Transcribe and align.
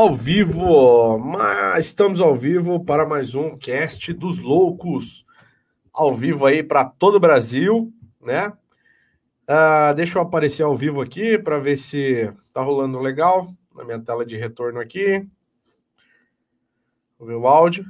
ao 0.00 0.14
vivo, 0.14 1.18
mas 1.18 1.84
estamos 1.84 2.22
ao 2.22 2.34
vivo 2.34 2.82
para 2.82 3.06
mais 3.06 3.34
um 3.34 3.54
cast 3.54 4.14
dos 4.14 4.38
loucos, 4.38 5.26
ao 5.92 6.14
vivo 6.14 6.46
aí 6.46 6.62
para 6.62 6.86
todo 6.86 7.16
o 7.16 7.20
Brasil, 7.20 7.92
né? 8.18 8.48
Uh, 9.42 9.94
deixa 9.94 10.18
eu 10.18 10.22
aparecer 10.22 10.62
ao 10.62 10.74
vivo 10.74 11.02
aqui 11.02 11.38
para 11.38 11.58
ver 11.58 11.76
se 11.76 12.32
tá 12.50 12.62
rolando 12.62 12.98
legal 12.98 13.54
na 13.76 13.84
minha 13.84 14.00
tela 14.00 14.24
de 14.24 14.38
retorno 14.38 14.80
aqui. 14.80 15.28
Vou 17.18 17.28
ver 17.28 17.34
o 17.34 17.46
áudio. 17.46 17.84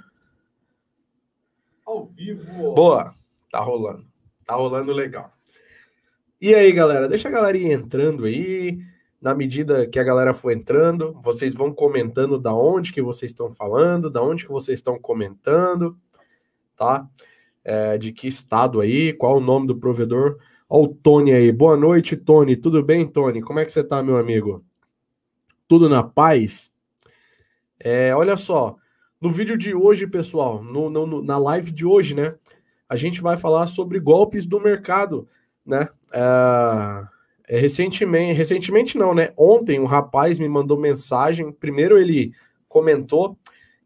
Ao 1.86 2.04
vivo. 2.06 2.74
Boa, 2.74 3.14
tá 3.52 3.60
rolando, 3.60 4.02
tá 4.44 4.56
rolando 4.56 4.90
legal. 4.90 5.32
E 6.40 6.56
aí, 6.56 6.72
galera, 6.72 7.06
deixa 7.06 7.28
a 7.28 7.30
galerinha 7.30 7.72
entrando 7.72 8.24
aí 8.24 8.89
na 9.20 9.34
medida 9.34 9.86
que 9.86 9.98
a 9.98 10.04
galera 10.04 10.32
for 10.32 10.50
entrando, 10.50 11.12
vocês 11.22 11.52
vão 11.52 11.72
comentando 11.74 12.38
da 12.38 12.54
onde 12.54 12.92
que 12.92 13.02
vocês 13.02 13.30
estão 13.30 13.52
falando, 13.52 14.08
da 14.08 14.22
onde 14.22 14.46
que 14.46 14.50
vocês 14.50 14.78
estão 14.78 14.98
comentando, 14.98 15.96
tá? 16.74 17.06
É, 17.62 17.98
de 17.98 18.12
que 18.12 18.26
estado 18.26 18.80
aí, 18.80 19.12
qual 19.12 19.36
o 19.36 19.40
nome 19.40 19.66
do 19.66 19.76
provedor. 19.76 20.38
Ó 20.66 20.82
o 20.84 20.88
Tony 20.88 21.32
aí. 21.32 21.52
Boa 21.52 21.76
noite, 21.76 22.16
Tony. 22.16 22.56
Tudo 22.56 22.82
bem, 22.82 23.06
Tony? 23.06 23.42
Como 23.42 23.58
é 23.58 23.64
que 23.66 23.72
você 23.72 23.84
tá, 23.84 24.02
meu 24.02 24.16
amigo? 24.16 24.64
Tudo 25.68 25.88
na 25.88 26.02
paz? 26.02 26.72
É, 27.78 28.14
olha 28.14 28.36
só, 28.36 28.76
no 29.20 29.30
vídeo 29.30 29.58
de 29.58 29.74
hoje, 29.74 30.06
pessoal, 30.06 30.62
no, 30.62 30.88
no, 30.88 31.22
na 31.22 31.36
live 31.36 31.70
de 31.70 31.84
hoje, 31.84 32.14
né? 32.14 32.34
A 32.88 32.96
gente 32.96 33.20
vai 33.20 33.36
falar 33.36 33.66
sobre 33.66 34.00
golpes 34.00 34.46
do 34.46 34.58
mercado, 34.58 35.28
né? 35.66 35.88
É 36.12 37.19
é, 37.50 37.58
recentemente, 37.58 38.32
recentemente 38.32 38.96
não, 38.96 39.12
né? 39.12 39.32
Ontem 39.36 39.80
um 39.80 39.84
rapaz 39.84 40.38
me 40.38 40.48
mandou 40.48 40.78
mensagem. 40.78 41.50
Primeiro 41.50 41.98
ele 41.98 42.32
comentou 42.68 43.36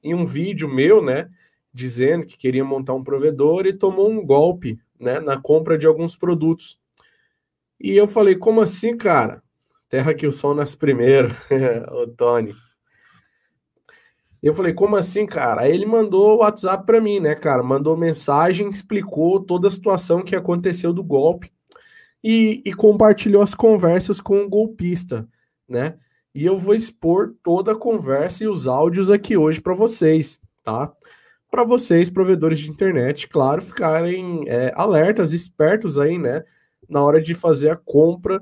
em 0.03 0.13
um 0.13 0.27
vídeo 0.27 0.69
meu, 0.69 1.03
né? 1.03 1.31
Dizendo 1.73 2.27
que 2.27 2.37
queria 2.37 2.63
montar 2.63 2.93
um 2.93 3.03
provedor 3.03 3.65
e 3.65 3.73
tomou 3.73 4.11
um 4.11 4.23
golpe, 4.23 4.79
né? 5.01 5.19
Na 5.19 5.41
compra 5.41 5.79
de 5.79 5.87
alguns 5.87 6.15
produtos. 6.15 6.79
E 7.81 7.97
eu 7.97 8.07
falei, 8.07 8.35
como 8.35 8.61
assim, 8.61 8.99
cara? 8.99 9.43
Terra 9.89 10.13
que 10.13 10.27
o 10.27 10.33
sol 10.33 10.55
nasce 10.55 10.77
primeiro, 10.77 11.35
o 11.91 12.07
Tony. 12.09 12.55
Eu 14.43 14.53
falei, 14.53 14.75
como 14.75 14.95
assim, 14.95 15.25
cara? 15.25 15.63
Aí 15.63 15.73
ele 15.73 15.87
mandou 15.87 16.35
o 16.35 16.41
WhatsApp 16.41 16.85
para 16.85 17.01
mim, 17.01 17.19
né, 17.19 17.35
cara? 17.35 17.63
Mandou 17.63 17.97
mensagem, 17.97 18.69
explicou 18.69 19.41
toda 19.41 19.69
a 19.69 19.71
situação 19.71 20.23
que 20.23 20.37
aconteceu 20.37 20.93
do 20.93 21.03
golpe 21.03 21.54
e, 22.25 22.63
e 22.65 22.73
compartilhou 22.73 23.43
as 23.43 23.55
conversas 23.55 24.19
com 24.19 24.43
o 24.43 24.49
golpista, 24.49 25.29
né? 25.69 25.99
E 26.35 26.47
eu 26.47 26.57
vou 26.57 26.75
expor 26.75 27.35
toda 27.43 27.73
a 27.73 27.79
conversa 27.79 28.43
e 28.43 28.49
os 28.49 28.67
áudios 28.67 29.11
aqui 29.11 29.37
hoje 29.37 29.61
para 29.61 29.75
vocês, 29.75 30.41
tá? 30.65 30.91
Para 31.51 31.65
vocês, 31.65 32.09
provedores 32.09 32.59
de 32.59 32.71
internet, 32.71 33.29
claro, 33.29 33.61
ficarem 33.61 34.43
é, 34.49 34.73
alertas, 34.75 35.35
espertos 35.35 35.99
aí, 35.99 36.19
né? 36.19 36.43
Na 36.89 37.03
hora 37.03 37.21
de 37.21 37.35
fazer 37.35 37.69
a 37.69 37.77
compra 37.77 38.41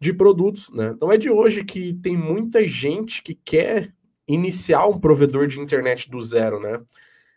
de 0.00 0.12
produtos, 0.12 0.70
né? 0.70 0.96
Não 1.00 1.10
é 1.10 1.18
de 1.18 1.28
hoje 1.28 1.64
que 1.64 1.92
tem 1.94 2.16
muita 2.16 2.66
gente 2.66 3.22
que 3.24 3.34
quer 3.34 3.92
iniciar 4.26 4.86
um 4.86 5.00
provedor 5.00 5.48
de 5.48 5.58
internet 5.58 6.08
do 6.08 6.22
zero, 6.22 6.60
né? 6.60 6.80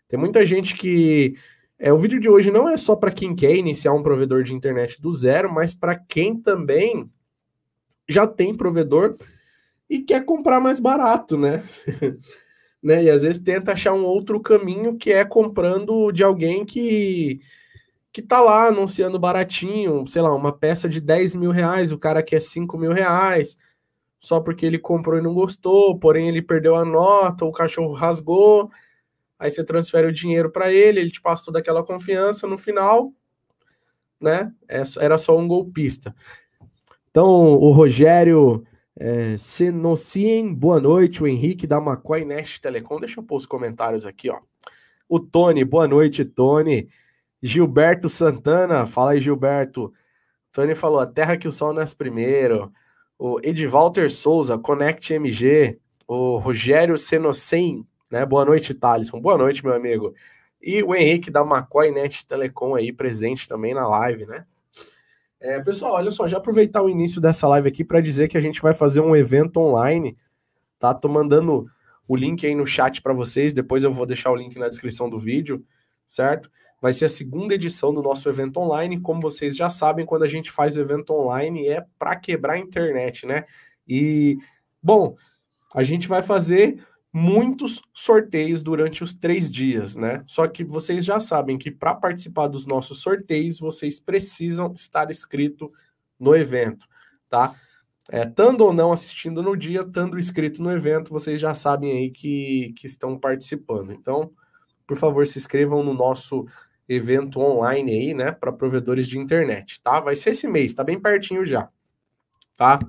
Tem 0.07 0.19
muita 0.19 0.45
gente 0.45 0.75
que 0.75 1.35
é, 1.83 1.91
o 1.91 1.97
vídeo 1.97 2.17
de 2.17 2.29
hoje 2.29 2.49
não 2.49 2.69
é 2.69 2.77
só 2.77 2.95
para 2.95 3.11
quem 3.11 3.35
quer 3.35 3.53
iniciar 3.57 3.91
um 3.91 4.01
provedor 4.01 4.41
de 4.41 4.53
internet 4.53 5.01
do 5.01 5.13
zero, 5.13 5.53
mas 5.53 5.75
para 5.75 5.99
quem 5.99 6.33
também 6.33 7.11
já 8.07 8.25
tem 8.25 8.55
provedor 8.55 9.17
e 9.89 9.99
quer 9.99 10.23
comprar 10.23 10.61
mais 10.61 10.79
barato, 10.79 11.37
né? 11.37 11.61
né? 12.81 13.03
E 13.03 13.09
às 13.09 13.23
vezes 13.23 13.43
tenta 13.43 13.73
achar 13.73 13.91
um 13.91 14.05
outro 14.05 14.39
caminho 14.39 14.97
que 14.97 15.11
é 15.11 15.25
comprando 15.25 16.09
de 16.13 16.23
alguém 16.23 16.63
que 16.63 17.41
que 18.13 18.21
tá 18.21 18.39
lá 18.39 18.67
anunciando 18.67 19.19
baratinho, 19.19 20.07
sei 20.07 20.21
lá, 20.21 20.33
uma 20.33 20.57
peça 20.57 20.87
de 20.87 21.01
10 21.01 21.35
mil 21.35 21.51
reais, 21.51 21.91
o 21.91 21.97
cara 21.97 22.23
quer 22.23 22.41
5 22.41 22.77
mil 22.77 22.93
reais, 22.93 23.57
só 24.21 24.39
porque 24.39 24.65
ele 24.65 24.79
comprou 24.79 25.17
e 25.17 25.21
não 25.21 25.33
gostou, 25.33 25.99
porém 25.99 26.29
ele 26.29 26.41
perdeu 26.41 26.77
a 26.77 26.85
nota, 26.85 27.43
o 27.43 27.51
cachorro 27.51 27.91
rasgou, 27.91 28.71
aí 29.37 29.49
você 29.49 29.63
transfere 29.63 30.07
o 30.07 30.13
dinheiro 30.13 30.51
para 30.51 30.71
ele, 30.71 30.99
ele 30.99 31.11
te 31.11 31.21
passa 31.21 31.45
toda 31.45 31.59
aquela 31.59 31.83
confiança, 31.83 32.47
no 32.47 32.57
final, 32.57 33.11
né, 34.19 34.51
é 34.67 34.81
era 34.99 35.17
só 35.17 35.37
um 35.37 35.47
golpista. 35.47 36.15
Então, 37.09 37.27
o 37.27 37.71
Rogério 37.71 38.65
é, 38.99 39.37
Senocien, 39.37 40.53
boa 40.53 40.79
noite, 40.79 41.21
o 41.21 41.27
Henrique 41.27 41.67
da 41.67 41.77
McCoy 41.77 42.25
Nest 42.25 42.61
Telecom, 42.61 42.99
deixa 42.99 43.19
eu 43.19 43.23
pôr 43.23 43.37
os 43.37 43.45
comentários 43.45 44.05
aqui, 44.05 44.29
ó. 44.29 44.39
O 45.07 45.19
Tony, 45.19 45.63
boa 45.63 45.87
noite, 45.87 46.25
Tony. 46.25 46.89
Gilberto 47.41 48.07
Santana, 48.07 48.87
fala 48.87 49.11
aí, 49.11 49.19
Gilberto. 49.19 49.93
Tony 50.51 50.73
falou, 50.73 50.99
a 50.99 51.05
terra 51.05 51.37
que 51.37 51.47
o 51.47 51.51
sol 51.51 51.73
nasce 51.73 51.95
primeiro. 51.95 52.71
O 53.19 53.39
Edvalter 53.43 54.11
Souza, 54.11 54.57
Connect 54.57 55.13
MG. 55.13 55.79
O 56.07 56.37
Rogério 56.37 56.97
Senocien, 56.97 57.85
né? 58.11 58.25
Boa 58.25 58.45
noite, 58.45 58.73
Thalisson. 58.73 59.19
Boa 59.19 59.37
noite, 59.37 59.63
meu 59.63 59.73
amigo. 59.73 60.13
E 60.61 60.81
o 60.81 60.95
Henrique 60.95 61.29
da 61.29 61.41
McCoy 61.41 61.91
Net 61.91 62.25
Telecom 62.25 62.75
aí, 62.75 62.93
presente 62.93 63.47
também 63.47 63.73
na 63.73 63.87
live, 63.87 64.25
né? 64.25 64.45
É, 65.39 65.59
pessoal, 65.59 65.95
olha 65.95 66.09
só, 66.09 66.25
já 66.25 66.37
aproveitar 66.37 66.81
o 66.81 66.89
início 66.89 67.19
dessa 67.19 67.45
live 67.49 67.67
aqui 67.67 67.83
para 67.83 67.99
dizer 67.99 68.29
que 68.29 68.37
a 68.37 68.41
gente 68.41 68.61
vai 68.61 68.73
fazer 68.73 69.01
um 69.01 69.13
evento 69.13 69.57
online, 69.57 70.17
tá? 70.79 70.93
Tô 70.93 71.09
mandando 71.09 71.65
o 72.07 72.15
link 72.15 72.47
aí 72.47 72.55
no 72.55 72.65
chat 72.65 73.01
para 73.01 73.13
vocês, 73.13 73.51
depois 73.51 73.83
eu 73.83 73.91
vou 73.91 74.05
deixar 74.05 74.31
o 74.31 74.35
link 74.35 74.57
na 74.57 74.69
descrição 74.69 75.09
do 75.09 75.19
vídeo, 75.19 75.61
certo? 76.07 76.49
Vai 76.81 76.93
ser 76.93 77.05
a 77.05 77.09
segunda 77.09 77.55
edição 77.55 77.93
do 77.93 78.01
nosso 78.01 78.27
evento 78.29 78.57
online. 78.57 78.99
Como 78.99 79.21
vocês 79.21 79.55
já 79.55 79.69
sabem, 79.69 80.05
quando 80.05 80.23
a 80.23 80.27
gente 80.27 80.51
faz 80.51 80.77
evento 80.77 81.13
online 81.13 81.67
é 81.67 81.85
para 81.97 82.15
quebrar 82.15 82.53
a 82.53 82.59
internet, 82.59 83.25
né? 83.25 83.45
E, 83.87 84.37
bom, 84.81 85.15
a 85.73 85.81
gente 85.83 86.07
vai 86.07 86.21
fazer 86.21 86.85
muitos 87.13 87.79
sorteios 87.93 88.63
durante 88.63 89.03
os 89.03 89.13
três 89.13 89.51
dias, 89.51 89.95
né? 89.95 90.23
Só 90.25 90.47
que 90.47 90.63
vocês 90.63 91.05
já 91.05 91.19
sabem 91.19 91.59
que 91.59 91.69
para 91.69 91.93
participar 91.93 92.47
dos 92.47 92.65
nossos 92.65 93.03
sorteios, 93.03 93.59
vocês 93.59 93.99
precisam 93.99 94.73
estar 94.73 95.11
inscrito 95.11 95.71
no 96.19 96.35
evento, 96.35 96.87
tá? 97.29 97.55
É, 98.11 98.23
estando 98.23 98.61
ou 98.61 98.73
não 98.73 98.91
assistindo 98.91 99.43
no 99.43 99.55
dia, 99.55 99.81
estando 99.81 100.17
inscrito 100.17 100.61
no 100.61 100.71
evento, 100.71 101.13
vocês 101.13 101.39
já 101.39 101.53
sabem 101.53 101.91
aí 101.91 102.09
que, 102.09 102.73
que 102.77 102.87
estão 102.87 103.17
participando. 103.17 103.93
Então, 103.93 104.31
por 104.87 104.97
favor, 104.97 105.25
se 105.27 105.37
inscrevam 105.37 105.83
no 105.83 105.93
nosso 105.93 106.45
evento 106.89 107.39
online 107.39 107.91
aí, 107.91 108.13
né, 108.13 108.31
para 108.31 108.51
provedores 108.51 109.07
de 109.07 109.19
internet, 109.19 109.79
tá? 109.81 109.99
Vai 109.99 110.15
ser 110.15 110.31
esse 110.31 110.47
mês, 110.47 110.73
tá 110.73 110.83
bem 110.83 110.99
pertinho 110.99 111.45
já, 111.45 111.69
tá? 112.57 112.79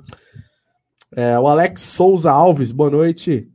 É, 1.15 1.39
o 1.39 1.47
Alex 1.47 1.83
Souza 1.83 2.33
Alves, 2.33 2.73
boa 2.73 2.91
noite. 2.91 3.53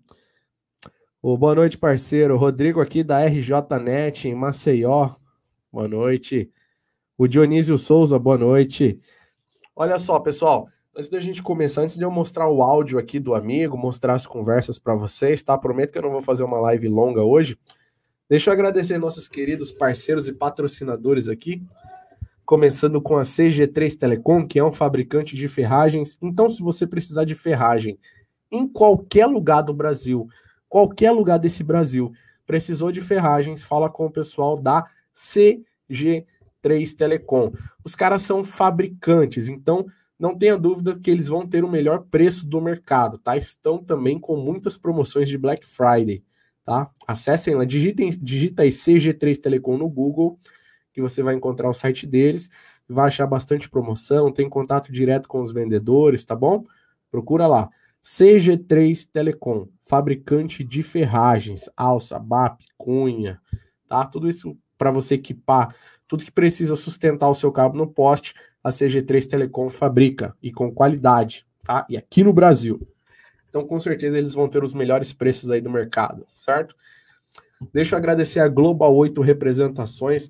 O 1.21 1.37
boa 1.37 1.53
noite, 1.53 1.77
parceiro. 1.77 2.37
Rodrigo 2.37 2.79
aqui 2.79 3.03
da 3.03 3.25
RJNet 3.25 4.29
em 4.29 4.33
Maceió. 4.33 5.15
Boa 5.69 5.85
noite. 5.85 6.49
O 7.17 7.27
Dionísio 7.27 7.77
Souza, 7.77 8.17
boa 8.17 8.37
noite. 8.37 8.97
Olha 9.75 9.99
só, 9.99 10.17
pessoal, 10.21 10.69
antes 10.95 11.09
da 11.09 11.19
gente 11.19 11.43
começar, 11.43 11.81
antes 11.81 11.97
de 11.97 12.05
eu 12.05 12.09
mostrar 12.09 12.47
o 12.47 12.63
áudio 12.63 12.97
aqui 12.97 13.19
do 13.19 13.35
amigo, 13.35 13.77
mostrar 13.77 14.13
as 14.13 14.25
conversas 14.25 14.79
para 14.79 14.95
vocês, 14.95 15.43
tá? 15.43 15.57
Prometo 15.57 15.91
que 15.91 15.97
eu 15.97 16.03
não 16.03 16.11
vou 16.11 16.21
fazer 16.21 16.45
uma 16.45 16.61
live 16.61 16.87
longa 16.87 17.21
hoje. 17.21 17.59
Deixa 18.29 18.49
eu 18.49 18.53
agradecer 18.53 18.97
nossos 18.97 19.27
queridos 19.27 19.73
parceiros 19.73 20.25
e 20.29 20.33
patrocinadores 20.33 21.27
aqui, 21.27 21.61
começando 22.45 23.01
com 23.01 23.17
a 23.17 23.23
CG3 23.23 23.93
Telecom, 23.97 24.47
que 24.47 24.57
é 24.57 24.63
um 24.63 24.71
fabricante 24.71 25.35
de 25.35 25.49
ferragens. 25.49 26.17
Então, 26.21 26.49
se 26.49 26.63
você 26.63 26.87
precisar 26.87 27.25
de 27.25 27.35
ferragem 27.35 27.99
em 28.49 28.65
qualquer 28.65 29.25
lugar 29.25 29.63
do 29.63 29.73
Brasil, 29.73 30.25
qualquer 30.69 31.11
lugar 31.11 31.39
desse 31.39 31.63
Brasil, 31.63 32.13
precisou 32.45 32.91
de 32.91 33.01
ferragens, 33.01 33.63
fala 33.63 33.89
com 33.89 34.05
o 34.05 34.11
pessoal 34.11 34.57
da 34.57 34.85
CG3 35.13 36.95
Telecom. 36.95 37.51
Os 37.83 37.95
caras 37.95 38.21
são 38.21 38.43
fabricantes, 38.43 39.47
então 39.47 39.85
não 40.19 40.37
tenha 40.37 40.57
dúvida 40.57 40.99
que 40.99 41.09
eles 41.09 41.27
vão 41.27 41.47
ter 41.47 41.63
o 41.63 41.69
melhor 41.69 42.05
preço 42.11 42.45
do 42.45 42.61
mercado, 42.61 43.17
tá? 43.17 43.37
Estão 43.37 43.77
também 43.77 44.19
com 44.19 44.35
muitas 44.35 44.77
promoções 44.77 45.29
de 45.29 45.37
Black 45.37 45.65
Friday, 45.65 46.23
tá? 46.63 46.89
Acessem 47.07 47.55
lá, 47.55 47.65
digitem, 47.65 48.09
digita 48.09 48.63
aí 48.63 48.69
CG3 48.69 49.39
Telecom 49.39 49.77
no 49.77 49.89
Google, 49.89 50.37
que 50.91 51.01
você 51.01 51.23
vai 51.23 51.35
encontrar 51.35 51.69
o 51.69 51.73
site 51.73 52.05
deles, 52.05 52.49
vai 52.87 53.07
achar 53.07 53.27
bastante 53.27 53.69
promoção, 53.69 54.31
tem 54.31 54.49
contato 54.49 54.91
direto 54.91 55.29
com 55.29 55.41
os 55.41 55.51
vendedores, 55.51 56.25
tá 56.25 56.35
bom? 56.35 56.65
Procura 57.09 57.47
lá. 57.47 57.69
CG3 58.03 59.07
Telecom, 59.11 59.67
fabricante 59.89 60.63
de 60.63 60.83
ferragens, 60.83 61.67
alça, 61.75 62.19
BAP, 62.19 62.61
cunha, 62.77 63.41
tá? 63.87 64.05
Tudo 64.05 64.27
isso 64.27 64.55
para 64.77 64.91
você 64.91 65.15
equipar, 65.15 65.75
tudo 66.07 66.23
que 66.23 66.31
precisa 66.31 66.75
sustentar 66.75 67.27
o 67.27 67.33
seu 67.33 67.51
cabo 67.51 67.75
no 67.75 67.87
poste, 67.87 68.35
a 68.63 68.69
CG3 68.69 69.25
Telecom 69.25 69.67
fabrica 69.67 70.37
e 70.43 70.51
com 70.51 70.71
qualidade, 70.71 71.43
tá? 71.63 71.87
E 71.89 71.97
aqui 71.97 72.23
no 72.23 72.31
Brasil. 72.31 72.87
Então, 73.49 73.65
com 73.65 73.79
certeza, 73.79 74.15
eles 74.15 74.35
vão 74.35 74.47
ter 74.47 74.63
os 74.63 74.75
melhores 74.75 75.11
preços 75.11 75.49
aí 75.49 75.59
do 75.59 75.71
mercado, 75.71 76.23
certo? 76.35 76.75
Deixa 77.73 77.95
eu 77.95 77.97
agradecer 77.97 78.41
a 78.41 78.47
Global 78.47 78.95
8 78.95 79.19
Representações, 79.21 80.29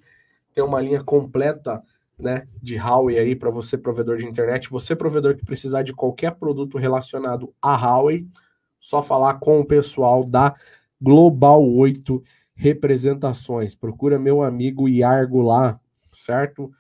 tem 0.54 0.64
uma 0.64 0.80
linha 0.80 1.04
completa 1.04 1.84
né, 2.18 2.48
de 2.62 2.78
Huawei 2.78 3.20
aí 3.20 3.36
para 3.36 3.50
você, 3.50 3.78
provedor 3.78 4.16
de 4.16 4.26
internet. 4.26 4.70
Você, 4.70 4.96
provedor 4.96 5.36
que 5.36 5.44
precisar 5.44 5.84
de 5.84 5.94
qualquer 5.94 6.36
produto 6.36 6.78
relacionado 6.78 7.54
a 7.62 7.76
Huawei, 7.76 8.26
só 8.80 9.02
falar 9.02 9.36
com 9.36 9.60
o 9.60 9.66
pessoal 9.66 10.24
da 10.24 10.56
Global 11.02 11.68
8 11.68 12.24
Representações. 12.56 13.76
Procura 13.76 14.20
meu 14.20 14.42
amigo 14.42 14.88
Iargo 14.88 15.42
lá, 15.42 15.80
certo? 16.12 16.72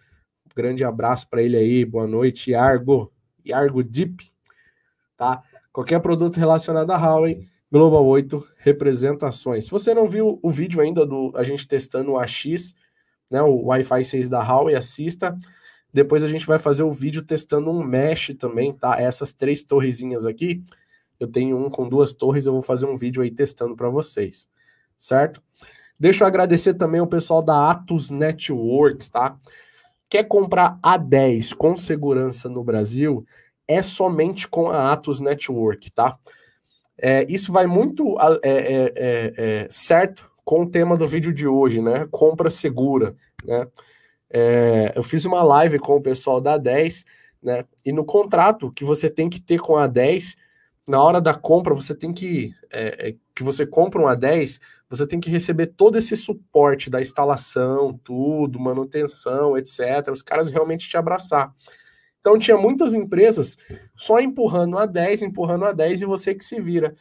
grande 0.59 0.83
abraço 0.83 1.29
para 1.29 1.41
ele 1.41 1.55
aí. 1.55 1.85
Boa 1.85 2.05
noite, 2.05 2.51
Iargo. 2.51 3.09
Iargo 3.45 3.81
Deep, 3.81 4.29
tá? 5.15 5.41
Qualquer 5.71 6.01
produto 6.01 6.35
relacionado 6.35 6.91
a 6.91 6.97
Huawei, 6.97 7.47
Global 7.71 8.05
8 8.05 8.45
Representações. 8.57 9.65
Se 9.65 9.71
você 9.71 9.93
não 9.93 10.05
viu 10.05 10.37
o 10.43 10.51
vídeo 10.51 10.81
ainda 10.81 11.05
do 11.05 11.31
a 11.33 11.45
gente 11.45 11.65
testando 11.65 12.11
o 12.11 12.19
AX, 12.19 12.75
né, 13.31 13.41
o 13.41 13.67
Wi-Fi 13.67 14.03
6 14.03 14.27
da 14.27 14.41
Huawei, 14.41 14.75
assista. 14.75 15.37
Depois 15.93 16.25
a 16.25 16.27
gente 16.27 16.45
vai 16.45 16.59
fazer 16.59 16.83
o 16.83 16.91
vídeo 16.91 17.21
testando 17.21 17.71
um 17.71 17.81
mesh 17.81 18.35
também, 18.37 18.73
tá? 18.73 18.99
Essas 18.99 19.31
três 19.31 19.63
torrezinhas 19.63 20.25
aqui, 20.25 20.61
eu 21.19 21.27
tenho 21.27 21.57
um 21.57 21.69
com 21.69 21.87
duas 21.87 22.13
torres, 22.13 22.45
eu 22.45 22.53
vou 22.53 22.61
fazer 22.61 22.85
um 22.85 22.95
vídeo 22.95 23.21
aí 23.21 23.31
testando 23.31 23.75
para 23.75 23.89
vocês, 23.89 24.49
certo? 24.97 25.41
Deixa 25.99 26.23
eu 26.23 26.27
agradecer 26.27 26.75
também 26.75 27.01
o 27.01 27.07
pessoal 27.07 27.41
da 27.41 27.71
Atos 27.71 28.09
Networks, 28.09 29.09
tá? 29.09 29.37
Quer 30.09 30.23
comprar 30.23 30.79
A10 30.81 31.53
com 31.53 31.75
segurança 31.75 32.47
no 32.47 32.63
Brasil? 32.63 33.25
É 33.67 33.81
somente 33.81 34.47
com 34.47 34.69
a 34.69 34.91
Atos 34.93 35.19
Network, 35.19 35.91
tá? 35.91 36.17
É, 36.97 37.25
isso 37.29 37.51
vai 37.51 37.67
muito 37.67 38.17
é, 38.19 38.49
é, 38.49 38.93
é, 38.95 39.33
é 39.35 39.67
certo 39.69 40.29
com 40.43 40.63
o 40.63 40.69
tema 40.69 40.97
do 40.97 41.07
vídeo 41.07 41.31
de 41.33 41.45
hoje, 41.45 41.81
né? 41.81 42.07
Compra 42.09 42.49
segura, 42.49 43.15
né? 43.45 43.67
É, 44.31 44.93
eu 44.95 45.03
fiz 45.03 45.25
uma 45.25 45.43
live 45.43 45.79
com 45.79 45.95
o 45.95 46.01
pessoal 46.01 46.41
da 46.41 46.57
10, 46.57 47.05
né? 47.41 47.65
E 47.85 47.91
no 47.91 48.05
contrato 48.05 48.71
que 48.71 48.83
você 48.83 49.09
tem 49.09 49.29
que 49.29 49.39
ter 49.39 49.59
com 49.59 49.75
a 49.75 49.85
10, 49.85 50.35
na 50.89 51.01
hora 51.01 51.21
da 51.21 51.33
compra, 51.33 51.73
você 51.73 51.93
tem 51.93 52.11
que. 52.11 52.53
É, 52.71 53.09
é 53.09 53.15
que 53.35 53.43
você 53.43 53.65
compra 53.65 54.01
um 54.01 54.05
A10, 54.05 54.59
você 54.89 55.07
tem 55.07 55.19
que 55.19 55.29
receber 55.29 55.67
todo 55.67 55.97
esse 55.97 56.17
suporte 56.17 56.89
da 56.89 56.99
instalação, 56.99 57.97
tudo, 58.03 58.59
manutenção, 58.59 59.57
etc. 59.57 60.09
Os 60.11 60.21
caras 60.21 60.51
realmente 60.51 60.89
te 60.89 60.97
abraçar. 60.97 61.53
Então 62.19 62.37
tinha 62.37 62.57
muitas 62.57 62.93
empresas 62.93 63.57
só 63.95 64.19
empurrando 64.19 64.77
a 64.77 64.85
10, 64.85 65.21
empurrando 65.21 65.65
a 65.65 65.71
10 65.71 66.01
e 66.01 66.05
você 66.05 66.35
que 66.35 66.43
se 66.43 66.59
vira. 66.59 66.95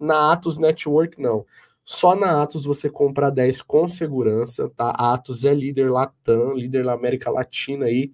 Na 0.00 0.32
Atos 0.32 0.58
Network, 0.58 1.20
não. 1.20 1.46
Só 1.84 2.16
na 2.16 2.42
Atos 2.42 2.64
você 2.64 2.90
compra 2.90 3.30
10 3.30 3.62
com 3.62 3.86
segurança, 3.86 4.68
tá? 4.70 4.92
A 4.96 5.14
Atos 5.14 5.44
é 5.44 5.54
líder 5.54 5.92
Latam, 5.92 6.54
líder 6.54 6.84
na 6.84 6.92
América 6.92 7.30
Latina 7.30 7.86
aí, 7.86 8.10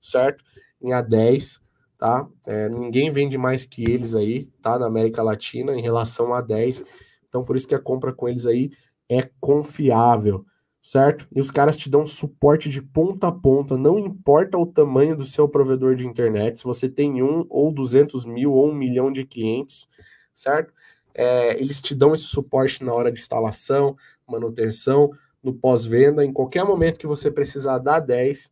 certo? 0.00 0.42
Em 0.82 0.88
A10, 0.88 1.60
tá? 2.00 2.26
É, 2.46 2.66
ninguém 2.70 3.10
vende 3.10 3.36
mais 3.36 3.66
que 3.66 3.84
eles 3.84 4.14
aí, 4.14 4.46
tá? 4.62 4.78
Na 4.78 4.86
América 4.86 5.22
Latina 5.22 5.74
em 5.74 5.82
relação 5.82 6.32
a 6.32 6.40
10. 6.40 6.82
Então 7.28 7.44
por 7.44 7.56
isso 7.56 7.68
que 7.68 7.74
a 7.74 7.78
compra 7.78 8.10
com 8.10 8.26
eles 8.26 8.46
aí 8.46 8.70
é 9.06 9.28
confiável, 9.38 10.46
certo? 10.82 11.28
E 11.30 11.38
os 11.38 11.50
caras 11.50 11.76
te 11.76 11.90
dão 11.90 12.06
suporte 12.06 12.70
de 12.70 12.80
ponta 12.80 13.28
a 13.28 13.32
ponta, 13.32 13.76
não 13.76 13.98
importa 13.98 14.56
o 14.56 14.64
tamanho 14.64 15.14
do 15.14 15.26
seu 15.26 15.46
provedor 15.46 15.94
de 15.94 16.06
internet, 16.06 16.56
se 16.56 16.64
você 16.64 16.88
tem 16.88 17.22
um 17.22 17.44
ou 17.50 17.70
200 17.70 18.24
mil 18.24 18.54
ou 18.54 18.70
um 18.70 18.74
milhão 18.74 19.12
de 19.12 19.26
clientes, 19.26 19.86
certo? 20.32 20.72
É, 21.12 21.60
eles 21.60 21.82
te 21.82 21.94
dão 21.94 22.14
esse 22.14 22.24
suporte 22.24 22.82
na 22.82 22.94
hora 22.94 23.12
de 23.12 23.20
instalação, 23.20 23.94
manutenção, 24.26 25.10
no 25.42 25.52
pós-venda, 25.52 26.24
em 26.24 26.32
qualquer 26.32 26.64
momento 26.64 26.98
que 26.98 27.06
você 27.06 27.30
precisar 27.30 27.78
da 27.78 28.00
10, 28.00 28.50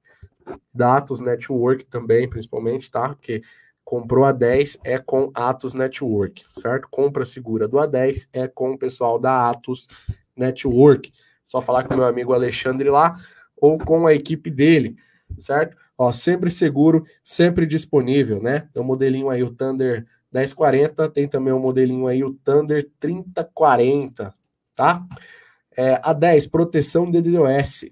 Datos 0.74 1.20
Network 1.20 1.84
também, 1.86 2.28
principalmente, 2.28 2.90
tá? 2.90 3.08
Porque 3.10 3.42
comprou 3.84 4.24
a 4.24 4.32
10 4.32 4.78
é 4.84 4.98
com 4.98 5.30
Atos 5.32 5.72
Network, 5.72 6.44
certo? 6.52 6.88
Compra 6.90 7.24
segura 7.24 7.66
do 7.66 7.78
A10 7.78 8.28
é 8.34 8.46
com 8.46 8.72
o 8.72 8.78
pessoal 8.78 9.18
da 9.18 9.48
Atos 9.48 9.88
Network. 10.36 11.10
Só 11.42 11.62
falar 11.62 11.84
com 11.84 11.94
meu 11.94 12.04
amigo 12.04 12.34
Alexandre 12.34 12.90
lá 12.90 13.16
ou 13.56 13.78
com 13.78 14.06
a 14.06 14.12
equipe 14.12 14.50
dele, 14.50 14.96
certo? 15.38 15.74
Ó, 15.96 16.12
sempre 16.12 16.50
seguro, 16.50 17.04
sempre 17.24 17.66
disponível, 17.66 18.42
né? 18.42 18.68
Tem 18.72 18.82
um 18.82 18.86
modelinho 18.86 19.30
aí, 19.30 19.42
o 19.42 19.50
Thunder 19.50 20.06
1040, 20.30 21.08
tem 21.08 21.26
também 21.26 21.54
um 21.54 21.58
modelinho 21.58 22.06
aí, 22.06 22.22
o 22.22 22.34
Thunder 22.34 22.90
3040, 23.00 24.34
tá? 24.76 25.02
É, 25.74 25.98
a 26.02 26.12
10, 26.12 26.46
proteção 26.48 27.06
de 27.06 27.22
DDoS. 27.22 27.86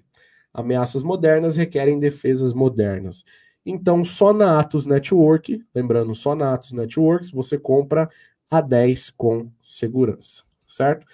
Ameaças 0.57 1.03
modernas 1.03 1.55
requerem 1.55 1.99
defesas 1.99 2.51
modernas. 2.51 3.23
Então, 3.63 4.03
só 4.03 4.33
na 4.33 4.59
Atos 4.59 4.87
Network, 4.87 5.63
lembrando, 5.75 6.15
só 6.15 6.33
na 6.33 6.55
Atos 6.55 6.73
Networks, 6.73 7.29
você 7.29 7.59
compra 7.59 8.09
a 8.49 8.59
10 8.59 9.11
com 9.11 9.51
segurança, 9.61 10.41
certo? 10.67 11.05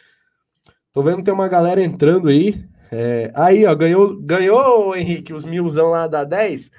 Tô 0.94 1.04
vendo 1.04 1.18
que 1.18 1.24
tem 1.24 1.34
uma 1.34 1.50
galera 1.50 1.84
entrando 1.84 2.30
aí. 2.30 2.64
É, 2.90 3.34
aí, 3.36 3.66
ó, 3.66 3.76
ganhou, 3.76 4.16
ganhou, 4.22 4.96
Henrique, 4.96 5.34
os 5.34 5.44
milzão 5.44 5.90
lá 5.90 6.08
da 6.08 6.24
10? 6.24 6.72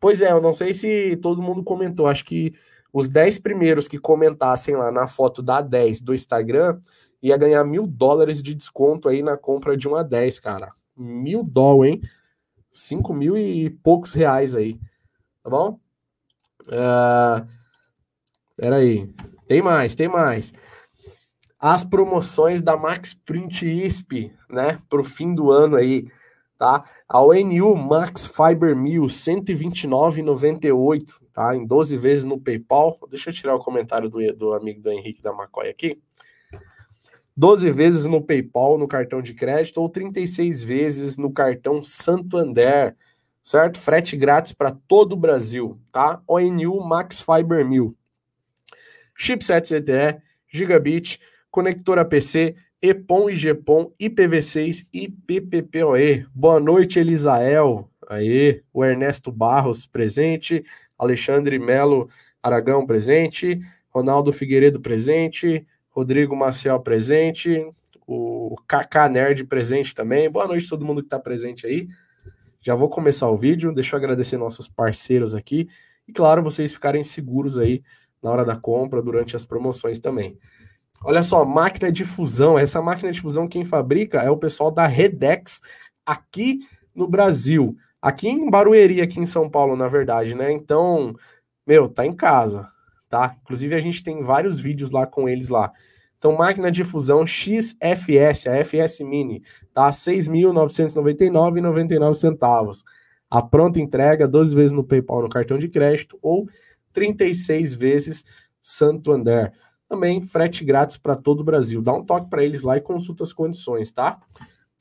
Pois 0.00 0.20
é, 0.20 0.32
eu 0.32 0.40
não 0.40 0.52
sei 0.52 0.74
se 0.74 1.16
todo 1.22 1.40
mundo 1.40 1.62
comentou, 1.62 2.08
acho 2.08 2.24
que 2.24 2.52
os 2.92 3.08
10 3.08 3.38
primeiros 3.38 3.86
que 3.86 3.98
comentassem 3.98 4.74
lá 4.74 4.90
na 4.90 5.06
foto 5.06 5.40
da 5.40 5.60
10 5.60 6.00
do 6.00 6.12
Instagram 6.12 6.80
ia 7.22 7.36
ganhar 7.36 7.62
mil 7.62 7.86
dólares 7.86 8.42
de 8.42 8.56
desconto 8.56 9.08
aí 9.08 9.22
na 9.22 9.36
compra 9.36 9.76
de 9.76 9.86
uma 9.86 10.02
10, 10.02 10.40
cara. 10.40 10.72
Mil 10.98 11.44
dólares, 11.44 11.94
hein? 11.94 12.02
5 12.72 13.14
mil 13.14 13.36
e 13.36 13.70
poucos 13.70 14.12
reais 14.12 14.54
aí. 14.54 14.78
Tá 15.42 15.50
bom? 15.50 15.80
Uh, 16.66 17.46
peraí. 18.56 19.12
Tem 19.46 19.62
mais, 19.62 19.94
tem 19.94 20.08
mais. 20.08 20.52
As 21.58 21.84
promoções 21.84 22.60
da 22.60 22.76
Max 22.76 23.14
Print 23.14 23.66
ISP, 23.66 24.30
né? 24.50 24.78
Pro 24.88 25.02
fim 25.02 25.34
do 25.34 25.50
ano 25.50 25.76
aí, 25.76 26.06
tá? 26.56 26.84
A 27.08 27.20
ONU 27.20 27.74
Max 27.74 28.26
Fiber 28.26 28.76
1000, 28.76 29.02
129,98 29.04 31.28
tá? 31.38 31.54
Em 31.54 31.64
12 31.64 31.96
vezes 31.96 32.24
no 32.24 32.40
PayPal. 32.40 32.98
Deixa 33.08 33.30
eu 33.30 33.34
tirar 33.34 33.54
o 33.54 33.60
comentário 33.60 34.10
do, 34.10 34.18
do 34.34 34.54
amigo 34.54 34.80
do 34.80 34.90
Henrique 34.90 35.22
da 35.22 35.32
Macoy 35.32 35.68
aqui. 35.68 36.02
12 37.38 37.70
vezes 37.70 38.04
no 38.04 38.20
PayPal, 38.20 38.76
no 38.76 38.88
cartão 38.88 39.22
de 39.22 39.32
crédito, 39.32 39.80
ou 39.80 39.88
36 39.88 40.64
vezes 40.64 41.16
no 41.16 41.30
cartão 41.30 41.80
Santander, 41.80 42.96
certo? 43.44 43.78
Frete 43.78 44.16
grátis 44.16 44.52
para 44.52 44.72
todo 44.72 45.12
o 45.12 45.16
Brasil, 45.16 45.78
tá? 45.92 46.20
ONU 46.26 46.80
Max 46.80 47.22
Fiber 47.22 47.64
1000. 47.64 47.94
Chipset 49.16 49.68
CTE, 49.68 50.20
Gigabit, 50.48 51.20
conector 51.48 52.00
APC, 52.00 52.56
EPON 52.82 53.30
e 53.30 53.36
GPON, 53.36 53.92
IPv6 54.00 54.84
e 54.92 55.08
PPPoE. 55.08 56.26
Boa 56.34 56.58
noite, 56.58 56.98
Elisael. 56.98 57.88
Aí, 58.08 58.64
o 58.72 58.84
Ernesto 58.84 59.30
Barros 59.30 59.86
presente. 59.86 60.64
Alexandre 60.98 61.56
Melo 61.60 62.10
Aragão 62.42 62.84
presente, 62.84 63.60
Ronaldo 63.90 64.32
Figueiredo 64.32 64.80
presente, 64.80 65.64
Rodrigo 65.98 66.36
Maciel 66.36 66.78
presente, 66.78 67.68
o 68.06 68.54
Kaká 68.68 69.08
Nerd 69.08 69.42
presente 69.46 69.92
também. 69.92 70.30
Boa 70.30 70.46
noite 70.46 70.64
a 70.66 70.68
todo 70.68 70.86
mundo 70.86 71.00
que 71.00 71.06
está 71.06 71.18
presente 71.18 71.66
aí. 71.66 71.88
Já 72.60 72.76
vou 72.76 72.88
começar 72.88 73.28
o 73.28 73.36
vídeo, 73.36 73.74
deixa 73.74 73.96
eu 73.96 73.98
agradecer 73.98 74.36
nossos 74.36 74.68
parceiros 74.68 75.34
aqui 75.34 75.68
e, 76.06 76.12
claro, 76.12 76.40
vocês 76.40 76.72
ficarem 76.72 77.02
seguros 77.02 77.58
aí 77.58 77.82
na 78.22 78.30
hora 78.30 78.44
da 78.44 78.54
compra, 78.54 79.02
durante 79.02 79.34
as 79.34 79.44
promoções 79.44 79.98
também. 79.98 80.38
Olha 81.02 81.20
só, 81.20 81.44
máquina 81.44 81.90
de 81.90 82.04
fusão. 82.04 82.56
Essa 82.56 82.80
máquina 82.80 83.10
de 83.10 83.20
fusão, 83.20 83.48
quem 83.48 83.64
fabrica 83.64 84.20
é 84.20 84.30
o 84.30 84.36
pessoal 84.36 84.70
da 84.70 84.86
Redex 84.86 85.60
aqui 86.06 86.60
no 86.94 87.08
Brasil. 87.08 87.76
Aqui 88.00 88.28
em 88.28 88.48
Barueri, 88.48 89.00
aqui 89.00 89.18
em 89.18 89.26
São 89.26 89.50
Paulo, 89.50 89.74
na 89.74 89.88
verdade, 89.88 90.36
né? 90.36 90.52
Então, 90.52 91.16
meu, 91.66 91.88
tá 91.88 92.06
em 92.06 92.12
casa, 92.12 92.68
tá? 93.08 93.36
Inclusive 93.42 93.74
a 93.74 93.80
gente 93.80 94.04
tem 94.04 94.22
vários 94.22 94.60
vídeos 94.60 94.92
lá 94.92 95.04
com 95.04 95.28
eles 95.28 95.48
lá. 95.48 95.72
Então, 96.18 96.36
máquina 96.36 96.70
de 96.70 96.84
fusão 96.84 97.24
XFS, 97.24 98.48
a 98.48 98.64
FS 98.64 99.00
Mini, 99.00 99.42
tá? 99.72 99.86
R$ 99.86 99.92
6.999,99 99.92 102.14
centavos. 102.16 102.84
A 103.30 103.40
pronta 103.40 103.80
entrega, 103.80 104.26
12 104.26 104.54
vezes 104.54 104.72
no 104.72 104.82
PayPal 104.82 105.22
no 105.22 105.28
cartão 105.28 105.58
de 105.58 105.68
crédito 105.68 106.18
ou 106.20 106.48
36 106.92 107.74
vezes 107.74 108.24
Santander. 108.60 109.52
Também 109.88 110.20
frete 110.20 110.64
grátis 110.64 110.96
para 110.96 111.14
todo 111.14 111.40
o 111.40 111.44
Brasil. 111.44 111.80
Dá 111.80 111.92
um 111.92 112.04
toque 112.04 112.28
para 112.28 112.42
eles 112.42 112.62
lá 112.62 112.76
e 112.76 112.80
consulta 112.80 113.22
as 113.22 113.32
condições, 113.32 113.90
tá? 113.90 114.18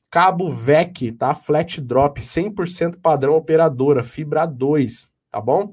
Cabo 0.09 0.51
VEC, 0.51 1.11
tá? 1.11 1.35
Flat 1.35 1.79
drop, 1.81 2.19
100% 2.19 2.99
padrão 3.01 3.35
operadora, 3.35 4.03
fibra 4.03 4.45
2, 4.45 5.13
tá 5.29 5.39
bom? 5.39 5.71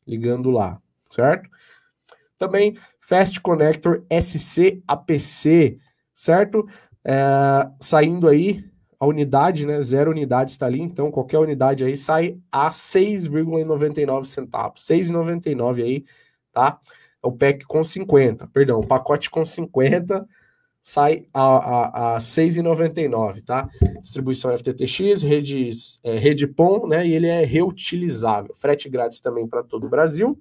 ligando 0.06 0.50
lá, 0.50 0.78
certo? 1.10 1.48
Também 2.36 2.76
Fast 2.98 3.40
Connector 3.40 4.04
SC 4.10 4.82
APC, 4.88 5.78
certo? 6.14 6.66
É, 7.04 7.68
saindo 7.80 8.28
aí 8.28 8.64
a 8.98 9.06
unidade, 9.06 9.66
né? 9.66 9.80
Zero 9.82 10.10
unidades 10.10 10.54
está 10.54 10.66
ali, 10.66 10.80
então 10.80 11.10
qualquer 11.10 11.38
unidade 11.38 11.84
aí 11.84 11.96
sai 11.96 12.38
a 12.50 12.70
6,99 12.70 14.24
centavos. 14.24 14.80
6,99 14.80 15.82
aí, 15.82 16.04
tá? 16.52 16.78
É 17.22 17.26
o 17.26 17.32
pack 17.32 17.64
com 17.66 17.84
50, 17.84 18.46
perdão, 18.48 18.80
o 18.80 18.86
pacote 18.86 19.30
com 19.30 19.44
50 19.44 20.26
sai 20.84 21.26
a, 21.32 21.42
a, 21.42 22.16
a 22.16 22.18
6,99, 22.18 23.42
tá? 23.42 23.66
Distribuição 24.02 24.56
FTTX, 24.56 25.22
rede, 25.22 25.70
é, 26.04 26.18
rede 26.18 26.46
POM, 26.46 26.86
né? 26.86 27.06
E 27.06 27.14
ele 27.14 27.26
é 27.26 27.42
reutilizável. 27.42 28.54
Frete 28.54 28.90
grátis 28.90 29.18
também 29.18 29.48
para 29.48 29.62
todo 29.62 29.86
o 29.86 29.88
Brasil, 29.88 30.38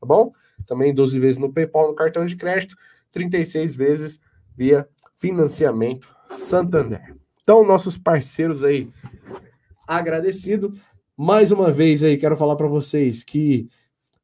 tá 0.00 0.06
bom? 0.06 0.32
Também 0.64 0.94
12 0.94 1.18
vezes 1.18 1.38
no 1.38 1.52
PayPal, 1.52 1.88
no 1.88 1.96
cartão 1.96 2.24
de 2.24 2.36
crédito, 2.36 2.76
36 3.10 3.74
vezes 3.74 4.20
via 4.56 4.88
financiamento 5.16 6.08
Santander. 6.30 7.16
Então, 7.42 7.66
nossos 7.66 7.98
parceiros 7.98 8.62
aí, 8.62 8.88
agradecido. 9.86 10.72
Mais 11.16 11.50
uma 11.50 11.72
vez 11.72 12.04
aí, 12.04 12.16
quero 12.16 12.36
falar 12.36 12.54
para 12.54 12.68
vocês 12.68 13.24
que 13.24 13.68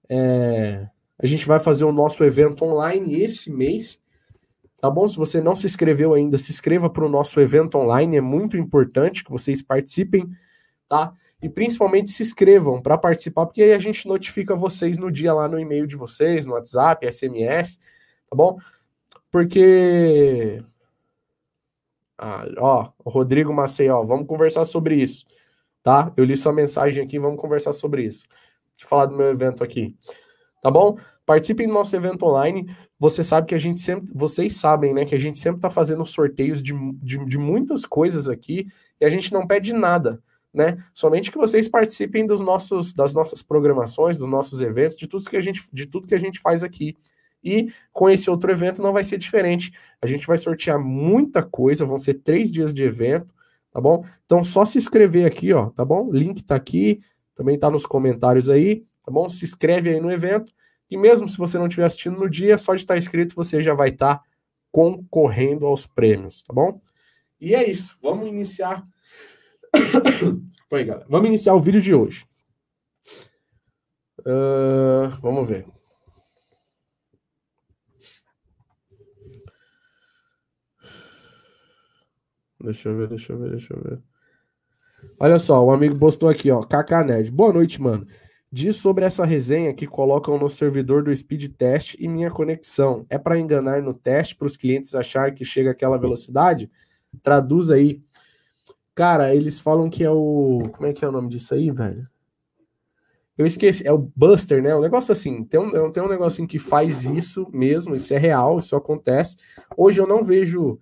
é, 0.08 0.88
a 1.18 1.26
gente 1.26 1.48
vai 1.48 1.58
fazer 1.58 1.84
o 1.84 1.92
nosso 1.92 2.22
evento 2.22 2.64
online 2.64 3.20
esse 3.20 3.50
mês 3.50 4.00
Tá 4.80 4.88
bom? 4.88 5.08
Se 5.08 5.16
você 5.16 5.40
não 5.40 5.56
se 5.56 5.66
inscreveu 5.66 6.14
ainda, 6.14 6.38
se 6.38 6.52
inscreva 6.52 6.88
para 6.88 7.04
o 7.04 7.08
nosso 7.08 7.40
evento 7.40 7.76
online, 7.76 8.16
é 8.16 8.20
muito 8.20 8.56
importante 8.56 9.24
que 9.24 9.30
vocês 9.30 9.60
participem, 9.60 10.30
tá? 10.88 11.12
E 11.42 11.48
principalmente 11.48 12.10
se 12.10 12.22
inscrevam 12.22 12.80
para 12.80 12.96
participar, 12.96 13.46
porque 13.46 13.62
aí 13.62 13.72
a 13.72 13.78
gente 13.78 14.06
notifica 14.06 14.54
vocês 14.54 14.96
no 14.96 15.10
dia 15.10 15.34
lá 15.34 15.48
no 15.48 15.58
e-mail 15.58 15.86
de 15.86 15.96
vocês, 15.96 16.46
no 16.46 16.54
WhatsApp, 16.54 17.10
SMS, 17.10 17.78
tá 18.28 18.36
bom? 18.36 18.58
Porque. 19.30 20.62
Ah, 22.16 22.44
ó, 22.58 22.90
o 23.04 23.10
Rodrigo 23.10 23.52
Maceió, 23.52 24.02
vamos 24.04 24.26
conversar 24.26 24.64
sobre 24.64 24.96
isso, 24.96 25.24
tá? 25.82 26.12
Eu 26.16 26.24
li 26.24 26.36
sua 26.36 26.52
mensagem 26.52 27.02
aqui, 27.04 27.18
vamos 27.18 27.40
conversar 27.40 27.72
sobre 27.72 28.04
isso. 28.04 28.26
Deixa 28.74 28.84
eu 28.84 28.88
falar 28.88 29.06
do 29.06 29.16
meu 29.16 29.28
evento 29.28 29.62
aqui, 29.64 29.96
tá 30.62 30.70
bom? 30.70 30.98
Participem 31.28 31.66
do 31.66 31.74
nosso 31.74 31.94
evento 31.94 32.24
online. 32.24 32.74
Você 32.98 33.22
sabe 33.22 33.48
que 33.48 33.54
a 33.54 33.58
gente 33.58 33.82
sempre, 33.82 34.10
vocês 34.14 34.54
sabem, 34.54 34.94
né, 34.94 35.04
que 35.04 35.14
a 35.14 35.20
gente 35.20 35.36
sempre 35.36 35.58
está 35.58 35.68
fazendo 35.68 36.02
sorteios 36.02 36.62
de, 36.62 36.72
de, 37.02 37.22
de, 37.26 37.36
muitas 37.36 37.84
coisas 37.84 38.30
aqui 38.30 38.66
e 38.98 39.04
a 39.04 39.10
gente 39.10 39.30
não 39.30 39.46
pede 39.46 39.74
nada, 39.74 40.22
né? 40.54 40.78
Somente 40.94 41.30
que 41.30 41.36
vocês 41.36 41.68
participem 41.68 42.24
dos 42.24 42.40
nossos, 42.40 42.94
das 42.94 43.12
nossas 43.12 43.42
programações, 43.42 44.16
dos 44.16 44.26
nossos 44.26 44.62
eventos, 44.62 44.96
de 44.96 45.06
tudo 45.06 45.28
que 45.28 45.36
a 45.36 45.40
gente, 45.42 45.68
de 45.70 45.84
tudo 45.84 46.08
que 46.08 46.14
a 46.14 46.18
gente 46.18 46.40
faz 46.40 46.64
aqui. 46.64 46.96
E 47.44 47.70
com 47.92 48.08
esse 48.08 48.30
outro 48.30 48.50
evento 48.50 48.80
não 48.80 48.94
vai 48.94 49.04
ser 49.04 49.18
diferente. 49.18 49.70
A 50.00 50.06
gente 50.06 50.26
vai 50.26 50.38
sortear 50.38 50.80
muita 50.80 51.42
coisa, 51.42 51.84
vão 51.84 51.98
ser 51.98 52.14
três 52.14 52.50
dias 52.50 52.72
de 52.72 52.84
evento, 52.84 53.34
tá 53.70 53.78
bom? 53.78 54.02
Então 54.24 54.42
só 54.42 54.64
se 54.64 54.78
inscrever 54.78 55.26
aqui, 55.26 55.52
ó, 55.52 55.68
tá 55.68 55.84
bom? 55.84 56.10
Link 56.10 56.42
tá 56.42 56.54
aqui, 56.54 57.02
também 57.34 57.58
tá 57.58 57.70
nos 57.70 57.84
comentários 57.84 58.48
aí, 58.48 58.86
tá 59.04 59.12
bom? 59.12 59.28
Se 59.28 59.44
inscreve 59.44 59.90
aí 59.90 60.00
no 60.00 60.10
evento 60.10 60.54
e 60.90 60.96
mesmo 60.96 61.28
se 61.28 61.36
você 61.36 61.58
não 61.58 61.66
estiver 61.66 61.86
assistindo 61.86 62.18
no 62.18 62.28
dia, 62.28 62.56
só 62.58 62.74
de 62.74 62.80
estar 62.80 62.96
inscrito 62.96 63.34
você 63.34 63.62
já 63.62 63.74
vai 63.74 63.90
estar 63.90 64.22
concorrendo 64.70 65.66
aos 65.66 65.86
prêmios, 65.86 66.42
tá 66.42 66.52
bom? 66.52 66.80
E 67.40 67.54
é 67.54 67.68
isso. 67.68 67.98
Vamos 68.02 68.26
iniciar. 68.26 68.82
Galera. 70.70 71.06
Vamos 71.08 71.28
iniciar 71.28 71.54
o 71.54 71.60
vídeo 71.60 71.80
de 71.80 71.94
hoje. 71.94 72.26
Uh, 74.20 75.08
vamos 75.22 75.48
ver. 75.48 75.66
Deixa 82.60 82.88
eu 82.88 82.96
ver, 82.96 83.08
deixa 83.08 83.32
eu 83.32 83.38
ver, 83.38 83.50
deixa 83.50 83.72
eu 83.72 83.80
ver. 83.80 84.02
Olha 85.20 85.38
só, 85.38 85.64
o 85.64 85.70
amigo 85.70 85.96
postou 85.96 86.28
aqui, 86.28 86.50
ó. 86.50 86.62
KK 86.62 87.04
Nerd. 87.06 87.30
Boa 87.30 87.52
noite, 87.52 87.80
mano. 87.80 88.06
Diz 88.50 88.76
sobre 88.76 89.04
essa 89.04 89.26
resenha 89.26 89.74
que 89.74 89.86
colocam 89.86 90.38
no 90.38 90.48
servidor 90.48 91.02
do 91.02 91.14
Speed 91.14 91.52
Test 91.56 91.96
e 91.98 92.08
minha 92.08 92.30
conexão. 92.30 93.04
É 93.10 93.18
para 93.18 93.38
enganar 93.38 93.82
no 93.82 93.92
teste 93.92 94.34
para 94.34 94.46
os 94.46 94.56
clientes 94.56 94.94
achar 94.94 95.34
que 95.34 95.44
chega 95.44 95.70
aquela 95.70 95.98
velocidade? 95.98 96.70
Traduz 97.22 97.70
aí. 97.70 98.00
Cara, 98.94 99.34
eles 99.34 99.60
falam 99.60 99.90
que 99.90 100.02
é 100.02 100.10
o. 100.10 100.62
Como 100.72 100.86
é 100.86 100.92
que 100.94 101.04
é 101.04 101.08
o 101.08 101.12
nome 101.12 101.28
disso 101.28 101.54
aí, 101.54 101.70
velho? 101.70 102.08
Eu 103.36 103.44
esqueci. 103.44 103.86
É 103.86 103.92
o 103.92 103.98
Buster, 103.98 104.62
né? 104.62 104.74
Um 104.74 104.80
negócio 104.80 105.12
assim. 105.12 105.44
Tem 105.44 105.60
um, 105.60 105.92
tem 105.92 106.02
um 106.02 106.08
negocinho 106.08 106.48
que 106.48 106.58
faz 106.58 107.04
isso 107.04 107.46
mesmo. 107.52 107.94
Isso 107.94 108.14
é 108.14 108.18
real, 108.18 108.58
isso 108.58 108.74
acontece. 108.74 109.36
Hoje 109.76 110.00
eu 110.00 110.06
não 110.06 110.24
vejo 110.24 110.80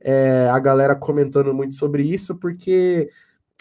é, 0.00 0.48
a 0.50 0.58
galera 0.58 0.94
comentando 0.94 1.52
muito 1.52 1.76
sobre 1.76 2.02
isso, 2.04 2.36
porque 2.36 3.10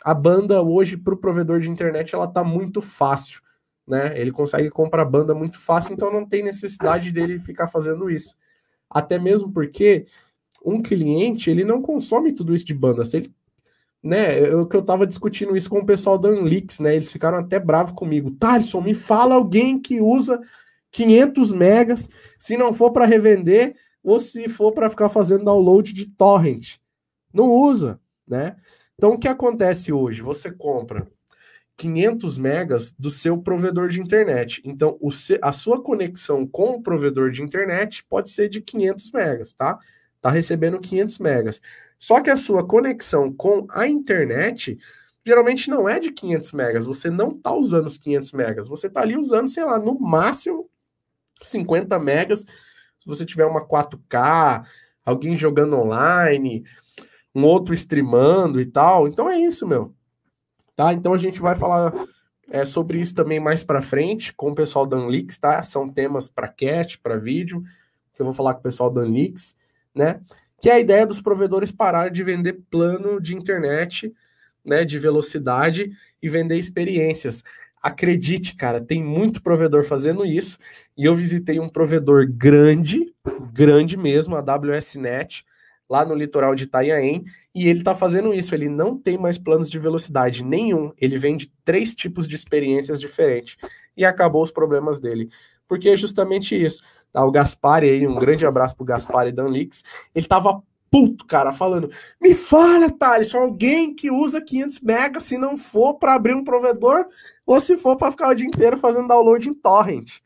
a 0.03 0.13
banda 0.13 0.61
hoje 0.61 0.97
para 0.97 1.13
o 1.13 1.17
provedor 1.17 1.59
de 1.59 1.69
internet 1.69 2.15
ela 2.15 2.27
tá 2.27 2.43
muito 2.43 2.81
fácil, 2.81 3.41
né? 3.87 4.19
Ele 4.19 4.31
consegue 4.31 4.69
comprar 4.69 5.05
banda 5.05 5.33
muito 5.33 5.59
fácil, 5.59 5.93
então 5.93 6.11
não 6.11 6.25
tem 6.25 6.43
necessidade 6.43 7.11
dele 7.11 7.39
ficar 7.39 7.67
fazendo 7.67 8.09
isso. 8.09 8.35
Até 8.89 9.19
mesmo 9.19 9.51
porque 9.51 10.05
um 10.65 10.81
cliente 10.81 11.49
ele 11.49 11.63
não 11.63 11.81
consome 11.81 12.33
tudo 12.33 12.53
isso 12.53 12.65
de 12.65 12.73
banda. 12.73 13.03
Se 13.03 13.17
ele, 13.17 13.33
né? 14.01 14.39
Eu 14.39 14.65
que 14.65 14.75
eu 14.75 14.81
tava 14.81 15.05
discutindo 15.05 15.55
isso 15.55 15.69
com 15.69 15.79
o 15.79 15.85
pessoal 15.85 16.17
da 16.17 16.29
Unlix, 16.29 16.79
né? 16.79 16.95
Eles 16.95 17.11
ficaram 17.11 17.37
até 17.37 17.59
bravos 17.59 17.91
comigo. 17.91 18.31
Thaleson, 18.31 18.81
me 18.81 18.93
fala 18.93 19.35
alguém 19.35 19.79
que 19.79 20.01
usa 20.01 20.39
500 20.91 21.51
megas, 21.51 22.09
se 22.37 22.57
não 22.57 22.73
for 22.73 22.91
para 22.91 23.05
revender 23.05 23.75
ou 24.03 24.19
se 24.19 24.47
for 24.47 24.71
para 24.71 24.89
ficar 24.89 25.09
fazendo 25.09 25.45
download 25.45 25.93
de 25.93 26.09
torrent. 26.09 26.77
Não 27.33 27.51
usa, 27.51 27.99
né? 28.27 28.55
Então, 28.99 29.11
o 29.11 29.17
que 29.17 29.29
acontece 29.29 29.93
hoje? 29.93 30.21
Você 30.21 30.51
compra 30.51 31.07
500 31.77 32.37
megas 32.37 32.91
do 32.99 33.09
seu 33.09 33.37
provedor 33.37 33.87
de 33.87 34.01
internet. 34.01 34.61
Então, 34.65 34.97
o 34.99 35.07
a 35.41 35.53
sua 35.53 35.81
conexão 35.81 36.45
com 36.45 36.71
o 36.71 36.83
provedor 36.83 37.31
de 37.31 37.41
internet 37.41 38.03
pode 38.09 38.29
ser 38.29 38.49
de 38.49 38.59
500 38.59 39.11
megas, 39.13 39.53
tá? 39.53 39.79
Tá 40.19 40.29
recebendo 40.29 40.81
500 40.81 41.17
megas. 41.19 41.61
Só 41.97 42.19
que 42.19 42.29
a 42.29 42.35
sua 42.35 42.67
conexão 42.67 43.31
com 43.31 43.65
a 43.71 43.87
internet 43.87 44.77
geralmente 45.25 45.69
não 45.69 45.87
é 45.87 45.97
de 45.97 46.11
500 46.11 46.51
megas. 46.51 46.85
Você 46.85 47.09
não 47.09 47.31
tá 47.31 47.53
usando 47.53 47.87
os 47.87 47.97
500 47.97 48.33
megas. 48.33 48.67
Você 48.67 48.89
tá 48.89 48.99
ali 48.99 49.15
usando, 49.15 49.47
sei 49.47 49.63
lá, 49.63 49.79
no 49.79 49.97
máximo 49.97 50.69
50 51.41 51.97
megas. 51.99 52.41
Se 52.41 53.05
você 53.05 53.25
tiver 53.25 53.45
uma 53.45 53.65
4K, 53.65 54.65
alguém 55.05 55.37
jogando 55.37 55.77
online, 55.77 56.65
um 57.33 57.43
outro 57.43 57.73
streamando 57.73 58.59
e 58.59 58.65
tal. 58.65 59.07
Então 59.07 59.29
é 59.29 59.39
isso, 59.39 59.67
meu. 59.67 59.93
Tá? 60.75 60.93
Então 60.93 61.13
a 61.13 61.17
gente 61.17 61.39
vai 61.41 61.55
falar 61.55 61.93
é, 62.51 62.65
sobre 62.65 62.99
isso 62.99 63.13
também 63.13 63.39
mais 63.39 63.63
para 63.63 63.81
frente 63.81 64.33
com 64.33 64.51
o 64.51 64.55
pessoal 64.55 64.85
da 64.85 64.97
Unlix, 64.97 65.37
tá? 65.37 65.61
São 65.61 65.87
temas 65.87 66.27
para 66.27 66.47
cast, 66.47 66.97
para 66.99 67.17
vídeo, 67.17 67.63
que 68.13 68.21
eu 68.21 68.25
vou 68.25 68.33
falar 68.33 68.53
com 68.53 68.59
o 68.59 68.63
pessoal 68.63 68.89
da 68.89 69.01
Unlix, 69.01 69.55
né? 69.93 70.21
Que 70.61 70.69
é 70.69 70.73
a 70.73 70.79
ideia 70.79 71.05
dos 71.05 71.21
provedores 71.21 71.71
parar 71.71 72.09
de 72.09 72.23
vender 72.23 72.61
plano 72.69 73.21
de 73.21 73.35
internet, 73.35 74.13
né, 74.65 74.83
de 74.83 74.99
velocidade 74.99 75.91
e 76.21 76.27
vender 76.27 76.57
experiências. 76.57 77.43
Acredite, 77.81 78.55
cara, 78.55 78.81
tem 78.81 79.01
muito 79.01 79.41
provedor 79.41 79.85
fazendo 79.85 80.25
isso. 80.25 80.57
E 80.97 81.05
eu 81.05 81.15
visitei 81.15 81.59
um 81.59 81.69
provedor 81.69 82.27
grande, 82.29 83.13
grande 83.53 83.95
mesmo, 83.95 84.35
a 84.35 84.41
WSNet, 84.41 85.45
lá 85.89 86.05
no 86.05 86.13
litoral 86.13 86.53
de 86.53 86.65
Itanhaém, 86.65 87.25
e 87.53 87.67
ele 87.67 87.79
está 87.79 87.95
fazendo 87.95 88.33
isso. 88.33 88.53
Ele 88.53 88.69
não 88.69 88.97
tem 88.97 89.17
mais 89.17 89.37
planos 89.37 89.69
de 89.69 89.79
velocidade 89.79 90.43
nenhum. 90.43 90.93
Ele 90.97 91.17
vende 91.17 91.51
três 91.65 91.95
tipos 91.95 92.27
de 92.27 92.35
experiências 92.35 93.01
diferentes. 93.01 93.57
E 93.97 94.05
acabou 94.05 94.43
os 94.43 94.51
problemas 94.51 94.99
dele. 94.99 95.29
Porque 95.67 95.89
é 95.89 95.97
justamente 95.97 96.55
isso. 96.55 96.81
Tá, 97.11 97.25
o 97.25 97.31
Gaspari 97.31 97.89
aí, 97.89 98.07
um 98.07 98.15
grande 98.15 98.45
abraço 98.45 98.75
pro 98.75 98.85
Gaspari 98.85 99.31
Danlix. 99.31 99.83
Ele 100.13 100.27
tava 100.27 100.61
puto, 100.91 101.25
cara, 101.25 101.51
falando: 101.51 101.89
Me 102.21 102.33
fala, 102.33 102.89
Thales, 102.89 103.33
alguém 103.33 103.95
que 103.95 104.11
usa 104.11 104.41
500 104.41 104.79
megas 104.81 105.23
se 105.23 105.37
não 105.37 105.57
for 105.57 105.95
para 105.95 106.15
abrir 106.15 106.35
um 106.35 106.43
provedor 106.43 107.05
ou 107.45 107.59
se 107.59 107.77
for 107.77 107.97
para 107.97 108.11
ficar 108.11 108.29
o 108.29 108.35
dia 108.35 108.47
inteiro 108.47 108.77
fazendo 108.77 109.07
download 109.07 109.49
em 109.49 109.53
torrent 109.53 110.19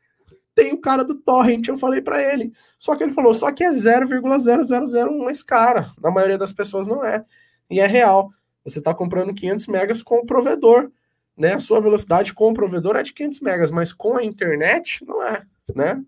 tem 0.56 0.74
o 0.74 0.80
cara 0.80 1.04
do 1.04 1.16
torrent, 1.16 1.68
eu 1.68 1.78
falei 1.78 2.02
para 2.02 2.22
ele. 2.22 2.54
Só 2.78 2.96
que 2.96 3.04
ele 3.04 3.14
falou, 3.14 3.34
só 3.34 3.52
que 3.52 3.64
é 3.64 3.70
0,0001 3.70 5.18
mais 5.24 5.44
cara. 5.44 5.90
Na 6.02 6.12
maioria 6.12 6.38
das 6.38 6.54
pessoas 6.54 6.88
não 6.88 7.04
é. 7.04 7.26
E 7.70 7.80
é 7.80 7.88
real. 7.88 8.30
Você 8.66 8.80
está 8.80 8.94
comprando 8.94 9.34
500 9.34 9.68
megas 9.68 10.04
com 10.04 10.18
o 10.18 10.26
provedor, 10.26 10.92
né? 11.38 11.54
A 11.54 11.60
sua 11.60 11.82
velocidade 11.82 12.34
com 12.34 12.52
o 12.52 12.54
provedor 12.54 12.96
é 12.96 13.04
de 13.04 13.14
500 13.14 13.40
megas, 13.42 13.72
mas 13.72 13.92
com 13.92 14.18
a 14.18 14.24
internet 14.24 15.04
não 15.06 15.24
é, 15.24 15.44
né? 15.76 16.02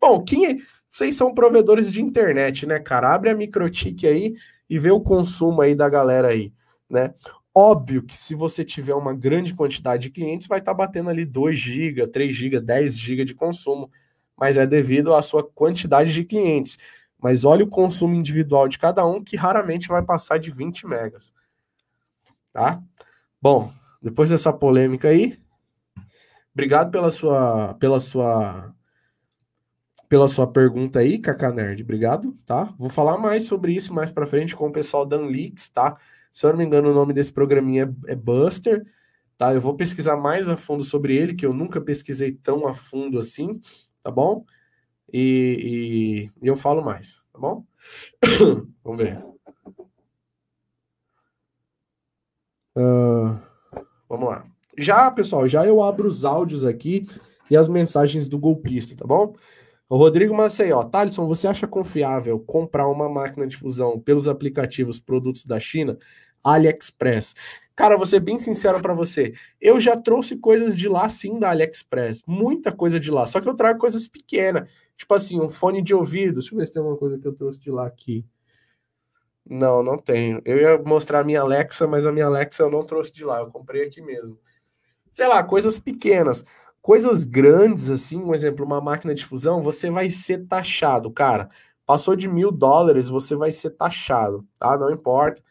Bom, 0.00 0.22
quem 0.22 0.46
é... 0.46 0.56
Vocês 0.90 1.16
são 1.16 1.34
provedores 1.34 1.90
de 1.90 2.00
internet, 2.00 2.66
né, 2.66 2.78
cara? 2.78 3.12
Abre 3.12 3.28
a 3.28 3.34
Microtik 3.34 4.06
aí 4.06 4.34
e 4.70 4.78
vê 4.78 4.92
o 4.92 5.00
consumo 5.00 5.60
aí 5.60 5.74
da 5.74 5.88
galera 5.88 6.28
aí, 6.28 6.52
né? 6.88 7.12
Óbvio 7.56 8.02
que 8.02 8.16
se 8.16 8.34
você 8.34 8.64
tiver 8.64 8.94
uma 8.94 9.14
grande 9.14 9.54
quantidade 9.54 10.02
de 10.04 10.10
clientes, 10.10 10.48
vai 10.48 10.58
estar 10.58 10.72
tá 10.72 10.76
batendo 10.76 11.08
ali 11.08 11.24
2 11.24 11.56
GB, 11.56 12.06
3 12.08 12.34
GB, 12.34 12.60
10 12.60 12.98
GB 12.98 13.24
de 13.24 13.34
consumo, 13.34 13.88
mas 14.36 14.56
é 14.56 14.66
devido 14.66 15.14
à 15.14 15.22
sua 15.22 15.44
quantidade 15.44 16.12
de 16.12 16.24
clientes. 16.24 16.76
Mas 17.16 17.44
olha 17.44 17.64
o 17.64 17.68
consumo 17.68 18.14
individual 18.14 18.66
de 18.66 18.76
cada 18.78 19.06
um, 19.06 19.22
que 19.22 19.36
raramente 19.36 19.86
vai 19.86 20.02
passar 20.02 20.38
de 20.38 20.50
20 20.50 20.86
megas. 20.86 21.32
Tá? 22.52 22.82
Bom, 23.40 23.72
depois 24.02 24.30
dessa 24.30 24.52
polêmica 24.52 25.08
aí, 25.08 25.38
obrigado 26.52 26.90
pela 26.90 27.10
sua 27.10 27.74
pela 27.74 28.00
sua 28.00 28.74
pela 30.08 30.28
sua 30.28 30.46
pergunta 30.46 30.98
aí, 30.98 31.18
Kaká 31.18 31.50
Nerd. 31.52 31.82
Obrigado, 31.82 32.34
tá? 32.44 32.64
Vou 32.76 32.88
falar 32.88 33.16
mais 33.16 33.44
sobre 33.44 33.72
isso 33.72 33.94
mais 33.94 34.10
para 34.12 34.26
frente 34.26 34.54
com 34.56 34.66
o 34.66 34.72
pessoal 34.72 35.06
da 35.06 35.16
Unlix, 35.16 35.68
tá? 35.68 35.96
Se 36.34 36.44
eu 36.44 36.50
não 36.50 36.58
me 36.58 36.64
engano, 36.64 36.90
o 36.90 36.94
nome 36.94 37.12
desse 37.14 37.32
programinha 37.32 37.94
é, 38.08 38.12
é 38.12 38.16
Buster, 38.16 38.84
tá? 39.38 39.54
Eu 39.54 39.60
vou 39.60 39.76
pesquisar 39.76 40.16
mais 40.16 40.48
a 40.48 40.56
fundo 40.56 40.82
sobre 40.82 41.16
ele, 41.16 41.32
que 41.32 41.46
eu 41.46 41.54
nunca 41.54 41.80
pesquisei 41.80 42.32
tão 42.32 42.66
a 42.66 42.74
fundo 42.74 43.20
assim, 43.20 43.60
tá 44.02 44.10
bom? 44.10 44.44
E, 45.12 46.30
e, 46.40 46.44
e 46.44 46.48
eu 46.48 46.56
falo 46.56 46.82
mais, 46.82 47.22
tá 47.32 47.38
bom? 47.38 47.64
Vamos 48.82 48.98
ver. 48.98 49.24
Uh, 52.76 53.38
vamos 54.08 54.28
lá. 54.28 54.44
Já, 54.76 55.08
pessoal, 55.12 55.46
já 55.46 55.64
eu 55.64 55.80
abro 55.80 56.08
os 56.08 56.24
áudios 56.24 56.64
aqui 56.64 57.06
e 57.48 57.56
as 57.56 57.68
mensagens 57.68 58.26
do 58.26 58.36
golpista, 58.36 58.96
tá 58.96 59.06
bom? 59.06 59.32
O 59.88 59.96
Rodrigo 59.96 60.34
Maceió, 60.34 60.82
Thalisson, 60.82 61.28
você 61.28 61.46
acha 61.46 61.68
confiável 61.68 62.40
comprar 62.40 62.88
uma 62.88 63.08
máquina 63.08 63.46
de 63.46 63.56
fusão 63.56 64.00
pelos 64.00 64.26
aplicativos 64.26 64.98
produtos 64.98 65.44
da 65.44 65.60
China, 65.60 65.96
AliExpress? 66.44 67.34
Cara, 67.74 67.96
vou 67.96 68.06
ser 68.06 68.20
bem 68.20 68.38
sincero 68.38 68.80
para 68.80 68.94
você. 68.94 69.32
Eu 69.60 69.80
já 69.80 69.96
trouxe 69.96 70.36
coisas 70.36 70.76
de 70.76 70.88
lá 70.88 71.08
sim 71.08 71.38
da 71.38 71.50
AliExpress, 71.50 72.22
muita 72.26 72.70
coisa 72.70 73.00
de 73.00 73.10
lá, 73.10 73.26
só 73.26 73.40
que 73.40 73.48
eu 73.48 73.54
trago 73.56 73.80
coisas 73.80 74.06
pequenas, 74.06 74.68
tipo 74.96 75.12
assim, 75.14 75.40
um 75.40 75.50
fone 75.50 75.82
de 75.82 75.94
ouvido. 75.94 76.34
Deixa 76.34 76.54
eu 76.54 76.58
ver 76.58 76.66
se 76.66 76.72
tem 76.72 76.80
alguma 76.80 76.98
coisa 76.98 77.18
que 77.18 77.26
eu 77.26 77.34
trouxe 77.34 77.60
de 77.60 77.70
lá 77.70 77.86
aqui. 77.86 78.24
Não, 79.46 79.82
não 79.82 79.98
tenho. 79.98 80.40
Eu 80.44 80.58
ia 80.58 80.78
mostrar 80.78 81.20
a 81.20 81.24
minha 81.24 81.40
Alexa, 81.40 81.86
mas 81.86 82.06
a 82.06 82.12
minha 82.12 82.26
Alexa 82.26 82.62
eu 82.62 82.70
não 82.70 82.84
trouxe 82.84 83.12
de 83.12 83.24
lá, 83.24 83.40
eu 83.40 83.50
comprei 83.50 83.82
aqui 83.84 84.00
mesmo. 84.00 84.38
Sei 85.10 85.26
lá, 85.28 85.42
coisas 85.44 85.78
pequenas. 85.78 86.44
Coisas 86.80 87.24
grandes, 87.24 87.90
assim, 87.90 88.18
um 88.22 88.34
exemplo, 88.34 88.64
uma 88.64 88.80
máquina 88.80 89.14
de 89.14 89.24
fusão, 89.24 89.62
você 89.62 89.90
vai 89.90 90.10
ser 90.10 90.46
taxado, 90.46 91.10
cara. 91.10 91.50
Passou 91.86 92.16
de 92.16 92.28
mil 92.28 92.50
dólares, 92.50 93.08
você 93.08 93.34
vai 93.36 93.50
ser 93.52 93.70
taxado, 93.70 94.46
tá? 94.58 94.76
Não 94.76 94.90
importa. 94.90 95.42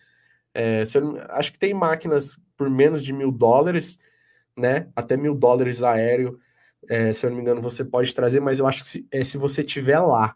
É, 0.53 0.85
você, 0.85 0.99
acho 1.29 1.51
que 1.53 1.59
tem 1.59 1.73
máquinas 1.73 2.37
por 2.57 2.69
menos 2.69 3.03
de 3.03 3.13
mil 3.13 3.31
dólares, 3.31 3.99
né? 4.57 4.89
Até 4.95 5.17
mil 5.17 5.35
dólares 5.35 5.83
aéreo, 5.83 6.39
é, 6.89 7.13
se 7.13 7.25
eu 7.25 7.29
não 7.29 7.37
me 7.37 7.43
engano, 7.43 7.61
você 7.61 7.83
pode 7.85 8.13
trazer, 8.13 8.39
mas 8.41 8.59
eu 8.59 8.67
acho 8.67 8.83
que 8.83 8.87
se, 8.89 9.07
é, 9.11 9.23
se 9.23 9.37
você 9.37 9.63
tiver 9.63 9.99
lá 9.99 10.35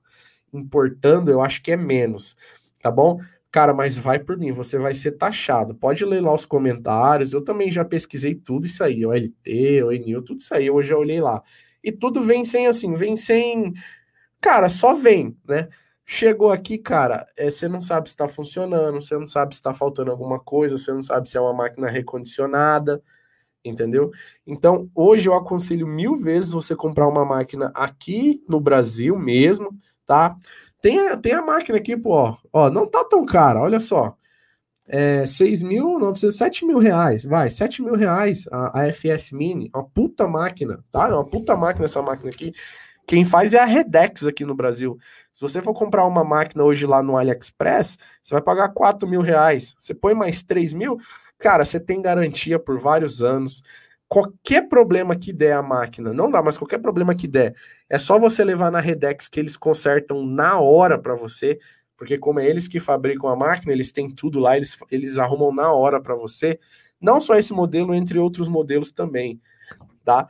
importando, 0.53 1.29
eu 1.31 1.41
acho 1.41 1.61
que 1.61 1.71
é 1.71 1.77
menos, 1.77 2.35
tá 2.81 2.89
bom? 2.91 3.19
Cara, 3.51 3.73
mas 3.73 3.97
vai 3.97 4.19
por 4.19 4.37
mim, 4.37 4.51
você 4.51 4.77
vai 4.77 4.93
ser 4.93 5.13
taxado. 5.13 5.73
Pode 5.75 6.05
ler 6.05 6.21
lá 6.21 6.33
os 6.33 6.45
comentários. 6.45 7.33
Eu 7.33 7.43
também 7.43 7.71
já 7.71 7.83
pesquisei 7.85 8.35
tudo 8.35 8.67
isso 8.67 8.83
aí, 8.83 9.05
o 9.05 9.13
LT, 9.13 9.83
o 9.83 9.91
Enil, 9.91 10.21
tudo 10.21 10.41
isso 10.41 10.53
aí, 10.53 10.67
eu 10.67 10.83
já 10.83 10.97
olhei 10.97 11.21
lá. 11.21 11.41
E 11.83 11.91
tudo 11.91 12.21
vem 12.21 12.45
sem 12.45 12.67
assim, 12.67 12.93
vem 12.95 13.15
sem. 13.17 13.73
Cara, 14.41 14.69
só 14.69 14.93
vem, 14.93 15.37
né? 15.47 15.69
Chegou 16.09 16.53
aqui, 16.53 16.77
cara, 16.77 17.27
é, 17.35 17.51
você 17.51 17.67
não 17.67 17.81
sabe 17.81 18.07
se 18.07 18.13
está 18.13 18.29
funcionando, 18.29 19.01
você 19.01 19.17
não 19.17 19.27
sabe 19.27 19.53
se 19.53 19.59
está 19.59 19.73
faltando 19.73 20.09
alguma 20.09 20.39
coisa, 20.39 20.77
você 20.77 20.93
não 20.93 21.01
sabe 21.01 21.27
se 21.27 21.37
é 21.37 21.41
uma 21.41 21.53
máquina 21.53 21.89
recondicionada, 21.89 23.03
entendeu? 23.63 24.09
Então, 24.45 24.89
hoje 24.95 25.27
eu 25.27 25.33
aconselho 25.33 25.85
mil 25.85 26.15
vezes 26.15 26.53
você 26.53 26.73
comprar 26.73 27.09
uma 27.09 27.25
máquina 27.25 27.73
aqui 27.75 28.41
no 28.47 28.57
Brasil 28.61 29.17
mesmo, 29.19 29.77
tá? 30.05 30.37
Tem 30.81 30.97
a, 31.09 31.17
tem 31.17 31.33
a 31.33 31.41
máquina 31.41 31.77
aqui, 31.77 31.97
pô, 31.97 32.11
ó, 32.13 32.37
ó, 32.53 32.69
não 32.69 32.87
tá 32.87 33.03
tão 33.03 33.25
cara, 33.25 33.59
olha 33.61 33.81
só. 33.81 34.15
É 34.87 35.25
6 35.25 35.63
mil, 35.63 35.99
7 36.15 36.65
mil 36.65 36.77
reais, 36.79 37.25
vai, 37.25 37.49
7 37.49 37.81
mil 37.81 37.95
reais 37.95 38.45
a, 38.49 38.79
a 38.79 38.87
FS 38.93 39.33
Mini, 39.33 39.69
uma 39.75 39.83
puta 39.83 40.25
máquina, 40.25 40.81
tá? 40.89 41.09
É 41.09 41.13
uma 41.13 41.25
puta 41.25 41.57
máquina 41.57 41.83
essa 41.83 42.01
máquina 42.01 42.29
aqui. 42.29 42.53
Quem 43.07 43.23
faz 43.23 43.53
é 43.53 43.59
a 43.59 43.65
Redex 43.65 44.27
aqui 44.27 44.43
no 44.43 44.53
Brasil. 44.53 44.97
Se 45.33 45.41
você 45.41 45.61
for 45.61 45.73
comprar 45.73 46.05
uma 46.05 46.23
máquina 46.25 46.63
hoje 46.63 46.85
lá 46.85 47.01
no 47.01 47.17
AliExpress, 47.17 47.97
você 48.21 48.35
vai 48.35 48.41
pagar 48.41 48.69
4 48.69 49.07
mil 49.07 49.21
reais. 49.21 49.73
Você 49.79 49.93
põe 49.93 50.13
mais 50.13 50.43
3 50.43 50.73
mil, 50.73 50.97
cara, 51.39 51.63
você 51.63 51.79
tem 51.79 52.01
garantia 52.01 52.59
por 52.59 52.77
vários 52.77 53.23
anos 53.23 53.63
qualquer 54.07 54.67
problema 54.67 55.15
que 55.15 55.33
der 55.33 55.53
a 55.53 55.61
máquina, 55.61 56.13
não 56.13 56.31
dá, 56.31 56.41
mas 56.41 56.57
qualquer 56.57 56.79
problema 56.79 57.13
que 57.13 57.27
der, 57.27 57.53
é 57.89 57.99
só 57.99 58.17
você 58.17 58.43
levar 58.43 58.71
na 58.71 58.79
Redex 58.79 59.27
que 59.27 59.39
eles 59.39 59.57
consertam 59.57 60.25
na 60.25 60.59
hora 60.59 60.97
para 60.97 61.15
você, 61.15 61.59
porque 61.97 62.17
como 62.17 62.39
é 62.39 62.45
eles 62.45 62.67
que 62.67 62.79
fabricam 62.79 63.29
a 63.29 63.35
máquina, 63.35 63.73
eles 63.73 63.91
têm 63.91 64.09
tudo 64.09 64.39
lá, 64.39 64.55
eles, 64.55 64.77
eles 64.91 65.17
arrumam 65.17 65.53
na 65.53 65.73
hora 65.73 65.99
para 66.01 66.15
você. 66.15 66.59
Não 67.01 67.19
só 67.19 67.35
esse 67.35 67.53
modelo, 67.53 67.93
entre 67.93 68.17
outros 68.17 68.47
modelos 68.47 68.91
também, 68.91 69.41
tá? 70.05 70.27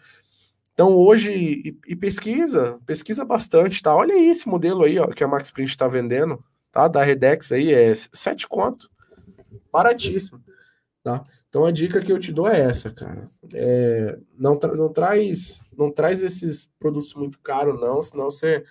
Então 0.78 0.96
hoje, 0.96 1.34
e, 1.34 1.80
e, 1.88 1.96
pesquisa, 1.96 2.80
pesquisa 2.86 3.26
bastante, 3.26 3.82
tá? 3.82 3.96
Olha 3.96 4.14
aí 4.14 4.30
esse 4.30 4.48
modelo 4.48 4.84
aí, 4.84 5.00
ó, 5.00 5.08
que 5.08 5.24
a 5.24 5.28
Max 5.28 5.50
Print 5.50 5.72
está 5.72 5.88
vendendo, 5.88 6.40
tá? 6.72 6.88
Da 6.88 7.02
Redex 7.02 7.52
aí, 7.52 7.74
é 7.74 7.96
7 7.96 8.48
conto. 8.48 8.88
Baratíssimo, 9.74 10.40
tá? 11.04 11.24
Então 11.50 11.66
a 11.66 11.72
dica 11.72 12.00
que 12.00 12.12
eu 12.12 12.20
te 12.20 12.32
dou 12.32 12.48
é 12.48 12.60
essa, 12.60 12.92
cara. 12.92 13.28
É, 13.56 14.20
não, 14.38 14.56
tra 14.56 14.76
não 14.76 14.94
traz 14.94 15.64
não 15.76 15.92
traz 15.92 16.22
esses 16.22 16.70
produtos 16.78 17.16
muito 17.16 17.40
caros, 17.40 17.82
não, 17.82 18.00
senão 18.00 18.26
você 18.26 18.64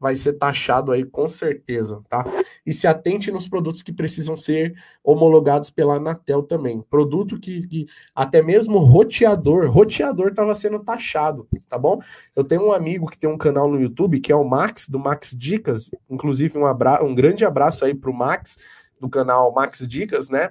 vai 0.00 0.16
ser 0.16 0.32
taxado 0.32 0.90
aí 0.90 1.04
com 1.04 1.28
certeza, 1.28 2.02
tá? 2.08 2.24
E 2.68 2.72
se 2.74 2.86
atente 2.86 3.32
nos 3.32 3.48
produtos 3.48 3.80
que 3.80 3.90
precisam 3.90 4.36
ser 4.36 4.74
homologados 5.02 5.70
pela 5.70 5.94
Anatel 5.94 6.42
também. 6.42 6.82
Produto 6.82 7.40
que, 7.40 7.66
que 7.66 7.86
até 8.14 8.42
mesmo 8.42 8.76
roteador, 8.76 9.70
roteador 9.70 10.28
estava 10.28 10.54
sendo 10.54 10.78
taxado, 10.84 11.48
tá 11.66 11.78
bom? 11.78 11.98
Eu 12.36 12.44
tenho 12.44 12.66
um 12.66 12.72
amigo 12.72 13.06
que 13.06 13.16
tem 13.16 13.30
um 13.30 13.38
canal 13.38 13.70
no 13.70 13.80
YouTube 13.80 14.20
que 14.20 14.30
é 14.30 14.36
o 14.36 14.44
Max, 14.44 14.86
do 14.86 14.98
Max 14.98 15.34
Dicas, 15.34 15.90
inclusive 16.10 16.58
um, 16.58 16.66
abra 16.66 17.02
um 17.02 17.14
grande 17.14 17.42
abraço 17.42 17.86
aí 17.86 17.94
pro 17.94 18.12
Max, 18.12 18.58
do 19.00 19.08
canal 19.08 19.50
Max 19.50 19.88
Dicas, 19.88 20.28
né? 20.28 20.50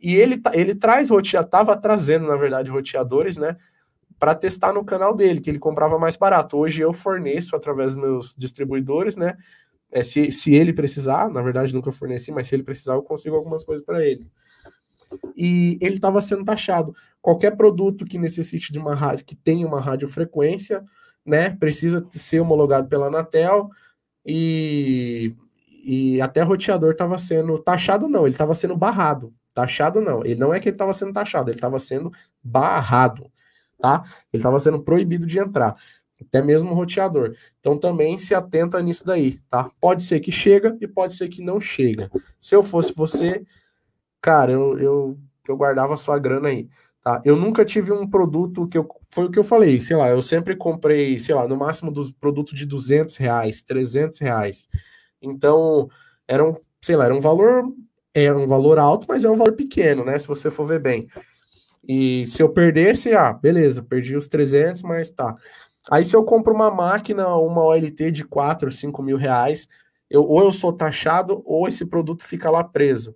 E 0.00 0.14
ele, 0.14 0.40
ele 0.52 0.72
traz 0.72 1.10
roteador, 1.10 1.46
estava 1.46 1.76
trazendo, 1.76 2.28
na 2.28 2.36
verdade, 2.36 2.70
roteadores, 2.70 3.38
né? 3.38 3.56
Para 4.20 4.36
testar 4.36 4.72
no 4.72 4.84
canal 4.84 5.16
dele, 5.16 5.40
que 5.40 5.50
ele 5.50 5.58
comprava 5.58 5.98
mais 5.98 6.16
barato. 6.16 6.58
Hoje 6.58 6.80
eu 6.80 6.92
forneço 6.92 7.56
através 7.56 7.96
dos 7.96 8.04
meus 8.04 8.34
distribuidores, 8.38 9.16
né? 9.16 9.36
É, 9.90 10.02
se, 10.02 10.30
se 10.30 10.54
ele 10.54 10.72
precisar, 10.72 11.30
na 11.30 11.40
verdade 11.40 11.72
nunca 11.74 11.92
forneci, 11.92 12.32
mas 12.32 12.46
se 12.46 12.54
ele 12.54 12.62
precisar, 12.62 12.94
eu 12.94 13.02
consigo 13.02 13.36
algumas 13.36 13.64
coisas 13.64 13.84
para 13.84 14.04
ele. 14.04 14.30
E 15.36 15.78
ele 15.80 15.96
estava 15.96 16.20
sendo 16.20 16.44
taxado. 16.44 16.94
Qualquer 17.22 17.56
produto 17.56 18.04
que 18.04 18.18
necessite 18.18 18.72
de 18.72 18.78
uma 18.78 18.94
rádio, 18.94 19.24
que 19.24 19.36
tenha 19.36 19.66
uma 19.66 19.80
radiofrequência, 19.80 20.84
né? 21.24 21.50
Precisa 21.50 22.06
ser 22.10 22.40
homologado 22.40 22.88
pela 22.88 23.06
Anatel 23.06 23.68
e, 24.24 25.34
e 25.84 26.20
até 26.20 26.42
roteador 26.42 26.92
estava 26.92 27.18
sendo 27.18 27.58
taxado, 27.58 28.08
não, 28.08 28.22
ele 28.26 28.34
estava 28.34 28.54
sendo 28.54 28.76
barrado. 28.76 29.32
Taxado 29.54 30.00
não. 30.00 30.24
Ele 30.24 30.34
não 30.34 30.52
é 30.52 30.60
que 30.60 30.68
ele 30.68 30.74
estava 30.74 30.92
sendo 30.92 31.12
taxado, 31.12 31.50
ele 31.50 31.56
estava 31.56 31.78
sendo 31.78 32.12
barrado, 32.42 33.30
tá? 33.80 34.02
Ele 34.32 34.40
estava 34.40 34.58
sendo 34.58 34.82
proibido 34.82 35.26
de 35.26 35.38
entrar. 35.38 35.76
Até 36.20 36.42
mesmo 36.42 36.74
roteador. 36.74 37.34
Então 37.60 37.78
também 37.78 38.16
se 38.18 38.34
atenta 38.34 38.80
nisso 38.82 39.04
daí, 39.04 39.38
tá? 39.48 39.70
Pode 39.80 40.02
ser 40.02 40.20
que 40.20 40.32
chega 40.32 40.76
e 40.80 40.88
pode 40.88 41.14
ser 41.14 41.28
que 41.28 41.42
não 41.42 41.60
chega. 41.60 42.10
Se 42.40 42.54
eu 42.54 42.62
fosse 42.62 42.94
você, 42.94 43.44
cara, 44.20 44.52
eu, 44.52 44.78
eu, 44.78 45.18
eu 45.46 45.56
guardava 45.56 45.94
a 45.94 45.96
sua 45.96 46.18
grana 46.18 46.48
aí. 46.48 46.68
Tá? 47.02 47.22
Eu 47.24 47.36
nunca 47.36 47.64
tive 47.64 47.92
um 47.92 48.08
produto 48.08 48.66
que 48.66 48.76
eu. 48.76 48.88
Foi 49.10 49.26
o 49.26 49.30
que 49.30 49.38
eu 49.38 49.44
falei, 49.44 49.80
sei 49.80 49.96
lá, 49.96 50.08
eu 50.08 50.20
sempre 50.20 50.56
comprei, 50.56 51.18
sei 51.20 51.34
lá, 51.34 51.46
no 51.46 51.56
máximo 51.56 51.90
dos 51.92 52.10
produtos 52.10 52.58
de 52.58 52.66
200 52.66 53.16
reais, 53.16 53.62
300 53.62 54.18
reais. 54.18 54.68
Então, 55.22 55.88
era 56.26 56.44
um, 56.44 56.54
sei 56.82 56.96
lá, 56.96 57.04
era 57.04 57.14
um 57.14 57.20
valor 57.20 57.64
é 58.16 58.32
um 58.32 58.46
valor 58.46 58.78
alto, 58.78 59.06
mas 59.06 59.24
é 59.24 59.30
um 59.30 59.36
valor 59.36 59.52
pequeno, 59.52 60.02
né? 60.02 60.18
Se 60.18 60.26
você 60.26 60.50
for 60.50 60.66
ver 60.66 60.80
bem. 60.80 61.06
E 61.86 62.24
se 62.26 62.42
eu 62.42 62.48
perdesse, 62.48 63.12
ah, 63.12 63.32
beleza, 63.32 63.82
perdi 63.82 64.16
os 64.16 64.26
300, 64.26 64.82
mas 64.82 65.10
tá. 65.10 65.36
Aí 65.90 66.04
se 66.04 66.16
eu 66.16 66.24
compro 66.24 66.52
uma 66.54 66.70
máquina, 66.70 67.28
uma 67.36 67.62
OLT 67.64 68.10
de 68.10 68.24
4, 68.24 68.70
5 68.72 69.02
mil 69.02 69.16
reais, 69.16 69.68
eu, 70.10 70.22
ou 70.24 70.42
eu 70.42 70.52
sou 70.52 70.72
taxado, 70.72 71.42
ou 71.44 71.68
esse 71.68 71.86
produto 71.86 72.24
fica 72.24 72.50
lá 72.50 72.64
preso. 72.64 73.14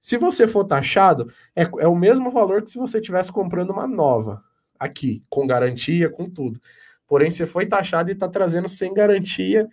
Se 0.00 0.16
você 0.16 0.48
for 0.48 0.64
taxado, 0.64 1.32
é, 1.54 1.62
é 1.80 1.88
o 1.88 1.96
mesmo 1.96 2.30
valor 2.30 2.62
que 2.62 2.70
se 2.70 2.78
você 2.78 2.98
estivesse 2.98 3.30
comprando 3.32 3.70
uma 3.70 3.86
nova, 3.86 4.42
aqui, 4.78 5.22
com 5.30 5.46
garantia, 5.46 6.10
com 6.10 6.28
tudo. 6.28 6.60
Porém, 7.06 7.30
você 7.30 7.46
foi 7.46 7.66
taxado 7.66 8.10
e 8.10 8.14
está 8.14 8.28
trazendo 8.28 8.68
sem 8.68 8.92
garantia 8.94 9.68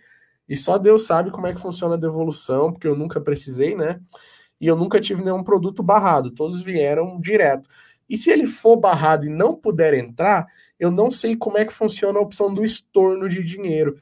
E 0.48 0.56
só 0.56 0.78
Deus 0.78 1.06
sabe 1.06 1.30
como 1.32 1.46
é 1.48 1.54
que 1.54 1.60
funciona 1.60 1.94
a 1.96 1.98
devolução, 1.98 2.72
porque 2.72 2.88
eu 2.88 2.96
nunca 2.96 3.20
precisei, 3.20 3.76
né? 3.76 4.00
E 4.60 4.66
eu 4.68 4.76
nunca 4.76 5.00
tive 5.00 5.22
nenhum 5.24 5.44
produto 5.44 5.82
barrado, 5.82 6.32
todos 6.32 6.62
vieram 6.62 7.20
direto. 7.20 7.70
E 8.08 8.18
se 8.18 8.30
ele 8.30 8.46
for 8.46 8.76
barrado 8.76 9.26
e 9.26 9.30
não 9.30 9.54
puder 9.56 9.94
entrar, 9.94 10.46
eu 10.80 10.90
não 10.90 11.10
sei 11.10 11.36
como 11.36 11.58
é 11.58 11.64
que 11.64 11.72
funciona 11.72 12.18
a 12.18 12.22
opção 12.22 12.52
do 12.52 12.64
estorno 12.64 13.28
de 13.28 13.44
dinheiro. 13.44 14.00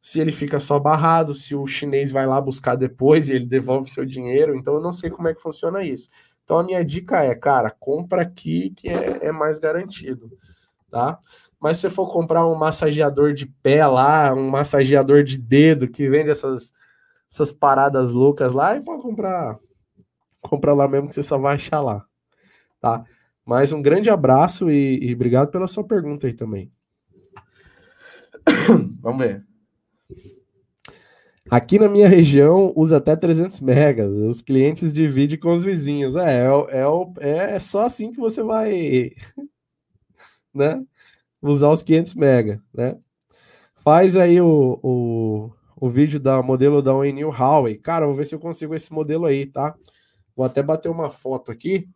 Se 0.00 0.20
ele 0.20 0.30
fica 0.30 0.60
só 0.60 0.78
barrado, 0.78 1.34
se 1.34 1.54
o 1.54 1.66
chinês 1.66 2.12
vai 2.12 2.26
lá 2.26 2.40
buscar 2.40 2.76
depois 2.76 3.28
e 3.28 3.32
ele 3.32 3.46
devolve 3.46 3.90
seu 3.90 4.04
dinheiro, 4.06 4.54
então 4.54 4.74
eu 4.74 4.80
não 4.80 4.92
sei 4.92 5.10
como 5.10 5.26
é 5.26 5.34
que 5.34 5.42
funciona 5.42 5.82
isso. 5.82 6.08
Então 6.44 6.58
a 6.58 6.62
minha 6.62 6.84
dica 6.84 7.24
é, 7.24 7.34
cara, 7.34 7.70
compra 7.70 8.22
aqui 8.22 8.70
que 8.76 8.88
é, 8.88 9.26
é 9.26 9.32
mais 9.32 9.58
garantido, 9.58 10.30
tá? 10.90 11.18
Mas 11.58 11.78
se 11.78 11.90
for 11.90 12.12
comprar 12.12 12.46
um 12.46 12.54
massageador 12.54 13.32
de 13.32 13.46
pé 13.46 13.86
lá, 13.86 14.32
um 14.32 14.50
massageador 14.50 15.24
de 15.24 15.38
dedo 15.38 15.88
que 15.88 16.08
vende 16.08 16.30
essas, 16.30 16.72
essas 17.32 17.52
paradas 17.52 18.12
loucas 18.12 18.52
lá, 18.52 18.76
e 18.76 18.82
pode 18.82 19.02
comprar, 19.02 19.58
comprar 20.42 20.74
lá 20.74 20.86
mesmo 20.86 21.08
que 21.08 21.14
você 21.14 21.22
só 21.22 21.38
vai 21.38 21.54
achar 21.54 21.80
lá, 21.80 22.04
tá? 22.80 23.04
Mas 23.44 23.72
um 23.72 23.82
grande 23.82 24.08
abraço 24.08 24.70
e, 24.70 24.98
e 25.02 25.14
obrigado 25.14 25.50
pela 25.50 25.68
sua 25.68 25.84
pergunta 25.84 26.26
aí 26.26 26.32
também. 26.32 26.72
Vamos 29.00 29.18
ver. 29.18 29.44
Aqui 31.50 31.78
na 31.78 31.88
minha 31.88 32.08
região 32.08 32.72
usa 32.74 32.96
até 32.96 33.14
300 33.14 33.60
megas. 33.60 34.10
Os 34.10 34.40
clientes 34.40 34.94
dividem 34.94 35.38
com 35.38 35.52
os 35.52 35.62
vizinhos. 35.62 36.16
É, 36.16 36.46
é, 36.46 36.84
é, 37.20 37.54
é 37.56 37.58
só 37.58 37.86
assim 37.86 38.10
que 38.10 38.18
você 38.18 38.42
vai, 38.42 39.12
né? 40.54 40.82
usar 41.50 41.70
os 41.70 41.82
500 41.82 42.14
mega, 42.14 42.62
né? 42.72 42.96
Faz 43.74 44.16
aí 44.16 44.40
o, 44.40 44.78
o, 44.82 45.50
o 45.76 45.90
vídeo 45.90 46.18
da 46.18 46.42
modelo 46.42 46.80
da 46.80 46.92
New 46.92 47.28
Huawei. 47.30 47.76
Cara, 47.76 48.06
vou 48.06 48.14
ver 48.14 48.24
se 48.24 48.34
eu 48.34 48.40
consigo 48.40 48.74
esse 48.74 48.92
modelo 48.92 49.26
aí, 49.26 49.46
tá? 49.46 49.74
Vou 50.34 50.46
até 50.46 50.62
bater 50.62 50.88
uma 50.90 51.10
foto 51.10 51.50
aqui. 51.52 51.86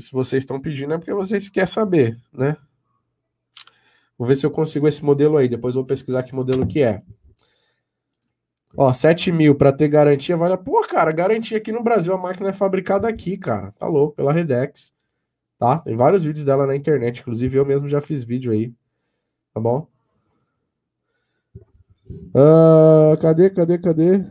Se 0.00 0.12
vocês 0.12 0.42
estão 0.42 0.60
pedindo 0.60 0.94
é 0.94 0.98
porque 0.98 1.12
vocês 1.12 1.48
querem 1.48 1.66
saber, 1.66 2.16
né? 2.32 2.56
Vou 4.16 4.26
ver 4.26 4.36
se 4.36 4.44
eu 4.44 4.50
consigo 4.50 4.86
esse 4.88 5.04
modelo 5.04 5.36
aí. 5.36 5.48
Depois 5.48 5.74
vou 5.74 5.84
pesquisar 5.84 6.22
que 6.22 6.34
modelo 6.34 6.66
que 6.66 6.82
é. 6.82 7.02
Ó, 8.76 8.92
7 8.92 9.32
mil 9.32 9.54
para 9.54 9.72
ter 9.72 9.88
garantia 9.88 10.36
vale. 10.36 10.56
Pô, 10.56 10.80
cara, 10.82 11.12
garantia 11.12 11.58
aqui 11.58 11.72
no 11.72 11.82
Brasil. 11.82 12.12
A 12.14 12.18
máquina 12.18 12.50
é 12.50 12.52
fabricada 12.52 13.08
aqui, 13.08 13.36
cara. 13.36 13.72
Tá 13.72 13.86
louco, 13.86 14.16
pela 14.16 14.32
Redex 14.32 14.92
tá? 15.58 15.78
Tem 15.78 15.96
vários 15.96 16.24
vídeos 16.24 16.44
dela 16.44 16.66
na 16.66 16.76
internet, 16.76 17.20
inclusive 17.20 17.58
eu 17.58 17.66
mesmo 17.66 17.88
já 17.88 18.00
fiz 18.00 18.22
vídeo 18.22 18.52
aí, 18.52 18.72
tá 19.52 19.60
bom? 19.60 19.86
Uh, 22.08 23.20
cadê, 23.20 23.50
cadê, 23.50 23.78
cadê? 23.78 24.24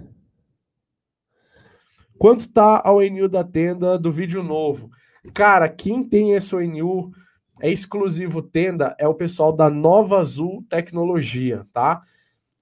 Quanto 2.18 2.52
tá 2.52 2.82
a 2.84 2.92
ONU 2.92 3.30
da 3.30 3.44
tenda 3.44 4.00
do 4.00 4.12
vídeo 4.12 4.42
novo? 4.42 4.90
Cara, 5.34 5.70
quem 5.70 6.04
tem 6.04 6.34
esse 6.34 6.56
ONU 6.56 7.12
é 7.62 7.70
exclusivo 7.72 8.42
tenda, 8.42 8.96
é 9.00 9.08
o 9.08 9.16
pessoal 9.16 9.52
da 9.52 9.70
Nova 9.70 10.20
Azul 10.20 10.64
Tecnologia, 10.70 11.66
tá? 11.72 12.04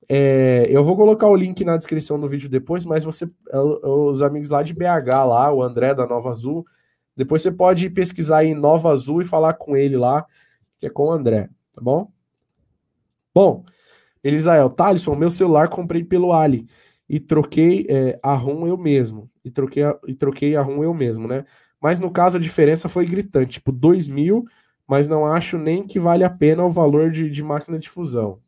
É, 0.07 0.67
eu 0.69 0.83
vou 0.83 0.95
colocar 0.95 1.27
o 1.27 1.35
link 1.35 1.63
na 1.63 1.77
descrição 1.77 2.19
do 2.19 2.29
vídeo 2.29 2.47
depois, 2.47 2.85
mas 2.85 3.03
você, 3.03 3.25
é, 3.49 3.57
os 3.57 4.21
amigos 4.21 4.49
lá 4.49 4.61
de 4.61 4.73
BH, 4.73 5.25
lá, 5.27 5.51
o 5.51 5.63
André 5.63 5.93
da 5.93 6.05
Nova 6.05 6.29
Azul, 6.29 6.65
depois 7.15 7.41
você 7.41 7.51
pode 7.51 7.89
pesquisar 7.89 8.43
em 8.43 8.53
Nova 8.53 8.91
Azul 8.91 9.21
e 9.21 9.25
falar 9.25 9.53
com 9.53 9.75
ele 9.75 9.97
lá, 9.97 10.25
que 10.77 10.85
é 10.85 10.89
com 10.89 11.07
o 11.07 11.11
André, 11.11 11.49
tá 11.73 11.81
bom? 11.81 12.11
Bom, 13.33 13.63
Elisael, 14.23 14.69
Thalisson, 14.69 15.15
meu 15.15 15.29
celular 15.29 15.69
comprei 15.69 16.03
pelo 16.03 16.33
Ali 16.33 16.67
e 17.07 17.19
troquei 17.19 17.85
é, 17.89 18.19
a 18.23 18.33
RUM 18.33 18.67
eu 18.67 18.77
mesmo. 18.77 19.29
E 19.43 19.51
troquei, 19.51 19.83
a, 19.83 19.97
e 20.07 20.13
troquei 20.13 20.55
a 20.55 20.61
RUM 20.61 20.83
eu 20.83 20.93
mesmo, 20.93 21.27
né? 21.27 21.45
Mas 21.85 21.99
no 21.99 22.09
caso 22.09 22.37
a 22.37 22.39
diferença 22.39 22.89
foi 22.89 23.05
gritante, 23.05 23.59
tipo 23.59 23.71
2 23.71 24.07
mil, 24.07 24.47
mas 24.87 25.07
não 25.07 25.23
acho 25.23 25.55
nem 25.55 25.85
que 25.85 25.99
vale 25.99 26.23
a 26.23 26.29
pena 26.31 26.65
o 26.65 26.71
valor 26.71 27.11
de, 27.11 27.29
de 27.29 27.43
máquina 27.43 27.77
de 27.77 27.87
fusão. 27.87 28.41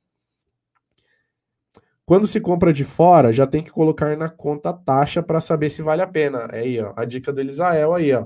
Quando 2.04 2.26
se 2.26 2.42
compra 2.42 2.74
de 2.74 2.84
fora, 2.84 3.32
já 3.32 3.46
tem 3.46 3.64
que 3.64 3.70
colocar 3.70 4.18
na 4.18 4.28
conta 4.28 4.72
a 4.72 4.74
taxa 4.74 5.22
para 5.22 5.40
saber 5.40 5.70
se 5.70 5.84
vale 5.84 6.02
a 6.02 6.08
pena. 6.08 6.50
É 6.52 6.62
aí, 6.62 6.82
ó, 6.82 6.94
a 6.96 7.06
dica 7.06 7.32
do 7.32 7.40
Elisael 7.40 7.94
aí, 7.94 8.12
ó. 8.12 8.26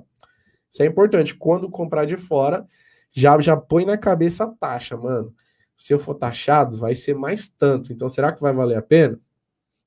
Isso 0.70 0.82
é 0.82 0.86
importante. 0.86 1.36
Quando 1.36 1.70
comprar 1.70 2.06
de 2.06 2.16
fora, 2.16 2.66
já, 3.12 3.38
já 3.42 3.58
põe 3.58 3.84
na 3.84 3.98
cabeça 3.98 4.46
a 4.46 4.48
taxa, 4.48 4.96
mano. 4.96 5.36
Se 5.76 5.94
eu 5.94 6.00
for 6.00 6.16
taxado, 6.16 6.78
vai 6.78 6.96
ser 6.96 7.16
mais 7.16 7.50
tanto. 7.50 7.92
Então, 7.92 8.08
será 8.08 8.32
que 8.32 8.40
vai 8.40 8.54
valer 8.54 8.78
a 8.78 8.82
pena? 8.82 9.20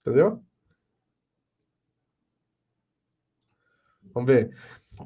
Entendeu? 0.03 0.45
Vamos 4.13 4.27
ver. 4.31 4.51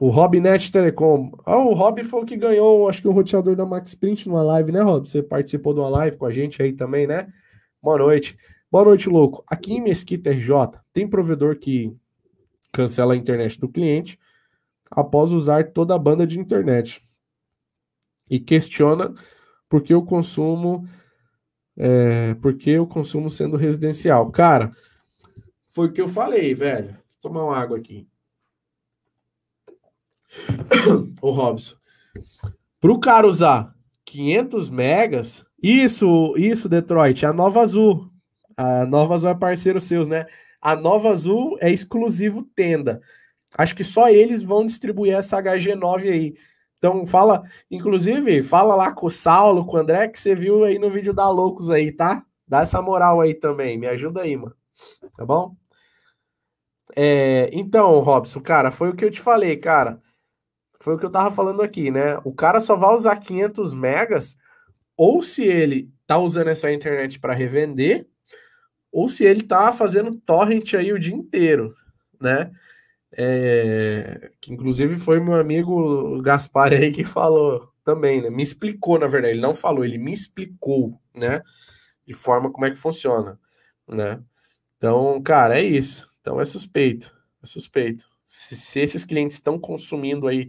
O 0.00 0.10
Robnet 0.10 0.70
Telecom. 0.70 1.32
Ah, 1.44 1.58
o 1.58 1.72
Rob 1.72 2.04
foi 2.04 2.22
o 2.22 2.24
que 2.24 2.36
ganhou, 2.36 2.88
acho 2.88 3.00
que 3.00 3.08
o 3.08 3.12
roteador 3.12 3.56
da 3.56 3.64
Max 3.64 3.94
Print 3.94 4.28
numa 4.28 4.42
live, 4.42 4.70
né, 4.70 4.80
Rob? 4.80 5.08
Você 5.08 5.22
participou 5.22 5.72
de 5.72 5.80
uma 5.80 5.88
live 5.88 6.16
com 6.16 6.26
a 6.26 6.32
gente 6.32 6.62
aí 6.62 6.72
também, 6.72 7.06
né? 7.06 7.32
Boa 7.82 7.98
noite. 7.98 8.36
Boa 8.70 8.84
noite, 8.84 9.08
louco. 9.08 9.42
Aqui 9.46 9.74
em 9.74 9.80
Mesquita 9.80 10.30
RJ, 10.30 10.78
tem 10.92 11.08
provedor 11.08 11.56
que 11.58 11.96
cancela 12.70 13.14
a 13.14 13.16
internet 13.16 13.58
do 13.58 13.68
cliente 13.68 14.18
após 14.90 15.32
usar 15.32 15.72
toda 15.72 15.94
a 15.94 15.98
banda 15.98 16.26
de 16.26 16.38
internet 16.38 17.02
e 18.30 18.38
questiona 18.38 19.14
por 19.68 19.82
que 19.82 19.94
o 19.94 20.02
consumo 20.02 20.86
é, 21.76 22.34
por 22.34 22.54
que 22.54 22.76
o 22.78 22.86
consumo 22.86 23.30
sendo 23.30 23.56
residencial. 23.56 24.30
Cara, 24.30 24.72
foi 25.68 25.86
o 25.86 25.92
que 25.92 26.00
eu 26.00 26.08
falei, 26.08 26.52
velho. 26.54 26.88
Vou 26.88 27.32
tomar 27.32 27.44
uma 27.44 27.56
água 27.56 27.78
aqui. 27.78 28.08
o 31.20 31.30
Robson. 31.30 31.76
Para 32.80 32.92
o 32.92 33.00
cara 33.00 33.26
usar 33.26 33.74
500 34.04 34.70
megas, 34.70 35.44
isso, 35.62 36.34
isso, 36.36 36.68
Detroit, 36.68 37.24
a 37.26 37.32
Nova 37.32 37.60
Azul. 37.60 38.10
A 38.56 38.86
Nova 38.86 39.14
Azul 39.14 39.30
é 39.30 39.34
parceiro 39.34 39.80
seus, 39.80 40.08
né? 40.08 40.26
A 40.60 40.74
Nova 40.74 41.10
Azul 41.10 41.56
é 41.60 41.70
exclusivo 41.70 42.42
tenda. 42.54 43.00
Acho 43.56 43.74
que 43.74 43.84
só 43.84 44.08
eles 44.08 44.42
vão 44.42 44.64
distribuir 44.64 45.14
essa 45.14 45.40
HG9 45.42 46.10
aí. 46.10 46.34
Então 46.76 47.06
fala, 47.06 47.42
inclusive, 47.70 48.42
fala 48.42 48.74
lá 48.76 48.92
com 48.92 49.06
o 49.06 49.10
Saulo, 49.10 49.64
com 49.64 49.76
o 49.76 49.80
André, 49.80 50.08
que 50.08 50.18
você 50.18 50.34
viu 50.34 50.64
aí 50.64 50.78
no 50.78 50.90
vídeo 50.90 51.12
da 51.12 51.28
Loucos 51.28 51.70
aí, 51.70 51.90
tá? 51.90 52.24
Dá 52.46 52.60
essa 52.60 52.80
moral 52.80 53.20
aí 53.20 53.34
também, 53.34 53.76
me 53.76 53.86
ajuda 53.86 54.22
aí, 54.22 54.36
mano. 54.36 54.54
Tá 55.16 55.26
bom? 55.26 55.56
É, 56.96 57.50
então, 57.52 57.98
Robson, 58.00 58.40
cara, 58.40 58.70
foi 58.70 58.90
o 58.90 58.96
que 58.96 59.04
eu 59.04 59.10
te 59.10 59.20
falei, 59.20 59.56
cara. 59.56 60.00
Foi 60.80 60.94
o 60.94 60.98
que 60.98 61.06
eu 61.06 61.10
tava 61.10 61.34
falando 61.34 61.62
aqui, 61.62 61.90
né? 61.90 62.18
O 62.24 62.32
cara 62.32 62.60
só 62.60 62.76
vai 62.76 62.94
usar 62.94 63.16
500 63.16 63.74
megas 63.74 64.36
ou 64.96 65.22
se 65.22 65.44
ele 65.44 65.90
tá 66.06 66.18
usando 66.18 66.48
essa 66.48 66.72
internet 66.72 67.20
para 67.20 67.34
revender, 67.34 68.06
ou 68.90 69.08
se 69.08 69.24
ele 69.24 69.42
tá 69.42 69.72
fazendo 69.72 70.16
torrent 70.16 70.74
aí 70.74 70.92
o 70.92 70.98
dia 70.98 71.14
inteiro, 71.14 71.74
né? 72.20 72.50
é, 73.16 74.30
que 74.40 74.52
inclusive 74.52 74.96
foi 74.96 75.20
meu 75.20 75.34
amigo 75.34 76.20
Gaspar 76.22 76.72
aí 76.72 76.92
que 76.92 77.04
falou 77.04 77.72
também, 77.84 78.20
né? 78.20 78.30
Me 78.30 78.42
explicou, 78.42 78.98
na 78.98 79.06
verdade, 79.06 79.34
ele 79.34 79.40
não 79.40 79.54
falou, 79.54 79.84
ele 79.84 79.98
me 79.98 80.12
explicou, 80.12 81.00
né? 81.14 81.42
De 82.06 82.14
forma 82.14 82.50
como 82.50 82.66
é 82.66 82.70
que 82.70 82.76
funciona, 82.76 83.38
né? 83.88 84.22
Então, 84.76 85.20
cara, 85.22 85.58
é 85.58 85.62
isso. 85.62 86.08
Então 86.20 86.40
é 86.40 86.44
suspeito, 86.44 87.14
é 87.42 87.46
suspeito. 87.46 88.06
Se, 88.24 88.56
se 88.56 88.80
esses 88.80 89.04
clientes 89.04 89.36
estão 89.36 89.58
consumindo 89.58 90.28
aí 90.28 90.48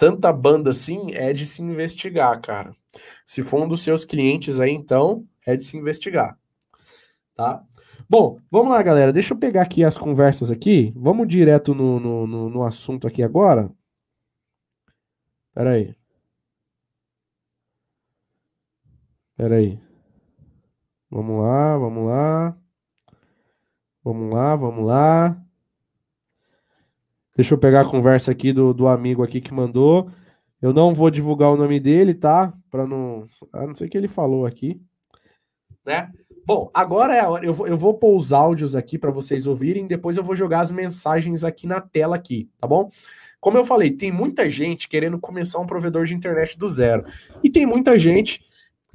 tanta 0.00 0.32
banda 0.32 0.70
assim, 0.70 1.12
é 1.12 1.30
de 1.30 1.44
se 1.44 1.60
investigar, 1.60 2.40
cara. 2.40 2.74
Se 3.22 3.42
for 3.42 3.62
um 3.62 3.68
dos 3.68 3.82
seus 3.82 4.02
clientes 4.02 4.58
aí, 4.58 4.70
então, 4.70 5.26
é 5.46 5.54
de 5.54 5.62
se 5.62 5.76
investigar, 5.76 6.38
tá? 7.34 7.62
Bom, 8.08 8.40
vamos 8.50 8.72
lá, 8.72 8.82
galera. 8.82 9.12
Deixa 9.12 9.34
eu 9.34 9.38
pegar 9.38 9.60
aqui 9.60 9.84
as 9.84 9.98
conversas 9.98 10.50
aqui. 10.50 10.90
Vamos 10.96 11.28
direto 11.28 11.74
no, 11.74 12.00
no, 12.00 12.26
no, 12.26 12.48
no 12.48 12.62
assunto 12.64 13.06
aqui 13.06 13.22
agora. 13.22 13.70
Pera 15.54 15.72
aí. 15.72 15.94
Pera 19.36 19.56
aí. 19.56 19.78
Vamos 21.10 21.42
lá, 21.42 21.76
vamos 21.76 22.06
lá. 22.06 22.56
Vamos 24.02 24.34
lá, 24.34 24.56
vamos 24.56 24.86
lá. 24.86 25.39
Deixa 27.36 27.54
eu 27.54 27.58
pegar 27.58 27.82
a 27.82 27.90
conversa 27.90 28.30
aqui 28.30 28.52
do, 28.52 28.74
do 28.74 28.88
amigo 28.88 29.22
aqui 29.22 29.40
que 29.40 29.54
mandou. 29.54 30.10
Eu 30.60 30.72
não 30.72 30.92
vou 30.92 31.10
divulgar 31.10 31.50
o 31.50 31.56
nome 31.56 31.80
dele, 31.80 32.14
tá? 32.14 32.52
Para 32.70 32.86
não. 32.86 33.26
A 33.52 33.66
não 33.66 33.74
sei 33.74 33.86
o 33.86 33.90
que 33.90 33.96
ele 33.96 34.08
falou 34.08 34.44
aqui. 34.44 34.80
Né? 35.86 36.10
Bom, 36.44 36.70
agora 36.74 37.14
é 37.14 37.20
a 37.20 37.28
hora. 37.30 37.44
Eu 37.44 37.54
vou, 37.54 37.66
eu 37.66 37.78
vou 37.78 37.94
pôr 37.94 38.16
os 38.16 38.32
áudios 38.32 38.74
aqui 38.76 38.98
para 38.98 39.10
vocês 39.10 39.46
ouvirem, 39.46 39.86
depois 39.86 40.16
eu 40.16 40.24
vou 40.24 40.34
jogar 40.34 40.60
as 40.60 40.70
mensagens 40.70 41.44
aqui 41.44 41.66
na 41.66 41.80
tela 41.80 42.16
aqui, 42.16 42.50
tá 42.58 42.66
bom? 42.66 42.88
Como 43.40 43.56
eu 43.56 43.64
falei, 43.64 43.90
tem 43.90 44.12
muita 44.12 44.50
gente 44.50 44.88
querendo 44.88 45.18
começar 45.18 45.58
um 45.60 45.66
provedor 45.66 46.04
de 46.04 46.14
internet 46.14 46.58
do 46.58 46.68
zero. 46.68 47.04
E 47.42 47.48
tem 47.48 47.64
muita 47.64 47.98
gente 47.98 48.44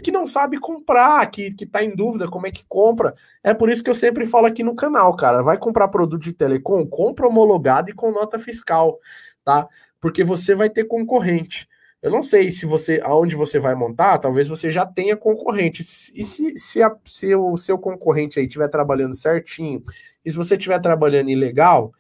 que 0.04 0.12
não 0.12 0.28
sabe 0.28 0.60
comprar, 0.60 1.26
que, 1.32 1.54
que 1.54 1.66
tá 1.66 1.84
em 1.84 1.96
dúvida 1.96 2.28
como 2.28 2.48
é 2.48 2.52
que 2.52 2.66
compra. 2.68 3.16
É 3.44 3.54
por 3.54 3.70
isso 3.70 3.84
que 3.84 3.90
eu 3.90 3.96
sempre 3.96 4.26
falo 4.26 4.46
aqui 4.46 4.64
no 4.64 4.76
canal, 4.76 5.16
cara. 5.16 5.42
Vai 5.42 5.58
comprar 5.58 5.88
produto 5.88 6.22
de 6.22 6.34
telecom, 6.34 6.86
compra 6.86 7.28
homologado 7.28 7.90
e 7.90 7.94
com 7.94 8.12
nota 8.12 8.38
fiscal, 8.38 9.00
tá? 9.44 9.68
Porque 10.02 10.24
você 10.24 10.54
vai 10.54 10.70
ter 10.70 10.86
concorrente. 10.86 11.68
Eu 12.02 12.12
não 12.12 12.22
sei 12.22 12.52
se 12.52 12.66
você, 12.66 13.00
aonde 13.04 13.36
você 13.36 13.58
vai 13.58 13.74
montar, 13.74 14.20
talvez 14.20 14.48
você 14.48 14.70
já 14.70 14.86
tenha 14.86 15.18
concorrente. 15.18 15.82
E 15.82 16.24
se, 16.24 16.58
se, 16.58 16.84
a, 16.84 16.96
se 17.06 17.34
o 17.34 17.58
seu 17.58 17.80
concorrente 17.80 18.38
aí 18.38 18.46
estiver 18.46 18.68
trabalhando 18.68 19.16
certinho, 19.16 19.82
e 20.24 20.30
se 20.30 20.38
você 20.38 20.56
estiver 20.56 20.80
trabalhando 20.80 21.30
ilegal, 21.30 21.92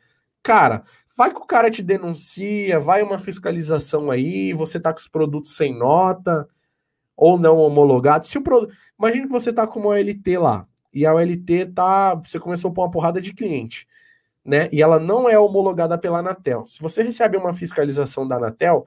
cara, 0.43 0.83
vai 1.17 1.33
que 1.33 1.39
o 1.39 1.45
cara 1.45 1.71
te 1.71 1.81
denuncia, 1.81 2.79
vai 2.79 3.01
uma 3.01 3.17
fiscalização 3.17 4.11
aí, 4.11 4.53
você 4.53 4.79
tá 4.79 4.93
com 4.93 4.99
os 4.99 5.07
produtos 5.07 5.55
sem 5.55 5.75
nota 5.75 6.47
ou 7.15 7.37
não 7.37 7.57
homologados. 7.57 8.29
Se 8.29 8.37
o 8.37 8.41
produto, 8.41 8.73
imagine 8.99 9.25
que 9.25 9.31
você 9.31 9.53
tá 9.53 9.65
com 9.65 9.79
uma 9.79 9.89
OLT 9.89 10.37
lá 10.37 10.67
e 10.93 11.05
a 11.05 11.13
OLT 11.13 11.67
tá, 11.73 12.15
você 12.15 12.39
começou 12.39 12.71
a 12.71 12.73
pôr 12.73 12.83
uma 12.83 12.91
porrada 12.91 13.21
de 13.21 13.33
cliente, 13.33 13.87
né? 14.43 14.69
E 14.71 14.81
ela 14.81 14.99
não 14.99 15.29
é 15.29 15.37
homologada 15.37 15.97
pela 15.97 16.19
Anatel. 16.19 16.65
Se 16.65 16.81
você 16.81 17.03
recebe 17.03 17.37
uma 17.37 17.53
fiscalização 17.53 18.27
da 18.27 18.37
Anatel, 18.37 18.85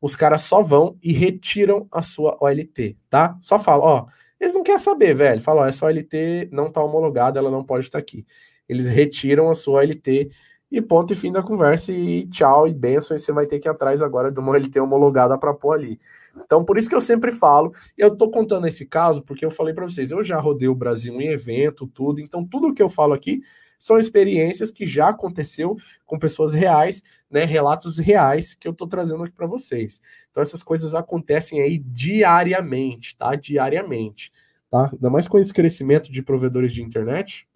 os 0.00 0.16
caras 0.16 0.42
só 0.42 0.62
vão 0.62 0.96
e 1.02 1.12
retiram 1.12 1.86
a 1.90 2.02
sua 2.02 2.36
OLT, 2.40 2.96
tá? 3.08 3.36
Só 3.40 3.58
fala, 3.58 3.84
ó, 3.84 4.06
eles 4.40 4.54
não 4.54 4.62
querem 4.62 4.78
saber, 4.78 5.14
velho. 5.14 5.40
Fala, 5.40 5.62
ó, 5.62 5.66
essa 5.66 5.84
OLT 5.84 6.48
não 6.50 6.70
tá 6.70 6.82
homologada, 6.82 7.38
ela 7.38 7.50
não 7.50 7.64
pode 7.64 7.86
estar 7.86 7.98
aqui. 7.98 8.24
Eles 8.68 8.86
retiram 8.86 9.50
a 9.50 9.54
sua 9.54 9.80
OLT 9.80 10.30
e 10.70 10.80
ponto 10.80 11.12
e 11.12 11.16
fim 11.16 11.32
da 11.32 11.42
conversa 11.42 11.92
e 11.92 12.26
tchau 12.28 12.68
e 12.68 12.72
benção, 12.72 13.16
e 13.16 13.20
você 13.20 13.32
vai 13.32 13.46
ter 13.46 13.58
que 13.58 13.68
ir 13.68 13.70
atrás 13.70 14.02
agora 14.02 14.30
de 14.30 14.38
uma 14.38 14.52
OLT 14.52 14.78
homologada 14.78 15.36
para 15.36 15.52
pôr 15.52 15.72
ali. 15.72 16.00
Então, 16.36 16.64
por 16.64 16.78
isso 16.78 16.88
que 16.88 16.94
eu 16.94 17.00
sempre 17.00 17.32
falo, 17.32 17.72
eu 17.98 18.16
tô 18.16 18.30
contando 18.30 18.66
esse 18.66 18.86
caso 18.86 19.22
porque 19.22 19.44
eu 19.44 19.50
falei 19.50 19.74
para 19.74 19.88
vocês, 19.88 20.10
eu 20.10 20.22
já 20.22 20.38
rodei 20.38 20.68
o 20.68 20.74
Brasil 20.74 21.20
em 21.20 21.28
evento, 21.28 21.86
tudo, 21.86 22.20
então 22.20 22.46
tudo 22.46 22.72
que 22.72 22.82
eu 22.82 22.88
falo 22.88 23.12
aqui 23.12 23.40
são 23.80 23.98
experiências 23.98 24.70
que 24.70 24.86
já 24.86 25.08
aconteceu 25.08 25.74
com 26.04 26.18
pessoas 26.18 26.52
reais, 26.52 27.02
né, 27.30 27.44
relatos 27.44 27.98
reais 27.98 28.54
que 28.54 28.68
eu 28.68 28.72
estou 28.72 28.86
trazendo 28.86 29.24
aqui 29.24 29.32
para 29.32 29.46
vocês. 29.46 30.02
Então 30.30 30.42
essas 30.42 30.62
coisas 30.62 30.94
acontecem 30.94 31.62
aí 31.62 31.78
diariamente, 31.78 33.16
tá? 33.16 33.34
Diariamente, 33.34 34.30
tá? 34.70 34.90
Ainda 34.92 35.08
mais 35.08 35.26
com 35.26 35.38
esse 35.38 35.52
crescimento 35.52 36.12
de 36.12 36.22
provedores 36.22 36.74
de 36.74 36.82
internet, 36.82 37.48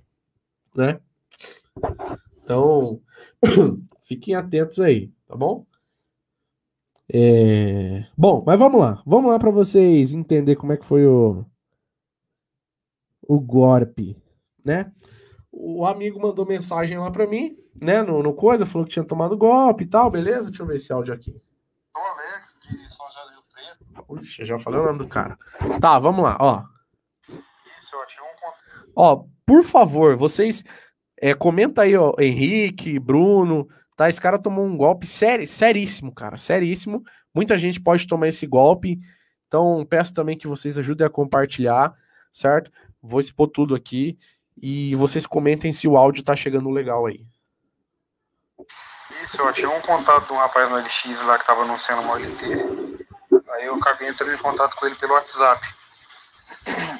né? 0.74 0.98
Então, 2.42 3.00
fiquem 4.02 4.34
atentos 4.34 4.80
aí, 4.80 5.12
tá 5.26 5.36
bom? 5.36 5.66
É... 7.12 8.06
Bom, 8.16 8.42
mas 8.46 8.58
vamos 8.58 8.80
lá. 8.80 9.02
Vamos 9.06 9.30
lá 9.30 9.38
para 9.38 9.50
vocês 9.50 10.14
entender 10.14 10.56
como 10.56 10.72
é 10.72 10.76
que 10.76 10.84
foi 10.84 11.06
o 11.06 11.44
o 13.26 13.40
golpe, 13.40 14.16
né? 14.62 14.92
o 15.56 15.86
amigo 15.86 16.20
mandou 16.20 16.44
mensagem 16.44 16.98
lá 16.98 17.10
para 17.10 17.26
mim, 17.26 17.56
né, 17.80 18.02
no, 18.02 18.22
no 18.22 18.34
coisa, 18.34 18.66
falou 18.66 18.86
que 18.86 18.92
tinha 18.92 19.04
tomado 19.04 19.36
golpe 19.36 19.84
e 19.84 19.86
tal, 19.86 20.10
beleza? 20.10 20.50
Deixa 20.50 20.62
eu 20.62 20.66
ver 20.66 20.76
esse 20.76 20.92
áudio 20.92 21.14
aqui. 21.14 21.40
O 21.96 21.98
Alex, 21.98 22.56
de 22.60 22.94
São 22.94 23.06
José 23.06 23.20
do 23.24 23.30
Rio 23.30 23.42
Preto. 23.52 24.06
Puxa, 24.06 24.44
já 24.44 24.58
falei 24.58 24.80
o 24.80 24.84
nome 24.84 24.98
do 24.98 25.06
cara. 25.06 25.38
Tá, 25.80 25.98
vamos 25.98 26.24
lá, 26.24 26.36
ó. 26.40 26.64
Isso, 27.78 27.94
eu 27.94 28.02
achei 28.02 28.22
um... 28.22 28.26
Ó, 28.96 29.24
por 29.46 29.62
favor, 29.62 30.16
vocês 30.16 30.64
é, 31.16 31.34
comenta 31.34 31.82
aí, 31.82 31.96
ó, 31.96 32.12
Henrique, 32.18 32.98
Bruno, 32.98 33.68
tá? 33.96 34.08
Esse 34.08 34.20
cara 34.20 34.38
tomou 34.38 34.64
um 34.64 34.76
golpe 34.76 35.06
sério, 35.06 35.46
seríssimo, 35.46 36.12
cara, 36.12 36.36
seríssimo. 36.36 37.02
Muita 37.34 37.56
gente 37.58 37.80
pode 37.80 38.06
tomar 38.06 38.28
esse 38.28 38.46
golpe, 38.46 38.98
então 39.46 39.84
peço 39.88 40.12
também 40.12 40.36
que 40.36 40.46
vocês 40.46 40.78
ajudem 40.78 41.06
a 41.06 41.10
compartilhar, 41.10 41.94
certo? 42.32 42.70
Vou 43.02 43.20
expor 43.20 43.48
tudo 43.48 43.74
aqui 43.74 44.18
e 44.60 44.94
vocês 44.96 45.26
comentem 45.26 45.72
se 45.72 45.86
o 45.88 45.96
áudio 45.96 46.22
tá 46.22 46.34
chegando 46.34 46.70
legal 46.70 47.06
aí. 47.06 47.24
Isso, 49.22 49.40
eu 49.40 49.48
achei 49.48 49.66
um 49.66 49.80
contato 49.80 50.26
de 50.26 50.32
um 50.32 50.36
rapaz 50.36 50.68
no 50.68 50.76
LX 50.76 51.22
lá 51.24 51.38
que 51.38 51.46
tava 51.46 51.62
anunciando 51.62 52.02
uma 52.02 52.18
LT. 52.18 52.44
Aí 53.52 53.66
eu 53.66 53.74
acabei 53.76 54.08
entrando 54.08 54.34
em 54.34 54.38
contato 54.38 54.76
com 54.76 54.86
ele 54.86 54.96
pelo 54.96 55.14
WhatsApp. 55.14 55.66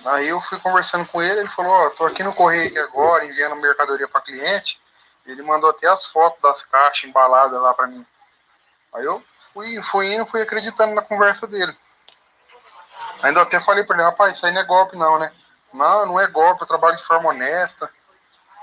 Aí 0.04 0.28
eu 0.28 0.40
fui 0.40 0.58
conversando 0.60 1.06
com 1.06 1.22
ele, 1.22 1.40
ele 1.40 1.48
falou, 1.48 1.72
ó, 1.72 1.86
oh, 1.86 1.90
tô 1.90 2.06
aqui 2.06 2.22
no 2.22 2.34
correio 2.34 2.82
agora, 2.84 3.24
enviando 3.24 3.56
mercadoria 3.56 4.08
para 4.08 4.20
cliente. 4.20 4.80
Ele 5.26 5.42
mandou 5.42 5.70
até 5.70 5.88
as 5.88 6.04
fotos 6.06 6.40
das 6.42 6.62
caixas 6.62 7.08
embaladas 7.08 7.60
lá 7.60 7.72
para 7.72 7.86
mim. 7.86 8.04
Aí 8.92 9.04
eu 9.04 9.22
fui, 9.52 9.82
fui 9.82 10.14
indo, 10.14 10.26
fui 10.26 10.42
acreditando 10.42 10.94
na 10.94 11.02
conversa 11.02 11.46
dele. 11.46 11.76
Ainda 13.22 13.42
até 13.42 13.58
falei 13.58 13.84
para 13.84 13.96
ele, 13.96 14.04
rapaz, 14.04 14.36
isso 14.36 14.44
aí 14.46 14.52
não 14.52 14.60
é 14.60 14.64
golpe 14.64 14.96
não, 14.96 15.18
né? 15.18 15.32
Não, 15.72 16.06
não 16.06 16.20
é 16.20 16.26
golpe, 16.26 16.62
eu 16.62 16.66
trabalho 16.66 16.96
de 16.96 17.04
forma 17.04 17.30
honesta. 17.30 17.90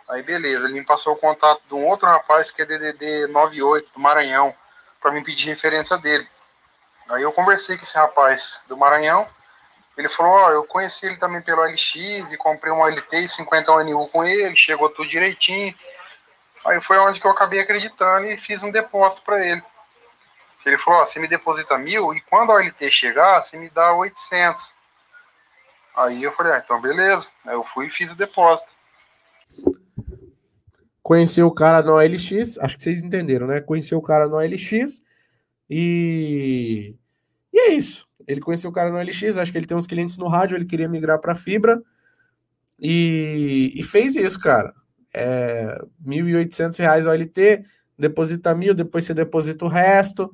Aí 0.08 0.22
beleza, 0.22 0.66
ele 0.66 0.74
me 0.74 0.86
passou 0.86 1.14
o 1.14 1.18
contato 1.18 1.62
de 1.68 1.74
um 1.74 1.88
outro 1.88 2.08
rapaz 2.08 2.52
que 2.52 2.62
é 2.62 2.66
DDD 2.66 3.28
98 3.28 3.92
do 3.94 4.00
Maranhão, 4.00 4.54
para 5.00 5.12
me 5.12 5.24
pedir 5.24 5.48
referência 5.48 5.98
dele. 5.98 6.30
Aí 7.10 7.24
eu 7.24 7.32
conversei 7.32 7.76
com 7.78 7.84
esse 7.84 7.98
rapaz 7.98 8.62
do 8.68 8.78
Maranhão, 8.78 9.28
ele 9.98 10.10
falou, 10.10 10.32
ó, 10.32 10.48
oh, 10.48 10.52
eu 10.52 10.64
conheci 10.64 11.06
ele 11.06 11.18
também 11.18 11.42
pelo 11.42 11.64
LX 11.64 11.96
e 12.32 12.38
comprei 12.38 12.72
uma 12.72 12.90
LT 12.90 13.18
e 13.18 13.30
50 13.30 13.72
ONU 13.72 14.08
com 14.08 14.24
ele, 14.24 14.56
chegou 14.56 14.90
tudo 14.90 15.10
direitinho. 15.10 15.74
Aí 16.66 16.80
foi 16.80 16.98
onde 16.98 17.20
que 17.20 17.28
eu 17.28 17.32
acabei 17.32 17.60
acreditando 17.60 18.28
e 18.28 18.38
fiz 18.38 18.64
um 18.64 18.72
depósito 18.72 19.22
para 19.24 19.46
ele. 19.46 19.62
Ele 20.66 20.78
falou, 20.78 21.00
ó, 21.00 21.04
oh, 21.04 21.08
você 21.08 21.20
me 21.20 21.28
deposita 21.28 21.78
mil 21.78 22.14
e 22.14 22.22
quando 22.22 22.52
a 22.52 22.56
OLT 22.56 22.92
chegar, 22.92 23.42
você 23.42 23.58
me 23.58 23.70
dá 23.70 23.94
800. 23.94 24.76
Aí 25.96 26.24
eu 26.24 26.32
falei, 26.32 26.54
ah, 26.54 26.62
então 26.64 26.80
beleza. 26.80 27.30
Aí 27.46 27.54
eu 27.54 27.64
fui 27.64 27.88
e 27.88 27.90
fiz 27.90 28.12
o 28.12 28.18
depósito. 28.18 28.72
Conheceu 31.04 31.48
o 31.48 31.54
cara 31.54 31.82
no 31.82 31.94
OLX, 31.94 32.58
acho 32.60 32.78
que 32.78 32.84
vocês 32.84 33.02
entenderam, 33.02 33.48
né? 33.48 33.60
Conheceu 33.60 33.98
o 33.98 34.02
cara 34.02 34.28
no 34.28 34.38
OLX 34.38 35.02
e. 35.70 36.96
E 37.52 37.60
é 37.60 37.70
isso. 37.74 38.08
Ele 38.28 38.42
conheceu 38.42 38.70
o 38.70 38.74
cara 38.74 38.90
no 38.90 38.98
OLX, 38.98 39.38
acho 39.38 39.52
que 39.52 39.58
ele 39.58 39.66
tem 39.66 39.78
uns 39.78 39.88
clientes 39.88 40.18
no 40.18 40.28
rádio, 40.28 40.56
ele 40.56 40.66
queria 40.66 40.90
migrar 40.90 41.20
para 41.20 41.36
fibra 41.36 41.82
e... 42.80 43.72
e 43.76 43.84
fez 43.84 44.16
isso, 44.16 44.40
cara. 44.40 44.74
É... 45.14 45.78
R$ 46.06 46.22
1.800 46.22 47.08
OLT, 47.08 47.66
deposita 47.98 48.56
mil, 48.56 48.74
depois 48.74 49.06
você 49.06 49.14
deposita 49.14 49.66
o 49.66 49.68
resto, 49.68 50.32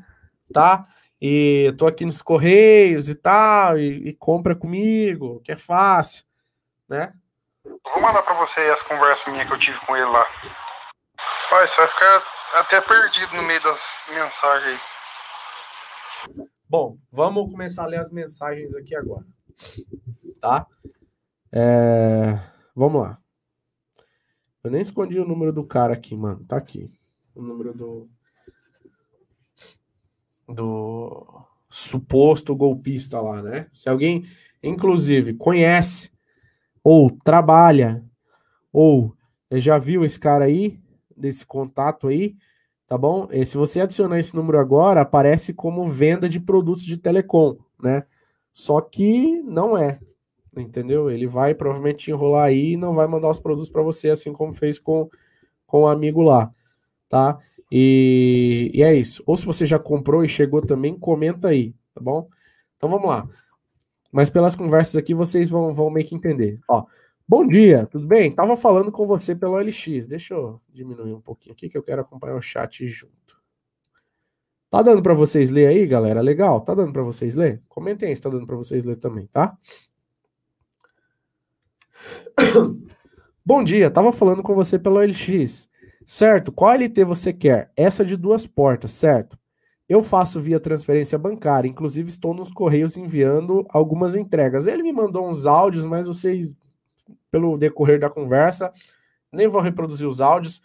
tá? 0.53 0.87
e 1.21 1.65
eu 1.67 1.75
tô 1.75 1.87
aqui 1.87 2.05
nos 2.05 2.21
Correios 2.21 3.09
e 3.09 3.15
tal, 3.15 3.77
e, 3.77 4.09
e, 4.09 4.13
compra 4.13 4.55
comigo, 4.55 5.41
que 5.43 5.51
é 5.51 5.57
fácil, 5.57 6.23
né? 6.87 7.11
Vou 7.63 8.01
mandar 8.01 8.21
para 8.21 8.35
você 8.35 8.61
as 8.69 8.83
conversas 8.83 9.31
minhas 9.31 9.47
que 9.47 9.53
eu 9.53 9.59
tive 9.59 9.79
com 9.81 9.97
ele 9.97 10.05
lá. 10.05 10.25
Pai, 11.49 11.67
você 11.67 11.75
vai 11.77 11.87
ficar 11.87 12.23
até 12.55 12.81
perdido 12.81 13.35
no 13.35 13.43
meio 13.43 13.61
das 13.61 13.99
mensagens 14.09 14.79
aí. 16.37 16.47
Bom, 16.69 16.97
vamos 17.09 17.49
começar 17.49 17.83
a 17.83 17.87
ler 17.87 17.99
as 17.99 18.11
mensagens 18.11 18.75
aqui 18.75 18.93
agora. 18.93 19.25
Tá? 20.41 20.67
É... 21.49 22.39
Vamos 22.75 23.01
lá. 23.01 23.17
Eu 24.61 24.71
nem 24.71 24.81
escondi 24.81 25.17
o 25.17 25.25
número 25.25 25.53
do 25.53 25.63
cara 25.63 25.93
aqui, 25.93 26.13
mano. 26.13 26.43
Tá 26.45 26.57
aqui. 26.57 26.91
O 27.33 27.41
número 27.41 27.73
do, 27.73 28.09
do 30.45 31.45
suposto 31.69 32.53
golpista 32.53 33.21
lá, 33.21 33.41
né? 33.41 33.67
Se 33.71 33.87
alguém, 33.87 34.25
inclusive, 34.61 35.35
conhece 35.35 36.11
ou 36.83 37.09
trabalha 37.09 38.03
ou 38.73 39.15
já 39.53 39.77
viu 39.77 40.03
esse 40.03 40.19
cara 40.19 40.43
aí, 40.43 40.77
desse 41.15 41.45
contato 41.45 42.09
aí, 42.09 42.35
tá 42.87 42.97
bom? 42.97 43.27
E 43.31 43.45
se 43.45 43.57
você 43.57 43.81
adicionar 43.81 44.17
esse 44.17 44.35
número 44.35 44.57
agora, 44.57 45.01
aparece 45.01 45.53
como 45.53 45.85
venda 45.87 46.29
de 46.29 46.39
produtos 46.39 46.85
de 46.85 46.97
telecom, 46.97 47.57
né? 47.81 48.05
Só 48.53 48.81
que 48.81 49.41
não 49.43 49.77
é, 49.77 49.99
entendeu? 50.55 51.11
Ele 51.11 51.27
vai 51.27 51.53
provavelmente 51.53 52.09
enrolar 52.09 52.45
aí 52.45 52.73
e 52.73 52.77
não 52.77 52.95
vai 52.95 53.05
mandar 53.05 53.29
os 53.29 53.39
produtos 53.39 53.69
para 53.69 53.83
você, 53.83 54.09
assim 54.09 54.33
como 54.33 54.53
fez 54.53 54.79
com, 54.79 55.09
com 55.67 55.81
o 55.81 55.87
amigo 55.87 56.21
lá, 56.23 56.51
tá? 57.09 57.37
E, 57.71 58.71
e 58.73 58.81
é 58.81 58.93
isso. 58.95 59.21
Ou 59.25 59.35
se 59.35 59.45
você 59.45 59.65
já 59.65 59.77
comprou 59.77 60.23
e 60.23 60.27
chegou 60.27 60.61
também, 60.61 60.97
comenta 60.97 61.49
aí, 61.49 61.75
tá 61.93 62.01
bom? 62.01 62.27
Então 62.77 62.89
vamos 62.89 63.07
lá. 63.07 63.27
Mas 64.11 64.29
pelas 64.29 64.55
conversas 64.55 64.95
aqui 64.95 65.13
vocês 65.13 65.49
vão, 65.49 65.75
vão 65.75 65.89
meio 65.89 66.07
que 66.07 66.15
entender. 66.15 66.59
Ó, 66.67 66.85
bom 67.27 67.45
dia, 67.45 67.85
tudo 67.85 68.07
bem? 68.07 68.31
Tava 68.31 68.55
falando 68.55 68.91
com 68.91 69.05
você 69.05 69.35
pelo 69.35 69.57
LX. 69.57 70.07
Deixa 70.07 70.33
eu 70.33 70.61
diminuir 70.69 71.13
um 71.13 71.21
pouquinho 71.21 71.53
aqui 71.53 71.69
que 71.69 71.77
eu 71.77 71.83
quero 71.83 72.01
acompanhar 72.01 72.35
o 72.35 72.41
chat 72.41 72.87
junto. 72.87 73.37
Tá 74.69 74.81
dando 74.81 75.01
para 75.01 75.13
vocês 75.13 75.49
ler 75.49 75.67
aí, 75.67 75.85
galera? 75.85 76.21
Legal? 76.21 76.61
Tá 76.61 76.73
dando 76.73 76.91
para 76.91 77.03
vocês 77.03 77.35
ler? 77.35 77.61
Comentem 77.67 78.09
aí 78.09 78.15
se 78.15 78.21
tá 78.21 78.29
dando 78.29 78.45
para 78.45 78.55
vocês 78.55 78.83
ler 78.83 78.97
também, 78.97 79.27
tá? 79.27 79.57
Bom 83.45 83.63
dia, 83.63 83.89
tava 83.89 84.11
falando 84.11 84.43
com 84.43 84.53
você 84.53 84.77
pelo 84.77 84.99
LX. 84.99 85.69
Certo? 86.05 86.51
Qual 86.51 86.73
LT 86.73 87.03
você 87.03 87.33
quer? 87.33 87.71
Essa 87.75 88.05
de 88.05 88.15
duas 88.15 88.47
portas, 88.47 88.91
certo? 88.91 89.37
eu 89.89 90.03
faço 90.03 90.41
via 90.41 90.59
transferência 90.59 91.17
bancária, 91.17 91.67
inclusive 91.67 92.09
estou 92.09 92.33
nos 92.33 92.51
correios 92.51 92.97
enviando 92.97 93.65
algumas 93.69 94.15
entregas. 94.15 94.67
Ele 94.67 94.83
me 94.83 94.91
mandou 94.91 95.27
uns 95.27 95.45
áudios, 95.45 95.85
mas 95.85 96.07
vocês, 96.07 96.55
pelo 97.31 97.57
decorrer 97.57 97.99
da 97.99 98.09
conversa, 98.09 98.71
nem 99.31 99.47
vou 99.47 99.61
reproduzir 99.61 100.07
os 100.07 100.21
áudios, 100.21 100.61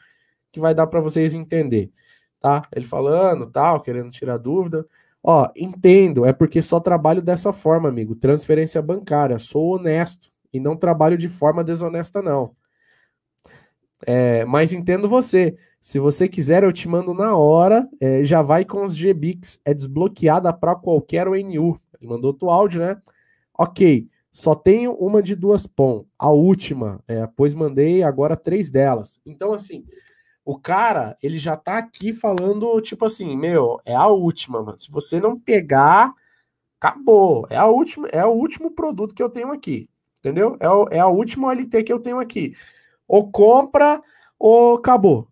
que 0.51 0.61
vai 0.61 0.75
dar 0.75 0.87
para 0.87 1.01
vocês 1.01 1.35
entender, 1.35 1.91
tá? 2.41 2.63
Ele 2.75 2.85
falando, 2.85 3.47
tal, 3.47 3.81
querendo 3.81 4.11
tirar 4.11 4.37
dúvida. 4.39 4.87
Ó, 5.23 5.49
entendo, 5.57 6.25
é 6.27 6.33
porque 6.33 6.61
só 6.61 6.81
trabalho 6.81 7.23
dessa 7.23 7.53
forma, 7.53 7.89
amigo. 7.89 8.15
Transferência 8.15 8.83
bancária, 8.83 9.39
sou 9.39 9.77
honesto 9.77 10.31
e 10.53 10.61
não 10.61 10.77
trabalho 10.77 11.17
de 11.17 11.29
forma 11.29 11.65
desonesta, 11.65 12.21
não. 12.21 12.55
É, 14.07 14.45
mas 14.45 14.73
entendo 14.73 15.09
você. 15.09 15.57
Se 15.81 15.99
você 15.99 16.29
quiser, 16.29 16.63
eu 16.63 16.73
te 16.73 16.89
mando 16.89 17.15
na 17.15 17.37
hora. 17.37 17.89
É, 18.01 18.25
já 18.25 18.43
vai 18.43 18.65
com 18.65 18.85
os 18.85 18.97
GBICs. 18.97 19.61
É 19.65 19.73
desbloqueada 19.73 20.53
para 20.53 20.75
qualquer 20.75 21.27
ONU. 21.29 21.81
Ele 22.01 22.09
mandou 22.09 22.37
o 22.41 22.51
áudio, 22.51 22.81
né? 22.81 23.01
Ok. 23.57 24.09
Só 24.33 24.55
tenho 24.55 24.95
uma 24.95 25.23
de 25.23 25.37
duas 25.37 25.67
POM. 25.67 26.05
A 26.19 26.31
última, 26.31 27.03
é, 27.07 27.27
pois 27.37 27.55
mandei 27.55 28.03
agora 28.03 28.37
três 28.37 28.71
delas. 28.71 29.21
Então, 29.27 29.53
assim, 29.53 29.85
o 30.45 30.59
cara, 30.59 31.17
ele 31.23 31.39
já 31.39 31.57
tá 31.57 31.79
aqui 31.79 32.13
falando, 32.13 32.81
tipo 32.81 33.05
assim, 33.05 33.37
meu, 33.37 33.79
é 33.85 33.95
a 33.95 34.07
última, 34.09 34.63
mano. 34.63 34.79
Se 34.79 34.91
você 34.91 35.21
não 35.21 35.39
pegar, 35.39 36.15
acabou. 36.81 37.47
É 37.51 37.57
a 37.57 37.67
última, 37.67 38.09
é 38.09 38.25
o 38.25 38.31
último 38.31 38.71
produto 38.71 39.15
que 39.15 39.23
eu 39.23 39.31
tenho 39.31 39.53
aqui. 39.53 39.89
Entendeu? 40.19 40.57
É, 40.61 40.69
o, 40.69 40.89
é 40.91 40.99
a 40.99 41.09
última 41.09 41.53
LT 41.53 41.83
que 41.85 41.93
eu 41.93 42.01
tenho 42.01 42.19
aqui. 42.19 42.55
Ou 43.07 43.31
compra, 43.31 44.01
ou 44.39 44.77
acabou. 44.77 45.29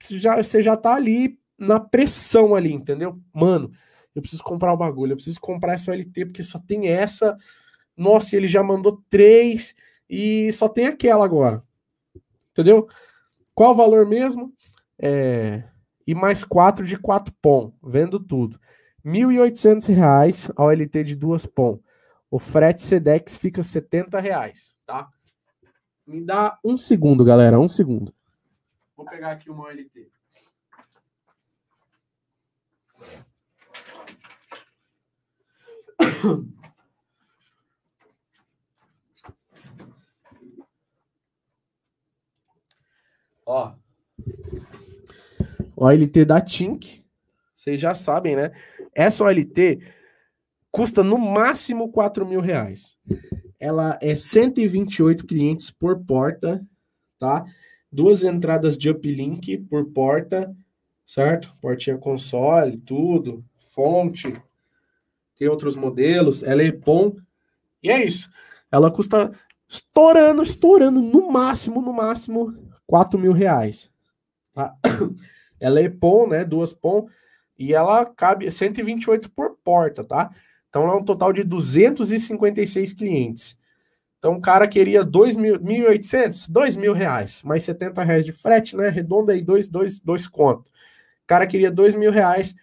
Você 0.00 0.18
já, 0.18 0.36
você 0.36 0.62
já 0.62 0.76
tá 0.76 0.94
ali 0.94 1.38
na 1.58 1.80
pressão 1.80 2.54
ali, 2.54 2.72
entendeu? 2.72 3.18
Mano, 3.32 3.70
eu 4.14 4.22
preciso 4.22 4.42
comprar 4.42 4.72
o 4.72 4.76
bagulho, 4.76 5.12
eu 5.12 5.16
preciso 5.16 5.40
comprar 5.40 5.74
essa 5.74 5.92
LT, 5.94 6.26
porque 6.26 6.42
só 6.42 6.58
tem 6.58 6.88
essa. 6.88 7.36
Nossa, 7.96 8.36
ele 8.36 8.48
já 8.48 8.62
mandou 8.62 9.02
três 9.08 9.74
e 10.08 10.50
só 10.52 10.68
tem 10.68 10.86
aquela 10.86 11.24
agora. 11.24 11.62
Entendeu? 12.50 12.88
Qual 13.54 13.72
o 13.72 13.76
valor 13.76 14.06
mesmo? 14.06 14.52
É... 14.98 15.64
E 16.06 16.14
mais 16.14 16.44
quatro 16.44 16.84
de 16.84 16.98
quatro 16.98 17.32
POM, 17.40 17.72
vendo 17.82 18.20
tudo. 18.20 18.60
R$ 19.04 19.10
1.800 19.10 20.52
a 20.54 20.64
OLT 20.64 21.04
de 21.04 21.16
duas 21.16 21.46
POM. 21.46 21.78
O 22.30 22.38
frete 22.38 22.82
Sedex 22.82 23.36
fica 23.36 23.62
70 23.62 24.20
reais, 24.20 24.76
tá? 24.84 25.08
Me 26.06 26.20
dá 26.20 26.58
um 26.64 26.76
segundo, 26.76 27.24
galera, 27.24 27.58
um 27.58 27.68
segundo. 27.68 28.14
Vou 28.96 29.06
pegar 29.06 29.32
aqui 29.32 29.50
uma 29.50 29.64
OLT. 29.64 30.10
Ó. 43.46 43.72
OLT 45.76 46.24
da 46.24 46.40
Tink. 46.40 47.04
Vocês 47.54 47.80
já 47.80 47.94
sabem, 47.94 48.36
né? 48.36 48.52
Essa 48.94 49.24
OLT 49.24 49.80
custa 50.70 51.02
no 51.02 51.18
máximo 51.18 51.90
4 51.90 52.26
mil 52.26 52.40
reais. 52.40 52.96
Ela 53.58 53.98
é 54.02 54.14
128 54.14 55.26
clientes 55.26 55.70
por 55.70 56.04
porta, 56.04 56.64
tá? 57.18 57.44
Duas 57.90 58.22
entradas 58.22 58.76
de 58.76 58.90
uplink 58.90 59.56
por 59.58 59.86
porta, 59.86 60.54
certo? 61.06 61.54
Portinha 61.60 61.96
console, 61.96 62.76
tudo, 62.78 63.44
fonte. 63.68 64.32
Tem 65.36 65.48
outros 65.48 65.76
modelos, 65.76 66.42
ela 66.42 66.62
é 66.62 66.66
EPOM. 66.66 67.16
E 67.82 67.90
é 67.90 68.04
isso. 68.04 68.28
Ela 68.70 68.90
custa 68.90 69.32
estourando, 69.74 70.42
estourando, 70.42 71.02
no 71.02 71.30
máximo, 71.30 71.80
no 71.80 71.92
máximo, 71.92 72.54
4 72.86 73.18
mil 73.18 73.32
reais. 73.32 73.90
Tá? 74.52 74.74
Ela 75.58 75.80
é 75.80 75.88
POM, 75.88 76.28
né? 76.28 76.44
Duas 76.44 76.72
POM, 76.72 77.08
e 77.58 77.72
ela 77.72 78.04
cabe 78.04 78.50
128 78.50 79.30
por 79.30 79.56
porta, 79.64 80.04
tá? 80.04 80.30
Então 80.68 80.84
é 80.90 80.94
um 80.94 81.02
total 81.02 81.32
de 81.32 81.42
256 81.42 82.92
clientes. 82.92 83.56
Então 84.18 84.34
o 84.34 84.40
cara 84.40 84.66
queria 84.66 85.04
2.800, 85.04 86.50
2 86.50 86.76
mil 86.76 86.92
reais, 86.92 87.42
mais 87.44 87.62
70 87.62 88.02
reais 88.02 88.24
de 88.24 88.32
frete, 88.32 88.76
né? 88.76 88.88
Redonda 88.88 89.32
aí, 89.32 89.42
dois, 89.42 89.68
dois, 89.68 90.00
dois 90.00 90.26
contos. 90.26 90.70
O 90.70 91.26
cara 91.26 91.46
queria 91.46 91.70
2 91.70 91.94
mil 91.94 92.10
reais 92.10 92.54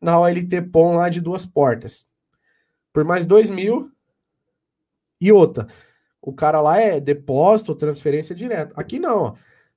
na 0.00 0.18
OLT 0.20 0.62
POM 0.70 0.96
lá 0.96 1.08
de 1.08 1.20
duas 1.20 1.46
portas. 1.46 2.06
Por 2.92 3.04
mais 3.04 3.24
2 3.24 3.50
mil. 3.50 3.90
E 5.20 5.32
outra, 5.32 5.66
o 6.24 6.32
cara 6.32 6.60
lá 6.60 6.80
é 6.80 6.98
depósito, 6.98 7.74
transferência 7.74 8.34
direta. 8.34 8.74
Aqui 8.76 8.98
não, 8.98 9.18
ó. 9.22 9.34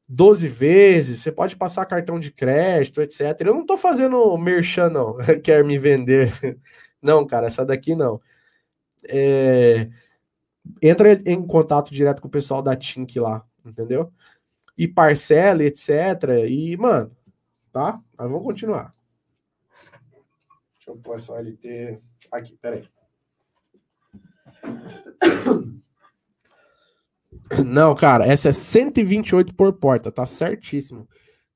12 0.08 0.48
vezes, 0.48 1.20
você 1.20 1.30
pode 1.30 1.58
passar 1.58 1.86
cartão 1.86 2.18
de 2.18 2.32
crédito, 2.32 3.02
etc. 3.02 3.22
Eu 3.42 3.54
não 3.54 3.66
tô 3.66 3.78
fazendo 3.78 4.38
merchan, 4.38 4.90
não. 4.90 5.18
Quer 5.44 5.66
me 5.66 5.78
vender. 5.78 6.32
Não, 7.02 7.28
cara, 7.28 7.48
essa 7.48 7.66
daqui 7.66 7.94
não. 7.94 8.22
É... 9.10 9.90
Entra 10.82 11.22
em 11.26 11.46
contato 11.46 11.94
direto 11.94 12.22
com 12.22 12.30
o 12.30 12.32
pessoal 12.32 12.62
da 12.62 12.76
Tink 12.76 13.20
lá, 13.20 13.46
entendeu? 13.66 14.12
E 14.78 14.88
parcela, 14.88 15.64
etc. 15.64 15.90
E, 16.48 16.78
mano, 16.78 17.12
tá? 17.74 18.02
Mas 18.18 18.30
vamos 18.30 18.44
continuar. 18.44 18.92
Deixa 20.76 20.92
eu 20.92 20.96
pôr 20.98 21.16
essa 21.18 21.34
LT 21.34 22.00
aqui, 22.32 22.58
peraí. 22.62 22.88
Não, 27.66 27.96
cara, 27.96 28.26
essa 28.26 28.50
é 28.50 28.52
128 28.52 29.54
por 29.54 29.74
porta, 29.74 30.12
tá 30.12 30.26
certíssimo. 30.26 31.08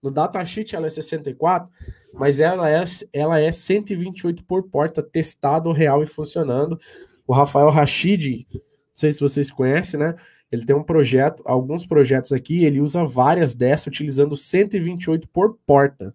No 0.02 0.10
datasheet 0.10 0.76
ela 0.76 0.88
é 0.88 0.90
64, 0.90 1.72
mas 2.14 2.40
ela 2.40 2.70
é, 2.70 2.84
ela 3.14 3.40
é 3.40 3.52
128 3.52 4.44
por 4.46 4.64
porta, 4.64 5.04
testado, 5.04 5.72
real 5.72 6.02
e 6.02 6.08
funcionando. 6.08 6.80
O 7.28 7.34
Rafael 7.34 7.70
Rachid, 7.70 8.48
não 8.52 8.62
sei 8.96 9.14
se 9.14 9.20
vocês 9.20 9.52
conhecem, 9.52 10.00
né? 10.00 10.16
Ele 10.52 10.66
tem 10.66 10.76
um 10.76 10.84
projeto, 10.84 11.44
alguns 11.46 11.86
projetos 11.86 12.34
aqui, 12.34 12.66
ele 12.66 12.82
usa 12.82 13.06
várias 13.06 13.56
dessas 13.56 13.88
utilizando 13.88 14.36
128 14.36 15.28
por 15.30 15.58
porta. 15.66 16.14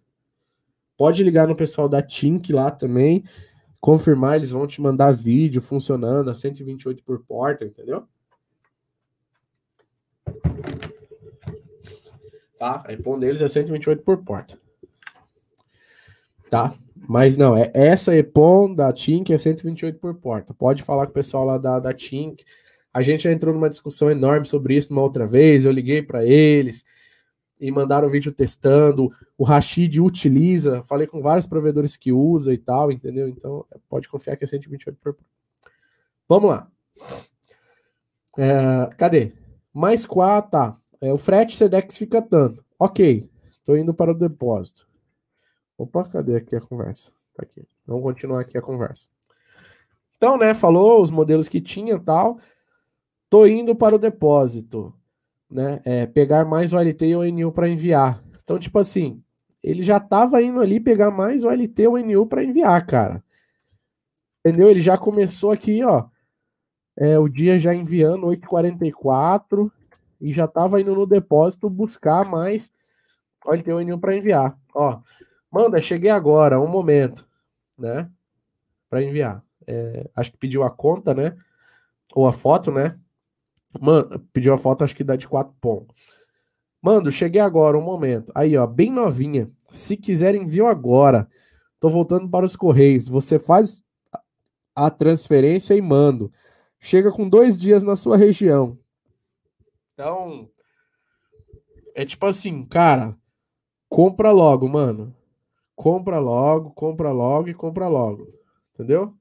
Pode 0.97 1.23
ligar 1.23 1.47
no 1.47 1.57
pessoal 1.57 1.89
da 1.89 2.03
Tink 2.03 2.53
lá 2.53 2.71
também, 2.71 3.23
confirmar, 3.81 4.37
eles 4.37 4.51
vão 4.51 4.67
te 4.67 4.81
mandar 4.81 5.13
vídeo 5.13 5.63
funcionando 5.63 6.29
a 6.29 6.35
128 6.35 7.03
por 7.05 7.21
porta, 7.25 7.65
entendeu? 7.65 8.07
Tá? 12.59 12.83
A 12.87 12.93
EPOM 12.93 13.19
deles 13.19 13.41
é 13.41 13.49
128 13.49 14.03
por 14.03 14.25
porta. 14.25 14.59
Tá? 16.51 16.73
Mas 17.09 17.37
não, 17.37 17.57
é 17.57 17.71
essa 17.75 18.17
EPOM 18.17 18.75
da 18.75 18.93
Tink 18.93 19.33
é 19.33 19.39
128 19.39 19.99
por 19.99 20.15
porta. 20.15 20.55
Pode 20.55 20.83
falar 20.83 21.07
com 21.07 21.11
o 21.11 21.15
pessoal 21.15 21.45
lá 21.45 21.59
da, 21.59 21.79
da. 21.79 21.91
A 22.93 23.03
gente 23.03 23.25
já 23.25 23.33
entrou 23.33 23.55
numa 23.55 23.69
discussão 23.69 24.11
enorme 24.11 24.47
sobre 24.47 24.75
isso 24.75 24.93
uma 24.93 25.03
outra 25.03 25.27
vez. 25.27 25.65
Eu 25.65 25.73
liguei 25.73 26.03
para 26.03 26.25
eles 26.25 26.85
e 27.61 27.71
mandaram 27.71 28.09
o 28.09 28.11
vídeo 28.11 28.33
testando. 28.33 29.11
O 29.37 29.45
Rashid 29.45 30.01
utiliza, 30.01 30.83
falei 30.83 31.07
com 31.07 31.21
vários 31.21 31.47
provedores 31.47 31.97
que 31.97 32.11
usa 32.11 32.53
e 32.53 32.59
tal, 32.59 32.91
entendeu? 32.91 33.29
Então 33.29 33.65
pode 33.89 34.09
confiar 34.09 34.37
que 34.37 34.45
é 34.45 34.47
128 34.47 34.99
por 35.01 35.15
porta. 35.15 35.31
Vamos 36.29 36.51
lá. 36.51 36.69
É, 38.39 38.91
cadê? 38.97 39.33
Mais 39.77 40.07
4, 40.07 40.51
tá. 40.51 40.77
É, 41.03 41.13
o 41.13 41.19
frete 41.19 41.55
Sedex 41.55 41.99
fica 41.99 42.23
tanto. 42.23 42.65
Ok, 42.79 43.29
estou 43.51 43.77
indo 43.77 43.93
para 43.93 44.11
o 44.11 44.15
depósito. 44.15 44.89
Opa, 45.77 46.05
cadê 46.05 46.37
aqui 46.37 46.57
a 46.57 46.63
conversa? 46.63 47.13
Tá 47.35 47.43
aqui. 47.43 47.63
Vamos 47.87 48.03
continuar 48.03 48.41
aqui 48.41 48.57
a 48.57 48.63
conversa. 48.63 49.11
Então, 50.17 50.39
né, 50.39 50.55
falou 50.55 51.03
os 51.03 51.11
modelos 51.11 51.47
que 51.47 51.61
tinha 51.61 51.99
tal. 51.99 52.39
Tô 53.29 53.47
indo 53.47 53.77
para 53.77 53.95
o 53.95 53.99
depósito, 53.99 54.95
né? 55.51 55.83
É, 55.85 56.07
pegar 56.07 56.47
mais 56.47 56.73
OLT 56.73 57.05
e 57.05 57.15
ONU 57.15 57.53
para 57.53 57.69
enviar. 57.69 58.25
Então, 58.43 58.59
tipo 58.59 58.79
assim, 58.79 59.23
ele 59.63 59.83
já 59.83 60.01
tava 60.01 60.41
indo 60.41 60.59
ali 60.59 60.81
pegar 60.81 61.11
mais 61.11 61.45
OLT 61.45 61.83
e 61.83 61.87
ONU 61.87 62.27
para 62.27 62.43
enviar, 62.43 62.87
cara. 62.87 63.23
Entendeu? 64.41 64.71
Ele 64.71 64.81
já 64.81 64.97
começou 64.97 65.51
aqui, 65.51 65.85
ó. 65.85 66.07
É, 66.97 67.19
o 67.19 67.29
dia 67.29 67.59
já 67.59 67.75
enviando 67.75 68.27
8h44 68.27 69.71
e 70.21 70.33
já 70.33 70.47
estava 70.47 70.81
indo 70.81 70.95
no 70.95 71.07
depósito 71.07 71.69
buscar 71.69 72.25
mais. 72.25 72.73
Olha, 73.45 73.63
tem 73.63 73.75
um 73.75 73.81
e 73.81 73.99
para 73.99 74.17
enviar. 74.17 74.59
Ó, 74.75 75.01
manda, 75.51 75.81
cheguei 75.83 76.11
agora, 76.11 76.61
um 76.61 76.67
momento, 76.67 77.29
né? 77.79 78.11
Para 78.89 79.03
enviar. 79.03 79.43
É, 79.67 80.09
acho 80.17 80.33
que 80.33 80.39
pediu 80.39 80.63
a 80.63 80.71
conta, 80.71 81.13
né? 81.13 81.37
Ou 82.15 82.27
a 82.27 82.33
foto, 82.33 82.71
né? 82.71 82.99
Mano, 83.79 84.19
pediu 84.33 84.55
a 84.55 84.59
foto, 84.59 84.85
acho 84.85 84.97
que 84.97 85.05
dá 85.05 85.17
de 85.17 85.29
4 85.29 85.55
pontos. 85.61 86.15
Mando, 86.81 87.11
cheguei 87.11 87.41
agora, 87.41 87.77
um 87.77 87.83
momento. 87.83 88.33
Aí, 88.35 88.57
ó, 88.57 88.67
bem 88.67 88.91
novinha. 88.91 89.51
Se 89.71 89.97
quiser, 89.97 90.35
envio 90.35 90.67
agora. 90.67 91.29
Tô 91.81 91.91
voltando 91.91 92.29
para 92.29 92.47
os 92.47 92.57
Correios. 92.57 93.09
Você 93.09 93.39
faz 93.39 93.83
a 94.75 94.91
transferência 94.91 95.75
e 95.75 95.83
mando. 95.83 96.33
Chega 96.79 97.11
com 97.11 97.29
dois 97.29 97.59
dias 97.59 97.83
na 97.83 97.97
sua 97.97 98.17
região. 98.17 98.79
Então, 99.93 100.49
é 101.95 102.05
tipo 102.05 102.27
assim, 102.27 102.65
cara, 102.67 103.17
compra 103.89 104.31
logo, 104.31 104.69
mano. 104.69 105.15
Compra 105.75 106.19
logo, 106.19 106.71
compra 106.71 107.13
logo 107.13 107.49
e 107.49 107.55
compra 107.55 107.89
logo. 107.89 108.29
Entendeu? 108.73 109.15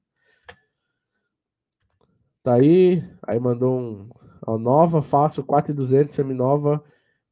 Tá 2.42 2.54
aí. 2.54 3.02
Aí 3.26 3.40
mandou 3.40 3.78
um. 3.78 4.08
A 4.46 4.56
nova, 4.56 5.02
faço 5.02 5.42
4,200 5.42 6.14
seminova 6.14 6.82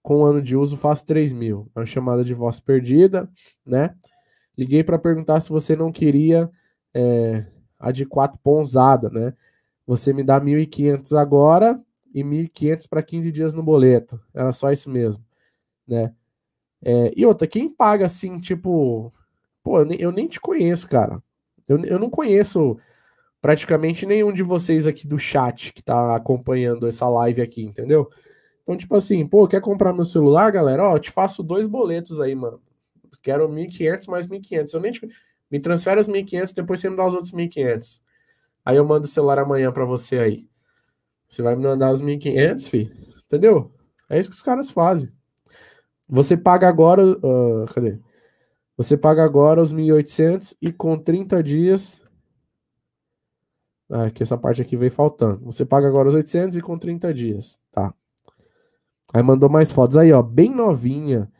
com 0.03 0.25
ano 0.25 0.43
de 0.43 0.57
uso, 0.57 0.77
faço 0.77 1.07
3 1.07 1.33
mil. 1.33 1.71
É 1.75 1.81
uma 1.81 1.87
chamada 1.87 2.25
de 2.25 2.35
voz 2.35 2.61
perdida, 2.61 3.31
né? 3.65 3.95
Liguei 4.57 4.83
para 4.83 4.99
perguntar 4.99 5.41
se 5.41 5.51
você 5.51 5.77
não 5.77 5.93
queria 5.93 6.51
é, 6.93 7.47
a 7.79 7.93
de 7.93 8.05
4 8.05 8.39
ponzada, 8.43 9.09
né? 9.11 9.35
Você 9.87 10.13
me 10.13 10.23
dá 10.23 10.41
1.500 10.41 11.19
agora 11.19 11.81
e 12.15 12.23
1.500 12.23 12.89
para 12.89 13.03
15 13.03 13.33
dias 13.33 13.55
no 13.55 13.63
boleto. 13.63 14.21
Era 14.33 14.53
só 14.53 14.73
isso 14.73 14.89
mesmo, 14.89 15.25
né? 15.87 16.15
É, 16.83 17.13
e 17.17 17.25
outra, 17.25 17.47
quem 17.47 17.69
paga 17.69 18.07
assim, 18.07 18.39
tipo. 18.39 19.13
Pô, 19.63 19.81
eu 19.81 19.85
nem, 19.87 20.01
eu 20.01 20.13
nem 20.13 20.29
te 20.29 20.41
conheço, 20.41 20.89
cara. 20.89 21.23
Eu, 21.69 21.79
eu 21.85 21.99
não 21.99 22.11
conheço 22.11 22.79
praticamente 23.41 24.07
nenhum 24.07 24.33
de 24.33 24.43
vocês 24.43 24.87
aqui 24.87 25.07
do 25.07 25.19
chat 25.19 25.73
que 25.73 25.83
tá 25.83 26.17
acompanhando 26.17 26.87
essa 26.87 27.09
live 27.09 27.43
aqui, 27.43 27.63
entendeu? 27.63 28.09
Então, 28.63 28.77
tipo 28.77 28.97
assim, 28.97 29.27
pô, 29.27 29.47
quer 29.47 29.61
comprar 29.61 29.93
meu 29.93 30.05
celular, 30.05 30.51
galera? 30.51 30.83
Ó, 30.89 30.97
eu 30.97 31.01
te 31.01 31.11
faço 31.11 31.43
dois 31.43 31.67
boletos 31.67 32.21
aí, 32.21 32.35
mano. 32.35 32.61
Quero 33.23 33.49
1.500 33.49 34.09
mais 34.09 34.27
1.500. 34.27 34.75
Eu 34.75 34.81
nem 34.81 34.93
te... 34.93 35.09
Me 35.51 35.61
transfere 35.61 36.01
os 36.01 36.09
1.500, 36.09 36.55
depois 36.55 36.81
você 36.81 36.91
me 36.91 36.97
dá 36.97 37.07
os 37.07 37.15
outros 37.15 37.33
1.500. 37.33 38.01
Aí 38.65 38.77
eu 38.77 38.85
mando 38.85 39.07
o 39.07 39.09
celular 39.09 39.39
amanhã 39.39 39.71
para 39.73 39.85
você 39.85 40.19
aí. 40.19 40.49
Você 41.29 41.43
vai 41.43 41.57
me 41.57 41.65
mandar 41.65 41.93
os 41.93 42.03
1.500, 42.03 42.69
filho? 42.69 42.93
Entendeu? 43.25 43.73
É 44.09 44.19
isso 44.19 44.31
que 44.31 44.37
os 44.37 44.43
caras 44.43 44.71
fazem. 44.71 45.11
Você 46.09 46.37
paga 46.37 46.69
agora. 46.69 47.03
Uh, 47.05 47.67
cadê? 47.75 47.99
Você 48.77 48.97
paga 48.97 49.25
agora 49.25 49.61
os 49.61 49.73
1.800 49.73 50.57
e 50.61 50.73
com 50.73 50.99
30 50.99 51.43
dias 51.43 52.05
ah, 53.91 54.11
que 54.11 54.23
essa 54.23 54.37
parte 54.37 54.63
aqui 54.63 54.77
veio 54.77 54.91
faltando. 54.91 55.45
Você 55.45 55.65
paga 55.65 55.87
agora 55.87 56.09
os 56.09 56.15
800 56.15 56.57
e 56.57 56.61
com 56.61 56.79
30 56.79 57.13
dias, 57.13 57.61
tá? 57.71 57.95
Aí 59.13 59.23
mandou 59.23 59.49
mais 59.49 59.71
fotos 59.71 59.97
aí, 59.97 60.13
ó, 60.13 60.23
bem 60.23 60.51
novinha. 60.51 61.31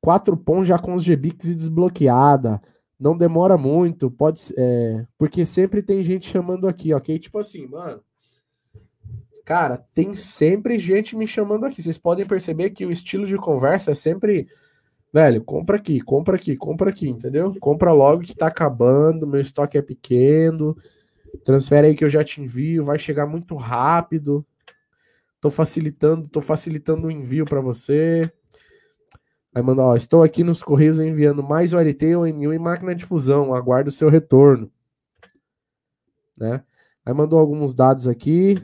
Quatro 0.00 0.36
pons 0.36 0.66
já 0.66 0.78
com 0.78 0.94
os 0.94 1.04
GBix 1.04 1.44
e 1.44 1.54
desbloqueada. 1.54 2.60
Não 3.02 3.16
demora 3.16 3.58
muito, 3.58 4.08
pode 4.08 4.54
é, 4.56 5.04
porque 5.18 5.44
sempre 5.44 5.82
tem 5.82 6.04
gente 6.04 6.30
chamando 6.30 6.68
aqui, 6.68 6.94
ok? 6.94 7.18
Tipo 7.18 7.38
assim, 7.38 7.66
mano. 7.66 8.00
Cara, 9.44 9.84
tem 9.92 10.14
sempre 10.14 10.78
gente 10.78 11.16
me 11.16 11.26
chamando 11.26 11.66
aqui. 11.66 11.82
Vocês 11.82 11.98
podem 11.98 12.24
perceber 12.24 12.70
que 12.70 12.86
o 12.86 12.92
estilo 12.92 13.26
de 13.26 13.36
conversa 13.36 13.90
é 13.90 13.94
sempre, 13.94 14.46
velho, 15.12 15.42
compra 15.42 15.78
aqui, 15.78 16.00
compra 16.00 16.36
aqui, 16.36 16.56
compra 16.56 16.90
aqui, 16.90 17.08
entendeu? 17.08 17.52
Compra 17.58 17.92
logo 17.92 18.22
que 18.22 18.36
tá 18.36 18.46
acabando, 18.46 19.26
meu 19.26 19.40
estoque 19.40 19.76
é 19.76 19.82
pequeno. 19.82 20.76
Transfere 21.44 21.88
aí 21.88 21.96
que 21.96 22.04
eu 22.04 22.10
já 22.10 22.22
te 22.22 22.40
envio, 22.40 22.84
vai 22.84 23.00
chegar 23.00 23.26
muito 23.26 23.56
rápido. 23.56 24.46
Tô 25.40 25.50
facilitando, 25.50 26.28
tô 26.28 26.40
facilitando 26.40 27.08
o 27.08 27.10
envio 27.10 27.44
para 27.44 27.60
você. 27.60 28.30
Aí 29.54 29.62
manda, 29.62 29.82
ó, 29.82 29.94
estou 29.94 30.22
aqui 30.22 30.42
nos 30.42 30.62
Correios 30.62 30.98
enviando 30.98 31.42
mais 31.42 31.74
OLT, 31.74 32.16
ONU 32.16 32.54
e 32.54 32.58
máquina 32.58 32.94
de 32.94 33.04
fusão. 33.04 33.52
Aguardo 33.54 33.88
o 33.88 33.92
seu 33.92 34.08
retorno. 34.08 34.70
Né? 36.38 36.64
Aí 37.04 37.12
mandou 37.12 37.38
alguns 37.38 37.74
dados 37.74 38.08
aqui. 38.08 38.56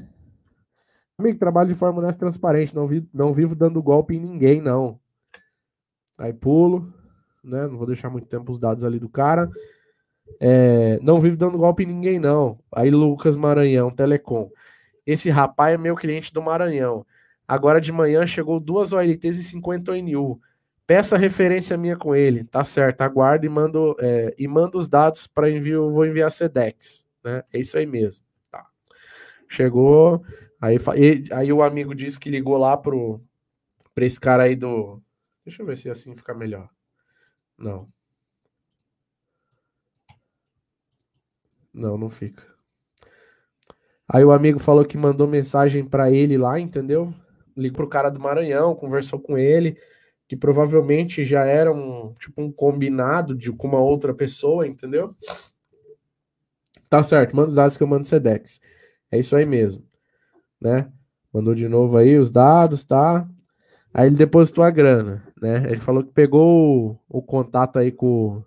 Amigo, 1.18 1.38
trabalho 1.38 1.68
de 1.68 1.74
forma 1.74 1.98
honesta 1.98 2.18
transparente. 2.18 2.74
Não, 2.74 2.86
vi, 2.86 3.06
não 3.12 3.34
vivo 3.34 3.54
dando 3.54 3.82
golpe 3.82 4.16
em 4.16 4.20
ninguém, 4.20 4.62
não. 4.62 4.98
Aí 6.16 6.32
pulo. 6.32 6.92
Né? 7.44 7.66
Não 7.66 7.76
vou 7.76 7.86
deixar 7.86 8.08
muito 8.08 8.26
tempo 8.26 8.50
os 8.50 8.58
dados 8.58 8.84
ali 8.84 8.98
do 8.98 9.08
cara. 9.08 9.50
É, 10.40 10.98
não 11.02 11.20
vive 11.20 11.36
dando 11.36 11.58
golpe 11.58 11.82
em 11.82 11.86
ninguém, 11.86 12.18
não. 12.18 12.58
Aí 12.72 12.90
Lucas 12.90 13.36
Maranhão, 13.36 13.90
Telecom. 13.90 14.50
Esse 15.06 15.30
rapaz 15.30 15.74
é 15.74 15.78
meu 15.78 15.94
cliente 15.94 16.32
do 16.32 16.42
Maranhão. 16.42 17.06
Agora 17.46 17.80
de 17.80 17.90
manhã 17.90 18.26
chegou 18.26 18.60
duas 18.60 18.92
OLTs 18.92 19.38
e 19.38 19.42
50 19.42 19.92
ONU. 19.92 20.40
Peça 20.88 21.18
referência 21.18 21.76
minha 21.76 21.98
com 21.98 22.16
ele. 22.16 22.44
Tá 22.44 22.64
certo, 22.64 23.02
aguardo 23.02 23.44
e 23.44 23.48
mando, 23.50 23.94
é, 24.00 24.34
e 24.38 24.48
mando 24.48 24.78
os 24.78 24.88
dados 24.88 25.26
para 25.26 25.50
envio. 25.50 25.90
Vou 25.92 26.06
enviar 26.06 26.32
Sedex. 26.32 27.06
Né? 27.22 27.44
É 27.52 27.60
isso 27.60 27.76
aí 27.76 27.84
mesmo. 27.84 28.24
Tá. 28.50 28.66
Chegou. 29.46 30.24
Aí, 30.58 30.78
aí 31.30 31.52
o 31.52 31.62
amigo 31.62 31.94
disse 31.94 32.18
que 32.18 32.30
ligou 32.30 32.56
lá 32.56 32.74
pro, 32.74 33.20
pra 33.94 34.06
esse 34.06 34.18
cara 34.18 34.44
aí 34.44 34.56
do. 34.56 34.98
Deixa 35.44 35.60
eu 35.60 35.66
ver 35.66 35.76
se 35.76 35.90
assim 35.90 36.16
fica 36.16 36.32
melhor. 36.32 36.70
Não. 37.58 37.84
Não, 41.70 41.98
não 41.98 42.08
fica. 42.08 42.42
Aí 44.08 44.24
o 44.24 44.32
amigo 44.32 44.58
falou 44.58 44.86
que 44.86 44.96
mandou 44.96 45.28
mensagem 45.28 45.84
para 45.84 46.10
ele 46.10 46.38
lá, 46.38 46.58
entendeu? 46.58 47.12
Ligou 47.54 47.76
pro 47.76 47.88
cara 47.88 48.08
do 48.08 48.18
Maranhão, 48.18 48.74
conversou 48.74 49.20
com 49.20 49.36
ele, 49.36 49.76
que 50.28 50.36
provavelmente 50.36 51.24
já 51.24 51.44
era 51.46 51.72
um 51.72 52.12
tipo 52.18 52.42
um 52.42 52.52
combinado 52.52 53.34
de 53.34 53.50
com 53.50 53.66
uma 53.66 53.80
outra 53.80 54.12
pessoa, 54.12 54.66
entendeu? 54.66 55.16
Tá 56.88 57.02
certo, 57.02 57.34
manda 57.34 57.48
os 57.48 57.54
dados 57.54 57.76
que 57.76 57.82
eu 57.82 57.86
mando 57.86 58.06
Sedex. 58.06 58.60
É 59.10 59.18
isso 59.18 59.34
aí 59.34 59.46
mesmo, 59.46 59.82
né? 60.60 60.92
Mandou 61.32 61.54
de 61.54 61.66
novo 61.66 61.96
aí 61.96 62.18
os 62.18 62.30
dados, 62.30 62.84
tá? 62.84 63.26
Aí 63.92 64.06
ele 64.06 64.16
depositou 64.16 64.62
a 64.62 64.70
grana, 64.70 65.26
né? 65.40 65.64
Ele 65.66 65.78
falou 65.78 66.04
que 66.04 66.12
pegou 66.12 67.00
o, 67.08 67.18
o 67.18 67.22
contato 67.22 67.78
aí 67.78 67.90
com. 67.90 68.42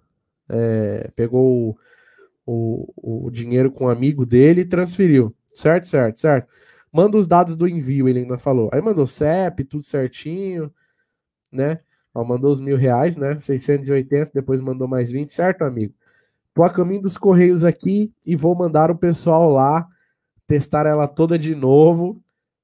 É, 0.47 1.09
pegou 1.15 1.77
o, 2.45 3.25
o 3.25 3.31
dinheiro 3.31 3.71
com 3.71 3.85
um 3.85 3.89
amigo 3.89 4.25
dele 4.25 4.61
e 4.61 4.65
transferiu. 4.65 5.33
Certo, 5.53 5.87
certo, 5.87 6.19
certo. 6.19 6.47
Manda 6.91 7.17
os 7.17 7.25
dados 7.25 7.55
do 7.55 7.67
envio, 7.67 8.07
ele 8.07 8.19
ainda 8.19 8.37
falou. 8.37 8.69
Aí 8.71 8.81
mandou 8.81 9.07
CEP, 9.07 9.63
tudo 9.63 9.83
certinho, 9.83 10.71
né? 11.51 11.79
Ó, 12.13 12.23
mandou 12.23 12.53
os 12.53 12.61
mil 12.61 12.77
reais, 12.77 13.15
né? 13.17 13.39
680, 13.39 14.31
depois 14.33 14.61
mandou 14.61 14.87
mais 14.87 15.11
20, 15.11 15.31
certo, 15.31 15.63
amigo? 15.63 15.93
Tô 16.53 16.63
a 16.63 16.69
caminho 16.69 17.03
dos 17.03 17.17
Correios 17.17 17.63
aqui 17.63 18.13
e 18.25 18.35
vou 18.35 18.53
mandar 18.53 18.91
o 18.91 18.97
pessoal 18.97 19.49
lá 19.49 19.87
testar 20.45 20.85
ela 20.85 21.07
toda 21.07 21.39
de 21.39 21.55
novo, 21.55 22.21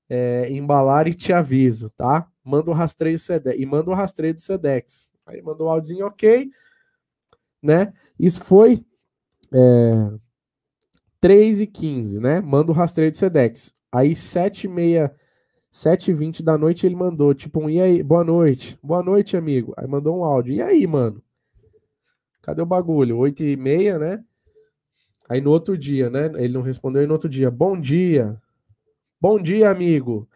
é, 0.10 0.52
embalar 0.52 1.08
e 1.08 1.14
te 1.14 1.32
aviso, 1.32 1.90
tá? 1.92 2.28
Manda 2.44 2.70
o 2.70 2.74
rastreio 2.74 3.18
Sedex, 3.18 3.58
e 3.58 3.66
manda 3.66 3.90
o 3.90 3.94
rastreio 3.94 4.34
do 4.34 4.42
Sedex. 4.42 5.10
Aí 5.26 5.42
mandou 5.42 5.68
o 5.68 5.70
áudiozinho 5.70 6.06
ok, 6.06 6.50
né? 7.64 7.94
Isso 8.20 8.44
foi 8.44 8.86
é, 9.54 10.12
3 11.22 11.62
e 11.62 11.68
15, 11.68 12.20
né? 12.20 12.42
Manda 12.42 12.72
o 12.72 12.76
rastreio 12.76 13.12
de 13.12 13.18
Sedex. 13.18 13.74
Aí 13.90 14.14
7 14.16 14.66
e 14.66 14.68
meia, 14.68 15.16
7 15.78 16.10
e 16.10 16.14
20 16.16 16.42
da 16.42 16.58
noite 16.58 16.88
ele 16.88 16.96
mandou, 16.96 17.36
tipo, 17.36 17.60
um, 17.60 17.70
e 17.70 17.80
aí, 17.80 18.02
boa 18.02 18.24
noite, 18.24 18.80
boa 18.82 19.04
noite, 19.04 19.38
amigo. 19.38 19.76
Aí 19.78 19.86
mandou 19.86 20.18
um 20.18 20.24
áudio, 20.24 20.56
e 20.56 20.60
aí, 20.60 20.88
mano? 20.88 21.22
Cadê 22.42 22.64
o 22.64 22.66
bagulho? 22.66 23.16
8 23.16 23.44
e 23.44 23.56
meia, 23.56 24.00
né? 24.00 24.24
Aí 25.30 25.40
no 25.40 25.52
outro 25.52 25.78
dia, 25.78 26.10
né? 26.10 26.32
Ele 26.34 26.52
não 26.52 26.64
respondeu, 26.64 27.04
e 27.04 27.06
no 27.06 27.14
outro 27.14 27.30
dia, 27.30 27.52
bom 27.52 27.80
dia, 27.80 28.42
bom 29.22 29.38
dia, 29.40 29.70
amigo. 29.70 30.28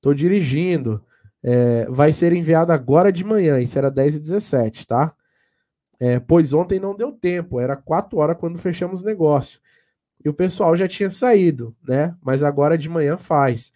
Tô 0.00 0.14
dirigindo. 0.14 1.04
É, 1.42 1.86
vai 1.86 2.12
ser 2.12 2.32
enviado 2.32 2.70
agora 2.70 3.10
de 3.10 3.24
manhã, 3.24 3.58
isso 3.58 3.76
era 3.76 3.90
10 3.90 4.14
e 4.14 4.20
17, 4.20 4.86
tá? 4.86 5.12
É, 5.98 6.20
pois 6.20 6.54
ontem 6.54 6.78
não 6.78 6.94
deu 6.94 7.10
tempo, 7.10 7.58
era 7.58 7.74
4 7.74 8.16
horas 8.18 8.36
quando 8.38 8.56
fechamos 8.56 9.02
o 9.02 9.04
negócio. 9.04 9.58
E 10.24 10.28
o 10.28 10.34
pessoal 10.34 10.76
já 10.76 10.86
tinha 10.86 11.10
saído, 11.10 11.74
né? 11.82 12.14
Mas 12.22 12.44
agora 12.44 12.78
de 12.78 12.88
manhã 12.88 13.16
faz. 13.16 13.72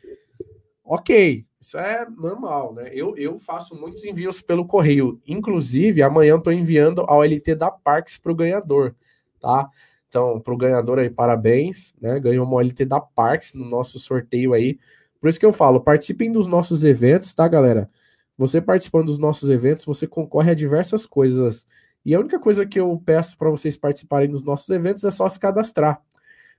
Ok, 0.93 1.47
isso 1.61 1.79
é 1.79 2.05
normal, 2.19 2.75
né? 2.75 2.91
Eu, 2.93 3.17
eu 3.17 3.39
faço 3.39 3.77
muitos 3.77 4.05
envios 4.05 4.43
pelo 4.43 4.67
correio. 4.67 5.21
Inclusive, 5.25 6.03
amanhã 6.03 6.37
estou 6.37 6.53
enviando 6.53 7.03
a 7.03 7.17
OLT 7.17 7.55
da 7.55 7.71
Parks 7.71 8.19
para 8.19 8.33
o 8.33 8.35
ganhador, 8.35 8.97
tá? 9.41 9.69
Então, 10.09 10.41
para 10.41 10.53
o 10.53 10.57
ganhador 10.57 10.99
aí, 10.99 11.09
parabéns, 11.09 11.95
né? 12.03 12.19
Ganhou 12.19 12.45
uma 12.45 12.57
OLT 12.57 12.85
da 12.87 13.01
Parks 13.01 13.55
no 13.55 13.65
nosso 13.65 14.01
sorteio 14.01 14.53
aí. 14.53 14.81
Por 15.21 15.29
isso 15.29 15.39
que 15.39 15.47
eu 15.47 15.53
falo, 15.53 15.81
participem 15.81 16.33
dos 16.33 16.49
nossos 16.49 16.83
eventos, 16.83 17.33
tá, 17.33 17.47
galera? 17.47 17.89
Você 18.37 18.61
participando 18.61 19.07
dos 19.07 19.19
nossos 19.19 19.49
eventos, 19.49 19.85
você 19.85 20.09
concorre 20.09 20.51
a 20.51 20.55
diversas 20.55 21.07
coisas 21.07 21.69
e 22.05 22.17
a 22.17 22.19
única 22.19 22.41
coisa 22.41 22.67
que 22.67 22.81
eu 22.81 23.01
peço 23.07 23.39
para 23.39 23.49
vocês 23.49 23.77
participarem 23.77 24.29
dos 24.29 24.43
nossos 24.43 24.69
eventos 24.71 25.05
é 25.05 25.13
só 25.13 25.29
se 25.29 25.39
cadastrar. 25.39 26.03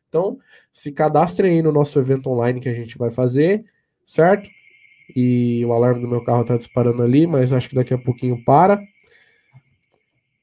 Então, 0.08 0.40
se 0.72 0.90
cadastrem 0.94 1.56
aí 1.56 1.62
no 1.62 1.74
nosso 1.74 2.00
evento 2.00 2.30
online 2.30 2.62
que 2.62 2.70
a 2.70 2.74
gente 2.74 2.98
vai 2.98 3.12
fazer, 3.12 3.66
certo? 4.12 4.50
E 5.16 5.66
o 5.66 5.72
alarme 5.72 6.02
do 6.02 6.08
meu 6.08 6.22
carro 6.22 6.42
está 6.42 6.58
disparando 6.58 7.02
ali, 7.02 7.26
mas 7.26 7.54
acho 7.54 7.70
que 7.70 7.76
daqui 7.76 7.94
a 7.94 7.98
pouquinho 7.98 8.44
para. 8.44 8.82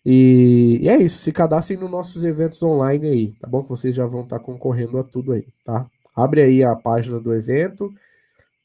E, 0.05 0.79
e, 0.81 0.89
é 0.89 0.97
isso, 0.97 1.19
se 1.19 1.31
cadastrem 1.33 1.79
nos 1.79 1.91
nossos 1.91 2.25
eventos 2.25 2.63
online 2.63 3.09
aí, 3.09 3.33
tá 3.33 3.47
bom? 3.47 3.63
Que 3.63 3.69
vocês 3.69 3.95
já 3.95 4.07
vão 4.07 4.23
estar 4.23 4.39
tá 4.39 4.45
concorrendo 4.45 4.99
a 4.99 5.05
tudo 5.05 5.33
aí, 5.33 5.47
tá? 5.65 5.87
Abre 6.17 6.43
aí 6.43 6.65
a 6.65 6.75
página 6.75 7.21
do 7.21 7.35
evento 7.35 7.93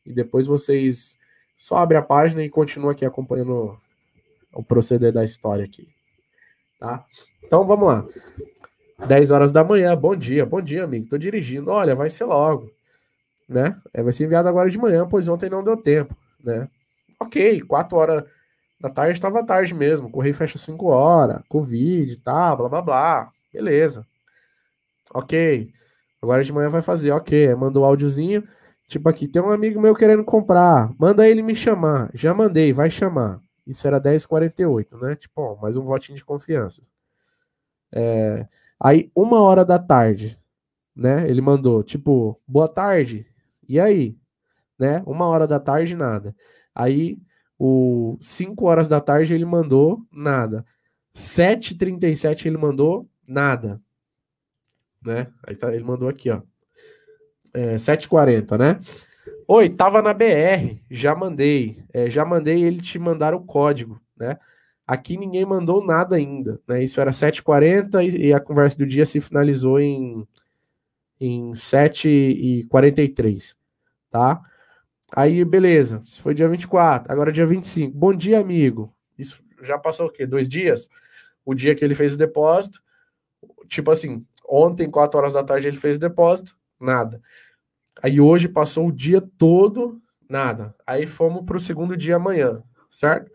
e 0.06 0.14
depois 0.14 0.48
vocês 0.48 1.18
só 1.58 1.78
abre 1.78 1.98
a 1.98 2.02
página 2.02 2.42
e 2.42 2.50
continua 2.50 2.94
aqui 2.94 3.06
acompanhando 3.06 3.78
o 4.54 4.64
proceder 4.64 5.12
da 5.12 5.24
história 5.24 5.66
aqui, 5.66 5.90
tá? 6.80 7.06
Então 7.44 7.68
vamos 7.68 7.88
lá. 7.88 8.06
10 9.06 9.32
horas 9.32 9.52
da 9.52 9.66
manhã, 9.66 9.98
bom 9.98 10.16
dia, 10.16 10.46
bom 10.46 10.62
dia, 10.62 10.86
amigo. 10.86 11.10
Tô 11.10 11.18
dirigindo. 11.18 11.72
Olha, 11.72 11.94
vai 11.94 12.10
ser 12.10 12.24
logo, 12.24 12.72
né? 13.54 13.80
É, 13.94 14.04
vai 14.04 14.12
ser 14.12 14.26
enviado 14.26 14.48
agora 14.48 14.70
de 14.70 14.78
manhã, 14.78 15.08
pois 15.08 15.28
ontem 15.28 15.50
não 15.50 15.64
deu 15.64 15.78
tempo, 15.78 16.16
né? 16.44 16.68
Ok, 17.20 17.62
4 17.62 17.98
horas 17.98 18.24
da 18.80 18.90
tarde 18.90 19.14
estava 19.14 19.46
tarde 19.46 19.74
mesmo. 19.74 20.10
Correio 20.10 20.34
fecha 20.34 20.58
5 20.58 20.88
horas, 20.88 21.42
Covid, 21.48 22.20
tá, 22.22 22.56
blá 22.56 22.68
blá 22.70 22.82
blá. 22.82 23.32
Beleza. 23.54 24.06
Ok. 25.14 25.72
Agora 26.22 26.44
de 26.44 26.54
manhã 26.54 26.70
vai 26.70 26.82
fazer, 26.82 27.12
ok. 27.12 27.54
Mandou 27.56 27.84
o 27.84 27.86
áudiozinho. 27.86 28.44
Tipo 28.88 29.10
aqui, 29.10 29.28
tem 29.28 29.42
um 29.42 29.52
amigo 29.52 29.80
meu 29.80 29.96
querendo 29.96 30.24
comprar. 30.26 30.92
Manda 31.00 31.28
ele 31.28 31.42
me 31.42 31.56
chamar. 31.56 32.10
Já 32.14 32.34
mandei, 32.34 32.74
vai 32.74 32.90
chamar. 32.90 33.40
Isso 33.66 33.88
era 33.88 34.00
10h48, 34.00 35.02
né? 35.02 35.16
Tipo, 35.16 35.42
ó, 35.42 35.56
mais 35.62 35.78
um 35.78 35.84
votinho 35.84 36.18
de 36.18 36.26
confiança. 36.26 36.82
É, 37.94 38.48
Aí, 38.84 39.10
uma 39.16 39.40
hora 39.40 39.64
da 39.64 39.80
tarde, 39.80 40.38
né? 40.94 41.26
Ele 41.30 41.40
mandou, 41.40 41.82
tipo, 41.82 42.38
boa 42.46 42.68
tarde. 42.68 43.26
E 43.74 43.80
aí? 43.80 44.16
Né? 44.78 45.02
Uma 45.04 45.28
hora 45.28 45.48
da 45.48 45.60
tarde, 45.60 45.96
nada. 45.96 46.36
Aí, 46.76 47.18
o 47.58 48.20
5 48.22 48.68
horas 48.68 48.88
da 48.88 49.02
tarde, 49.02 49.34
ele 49.34 49.46
mandou 49.46 50.06
nada. 50.12 50.64
7h37 51.16 52.46
ele 52.46 52.58
mandou 52.58 53.10
nada. 53.28 53.82
Né? 55.04 55.26
Aí 55.48 55.56
tá, 55.56 55.74
ele 55.74 55.84
mandou 55.84 56.08
aqui, 56.08 56.30
ó. 56.30 56.44
É, 57.52 57.74
7h40, 57.74 58.60
né? 58.60 58.80
Oi, 59.48 59.72
tava 59.72 60.04
na 60.04 60.14
BR, 60.14 60.80
já 60.92 61.16
mandei. 61.16 61.84
É, 61.92 62.12
já 62.12 62.24
mandei 62.24 62.64
ele 62.64 62.80
te 62.80 63.00
mandar 63.00 63.34
o 63.34 63.42
código, 63.42 64.00
né? 64.16 64.38
Aqui 64.86 65.18
ninguém 65.18 65.46
mandou 65.46 65.84
nada 65.84 66.16
ainda, 66.16 66.62
né? 66.68 66.84
Isso 66.84 67.02
era 67.02 67.10
7h40 67.10 68.04
e, 68.04 68.28
e 68.28 68.34
a 68.34 68.40
conversa 68.40 68.78
do 68.78 68.86
dia 68.86 69.06
se 69.06 69.20
finalizou 69.20 69.80
em, 69.80 70.28
em 71.20 71.50
7h43, 71.52 73.56
tá? 74.14 74.40
Aí, 75.12 75.44
beleza, 75.44 76.00
isso 76.04 76.22
foi 76.22 76.36
dia 76.36 76.48
24, 76.48 77.12
agora 77.12 77.32
dia 77.32 77.48
25. 77.48 77.98
Bom 77.98 78.14
dia, 78.14 78.40
amigo. 78.40 78.94
Isso 79.18 79.44
já 79.64 79.76
passou 79.76 80.06
o 80.06 80.12
quê? 80.12 80.28
Dois 80.28 80.48
dias? 80.48 80.88
O 81.44 81.56
dia 81.56 81.74
que 81.74 81.84
ele 81.84 81.96
fez 81.96 82.14
o 82.14 82.18
depósito, 82.18 82.80
tipo 83.68 83.90
assim, 83.90 84.24
ontem, 84.48 84.88
4 84.88 85.18
horas 85.18 85.34
da 85.34 85.44
tarde, 85.44 85.68
ele 85.68 85.78
fez 85.78 85.98
o 85.98 86.00
depósito, 86.00 86.56
nada. 86.80 87.20
Aí 88.04 88.22
hoje 88.22 88.48
passou 88.48 88.88
o 88.88 88.92
dia 88.92 89.20
todo, 89.20 90.00
nada. 90.30 90.76
Aí 90.86 91.08
fomos 91.08 91.44
para 91.44 91.58
o 91.58 91.60
segundo 91.60 91.98
dia 91.98 92.18
amanhã, 92.18 92.62
certo? 92.92 93.32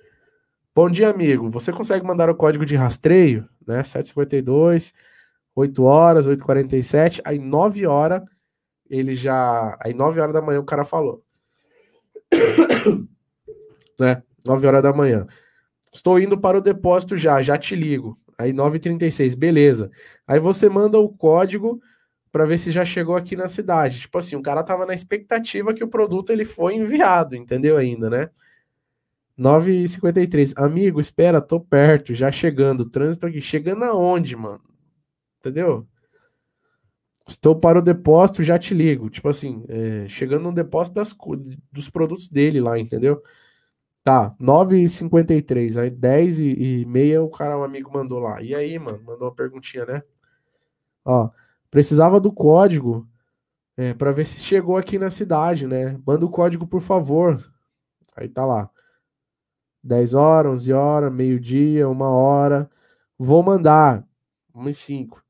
Bom 0.72 0.88
dia, 0.88 1.10
amigo. 1.10 1.50
Você 1.50 1.72
consegue 1.72 2.06
mandar 2.06 2.30
o 2.30 2.36
código 2.36 2.64
de 2.64 2.76
rastreio, 2.76 3.48
né? 3.66 3.82
752, 3.82 4.94
8 5.56 5.82
horas, 5.82 6.28
8h47, 6.28 7.20
aí 7.24 7.36
9 7.36 7.84
horas 7.84 8.22
ele 8.90 9.14
já. 9.14 9.76
Aí 9.80 9.94
9 9.94 10.20
horas 10.20 10.34
da 10.34 10.42
manhã 10.42 10.60
o 10.60 10.64
cara 10.64 10.84
falou. 10.84 11.24
né? 13.98 14.22
9 14.44 14.66
horas 14.66 14.82
da 14.82 14.92
manhã. 14.92 15.26
Estou 15.92 16.18
indo 16.18 16.38
para 16.38 16.58
o 16.58 16.60
depósito 16.60 17.16
já, 17.16 17.40
já 17.42 17.56
te 17.56 17.74
ligo. 17.74 18.18
Aí 18.38 18.52
9h36, 18.52 19.36
beleza. 19.36 19.90
Aí 20.26 20.38
você 20.38 20.68
manda 20.68 20.98
o 20.98 21.08
código 21.08 21.80
para 22.30 22.44
ver 22.44 22.58
se 22.58 22.70
já 22.70 22.84
chegou 22.84 23.16
aqui 23.16 23.34
na 23.34 23.48
cidade. 23.48 24.00
Tipo 24.00 24.18
assim, 24.18 24.36
o 24.36 24.42
cara 24.42 24.62
tava 24.62 24.86
na 24.86 24.94
expectativa 24.94 25.74
que 25.74 25.82
o 25.82 25.88
produto 25.88 26.30
ele 26.30 26.44
foi 26.44 26.76
enviado, 26.76 27.34
entendeu 27.34 27.76
ainda, 27.76 28.08
né? 28.08 28.30
9h53. 29.38 30.52
Amigo, 30.56 31.00
espera, 31.00 31.40
tô 31.40 31.60
perto, 31.60 32.14
já 32.14 32.30
chegando. 32.30 32.88
Trânsito 32.88 33.26
aqui. 33.26 33.40
Chegando 33.40 33.84
aonde, 33.84 34.36
mano? 34.36 34.60
Entendeu? 35.38 35.86
Estou 37.28 37.54
para 37.54 37.78
o 37.78 37.82
depósito, 37.82 38.42
já 38.42 38.58
te 38.58 38.72
ligo. 38.72 39.10
Tipo 39.10 39.28
assim, 39.28 39.62
é, 39.68 40.08
chegando 40.08 40.44
no 40.44 40.52
depósito 40.52 40.94
das, 40.94 41.14
dos 41.70 41.90
produtos 41.90 42.26
dele 42.26 42.58
lá, 42.58 42.78
entendeu? 42.78 43.22
Tá, 44.02 44.34
9h53. 44.40 45.78
Aí 45.78 45.90
10 45.90 46.40
e, 46.40 46.86
meia 46.86 47.22
o 47.22 47.28
cara, 47.28 47.58
um 47.58 47.62
amigo, 47.62 47.92
mandou 47.92 48.18
lá. 48.18 48.40
E 48.42 48.54
aí, 48.54 48.78
mano? 48.78 49.02
Mandou 49.04 49.28
uma 49.28 49.34
perguntinha, 49.34 49.84
né? 49.84 50.02
Ó, 51.04 51.28
precisava 51.70 52.18
do 52.18 52.32
código 52.32 53.06
é, 53.76 53.92
para 53.92 54.10
ver 54.10 54.24
se 54.24 54.40
chegou 54.40 54.78
aqui 54.78 54.98
na 54.98 55.10
cidade, 55.10 55.66
né? 55.66 56.00
Manda 56.06 56.24
o 56.24 56.30
código, 56.30 56.66
por 56.66 56.80
favor. 56.80 57.38
Aí 58.16 58.28
tá 58.28 58.46
lá. 58.46 58.70
10 59.84 60.14
horas, 60.14 60.52
11 60.52 60.72
horas, 60.72 61.12
meio-dia, 61.12 61.88
uma 61.88 62.08
hora. 62.08 62.70
Vou 63.18 63.42
mandar. 63.42 64.02
1 64.54 64.68
e 64.70 64.74
5. 64.74 65.22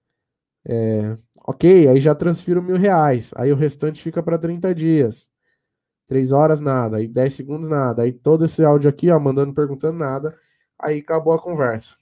É, 0.64 1.18
ok, 1.48 1.88
aí 1.88 2.00
já 2.00 2.14
transfiro 2.14 2.62
mil 2.62 2.76
reais. 2.76 3.32
Aí 3.34 3.50
o 3.50 3.56
restante 3.56 4.02
fica 4.02 4.22
para 4.22 4.36
30 4.36 4.74
dias. 4.74 5.30
3 6.06 6.32
horas, 6.32 6.60
nada. 6.60 6.98
Aí 6.98 7.08
10 7.08 7.34
segundos, 7.34 7.68
nada. 7.68 8.02
Aí 8.02 8.12
todo 8.12 8.44
esse 8.44 8.62
áudio 8.62 8.90
aqui, 8.90 9.10
ó, 9.10 9.18
mandando, 9.18 9.54
perguntando 9.54 9.98
nada. 9.98 10.38
Aí 10.78 10.98
acabou 10.98 11.32
a 11.32 11.40
conversa. 11.40 11.96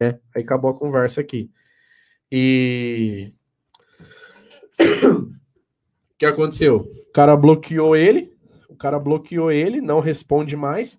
É, 0.00 0.18
aí 0.34 0.42
acabou 0.42 0.70
a 0.70 0.78
conversa 0.78 1.20
aqui. 1.22 1.50
E. 2.30 3.32
O 4.78 5.32
que 6.18 6.26
aconteceu? 6.26 6.76
O 6.76 7.12
cara 7.12 7.36
bloqueou 7.36 7.96
ele. 7.96 8.36
O 8.68 8.76
cara 8.76 8.98
bloqueou 8.98 9.50
ele, 9.50 9.80
não 9.80 10.00
responde 10.00 10.56
mais 10.56 10.98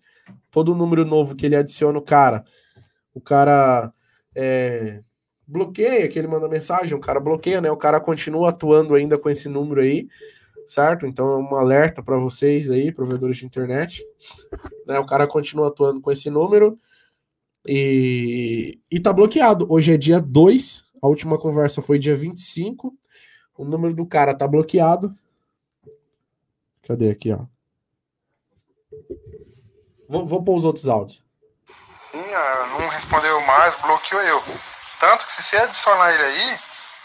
todo 0.54 0.76
número 0.76 1.04
novo 1.04 1.36
que 1.36 1.46
ele 1.46 1.56
adiciona 1.56 1.98
o 1.98 2.02
cara, 2.02 2.46
o 3.14 3.20
cara 3.20 3.92
é, 4.36 5.02
bloqueia, 5.54 6.10
que 6.10 6.18
ele 6.18 6.28
manda 6.28 6.50
mensagem, 6.50 6.98
o 6.98 7.00
cara 7.00 7.20
bloqueia, 7.20 7.62
né? 7.62 7.72
O 7.72 7.78
cara 7.78 8.02
continua 8.02 8.50
atuando 8.50 8.96
ainda 8.96 9.18
com 9.18 9.30
esse 9.30 9.48
número 9.48 9.82
aí, 9.82 10.10
certo? 10.66 11.06
Então 11.06 11.32
é 11.32 11.38
um 11.38 11.56
alerta 11.56 12.02
para 12.02 12.18
vocês 12.18 12.72
aí, 12.72 12.92
provedores 12.92 13.38
de 13.38 13.46
internet. 13.46 14.04
Né? 14.88 15.00
O 15.00 15.06
cara 15.06 15.28
continua 15.28 15.68
atuando 15.68 16.02
com 16.02 16.12
esse 16.12 16.30
número 16.30 16.78
e, 17.66 18.80
e 18.92 19.00
tá 19.00 19.14
bloqueado. 19.14 19.68
Hoje 19.70 19.94
é 19.94 19.98
dia 19.98 20.20
2, 20.20 20.84
a 21.02 21.08
última 21.08 21.38
conversa 21.38 21.82
foi 21.82 22.00
dia 22.00 22.16
25. 22.16 22.94
O 23.56 23.64
número 23.64 23.94
do 23.94 24.06
cara 24.06 24.34
tá 24.34 24.48
bloqueado. 24.48 25.16
Cadê 26.82 27.12
aqui, 27.12 27.32
ó? 27.32 27.46
Vou, 30.10 30.26
vou 30.26 30.44
pôr 30.44 30.56
os 30.56 30.66
outros 30.66 30.88
áudios. 30.88 31.24
Sim, 31.92 32.24
ah, 32.34 32.78
não 32.80 32.88
respondeu 32.90 33.40
mais, 33.42 33.76
bloqueou 33.76 34.22
eu. 34.22 34.42
Tanto 35.04 35.26
que 35.26 35.34
se 35.34 35.44
você 35.44 35.58
adicionar 35.58 36.14
ele 36.14 36.24
aí, 36.24 36.60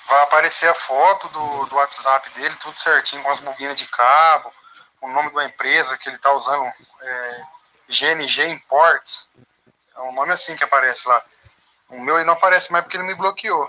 vai 0.07 0.23
aparecer 0.23 0.69
a 0.69 0.75
foto 0.75 1.29
do, 1.31 1.67
do 1.67 1.75
WhatsApp 1.75 2.31
dele, 2.31 2.55
tudo 2.55 2.79
certinho, 2.79 3.25
com 3.25 3.29
as 3.29 3.41
bobinas 3.41 3.75
de 3.75 3.89
cabo, 3.89 4.53
o 5.01 5.09
nome 5.09 5.35
da 5.35 5.45
empresa 5.45 5.99
que 5.99 6.09
ele 6.09 6.15
está 6.15 6.33
usando, 6.33 6.63
é, 7.03 7.43
GNG 7.89 8.51
Imports. 8.51 9.29
É 9.97 10.01
um 10.03 10.13
nome 10.13 10.33
assim 10.33 10.55
que 10.55 10.63
aparece 10.63 11.09
lá. 11.09 11.21
O 11.89 12.01
meu 12.01 12.15
ele 12.15 12.25
não 12.25 12.35
aparece 12.35 12.71
mais 12.71 12.85
porque 12.85 12.97
ele 12.97 13.05
me 13.09 13.17
bloqueou. 13.17 13.69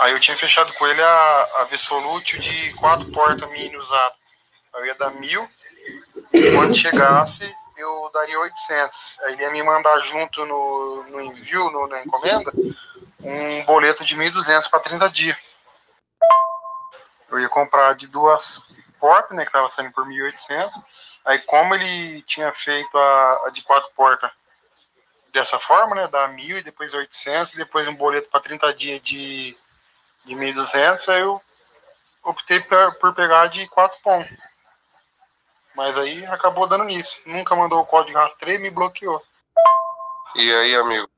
Aí 0.00 0.12
eu 0.12 0.20
tinha 0.20 0.36
fechado 0.36 0.74
com 0.74 0.86
ele 0.86 1.02
a, 1.02 1.48
a 1.60 1.64
de 1.64 2.74
quatro 2.74 3.10
portas 3.10 3.48
mini 3.48 3.78
usado. 3.78 4.14
Eu 4.74 4.84
ia 4.84 4.94
dar 4.96 5.10
mil 5.12 5.50
quando 6.54 6.76
chegasse, 6.76 7.50
eu 7.76 8.10
daria 8.12 8.38
800. 8.38 9.18
Aí 9.20 9.32
ele 9.34 9.42
ia 9.42 9.50
me 9.50 9.62
mandar 9.62 9.98
junto 10.00 10.44
no, 10.46 11.04
no 11.04 11.20
envio, 11.20 11.70
no, 11.70 11.86
na 11.86 12.02
encomenda, 12.02 12.52
um 13.20 13.64
boleto 13.64 14.04
de 14.04 14.16
1.200 14.16 14.68
para 14.70 14.80
30 14.80 15.10
dias. 15.10 15.36
Eu 17.30 17.40
ia 17.40 17.48
comprar 17.48 17.94
de 17.94 18.06
duas 18.06 18.60
portas, 19.00 19.36
né, 19.36 19.42
que 19.44 19.48
estava 19.48 19.68
saindo 19.68 19.92
por 19.92 20.06
1.800. 20.06 20.70
Aí, 21.24 21.38
como 21.40 21.74
ele 21.74 22.22
tinha 22.22 22.52
feito 22.52 22.96
a, 22.96 23.46
a, 23.46 23.50
de 23.50 23.62
quatro 23.62 23.90
portas 23.94 24.30
dessa 25.32 25.58
forma, 25.58 25.96
né, 25.96 26.06
dá 26.06 26.28
1.000 26.28 26.58
e 26.58 26.62
depois 26.62 26.94
800, 26.94 27.54
depois 27.54 27.88
um 27.88 27.94
boleto 27.94 28.28
para 28.28 28.40
30 28.40 28.72
dias 28.74 29.02
de, 29.02 29.56
de 30.24 30.34
1.200, 30.34 31.12
aí 31.12 31.20
eu 31.20 31.42
optei 32.22 32.60
por, 32.60 32.94
por 32.96 33.14
pegar 33.14 33.48
de 33.48 33.66
quatro 33.68 33.98
pontos. 34.02 34.30
Mas 35.76 35.96
aí 35.98 36.24
acabou 36.26 36.68
dando 36.68 36.84
nisso. 36.84 37.20
Nunca 37.26 37.56
mandou 37.56 37.80
o 37.80 37.86
código 37.86 38.18
rastreio 38.18 38.58
e 38.58 38.62
me 38.62 38.70
bloqueou. 38.70 39.20
E 40.36 40.52
aí, 40.52 40.74
amigo? 40.76 41.08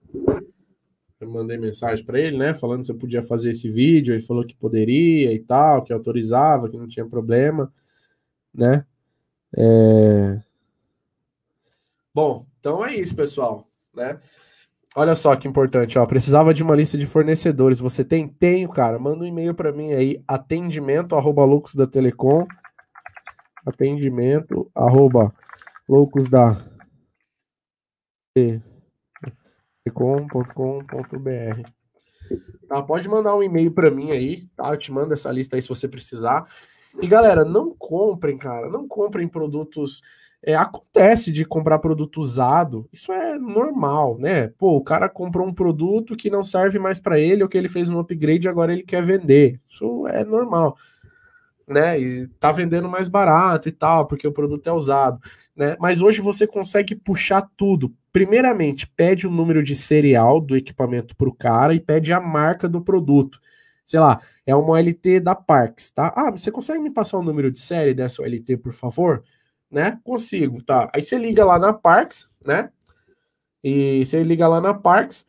Eu 1.19 1.31
mandei 1.31 1.57
mensagem 1.57 2.05
para 2.05 2.21
ele, 2.21 2.37
né? 2.37 2.53
Falando 2.53 2.85
se 2.85 2.93
eu 2.93 2.99
podia 2.99 3.23
fazer 3.23 3.51
esse 3.51 3.71
vídeo. 3.71 4.15
Ele 4.15 4.23
falou 4.23 4.45
que 4.47 4.55
poderia 4.55 5.33
e 5.33 5.39
tal, 5.39 5.83
que 5.83 5.93
autorizava, 5.93 6.69
que 6.69 6.77
não 6.77 6.87
tinha 6.87 7.07
problema, 7.07 7.73
né? 8.53 8.85
É... 9.57 10.41
Bom, 12.15 12.47
Então 12.59 12.85
é 12.85 12.95
isso, 12.95 13.15
pessoal, 13.15 13.69
né? 13.95 14.19
Olha 14.95 15.15
só 15.15 15.37
que 15.37 15.47
importante, 15.47 15.99
ó. 15.99 16.07
Precisava 16.07 16.55
de 16.55 16.63
uma 16.63 16.75
lista 16.75 16.97
de 16.97 17.07
fornecedores. 17.07 17.79
Você 17.79 18.03
tem? 18.03 18.27
Tenho, 18.27 18.69
cara. 18.71 18.99
Manda 18.99 19.23
um 19.23 19.27
e-mail 19.27 19.55
para 19.55 19.71
mim 19.71 19.93
aí, 19.93 20.23
atendimento 20.27 21.15
arroba 21.15 21.45
loucos 21.45 21.75
da 21.75 21.87
Telecom. 21.87 22.47
Atendimento 23.67 24.71
arroba 24.75 25.35
loucos 25.89 26.29
da 26.29 26.57
telecom.com.br. 29.85 31.71
Tá, 32.69 32.83
pode 32.83 33.09
mandar 33.09 33.37
um 33.37 33.43
e-mail 33.43 33.73
para 33.73 33.91
mim 33.91 34.13
aí, 34.13 34.47
tá? 34.57 34.71
Eu 34.71 34.77
te 34.77 34.93
mando 34.93 35.13
essa 35.13 35.31
lista 35.31 35.57
aí 35.57 35.63
se 35.63 35.69
você 35.69 35.89
precisar. 35.89 36.49
E 37.01 37.07
galera, 37.07 37.45
não 37.45 37.71
comprem, 37.71 38.39
cara, 38.39 38.69
não 38.69 38.87
comprem 38.87 39.29
produtos 39.29 40.03
é, 40.47 40.55
acontece 40.55 41.33
de 41.33 41.45
comprar 41.45 41.81
produto 41.81 42.21
usado, 42.21 42.89
isso 42.93 43.13
é 43.13 43.37
normal, 43.37 44.17
né? 44.17 44.49
Pô, 44.57 44.77
o 44.77 44.85
cara 44.85 45.09
comprou 45.09 45.45
um 45.45 45.53
produto 45.53 46.17
que 46.17 46.31
não 46.31 46.45
serve 46.45 46.79
mais 46.79 47.01
para 47.01 47.19
ele, 47.19 47.43
ou 47.43 47.49
que 47.49 47.59
ele 47.59 47.69
fez 47.69 47.91
um 47.91 47.99
upgrade 47.99 48.47
e 48.47 48.49
agora 48.49 48.73
ele 48.73 48.85
quer 48.85 49.03
vender. 49.03 49.61
Isso 49.69 50.07
é 50.07 50.25
normal, 50.25 50.77
né? 51.69 51.99
E 52.01 52.29
tá 52.41 52.53
vendendo 52.53 52.89
mais 52.89 53.09
barato 53.09 53.69
e 53.69 53.73
tal, 53.73 54.07
porque 54.07 54.27
o 54.27 54.33
produto 54.33 54.67
é 54.67 54.73
usado, 54.73 55.21
né? 55.55 55.77
Mas 55.81 56.01
hoje 56.01 56.21
você 56.21 56.47
consegue 56.47 56.95
puxar 56.95 57.49
tudo. 57.57 57.93
Primeiramente, 58.13 58.89
pede 58.89 59.27
o 59.27 59.31
número 59.31 59.63
de 59.63 59.75
serial 59.75 60.41
do 60.41 60.57
equipamento 60.57 61.17
para 61.17 61.29
o 61.29 61.35
cara 61.35 61.75
e 61.75 61.81
pede 61.81 62.13
a 62.13 62.21
marca 62.21 62.69
do 62.69 62.81
produto. 62.81 63.41
Sei 63.85 64.01
lá, 64.01 64.21
é 64.45 64.55
uma 64.55 64.73
OLT 64.73 65.21
da 65.21 65.35
Parks, 65.35 65.91
tá? 65.91 66.13
Ah, 66.17 66.31
você 66.31 66.51
consegue 66.51 66.81
me 66.81 66.91
passar 66.91 67.19
o 67.19 67.23
número 67.23 67.51
de 67.51 67.59
série 67.59 67.95
dessa 67.95 68.23
OLT, 68.23 68.57
por 68.57 68.73
favor? 68.73 69.23
né? 69.71 69.99
Consigo, 70.05 70.63
tá? 70.63 70.91
Aí 70.95 71.03
você 71.03 71.19
liga 71.19 71.45
lá 71.45 71.59
na 71.59 71.73
Parks, 71.73 72.29
né? 72.45 72.71
E 73.63 74.05
você 74.05 74.23
liga 74.23 74.47
lá 74.47 74.61
na 74.61 74.75
Parks. 74.75 75.27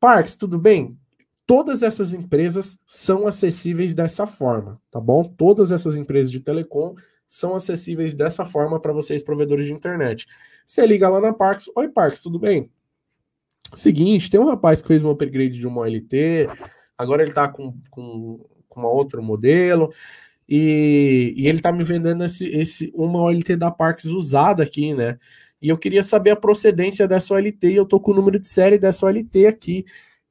Parks, 0.00 0.34
tudo 0.34 0.58
bem? 0.58 0.98
Todas 1.46 1.82
essas 1.82 2.14
empresas 2.14 2.78
são 2.86 3.26
acessíveis 3.26 3.92
dessa 3.92 4.26
forma, 4.26 4.80
tá 4.90 4.98
bom? 4.98 5.22
Todas 5.24 5.70
essas 5.70 5.94
empresas 5.94 6.30
de 6.30 6.40
telecom 6.40 6.94
são 7.28 7.54
acessíveis 7.54 8.14
dessa 8.14 8.46
forma 8.46 8.80
para 8.80 8.92
vocês, 8.92 9.22
provedores 9.22 9.66
de 9.66 9.72
internet. 9.72 10.26
Você 10.66 10.86
liga 10.86 11.08
lá 11.08 11.20
na 11.20 11.32
Parks. 11.32 11.68
Oi, 11.76 11.88
Parks, 11.88 12.20
tudo 12.20 12.38
bem? 12.38 12.70
Seguinte, 13.76 14.30
tem 14.30 14.40
um 14.40 14.46
rapaz 14.46 14.80
que 14.80 14.88
fez 14.88 15.04
um 15.04 15.10
upgrade 15.10 15.58
de 15.58 15.66
uma 15.66 15.82
OLT, 15.82 16.48
agora 16.96 17.22
ele 17.22 17.32
tá 17.32 17.48
com, 17.48 17.74
com, 17.90 18.44
com 18.68 18.80
uma 18.80 18.88
outro 18.88 19.22
modelo. 19.22 19.92
E, 20.48 21.34
e 21.36 21.48
ele 21.48 21.60
tá 21.60 21.72
me 21.72 21.82
vendendo 21.82 22.22
esse, 22.22 22.46
esse 22.46 22.92
uma 22.94 23.20
OLT 23.20 23.56
da 23.56 23.70
Parks 23.70 24.04
usada 24.04 24.62
aqui, 24.62 24.94
né? 24.94 25.18
E 25.60 25.68
eu 25.70 25.78
queria 25.78 26.02
saber 26.02 26.30
a 26.30 26.36
procedência 26.36 27.08
dessa 27.08 27.34
OLT 27.34 27.68
e 27.68 27.76
eu 27.76 27.86
tô 27.86 27.98
com 27.98 28.12
o 28.12 28.14
número 28.14 28.38
de 28.38 28.46
série 28.46 28.78
dessa 28.78 29.06
OLT 29.06 29.46
aqui. 29.46 29.86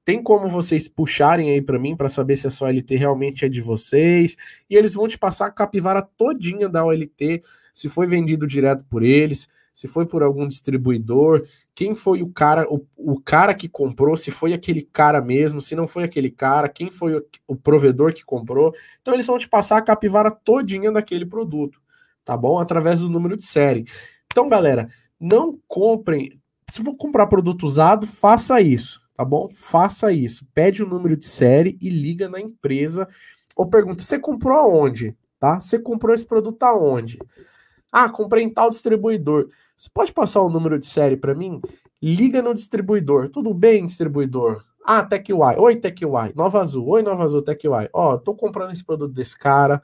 Tem 0.06 0.22
como 0.22 0.50
vocês 0.50 0.88
puxarem 0.88 1.52
aí 1.52 1.62
para 1.62 1.80
mim 1.80 1.96
para 1.96 2.10
saber 2.10 2.36
se 2.36 2.48
essa 2.48 2.66
OLT 2.66 2.96
realmente 2.96 3.46
é 3.46 3.50
de 3.50 3.62
vocês? 3.62 4.36
E 4.70 4.76
eles 4.76 4.94
vão 4.94 5.08
te 5.08 5.18
passar 5.18 5.48
a 5.48 5.52
capivara 5.52 6.02
todinha 6.02 6.68
da 6.68 6.84
OLT, 6.84 7.42
se 7.74 7.88
foi 7.88 8.06
vendido 8.06 8.46
direto 8.46 8.86
por 8.86 9.02
eles, 9.02 9.48
se 9.74 9.88
foi 9.88 10.06
por 10.06 10.22
algum 10.22 10.48
distribuidor, 10.48 11.48
quem 11.74 11.96
foi 11.96 12.22
o 12.22 12.30
cara, 12.30 12.66
o, 12.70 12.86
o 12.96 13.20
cara 13.20 13.54
que 13.56 13.68
comprou, 13.68 14.16
se 14.16 14.30
foi 14.30 14.54
aquele 14.54 14.84
cara 14.84 15.20
mesmo, 15.20 15.60
se 15.60 15.76
não 15.76 15.88
foi 15.88 16.04
aquele 16.04 16.30
cara, 16.30 16.70
quem 16.70 16.92
foi 16.92 17.16
o, 17.16 17.26
o 17.48 17.56
provedor 17.56 18.14
que 18.14 18.24
comprou. 18.24 18.74
Então 19.02 19.14
eles 19.14 19.26
vão 19.26 19.38
te 19.38 19.50
passar 19.50 19.78
a 19.78 19.82
capivara 19.82 20.30
todinha 20.30 20.92
daquele 20.92 21.26
produto, 21.26 21.82
tá 22.24 22.38
bom? 22.38 22.60
Através 22.60 23.00
do 23.00 23.10
número 23.10 23.36
de 23.36 23.46
série. 23.46 23.86
Então, 24.32 24.48
galera, 24.48 24.90
não 25.20 25.58
comprem. 25.68 26.40
Se 26.72 26.84
for 26.84 26.96
comprar 26.96 27.28
produto 27.28 27.64
usado, 27.64 28.06
faça 28.06 28.62
isso, 28.62 29.02
tá 29.24 29.26
bom? 29.26 29.48
Faça 29.50 30.12
isso. 30.12 30.46
Pede 30.54 30.84
o 30.84 30.88
número 30.88 31.16
de 31.16 31.26
série 31.26 31.78
e 31.82 31.90
liga 31.90 32.28
na 32.28 32.42
empresa 32.42 33.08
ou 33.56 33.66
pergunta: 33.66 34.04
você 34.04 34.20
comprou 34.20 34.58
aonde? 34.58 35.16
Tá? 35.40 35.60
Você 35.60 35.80
comprou 35.80 36.14
esse 36.14 36.26
produto 36.26 36.62
aonde? 36.64 37.20
Ah, 37.92 38.10
comprei 38.10 38.44
em 38.44 38.50
tal 38.50 38.70
distribuidor. 38.70 39.50
Você 39.76 39.90
pode 39.94 40.14
passar 40.14 40.42
o 40.42 40.50
número 40.50 40.78
de 40.78 40.86
série 40.86 41.16
para 41.18 41.34
mim? 41.34 41.62
Liga 42.02 42.42
no 42.42 42.54
distribuidor. 42.54 43.30
Tudo 43.30 43.54
bem, 43.54 43.86
distribuidor? 43.86 44.64
Ah, 44.86 45.04
TechY. 45.04 45.34
Oi, 45.58 45.76
TechY. 45.78 46.34
Nova 46.36 46.62
Azul. 46.62 46.88
Oi, 46.90 47.02
Nova 47.02 47.24
Azul, 47.24 47.42
TechY. 47.42 47.90
Ó, 47.94 48.18
tô 48.18 48.36
comprando 48.36 48.74
esse 48.74 48.84
produto 48.84 49.14
desse 49.14 49.38
cara. 49.38 49.82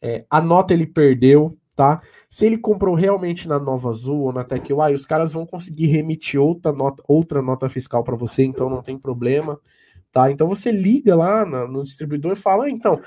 É, 0.00 0.24
a 0.30 0.40
nota 0.40 0.74
ele 0.74 0.86
perdeu, 0.86 1.56
tá? 1.74 2.00
Se 2.30 2.44
ele 2.44 2.58
comprou 2.58 2.94
realmente 2.94 3.48
na 3.48 3.58
Nova 3.58 3.88
Azul 3.88 4.24
ou 4.24 4.32
na 4.32 4.44
TechY, 4.44 4.94
os 4.94 5.06
caras 5.06 5.32
vão 5.32 5.46
conseguir 5.46 5.86
remitir 5.86 6.38
outra 6.40 6.72
nota, 6.72 7.02
outra 7.08 7.40
nota 7.40 7.68
fiscal 7.68 8.04
para 8.04 8.16
você, 8.16 8.44
então 8.44 8.68
não 8.68 8.82
tem 8.82 8.98
problema, 8.98 9.58
tá? 10.12 10.30
Então 10.30 10.46
você 10.46 10.70
liga 10.70 11.16
lá 11.16 11.46
no, 11.46 11.66
no 11.68 11.82
distribuidor 11.82 12.32
e 12.32 12.36
fala, 12.36 12.64
ah, 12.66 12.70
então, 12.70 13.00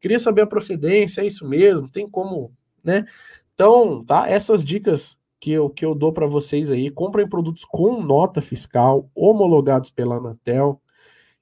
queria 0.00 0.18
saber 0.18 0.42
a 0.42 0.46
procedência, 0.46 1.22
é 1.22 1.26
isso 1.26 1.48
mesmo, 1.48 1.88
tem 1.90 2.08
como, 2.08 2.52
né? 2.84 3.06
Então, 3.54 4.04
tá? 4.04 4.28
Essas 4.28 4.62
dicas 4.62 5.16
que 5.40 5.52
eu, 5.52 5.70
que 5.70 5.84
eu 5.84 5.94
dou 5.94 6.12
para 6.12 6.26
vocês 6.26 6.70
aí, 6.70 6.90
comprem 6.90 7.28
produtos 7.28 7.64
com 7.64 8.02
nota 8.02 8.42
fiscal, 8.42 9.10
homologados 9.14 9.90
pela 9.90 10.16
Anatel. 10.16 10.80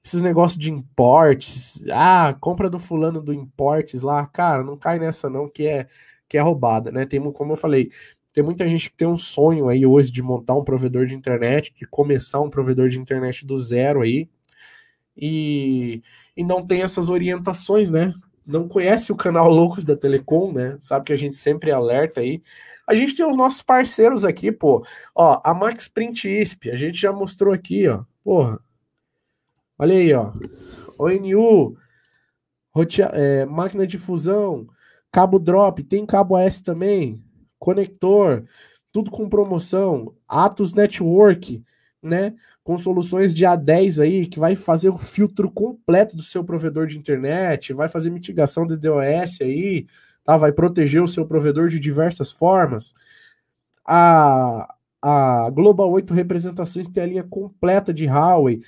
Esses 0.03 0.21
negócios 0.21 0.59
de 0.59 0.71
importes, 0.71 1.83
ah, 1.91 2.35
compra 2.39 2.69
do 2.69 2.79
fulano 2.79 3.21
do 3.21 3.33
importes 3.33 4.01
lá, 4.01 4.25
cara, 4.27 4.63
não 4.63 4.77
cai 4.77 4.99
nessa 4.99 5.29
não, 5.29 5.49
que 5.49 5.65
é 5.65 5.87
que 6.27 6.37
é 6.37 6.41
roubada, 6.41 6.91
né? 6.91 7.05
Tem, 7.05 7.21
como 7.31 7.53
eu 7.53 7.57
falei, 7.57 7.91
tem 8.33 8.43
muita 8.43 8.67
gente 8.67 8.89
que 8.89 8.97
tem 8.97 9.07
um 9.07 9.17
sonho 9.17 9.69
aí 9.69 9.85
hoje 9.85 10.11
de 10.11 10.21
montar 10.21 10.55
um 10.55 10.63
provedor 10.63 11.05
de 11.05 11.15
internet, 11.15 11.73
de 11.73 11.85
começar 11.87 12.41
um 12.41 12.49
provedor 12.49 12.89
de 12.89 12.99
internet 12.99 13.45
do 13.45 13.57
zero 13.57 14.01
aí, 14.01 14.29
e, 15.15 16.01
e 16.35 16.43
não 16.43 16.65
tem 16.65 16.81
essas 16.81 17.09
orientações, 17.09 17.89
né? 17.89 18.13
Não 18.45 18.67
conhece 18.67 19.11
o 19.11 19.15
canal 19.15 19.49
Loucos 19.49 19.85
da 19.85 19.95
Telecom, 19.95 20.51
né? 20.51 20.77
Sabe 20.81 21.05
que 21.05 21.13
a 21.13 21.15
gente 21.15 21.35
sempre 21.35 21.71
alerta 21.71 22.19
aí. 22.19 22.41
A 22.85 22.93
gente 22.93 23.15
tem 23.15 23.27
os 23.27 23.37
nossos 23.37 23.61
parceiros 23.61 24.23
aqui, 24.23 24.51
pô. 24.51 24.85
Ó, 25.15 25.41
a 25.43 25.53
Max 25.53 25.87
Print 25.87 26.27
ISP, 26.27 26.69
a 26.69 26.77
gente 26.77 26.99
já 26.99 27.11
mostrou 27.11 27.53
aqui, 27.53 27.87
ó. 27.87 28.03
Porra. 28.23 28.59
Olha 29.79 29.95
aí, 29.95 30.13
ó. 30.13 30.31
ONU, 30.97 31.77
rotea, 32.71 33.09
é, 33.13 33.45
máquina 33.45 33.87
de 33.87 33.97
fusão, 33.97 34.67
cabo 35.15 35.39
drop, 35.39 35.81
tem 35.81 36.05
cabo 36.05 36.35
AS 36.35 36.59
também, 36.59 37.23
conector, 37.57 38.43
tudo 38.91 39.09
com 39.09 39.29
promoção, 39.29 40.13
Atos 40.27 40.73
Network, 40.73 41.63
né? 42.03 42.33
Com 42.65 42.77
soluções 42.77 43.33
de 43.33 43.45
A10 43.45 44.03
aí, 44.03 44.25
que 44.25 44.37
vai 44.37 44.57
fazer 44.57 44.89
o 44.89 44.97
filtro 44.97 45.49
completo 45.49 46.17
do 46.17 46.21
seu 46.21 46.43
provedor 46.43 46.85
de 46.85 46.97
internet, 46.97 47.71
vai 47.71 47.87
fazer 47.87 48.09
mitigação 48.09 48.65
de 48.65 48.75
DOS 48.75 49.39
aí, 49.39 49.87
tá? 50.21 50.35
Vai 50.35 50.51
proteger 50.51 51.01
o 51.01 51.07
seu 51.07 51.25
provedor 51.25 51.69
de 51.69 51.79
diversas 51.79 52.33
formas. 52.33 52.93
A, 53.87 54.67
a 55.01 55.49
Global 55.49 55.89
8 55.91 56.13
Representações 56.13 56.89
tem 56.89 57.03
a 57.03 57.07
linha 57.07 57.23
completa 57.23 57.93
de 57.93 58.05
Huawei. 58.05 58.61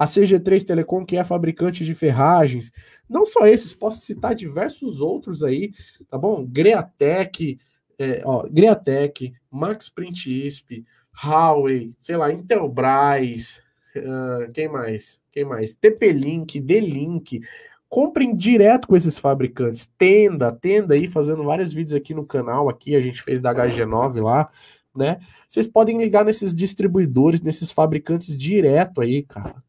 A 0.00 0.06
CG3 0.06 0.64
Telecom, 0.64 1.04
que 1.04 1.18
é 1.18 1.24
fabricante 1.24 1.84
de 1.84 1.94
ferragens. 1.94 2.72
Não 3.06 3.26
só 3.26 3.46
esses, 3.46 3.74
posso 3.74 4.00
citar 4.00 4.34
diversos 4.34 5.02
outros 5.02 5.42
aí, 5.44 5.74
tá 6.08 6.16
bom? 6.16 6.42
Greatec, 6.42 7.58
é, 7.98 8.22
ó, 8.24 8.48
Greatec, 8.48 9.34
Max 9.50 9.90
Print 9.90 10.46
ISP, 10.46 10.86
Huawei, 11.22 11.92
sei 12.00 12.16
lá, 12.16 12.32
Intelbras, 12.32 13.60
uh, 13.94 14.50
quem 14.54 14.68
mais? 14.68 15.20
Quem 15.30 15.44
mais? 15.44 15.74
TP-Link, 15.74 16.58
D-Link, 16.58 17.42
comprem 17.86 18.34
direto 18.34 18.88
com 18.88 18.96
esses 18.96 19.18
fabricantes. 19.18 19.84
Tenda, 19.98 20.50
tenda 20.50 20.94
aí, 20.94 21.08
fazendo 21.08 21.44
vários 21.44 21.74
vídeos 21.74 21.92
aqui 21.92 22.14
no 22.14 22.24
canal. 22.24 22.70
Aqui 22.70 22.96
a 22.96 23.02
gente 23.02 23.20
fez 23.20 23.38
da 23.42 23.54
HG9 23.54 24.22
lá, 24.22 24.48
né? 24.96 25.18
Vocês 25.46 25.66
podem 25.66 25.98
ligar 25.98 26.24
nesses 26.24 26.54
distribuidores, 26.54 27.42
nesses 27.42 27.70
fabricantes 27.70 28.34
direto 28.34 29.02
aí, 29.02 29.22
cara. 29.22 29.62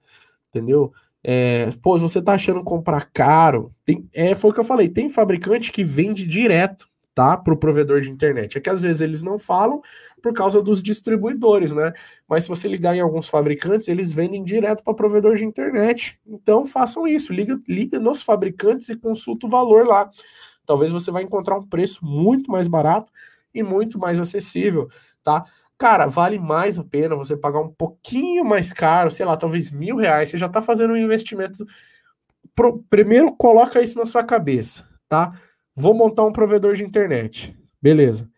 Entendeu? 0.53 0.93
É, 1.23 1.69
pô, 1.81 1.97
você 1.97 2.21
tá 2.21 2.33
achando 2.33 2.63
comprar 2.63 3.09
caro? 3.11 3.73
Tem, 3.85 4.07
é, 4.13 4.35
foi 4.35 4.51
o 4.51 4.53
que 4.53 4.59
eu 4.59 4.65
falei. 4.65 4.89
Tem 4.89 5.09
fabricante 5.09 5.71
que 5.71 5.83
vende 5.83 6.25
direto 6.25 6.91
tá? 7.13 7.37
Para 7.37 7.53
o 7.53 7.57
provedor 7.57 8.01
de 8.01 8.09
internet. 8.09 8.57
É 8.57 8.61
que 8.61 8.69
às 8.69 8.81
vezes 8.81 9.01
eles 9.01 9.23
não 9.23 9.37
falam 9.37 9.81
por 10.21 10.33
causa 10.33 10.61
dos 10.61 10.81
distribuidores, 10.81 11.73
né? 11.73 11.93
Mas 12.27 12.43
se 12.43 12.49
você 12.49 12.67
ligar 12.67 12.95
em 12.95 13.01
alguns 13.01 13.27
fabricantes, 13.27 13.87
eles 13.87 14.11
vendem 14.11 14.43
direto 14.43 14.83
para 14.83 14.93
provedor 14.93 15.35
de 15.35 15.45
internet. 15.45 16.19
Então 16.25 16.65
façam 16.65 17.07
isso, 17.07 17.33
liga, 17.33 17.59
liga 17.67 17.99
nos 17.99 18.21
fabricantes 18.21 18.89
e 18.89 18.95
consulta 18.95 19.47
o 19.47 19.49
valor 19.49 19.85
lá. 19.85 20.09
Talvez 20.65 20.91
você 20.91 21.11
vai 21.11 21.23
encontrar 21.23 21.57
um 21.57 21.65
preço 21.65 22.05
muito 22.05 22.51
mais 22.51 22.67
barato 22.67 23.11
e 23.53 23.61
muito 23.61 23.99
mais 23.99 24.19
acessível, 24.19 24.87
tá? 25.23 25.45
Cara, 25.81 26.05
vale 26.05 26.37
mais 26.37 26.77
a 26.77 26.83
pena 26.83 27.15
você 27.15 27.35
pagar 27.35 27.59
um 27.59 27.73
pouquinho 27.73 28.45
mais 28.45 28.71
caro, 28.71 29.09
sei 29.09 29.25
lá, 29.25 29.35
talvez 29.35 29.71
mil 29.71 29.95
reais. 29.95 30.29
Você 30.29 30.37
já 30.37 30.45
está 30.45 30.61
fazendo 30.61 30.93
um 30.93 30.95
investimento. 30.95 31.65
Pro, 32.53 32.83
primeiro, 32.87 33.35
coloca 33.35 33.81
isso 33.81 33.97
na 33.97 34.05
sua 34.05 34.23
cabeça, 34.23 34.87
tá? 35.09 35.41
Vou 35.75 35.95
montar 35.95 36.23
um 36.23 36.31
provedor 36.31 36.75
de 36.75 36.83
internet. 36.83 37.57
Beleza. 37.81 38.29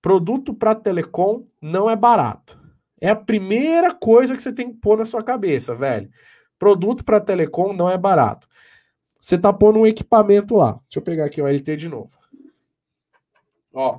Produto 0.00 0.54
para 0.54 0.76
telecom 0.76 1.44
não 1.60 1.90
é 1.90 1.96
barato. 1.96 2.56
É 3.00 3.08
a 3.10 3.16
primeira 3.16 3.92
coisa 3.92 4.36
que 4.36 4.40
você 4.42 4.52
tem 4.52 4.72
que 4.72 4.78
pôr 4.78 4.96
na 4.96 5.04
sua 5.04 5.24
cabeça, 5.24 5.74
velho. 5.74 6.08
Produto 6.56 7.04
para 7.04 7.20
telecom 7.20 7.72
não 7.72 7.90
é 7.90 7.98
barato. 7.98 8.46
Você 9.20 9.36
tá 9.36 9.52
pondo 9.52 9.80
um 9.80 9.86
equipamento 9.88 10.54
lá. 10.54 10.78
Deixa 10.84 11.00
eu 11.00 11.02
pegar 11.02 11.24
aqui 11.24 11.42
o 11.42 11.48
LT 11.48 11.76
de 11.76 11.88
novo. 11.88 12.12
Ó. 13.74 13.98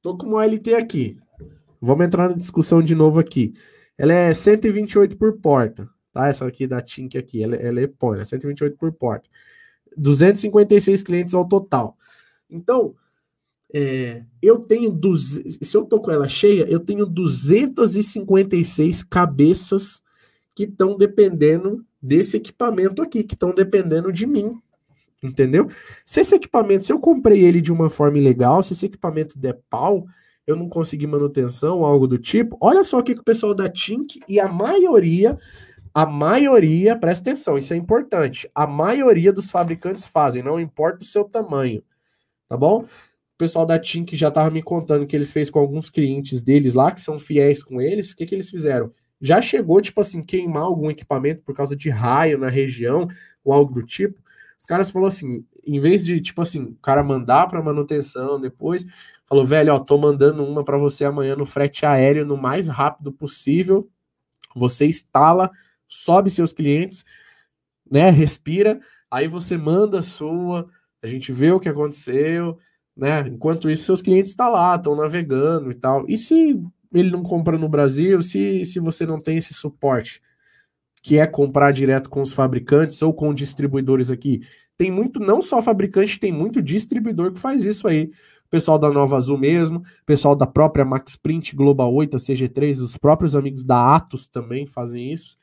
Tô 0.00 0.16
com 0.16 0.26
uma 0.26 0.46
LT 0.46 0.72
aqui. 0.72 1.18
Vamos 1.86 2.06
entrar 2.06 2.28
na 2.28 2.36
discussão 2.36 2.82
de 2.82 2.94
novo 2.94 3.20
aqui. 3.20 3.54
Ela 3.96 4.12
é 4.12 4.32
128 4.32 5.16
por 5.16 5.38
porta, 5.38 5.88
tá? 6.12 6.28
Essa 6.28 6.46
aqui 6.46 6.66
da 6.66 6.82
Tink 6.82 7.16
aqui, 7.16 7.42
ela, 7.42 7.56
ela 7.56 7.80
é 7.80 7.86
põe, 7.86 8.20
é 8.20 8.24
128 8.24 8.76
por 8.76 8.92
porta. 8.92 9.28
256 9.96 11.02
clientes 11.02 11.32
ao 11.32 11.46
total. 11.48 11.96
Então, 12.50 12.94
é, 13.72 14.22
eu 14.42 14.58
tenho, 14.58 14.98
se 15.16 15.76
eu 15.76 15.84
tô 15.84 16.00
com 16.00 16.10
ela 16.10 16.28
cheia, 16.28 16.66
eu 16.68 16.80
tenho 16.80 17.06
256 17.06 19.02
cabeças 19.02 20.02
que 20.54 20.64
estão 20.64 20.96
dependendo 20.96 21.84
desse 22.00 22.36
equipamento 22.36 23.02
aqui, 23.02 23.24
que 23.24 23.34
estão 23.34 23.54
dependendo 23.54 24.12
de 24.12 24.26
mim. 24.26 24.60
Entendeu? 25.22 25.68
Se 26.04 26.20
esse 26.20 26.34
equipamento, 26.34 26.84
se 26.84 26.92
eu 26.92 27.00
comprei 27.00 27.42
ele 27.42 27.60
de 27.60 27.72
uma 27.72 27.90
forma 27.90 28.18
ilegal, 28.18 28.62
se 28.62 28.72
esse 28.72 28.86
equipamento 28.86 29.38
der 29.38 29.58
pau, 29.68 30.06
eu 30.46 30.56
não 30.56 30.68
consegui 30.68 31.06
manutenção, 31.06 31.84
algo 31.84 32.06
do 32.06 32.18
tipo, 32.18 32.56
olha 32.60 32.84
só 32.84 32.98
o 32.98 33.02
que, 33.02 33.14
que 33.14 33.20
o 33.20 33.24
pessoal 33.24 33.54
da 33.54 33.68
Tink 33.68 34.20
e 34.28 34.38
a 34.38 34.48
maioria, 34.48 35.38
a 35.92 36.06
maioria, 36.06 36.96
presta 36.96 37.30
atenção, 37.30 37.58
isso 37.58 37.74
é 37.74 37.76
importante, 37.76 38.48
a 38.54 38.66
maioria 38.66 39.32
dos 39.32 39.50
fabricantes 39.50 40.06
fazem, 40.06 40.42
não 40.42 40.60
importa 40.60 41.02
o 41.02 41.06
seu 41.06 41.24
tamanho, 41.24 41.82
tá 42.48 42.56
bom? 42.56 42.84
O 43.36 43.38
pessoal 43.38 43.66
da 43.66 43.78
Tink 43.78 44.16
já 44.16 44.28
estava 44.28 44.50
me 44.50 44.62
contando 44.62 45.06
que 45.06 45.14
eles 45.14 45.30
fez 45.30 45.50
com 45.50 45.58
alguns 45.58 45.90
clientes 45.90 46.40
deles 46.40 46.72
lá, 46.72 46.90
que 46.90 47.02
são 47.02 47.18
fiéis 47.18 47.62
com 47.62 47.82
eles. 47.82 48.12
O 48.12 48.16
que, 48.16 48.24
que 48.24 48.34
eles 48.34 48.48
fizeram? 48.48 48.90
Já 49.20 49.42
chegou, 49.42 49.78
tipo 49.82 50.00
assim, 50.00 50.22
queimar 50.22 50.62
algum 50.62 50.90
equipamento 50.90 51.42
por 51.42 51.54
causa 51.54 51.76
de 51.76 51.90
raio 51.90 52.38
na 52.38 52.48
região 52.48 53.06
ou 53.44 53.52
algo 53.52 53.74
do 53.74 53.82
tipo. 53.82 54.18
Os 54.58 54.64
caras 54.64 54.90
falaram 54.90 55.08
assim, 55.08 55.44
em 55.66 55.78
vez 55.78 56.02
de, 56.02 56.18
tipo 56.18 56.40
assim, 56.40 56.62
o 56.62 56.74
cara 56.76 57.04
mandar 57.04 57.46
para 57.46 57.62
manutenção 57.62 58.40
depois, 58.40 58.86
falou, 59.26 59.44
velho, 59.44 59.74
ó, 59.74 59.78
tô 59.78 59.98
mandando 59.98 60.44
uma 60.44 60.64
para 60.64 60.78
você 60.78 61.04
amanhã 61.04 61.36
no 61.36 61.46
frete 61.46 61.84
aéreo 61.84 62.24
no 62.24 62.36
mais 62.36 62.68
rápido 62.68 63.12
possível. 63.12 63.88
Você 64.54 64.86
instala, 64.86 65.50
sobe 65.86 66.30
seus 66.30 66.52
clientes, 66.52 67.04
né, 67.90 68.10
respira, 68.10 68.80
aí 69.10 69.28
você 69.28 69.56
manda 69.56 69.98
a 69.98 70.02
sua, 70.02 70.68
a 71.02 71.06
gente 71.06 71.32
vê 71.32 71.52
o 71.52 71.60
que 71.60 71.68
aconteceu, 71.68 72.58
né? 72.96 73.20
Enquanto 73.28 73.70
isso, 73.70 73.84
seus 73.84 74.00
clientes 74.00 74.32
estão 74.32 74.46
tá 74.46 74.52
lá, 74.52 74.76
estão 74.76 74.96
navegando 74.96 75.70
e 75.70 75.74
tal. 75.74 76.08
E 76.08 76.16
se 76.16 76.58
ele 76.92 77.10
não 77.10 77.22
compra 77.22 77.58
no 77.58 77.68
Brasil, 77.68 78.22
se, 78.22 78.64
se 78.64 78.80
você 78.80 79.04
não 79.04 79.20
tem 79.20 79.36
esse 79.36 79.52
suporte, 79.52 80.22
que 81.02 81.18
é 81.18 81.26
comprar 81.26 81.72
direto 81.72 82.08
com 82.08 82.22
os 82.22 82.32
fabricantes 82.32 83.00
ou 83.02 83.12
com 83.12 83.34
distribuidores 83.34 84.10
aqui, 84.10 84.40
tem 84.76 84.90
muito, 84.90 85.20
não 85.20 85.40
só 85.40 85.62
fabricante, 85.62 86.18
tem 86.18 86.32
muito 86.32 86.60
distribuidor 86.62 87.32
que 87.32 87.38
faz 87.38 87.64
isso 87.64 87.86
aí. 87.86 88.10
Pessoal 88.50 88.78
da 88.78 88.90
Nova 88.90 89.16
Azul 89.16 89.38
mesmo, 89.38 89.82
pessoal 90.04 90.34
da 90.34 90.46
própria 90.46 90.84
Max 90.84 91.16
Print, 91.16 91.54
Global 91.54 91.92
8, 91.92 92.16
a 92.16 92.20
CG3, 92.20 92.80
os 92.82 92.96
próprios 92.96 93.34
amigos 93.34 93.62
da 93.62 93.94
Atos 93.94 94.26
também 94.26 94.66
fazem 94.66 95.12
isso, 95.12 95.36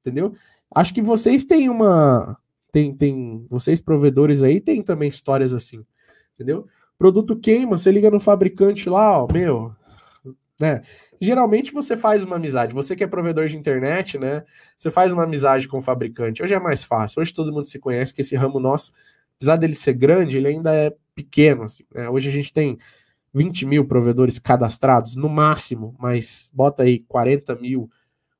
entendeu? 0.00 0.34
Acho 0.74 0.94
que 0.94 1.02
vocês 1.02 1.44
têm 1.44 1.68
uma. 1.68 2.36
Tem, 2.70 2.94
tem, 2.94 3.44
vocês 3.50 3.80
provedores 3.80 4.42
aí 4.42 4.60
têm 4.60 4.82
também 4.82 5.08
histórias 5.08 5.52
assim, 5.52 5.84
entendeu? 6.34 6.66
Produto 6.96 7.36
queima, 7.36 7.76
você 7.78 7.90
liga 7.90 8.10
no 8.10 8.20
fabricante 8.20 8.88
lá, 8.88 9.24
ó, 9.24 9.32
meu, 9.32 9.74
né? 10.60 10.82
Geralmente 11.20 11.72
você 11.72 11.96
faz 11.96 12.22
uma 12.24 12.36
amizade. 12.36 12.74
Você 12.74 12.96
que 12.96 13.04
é 13.04 13.06
provedor 13.06 13.46
de 13.46 13.56
internet, 13.56 14.18
né? 14.18 14.44
Você 14.76 14.90
faz 14.90 15.12
uma 15.12 15.24
amizade 15.24 15.68
com 15.68 15.78
o 15.78 15.82
fabricante. 15.82 16.42
Hoje 16.42 16.54
é 16.54 16.60
mais 16.60 16.82
fácil. 16.82 17.20
Hoje 17.20 17.32
todo 17.32 17.52
mundo 17.52 17.66
se 17.66 17.78
conhece, 17.78 18.14
que 18.14 18.22
esse 18.22 18.36
ramo 18.36 18.58
nosso, 18.58 18.92
apesar 19.36 19.56
dele 19.56 19.74
ser 19.74 19.94
grande, 19.94 20.38
ele 20.38 20.48
ainda 20.48 20.74
é 20.74 20.94
pequeno. 21.22 21.64
Assim, 21.64 21.84
né? 21.94 22.08
Hoje 22.08 22.28
a 22.28 22.32
gente 22.32 22.52
tem 22.52 22.78
20 23.32 23.66
mil 23.66 23.86
provedores 23.86 24.38
cadastrados, 24.38 25.16
no 25.16 25.28
máximo, 25.28 25.94
mas 25.98 26.50
bota 26.52 26.82
aí 26.82 27.00
40 27.00 27.54
mil 27.56 27.90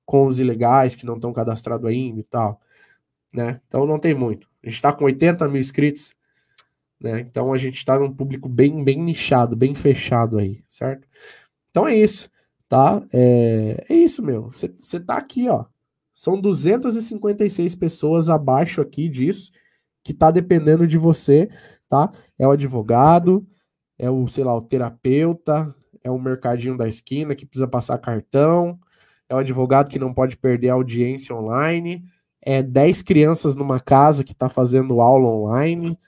com 0.04 0.26
os 0.26 0.40
ilegais 0.40 0.94
que 0.94 1.06
não 1.06 1.14
estão 1.14 1.32
cadastrados 1.32 1.86
ainda 1.86 2.20
e 2.20 2.24
tal. 2.24 2.60
Né? 3.32 3.60
Então 3.68 3.86
não 3.86 3.98
tem 3.98 4.14
muito. 4.14 4.48
A 4.62 4.66
gente 4.66 4.76
está 4.76 4.92
com 4.92 5.04
80 5.04 5.46
mil 5.48 5.60
inscritos, 5.60 6.14
né? 7.00 7.20
Então 7.20 7.52
a 7.52 7.56
gente 7.56 7.76
está 7.76 7.98
num 7.98 8.12
público 8.12 8.48
bem, 8.48 8.82
bem 8.82 9.00
nichado, 9.00 9.54
bem 9.56 9.74
fechado 9.74 10.38
aí, 10.38 10.62
certo? 10.66 11.06
Então 11.70 11.86
é 11.86 11.96
isso, 11.96 12.28
tá? 12.68 13.00
É, 13.12 13.86
é 13.88 13.94
isso, 13.94 14.22
meu. 14.22 14.50
Você 14.50 15.00
tá 15.00 15.16
aqui, 15.16 15.48
ó. 15.48 15.64
São 16.12 16.40
256 16.40 17.76
pessoas 17.76 18.28
abaixo 18.28 18.80
aqui 18.80 19.08
disso 19.08 19.52
que 20.02 20.12
tá 20.12 20.30
dependendo 20.30 20.86
de 20.86 20.98
você, 20.98 21.48
tá? 21.90 22.10
É 22.38 22.46
o 22.46 22.52
advogado, 22.52 23.46
é 23.98 24.08
o, 24.08 24.26
sei 24.28 24.44
lá, 24.44 24.56
o 24.56 24.62
terapeuta, 24.62 25.74
é 26.02 26.10
o 26.10 26.18
mercadinho 26.18 26.76
da 26.76 26.88
esquina 26.88 27.34
que 27.34 27.44
precisa 27.44 27.68
passar 27.68 27.98
cartão, 27.98 28.78
é 29.28 29.34
o 29.34 29.38
advogado 29.38 29.90
que 29.90 29.98
não 29.98 30.14
pode 30.14 30.36
perder 30.36 30.70
a 30.70 30.74
audiência 30.74 31.34
online, 31.34 32.04
é 32.40 32.62
10 32.62 33.02
crianças 33.02 33.54
numa 33.54 33.80
casa 33.80 34.24
que 34.24 34.34
tá 34.34 34.48
fazendo 34.48 35.00
aula 35.00 35.28
online, 35.28 35.98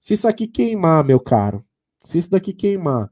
se 0.00 0.14
isso 0.14 0.28
aqui 0.28 0.46
queimar, 0.46 1.02
meu 1.04 1.20
caro, 1.20 1.64
se 2.02 2.18
isso 2.18 2.30
daqui 2.30 2.52
queimar 2.52 3.10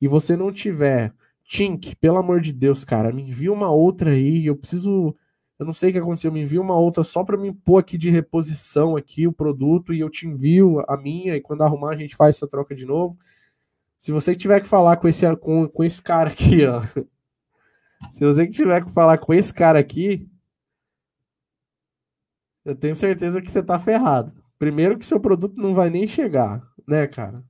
e 0.00 0.06
você 0.06 0.36
não 0.36 0.52
tiver 0.52 1.14
Tink, 1.44 1.96
pelo 1.96 2.18
amor 2.18 2.40
de 2.40 2.52
Deus, 2.52 2.84
cara, 2.84 3.12
me 3.12 3.22
envia 3.22 3.52
uma 3.52 3.70
outra 3.70 4.12
aí, 4.12 4.46
eu 4.46 4.56
preciso, 4.56 5.14
eu 5.58 5.66
não 5.66 5.72
sei 5.72 5.90
o 5.90 5.92
que 5.92 5.98
aconteceu, 5.98 6.32
me 6.32 6.42
envia 6.42 6.60
uma 6.60 6.76
outra 6.76 7.04
só 7.04 7.22
para 7.22 7.36
me 7.36 7.52
pôr 7.52 7.78
aqui 7.78 7.96
de 7.96 8.10
reposição 8.10 8.96
aqui 8.96 9.26
o 9.26 9.32
produto 9.32 9.92
e 9.92 10.00
eu 10.00 10.10
te 10.10 10.26
envio 10.26 10.82
a 10.88 10.96
minha 10.96 11.36
e 11.36 11.40
quando 11.40 11.62
arrumar 11.62 11.90
a 11.90 11.96
gente 11.96 12.16
faz 12.16 12.36
essa 12.36 12.48
troca 12.48 12.74
de 12.74 12.84
novo. 12.84 13.16
Se 13.98 14.10
você 14.10 14.34
tiver 14.34 14.60
que 14.60 14.66
falar 14.66 14.96
com 14.96 15.06
esse 15.06 15.36
com, 15.36 15.68
com 15.68 15.84
esse 15.84 16.02
cara 16.02 16.30
aqui, 16.30 16.66
ó. 16.66 16.82
Se 18.12 18.24
você 18.24 18.48
tiver 18.48 18.84
que 18.84 18.90
falar 18.90 19.18
com 19.18 19.32
esse 19.32 19.54
cara 19.54 19.78
aqui, 19.78 20.28
eu 22.64 22.74
tenho 22.74 22.96
certeza 22.96 23.40
que 23.40 23.50
você 23.50 23.62
tá 23.62 23.78
ferrado. 23.78 24.32
Primeiro 24.58 24.98
que 24.98 25.06
seu 25.06 25.20
produto 25.20 25.56
não 25.56 25.74
vai 25.74 25.88
nem 25.88 26.08
chegar, 26.08 26.62
né, 26.86 27.06
cara? 27.06 27.44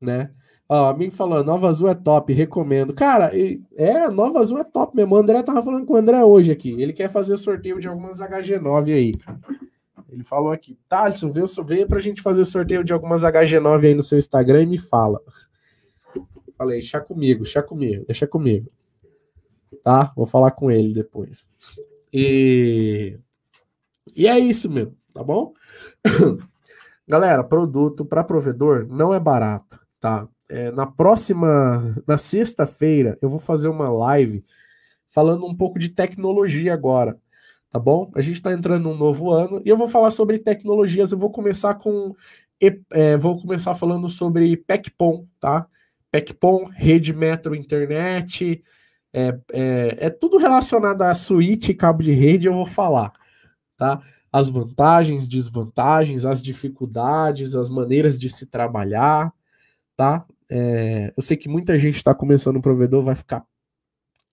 Né? 0.00 0.30
Ó, 0.68 0.88
amigo 0.88 1.12
falou, 1.12 1.44
Nova 1.44 1.68
Azul 1.68 1.88
é 1.88 1.94
top, 1.94 2.32
recomendo. 2.32 2.92
Cara, 2.92 3.30
é, 3.76 4.08
Nova 4.10 4.40
Azul 4.40 4.58
é 4.58 4.64
top 4.64 4.96
mesmo. 4.96 5.14
O 5.14 5.18
André 5.18 5.42
tava 5.42 5.62
falando 5.62 5.86
com 5.86 5.94
o 5.94 5.96
André 5.96 6.22
hoje 6.24 6.50
aqui. 6.50 6.70
Ele 6.80 6.92
quer 6.92 7.08
fazer 7.08 7.34
o 7.34 7.38
sorteio 7.38 7.80
de 7.80 7.86
algumas 7.86 8.18
HG9 8.18 8.94
aí. 8.94 9.14
Ele 10.10 10.24
falou 10.24 10.50
aqui, 10.50 10.78
Thaleson, 10.88 11.30
vê, 11.30 11.42
vê 11.66 11.86
pra 11.86 12.00
gente 12.00 12.22
fazer 12.22 12.40
o 12.40 12.46
sorteio 12.46 12.82
de 12.82 12.92
algumas 12.92 13.22
HG9 13.22 13.84
aí 13.84 13.94
no 13.94 14.02
seu 14.02 14.18
Instagram 14.18 14.62
e 14.62 14.66
me 14.66 14.78
fala. 14.78 15.20
Falei, 16.56 16.80
deixa 16.80 17.00
comigo, 17.00 17.42
deixa 17.42 17.62
comigo, 17.62 18.04
deixa 18.06 18.26
comigo. 18.26 18.68
Tá? 19.82 20.12
Vou 20.16 20.26
falar 20.26 20.52
com 20.52 20.70
ele 20.70 20.92
depois. 20.92 21.44
E, 22.12 23.18
e 24.16 24.26
é 24.26 24.38
isso, 24.38 24.70
meu 24.70 24.92
tá 25.16 25.24
bom? 25.24 25.54
Galera, 27.08 27.42
produto 27.42 28.04
para 28.04 28.22
provedor 28.22 28.86
não 28.86 29.14
é 29.14 29.18
barato, 29.18 29.80
tá? 29.98 30.28
É, 30.48 30.70
na 30.70 30.86
próxima, 30.86 31.96
na 32.06 32.16
sexta-feira, 32.16 33.18
eu 33.20 33.28
vou 33.28 33.38
fazer 33.38 33.68
uma 33.68 33.88
live 33.88 34.44
falando 35.08 35.46
um 35.46 35.54
pouco 35.54 35.78
de 35.78 35.88
tecnologia 35.88 36.72
agora, 36.72 37.18
tá 37.70 37.78
bom? 37.78 38.10
A 38.14 38.20
gente 38.20 38.36
está 38.36 38.52
entrando 38.52 38.84
num 38.84 38.96
novo 38.96 39.30
ano 39.30 39.60
e 39.64 39.68
eu 39.68 39.76
vou 39.76 39.88
falar 39.88 40.10
sobre 40.10 40.38
tecnologias. 40.38 41.12
Eu 41.12 41.18
vou 41.18 41.30
começar 41.30 41.74
com, 41.74 42.14
é, 42.92 43.16
vou 43.16 43.40
começar 43.40 43.74
falando 43.74 44.08
sobre 44.08 44.56
PECPOM, 44.56 45.26
tá? 45.40 45.66
PECPOM, 46.10 46.66
rede 46.66 47.12
metro 47.12 47.54
internet, 47.54 48.62
é, 49.12 49.38
é, 49.52 49.96
é 50.06 50.10
tudo 50.10 50.38
relacionado 50.38 51.02
a 51.02 51.14
suíte 51.14 51.74
cabo 51.74 52.02
de 52.02 52.12
rede. 52.12 52.46
Eu 52.46 52.54
vou 52.54 52.66
falar, 52.66 53.12
tá? 53.76 54.02
as 54.36 54.50
vantagens, 54.50 55.26
desvantagens, 55.26 56.26
as 56.26 56.42
dificuldades, 56.42 57.56
as 57.56 57.70
maneiras 57.70 58.18
de 58.18 58.28
se 58.28 58.44
trabalhar, 58.44 59.32
tá? 59.96 60.26
É, 60.50 61.12
eu 61.16 61.22
sei 61.22 61.36
que 61.36 61.48
muita 61.48 61.78
gente 61.78 61.96
está 61.96 62.14
começando 62.14 62.56
um 62.56 62.60
provedor, 62.60 63.02
vai 63.02 63.14
ficar. 63.14 63.44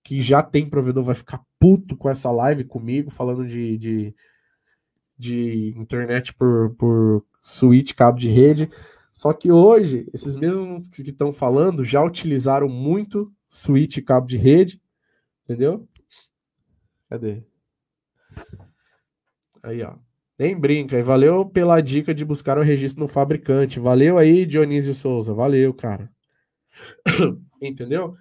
Que 0.02 0.20
já 0.20 0.42
tem 0.42 0.68
provedor, 0.68 1.02
vai 1.02 1.14
ficar 1.14 1.42
puto 1.58 1.96
com 1.96 2.10
essa 2.10 2.30
live 2.30 2.64
comigo, 2.64 3.10
falando 3.10 3.46
de, 3.46 3.78
de, 3.78 4.14
de 5.18 5.74
internet 5.76 6.34
por, 6.34 6.74
por 6.74 7.24
switch, 7.42 7.94
cabo 7.94 8.18
de 8.18 8.28
rede. 8.28 8.68
Só 9.12 9.32
que 9.32 9.50
hoje, 9.50 10.08
esses 10.12 10.36
mesmos 10.36 10.88
que 10.88 11.02
estão 11.02 11.32
falando 11.32 11.84
já 11.84 12.02
utilizaram 12.02 12.68
muito 12.68 13.32
switch 13.48 14.02
cabo 14.04 14.26
de 14.26 14.36
rede, 14.36 14.82
entendeu? 15.44 15.88
Cadê? 17.08 17.44
Aí, 19.62 19.82
ó. 19.82 19.96
Nem 20.38 20.58
brinca. 20.58 20.98
E 20.98 21.02
valeu 21.02 21.46
pela 21.46 21.80
dica 21.80 22.14
de 22.14 22.24
buscar 22.24 22.58
o 22.58 22.62
registro 22.62 23.02
no 23.02 23.08
fabricante. 23.08 23.78
Valeu 23.78 24.18
aí, 24.18 24.44
Dionísio 24.44 24.94
Souza. 24.94 25.32
Valeu, 25.32 25.72
cara. 25.72 26.10
Entendeu? 27.60 28.16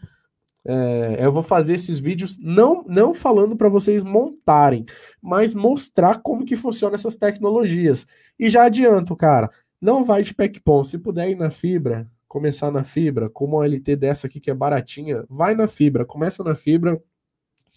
É, 0.66 1.18
eu 1.20 1.32
vou 1.32 1.44
fazer 1.44 1.74
esses 1.74 2.00
vídeos 2.00 2.38
não, 2.38 2.84
não 2.86 3.14
falando 3.14 3.56
para 3.56 3.68
vocês 3.68 4.02
montarem, 4.02 4.86
mas 5.22 5.54
mostrar 5.54 6.22
como 6.22 6.46
que 6.46 6.56
funciona 6.56 6.96
essas 6.96 7.16
tecnologias. 7.16 8.08
E 8.40 8.50
já 8.50 8.64
adianto, 8.64 9.16
cara, 9.16 9.52
não 9.82 10.06
vai 10.06 10.24
de 10.24 10.34
PECPON. 10.34 10.84
Se 10.84 10.98
puder 10.98 11.30
ir 11.30 11.36
na 11.36 11.52
fibra, 11.52 12.10
começar 12.28 12.72
na 12.72 12.84
fibra, 12.84 13.30
com 13.30 13.46
uma 13.46 13.66
LT 13.68 13.96
dessa 13.98 14.28
aqui 14.28 14.40
que 14.40 14.50
é 14.50 14.54
baratinha, 14.54 15.26
vai 15.30 15.54
na 15.54 15.68
fibra, 15.68 16.06
começa 16.06 16.44
na 16.44 16.56
fibra, 16.56 17.02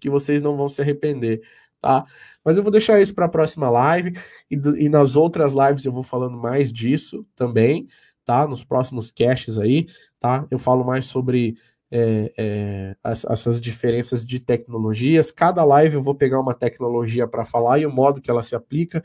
que 0.01 0.09
vocês 0.09 0.41
não 0.41 0.57
vão 0.57 0.69
se 0.69 0.81
arrepender, 0.81 1.43
tá? 1.87 2.05
Mas 2.45 2.57
eu 2.57 2.65
vou 2.65 2.73
deixar 2.73 3.01
isso 3.01 3.15
para 3.15 3.27
a 3.27 3.29
próxima 3.29 3.71
live 3.71 4.13
e, 4.51 4.57
e, 4.57 4.89
nas 4.89 5.15
outras 5.15 5.55
lives 5.55 5.85
eu 5.85 5.93
vou 5.93 6.03
falando 6.03 6.37
mais 6.37 6.73
disso 6.73 7.25
também, 7.37 7.87
tá? 8.25 8.45
Nos 8.45 8.65
próximos 8.65 9.09
caches 9.09 9.57
aí, 9.57 9.87
tá? 10.19 10.45
Eu 10.51 10.59
falo 10.59 10.85
mais 10.85 11.05
sobre 11.05 11.57
é, 11.89 12.33
é, 12.37 12.97
essas 13.05 13.61
diferenças 13.61 14.25
de 14.25 14.41
tecnologias. 14.41 15.31
Cada 15.31 15.65
live 15.65 15.95
eu 15.95 16.03
vou 16.03 16.15
pegar 16.15 16.41
uma 16.41 16.55
tecnologia 16.55 17.29
para 17.29 17.45
falar 17.45 17.79
e 17.79 17.87
o 17.87 17.93
modo 17.93 18.21
que 18.21 18.31
ela 18.31 18.43
se 18.43 18.57
aplica. 18.57 19.01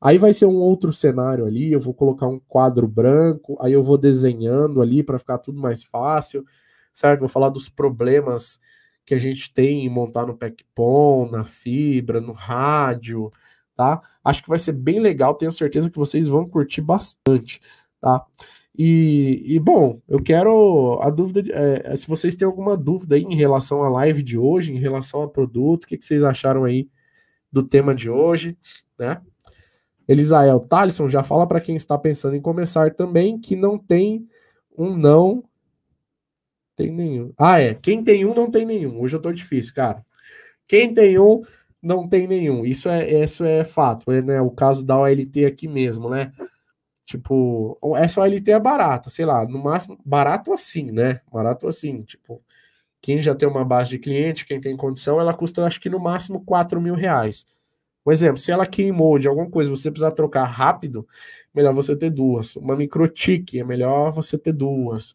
Aí 0.00 0.18
vai 0.18 0.32
ser 0.32 0.46
um 0.46 0.56
outro 0.56 0.92
cenário 0.92 1.46
ali, 1.46 1.72
eu 1.72 1.80
vou 1.80 1.94
colocar 1.94 2.26
um 2.26 2.40
quadro 2.40 2.88
branco, 2.88 3.56
aí 3.60 3.72
eu 3.72 3.84
vou 3.84 3.96
desenhando 3.96 4.82
ali 4.82 5.02
para 5.02 5.18
ficar 5.18 5.38
tudo 5.38 5.60
mais 5.60 5.84
fácil, 5.84 6.44
certo? 6.92 7.20
Vou 7.20 7.28
falar 7.28 7.50
dos 7.50 7.68
problemas 7.68 8.58
que 9.06 9.14
a 9.14 9.18
gente 9.18 9.54
tem 9.54 9.86
em 9.86 9.88
montar 9.88 10.26
no 10.26 10.36
PECPOM, 10.36 11.30
na 11.30 11.44
fibra, 11.44 12.20
no 12.20 12.32
rádio, 12.32 13.30
tá? 13.76 14.02
Acho 14.24 14.42
que 14.42 14.48
vai 14.48 14.58
ser 14.58 14.72
bem 14.72 14.98
legal, 14.98 15.34
tenho 15.34 15.52
certeza 15.52 15.88
que 15.88 15.96
vocês 15.96 16.26
vão 16.26 16.48
curtir 16.48 16.80
bastante, 16.80 17.60
tá? 18.00 18.26
E, 18.76 19.42
e, 19.46 19.58
bom, 19.58 20.00
eu 20.06 20.22
quero 20.22 20.98
a 21.00 21.08
dúvida, 21.08 21.42
é, 21.50 21.96
se 21.96 22.06
vocês 22.06 22.34
têm 22.34 22.44
alguma 22.44 22.76
dúvida 22.76 23.14
aí 23.14 23.22
em 23.22 23.34
relação 23.36 23.82
à 23.82 23.88
live 23.88 24.22
de 24.22 24.36
hoje, 24.36 24.74
em 24.74 24.78
relação 24.78 25.22
ao 25.22 25.30
produto, 25.30 25.84
o 25.84 25.86
que, 25.86 25.96
que 25.96 26.04
vocês 26.04 26.22
acharam 26.22 26.64
aí 26.64 26.90
do 27.50 27.62
tema 27.62 27.94
de 27.94 28.10
hoje, 28.10 28.58
né? 28.98 29.22
Elisael 30.08 30.60
Talisson 30.60 31.08
já 31.08 31.22
fala 31.22 31.46
para 31.46 31.60
quem 31.60 31.74
está 31.74 31.96
pensando 31.96 32.36
em 32.36 32.40
começar 32.40 32.94
também 32.94 33.40
que 33.40 33.56
não 33.56 33.78
tem 33.78 34.28
um 34.76 34.94
não 34.94 35.42
tem 36.76 36.92
nenhum. 36.92 37.32
Ah, 37.38 37.60
é. 37.60 37.74
Quem 37.74 38.04
tem 38.04 38.24
um 38.24 38.34
não 38.34 38.50
tem 38.50 38.64
nenhum. 38.64 39.00
Hoje 39.00 39.16
eu 39.16 39.20
tô 39.20 39.32
difícil, 39.32 39.74
cara. 39.74 40.04
Quem 40.68 40.92
tem 40.94 41.18
um 41.18 41.42
não 41.82 42.08
tem 42.08 42.26
nenhum. 42.28 42.64
Isso 42.64 42.88
é 42.88 43.22
isso 43.22 43.44
é 43.44 43.64
fato, 43.64 44.10
é, 44.12 44.22
né? 44.22 44.40
O 44.40 44.50
caso 44.50 44.84
da 44.84 44.98
OLT 44.98 45.46
aqui 45.46 45.68
mesmo, 45.68 46.10
né? 46.10 46.32
Tipo, 47.06 47.78
essa 47.96 48.20
OLT 48.20 48.50
é 48.50 48.60
barata, 48.60 49.10
sei 49.10 49.24
lá, 49.24 49.46
no 49.46 49.62
máximo, 49.62 49.98
barato 50.04 50.52
assim, 50.52 50.90
né? 50.90 51.20
Barato 51.32 51.68
assim, 51.68 52.02
tipo, 52.02 52.42
quem 53.00 53.20
já 53.20 53.34
tem 53.34 53.48
uma 53.48 53.64
base 53.64 53.90
de 53.90 53.98
cliente, 54.00 54.46
quem 54.46 54.60
tem 54.60 54.76
condição, 54.76 55.20
ela 55.20 55.34
custa 55.34 55.64
acho 55.64 55.80
que 55.80 55.88
no 55.90 56.00
máximo 56.00 56.44
4 56.44 56.80
mil 56.80 56.94
reais. 56.94 57.46
Um 58.06 58.12
exemplo, 58.12 58.38
se 58.38 58.52
ela 58.52 58.66
queimou 58.66 59.18
de 59.18 59.28
alguma 59.28 59.50
coisa, 59.50 59.70
você 59.70 59.90
precisar 59.90 60.12
trocar 60.12 60.44
rápido, 60.44 61.06
melhor 61.54 61.74
você 61.74 61.96
ter 61.96 62.10
duas. 62.10 62.56
Uma 62.56 62.76
microtique, 62.76 63.60
é 63.60 63.64
melhor 63.64 64.12
você 64.12 64.38
ter 64.38 64.52
duas, 64.52 65.14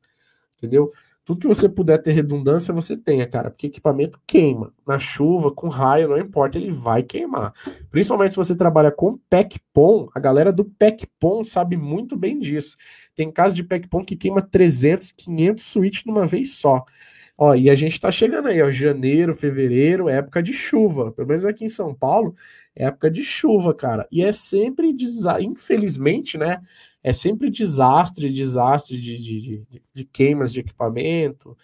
entendeu? 0.58 0.92
Tudo 1.24 1.40
que 1.40 1.48
você 1.48 1.70
puder 1.70 2.02
ter 2.02 2.14
redundância, 2.14 2.74
você 2.74 2.98
tenha, 2.98 3.28
cara, 3.28 3.52
porque 3.52 3.68
equipamento 3.68 4.20
queima. 4.26 4.74
Na 4.88 4.98
chuva, 4.98 5.52
com 5.52 5.68
raio, 5.68 6.10
não 6.10 6.18
importa, 6.18 6.58
ele 6.58 6.72
vai 6.72 7.04
queimar. 7.04 7.54
Principalmente 7.92 8.32
se 8.32 8.38
você 8.38 8.56
trabalha 8.56 8.92
com 8.92 9.20
PECPOM, 9.30 10.10
a 10.16 10.20
galera 10.20 10.52
do 10.52 10.66
PECPOM 10.66 11.44
sabe 11.44 11.78
muito 11.78 12.18
bem 12.18 12.40
disso. 12.40 12.76
Tem 13.14 13.32
casos 13.32 13.56
de 13.56 13.64
PECPOM 13.64 14.04
que 14.04 14.16
queima 14.16 14.42
300, 14.42 15.12
500 15.12 15.64
switches 15.64 16.06
numa 16.06 16.26
vez 16.26 16.56
só. 16.56 16.84
Ó, 17.44 17.56
e 17.56 17.72
a 17.72 17.76
gente 17.76 18.00
tá 18.00 18.12
chegando 18.12 18.50
aí, 18.50 18.62
ó, 18.62 18.70
janeiro, 18.70 19.34
fevereiro, 19.34 20.08
época 20.08 20.44
de 20.44 20.54
chuva. 20.54 21.12
Pelo 21.12 21.28
menos 21.28 21.44
aqui 21.44 21.66
em 21.66 21.70
São 21.70 21.92
Paulo, 21.92 22.36
é 22.76 22.86
época 22.86 23.10
de 23.10 23.24
chuva, 23.24 23.74
cara. 23.74 24.08
E 24.12 24.24
é 24.24 24.32
sempre, 24.32 24.96
infelizmente, 25.40 26.38
né? 26.38 26.62
é 27.04 27.12
sempre 27.12 27.50
desastre, 27.50 28.32
desastre 28.32 29.00
de, 29.02 29.18
de, 29.18 29.42
de, 29.42 29.84
de 29.92 30.06
queimas 30.06 30.54
de 30.54 30.60
equipamento, 30.60 31.58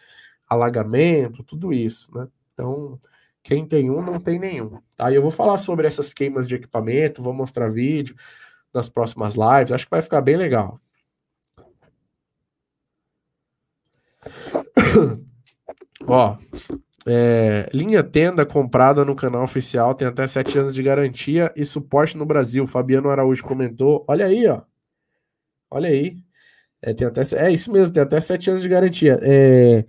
alagamento, 0.49 1.43
tudo 1.43 1.71
isso, 1.71 2.11
né? 2.17 2.28
Então, 2.53 2.99
quem 3.43 3.67
tem 3.67 3.91
um 3.91 4.01
não 4.01 4.19
tem 4.19 4.39
nenhum. 4.39 4.80
Tá? 4.95 5.11
E 5.11 5.15
eu 5.15 5.21
vou 5.21 5.32
falar 5.32 5.59
sobre 5.59 5.86
essas 5.88 6.11
queimas 6.11 6.47
de 6.47 6.55
equipamento, 6.55 7.21
vou 7.21 7.34
mostrar 7.34 7.69
vídeo 7.69 8.15
nas 8.73 8.89
próximas 8.89 9.36
lives, 9.36 9.71
acho 9.71 9.86
que 9.86 9.91
vai 9.91 10.01
ficar 10.01 10.21
bem 10.21 10.38
legal. 10.38 10.82
Ó, 16.07 16.37
é, 17.05 17.69
linha 17.73 18.03
tenda 18.03 18.45
comprada 18.45 19.05
no 19.05 19.15
canal 19.15 19.43
oficial 19.43 19.93
tem 19.93 20.07
até 20.07 20.25
7 20.27 20.59
anos 20.59 20.73
de 20.73 20.81
garantia 20.81 21.51
e 21.55 21.63
suporte 21.65 22.17
no 22.17 22.25
Brasil. 22.25 22.65
Fabiano 22.65 23.09
Araújo 23.09 23.43
comentou. 23.43 24.05
Olha 24.07 24.25
aí, 24.25 24.47
ó. 24.47 24.61
Olha 25.69 25.89
aí. 25.89 26.17
É, 26.81 26.93
tem 26.93 27.07
até, 27.07 27.21
é 27.35 27.51
isso 27.51 27.71
mesmo, 27.71 27.91
tem 27.91 28.03
até 28.03 28.19
7 28.19 28.49
anos 28.49 28.61
de 28.61 28.69
garantia. 28.69 29.19
É, 29.21 29.85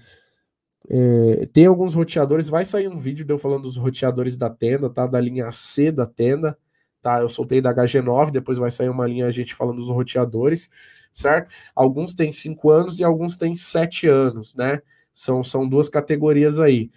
é, 0.91 1.47
tem 1.53 1.67
alguns 1.67 1.95
roteadores, 1.95 2.49
vai 2.49 2.65
sair 2.65 2.89
um 2.89 2.99
vídeo 2.99 3.25
de 3.25 3.33
eu 3.33 3.39
falando 3.39 3.63
dos 3.63 3.77
roteadores 3.77 4.37
da 4.37 4.49
tenda, 4.49 4.89
tá? 4.89 5.07
Da 5.07 5.21
linha 5.21 5.51
C 5.53 5.93
da 5.93 6.07
tenda, 6.07 6.57
tá? 7.03 7.21
Eu 7.21 7.29
soltei 7.29 7.61
da 7.61 7.75
HG9, 7.75 8.31
depois 8.31 8.59
vai 8.59 8.71
sair 8.71 8.89
uma 8.89 9.07
linha 9.07 9.27
a 9.27 9.31
gente 9.31 9.55
falando 9.55 9.77
dos 9.77 9.91
roteadores, 9.91 10.71
certo? 11.13 11.53
Alguns 11.75 12.15
têm 12.15 12.33
5 12.33 12.71
anos 12.71 13.01
e 13.01 13.05
alguns 13.05 13.37
têm 13.37 13.55
7 13.55 14.09
anos, 14.09 14.55
né? 14.55 14.81
São, 15.21 15.43
são 15.43 15.69
duas 15.69 15.89
categorias 15.89 16.61
aí. 16.61 16.91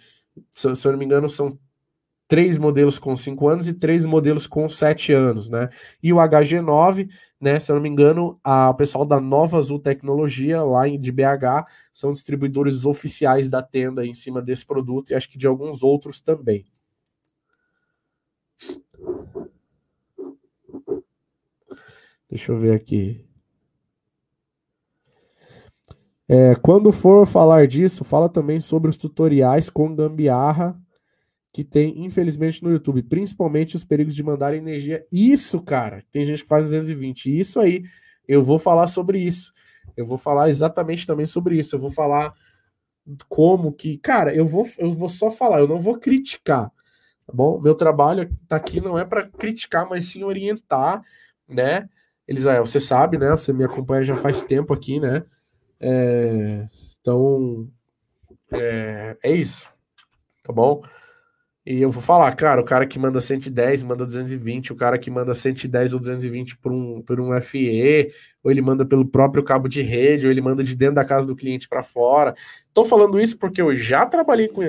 Se, 0.50 0.74
se 0.74 0.86
eu 0.86 0.92
não 0.92 0.98
me 0.98 1.04
engano, 1.04 1.28
são 1.28 1.58
três 2.28 2.56
modelos 2.56 2.98
com 2.98 3.14
5 3.14 3.48
anos 3.48 3.68
e 3.68 3.74
três 3.74 4.06
modelos 4.06 4.46
com 4.46 4.68
7 4.68 5.12
anos, 5.12 5.48
né? 5.48 5.68
E 6.02 6.12
o 6.12 6.16
HG9 6.16 7.08
né? 7.42 7.58
Se 7.58 7.72
eu 7.72 7.74
não 7.74 7.82
me 7.82 7.88
engano, 7.88 8.38
a, 8.44 8.70
o 8.70 8.74
pessoal 8.74 9.04
da 9.04 9.20
Nova 9.20 9.58
Azul 9.58 9.80
Tecnologia, 9.80 10.62
lá 10.62 10.86
de 10.86 11.10
BH, 11.10 11.66
são 11.92 12.12
distribuidores 12.12 12.86
oficiais 12.86 13.48
da 13.48 13.60
tenda 13.60 14.06
em 14.06 14.14
cima 14.14 14.40
desse 14.40 14.64
produto 14.64 15.10
e 15.10 15.14
acho 15.16 15.28
que 15.28 15.36
de 15.36 15.48
alguns 15.48 15.82
outros 15.82 16.20
também. 16.20 16.64
Deixa 22.30 22.52
eu 22.52 22.58
ver 22.60 22.76
aqui. 22.76 23.26
É, 26.34 26.54
quando 26.54 26.90
for 26.90 27.26
falar 27.26 27.66
disso, 27.66 28.04
fala 28.04 28.26
também 28.26 28.58
sobre 28.58 28.88
os 28.88 28.96
tutoriais 28.96 29.68
com 29.68 29.94
gambiarra 29.94 30.74
que 31.52 31.62
tem, 31.62 32.02
infelizmente, 32.02 32.64
no 32.64 32.70
YouTube, 32.70 33.02
principalmente 33.02 33.76
os 33.76 33.84
perigos 33.84 34.14
de 34.14 34.22
mandar 34.22 34.54
energia. 34.54 35.06
Isso, 35.12 35.60
cara, 35.60 36.02
tem 36.10 36.24
gente 36.24 36.40
que 36.42 36.48
faz 36.48 36.64
220. 36.70 37.38
Isso 37.38 37.60
aí, 37.60 37.82
eu 38.26 38.42
vou 38.42 38.58
falar 38.58 38.86
sobre 38.86 39.18
isso. 39.18 39.52
Eu 39.94 40.06
vou 40.06 40.16
falar 40.16 40.48
exatamente 40.48 41.06
também 41.06 41.26
sobre 41.26 41.58
isso. 41.58 41.76
Eu 41.76 41.80
vou 41.80 41.90
falar 41.90 42.32
como 43.28 43.70
que, 43.70 43.98
cara, 43.98 44.34
eu 44.34 44.46
vou, 44.46 44.64
eu 44.78 44.90
vou 44.90 45.10
só 45.10 45.30
falar, 45.30 45.58
eu 45.60 45.68
não 45.68 45.78
vou 45.78 45.98
criticar, 45.98 46.70
tá 47.26 47.32
bom? 47.34 47.60
Meu 47.60 47.74
trabalho 47.74 48.34
tá 48.48 48.56
aqui 48.56 48.80
não 48.80 48.98
é 48.98 49.04
para 49.04 49.28
criticar, 49.28 49.86
mas 49.86 50.06
sim 50.06 50.22
orientar, 50.24 51.02
né? 51.46 51.90
Elisael, 52.26 52.64
você 52.64 52.80
sabe, 52.80 53.18
né? 53.18 53.28
Você 53.32 53.52
me 53.52 53.64
acompanha 53.64 54.02
já 54.02 54.16
faz 54.16 54.40
tempo 54.40 54.72
aqui, 54.72 54.98
né? 54.98 55.22
É, 55.82 56.68
então, 57.00 57.68
é, 58.52 59.16
é 59.22 59.32
isso, 59.32 59.68
tá 60.42 60.52
bom? 60.52 60.82
E 61.64 61.80
eu 61.80 61.92
vou 61.92 62.02
falar, 62.02 62.34
cara, 62.34 62.60
o 62.60 62.64
cara 62.64 62.84
que 62.86 62.98
manda 62.98 63.20
110 63.20 63.84
manda 63.84 64.04
220, 64.04 64.72
o 64.72 64.76
cara 64.76 64.98
que 64.98 65.08
manda 65.08 65.32
110 65.32 65.92
ou 65.92 66.00
220 66.00 66.58
por 66.58 66.72
um, 66.72 67.00
por 67.00 67.20
um 67.20 67.32
FE, 67.40 68.12
ou 68.42 68.50
ele 68.50 68.60
manda 68.60 68.84
pelo 68.84 69.06
próprio 69.06 69.44
cabo 69.44 69.68
de 69.68 69.80
rede, 69.80 70.26
ou 70.26 70.32
ele 70.32 70.40
manda 70.40 70.64
de 70.64 70.74
dentro 70.74 70.96
da 70.96 71.04
casa 71.04 71.24
do 71.24 71.36
cliente 71.36 71.68
para 71.68 71.84
fora. 71.84 72.34
Tô 72.74 72.84
falando 72.84 73.20
isso 73.20 73.38
porque 73.38 73.62
eu 73.62 73.76
já 73.76 74.04
trabalhei 74.04 74.48
com. 74.48 74.60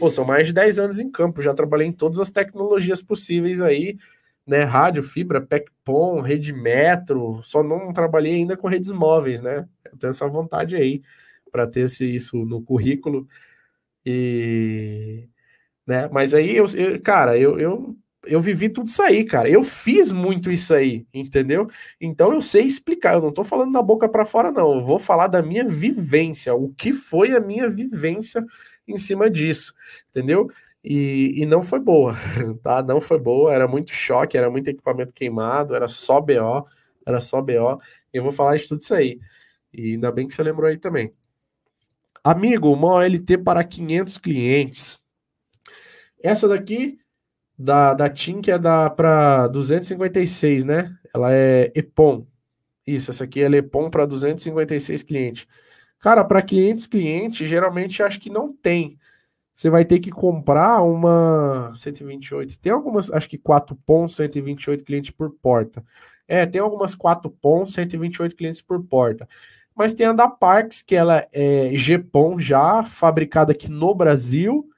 Pô, 0.00 0.10
são 0.10 0.24
mais 0.24 0.48
de 0.48 0.52
10 0.52 0.80
anos 0.80 0.98
em 0.98 1.08
campo, 1.08 1.40
já 1.40 1.54
trabalhei 1.54 1.86
em 1.86 1.92
todas 1.92 2.18
as 2.18 2.30
tecnologias 2.30 3.00
possíveis 3.00 3.60
aí, 3.60 3.96
né? 4.46 4.62
Rádio, 4.62 5.02
fibra, 5.02 5.40
PECPOM, 5.40 6.20
rede 6.20 6.52
metro, 6.52 7.40
só 7.42 7.62
não 7.62 7.92
trabalhei 7.92 8.34
ainda 8.34 8.56
com 8.56 8.68
redes 8.68 8.90
móveis, 8.90 9.40
né? 9.40 9.68
Eu 9.84 9.98
tenho 9.98 10.10
essa 10.10 10.26
vontade 10.28 10.76
aí 10.76 11.02
para 11.52 11.66
ter 11.66 11.82
esse, 11.82 12.04
isso 12.04 12.44
no 12.44 12.62
currículo. 12.62 13.28
E 14.04 15.28
né? 15.86 16.08
Mas 16.12 16.34
aí, 16.34 16.56
eu, 16.56 16.66
eu 16.76 17.02
cara, 17.02 17.36
eu, 17.36 17.58
eu, 17.58 17.96
eu 18.24 18.40
vivi 18.40 18.68
tudo 18.68 18.86
isso 18.86 19.02
aí, 19.02 19.24
cara. 19.24 19.48
Eu 19.50 19.62
fiz 19.62 20.12
muito 20.12 20.50
isso 20.50 20.72
aí, 20.72 21.04
entendeu? 21.12 21.66
Então 22.00 22.32
eu 22.32 22.40
sei 22.40 22.64
explicar. 22.64 23.14
Eu 23.14 23.22
não 23.22 23.32
tô 23.32 23.42
falando 23.42 23.72
da 23.72 23.82
boca 23.82 24.08
para 24.08 24.24
fora, 24.24 24.52
não. 24.52 24.74
Eu 24.74 24.84
vou 24.84 24.98
falar 25.00 25.26
da 25.26 25.42
minha 25.42 25.66
vivência, 25.66 26.54
o 26.54 26.68
que 26.74 26.92
foi 26.92 27.32
a 27.32 27.40
minha 27.40 27.68
vivência 27.68 28.44
em 28.86 28.96
cima 28.98 29.28
disso, 29.28 29.74
entendeu? 30.10 30.48
E, 30.82 31.42
e 31.42 31.46
não 31.46 31.62
foi 31.62 31.78
boa, 31.78 32.14
tá? 32.62 32.82
Não 32.82 33.00
foi 33.00 33.18
boa. 33.18 33.52
Era 33.52 33.68
muito 33.68 33.92
choque, 33.92 34.36
era 34.36 34.50
muito 34.50 34.68
equipamento 34.68 35.14
queimado, 35.14 35.74
era 35.74 35.88
só 35.88 36.20
BO, 36.20 36.66
era 37.06 37.20
só 37.20 37.40
BO. 37.40 37.80
Eu 38.12 38.22
vou 38.22 38.32
falar 38.32 38.56
de 38.56 38.68
tudo 38.68 38.80
isso 38.80 38.94
aí. 38.94 39.20
E 39.72 39.92
ainda 39.92 40.10
bem 40.10 40.26
que 40.26 40.34
você 40.34 40.42
lembrou 40.42 40.68
aí 40.68 40.78
também. 40.78 41.12
Amigo, 42.22 42.72
uma 42.72 42.94
OLT 42.94 43.38
para 43.38 43.64
500 43.64 44.18
clientes. 44.18 45.00
Essa 46.22 46.46
daqui 46.48 46.98
da, 47.58 47.94
da 47.94 48.08
TIM 48.10 48.40
que 48.40 48.50
é 48.50 48.58
da 48.58 48.90
para 48.90 49.46
256, 49.48 50.64
né? 50.64 50.94
Ela 51.14 51.32
é 51.34 51.72
EPOM. 51.74 52.26
Isso, 52.86 53.10
essa 53.10 53.24
aqui 53.24 53.42
é 53.42 53.46
EPOM 53.46 53.90
para 53.90 54.06
256 54.06 55.02
clientes. 55.02 55.46
Cara, 55.98 56.24
para 56.24 56.42
clientes 56.42 56.86
clientes, 56.86 57.48
geralmente 57.48 58.02
acho 58.02 58.20
que 58.20 58.30
não 58.30 58.52
tem. 58.52 58.98
Você 59.52 59.68
vai 59.68 59.84
ter 59.84 59.98
que 60.00 60.10
comprar 60.10 60.82
uma 60.82 61.72
128. 61.74 62.58
Tem 62.58 62.72
algumas, 62.72 63.10
acho 63.10 63.28
que 63.28 63.36
4 63.38 63.76
POM, 63.84 64.08
128 64.08 64.84
clientes 64.84 65.10
por 65.10 65.30
porta. 65.30 65.84
É, 66.26 66.46
tem 66.46 66.60
algumas 66.60 66.94
4 66.94 67.30
POM, 67.30 67.66
128 67.66 68.36
clientes 68.36 68.62
por 68.62 68.82
porta. 68.84 69.28
Mas 69.74 69.92
tem 69.92 70.06
a 70.06 70.12
da 70.12 70.28
Parks, 70.28 70.82
que 70.82 70.94
ela 70.94 71.26
é 71.32 71.70
GPOM 71.76 72.38
já, 72.38 72.84
fabricada 72.84 73.52
aqui 73.52 73.70
no 73.70 73.94
Brasil, 73.94 74.68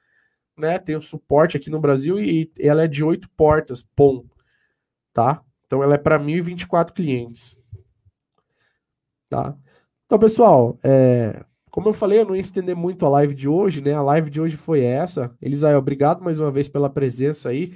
né? 0.57 0.79
Tem 0.79 0.95
o 0.95 1.01
suporte 1.01 1.57
aqui 1.57 1.69
no 1.69 1.79
Brasil 1.79 2.19
e 2.19 2.51
ela 2.59 2.83
é 2.83 2.87
de 2.87 3.03
8 3.03 3.29
portas, 3.31 3.83
POM, 3.95 4.23
tá? 5.11 5.43
Então 5.65 5.81
ela 5.81 5.95
é 5.95 5.97
para 5.97 6.19
1024 6.19 6.93
clientes. 6.93 7.57
Tá? 9.29 9.57
Então, 10.05 10.19
pessoal, 10.19 10.77
é, 10.83 11.43
como 11.73 11.89
eu 11.89 11.93
falei, 11.93 12.19
eu 12.19 12.25
não 12.25 12.35
ia 12.35 12.41
estender 12.41 12.75
muito 12.75 13.03
a 13.03 13.09
live 13.09 13.33
de 13.33 13.49
hoje, 13.49 13.81
né? 13.81 13.93
A 13.93 14.01
live 14.03 14.29
de 14.29 14.39
hoje 14.39 14.55
foi 14.55 14.83
essa. 14.83 15.35
Elisael, 15.41 15.79
obrigado 15.79 16.23
mais 16.23 16.39
uma 16.39 16.51
vez 16.51 16.69
pela 16.69 16.87
presença 16.87 17.49
aí. 17.49 17.73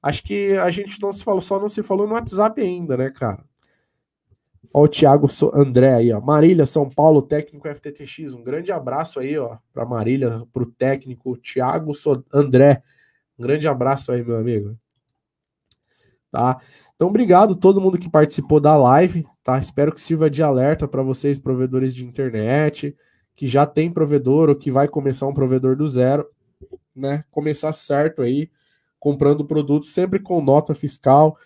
Acho 0.00 0.22
que 0.22 0.52
a 0.52 0.70
gente 0.70 1.02
não 1.02 1.10
se 1.10 1.24
falou, 1.24 1.40
só 1.40 1.58
não 1.58 1.68
se 1.68 1.82
falou 1.82 2.06
no 2.06 2.14
WhatsApp 2.14 2.60
ainda, 2.60 2.96
né, 2.96 3.10
cara? 3.10 3.44
Ó, 4.72 4.84
o 4.84 4.88
Thiago 4.88 5.26
André 5.52 5.92
aí, 5.92 6.12
ó. 6.12 6.20
Marília, 6.20 6.64
São 6.64 6.88
Paulo, 6.88 7.22
técnico 7.22 7.66
FTTX. 7.68 8.34
Um 8.34 8.44
grande 8.44 8.70
abraço 8.70 9.18
aí, 9.18 9.36
ó, 9.36 9.56
para 9.72 9.84
Marília, 9.84 10.46
para 10.52 10.62
o 10.62 10.70
técnico 10.70 11.36
Thiago 11.36 11.90
André. 12.32 12.84
Um 13.36 13.42
grande 13.42 13.66
abraço 13.66 14.12
aí, 14.12 14.22
meu 14.22 14.36
amigo. 14.36 14.78
Tá? 16.30 16.60
Então, 16.94 17.08
obrigado 17.08 17.54
a 17.54 17.56
todo 17.56 17.80
mundo 17.80 17.98
que 17.98 18.08
participou 18.08 18.60
da 18.60 18.76
live, 18.76 19.26
tá? 19.42 19.58
Espero 19.58 19.90
que 19.90 20.00
sirva 20.00 20.30
de 20.30 20.40
alerta 20.40 20.86
para 20.86 21.02
vocês, 21.02 21.36
provedores 21.36 21.92
de 21.92 22.06
internet, 22.06 22.96
que 23.40 23.46
já 23.46 23.64
tem 23.64 23.90
provedor 23.90 24.50
ou 24.50 24.54
que 24.54 24.70
vai 24.70 24.86
começar 24.86 25.26
um 25.26 25.32
provedor 25.32 25.74
do 25.74 25.88
zero, 25.88 26.28
né? 26.94 27.24
Começar 27.32 27.72
certo 27.72 28.20
aí, 28.20 28.50
comprando 28.98 29.46
produtos 29.46 29.94
sempre 29.94 30.18
com 30.18 30.42
nota 30.42 30.74
fiscal 30.74 31.38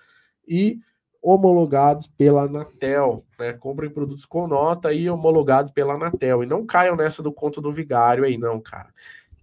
e 0.45 0.81
homologados 1.23 2.09
pela 2.09 2.47
Anatel, 2.47 3.25
né? 3.39 3.53
Comprem 3.53 3.89
produtos 3.89 4.27
com 4.27 4.49
nota 4.49 4.93
e 4.93 5.09
homologados 5.09 5.71
pela 5.71 5.95
Anatel 5.95 6.43
e 6.43 6.47
não 6.47 6.67
caiam 6.67 6.97
nessa 6.97 7.23
do 7.23 7.33
conto 7.33 7.61
do 7.61 7.71
vigário 7.71 8.25
aí 8.25 8.37
não, 8.37 8.61
cara, 8.61 8.89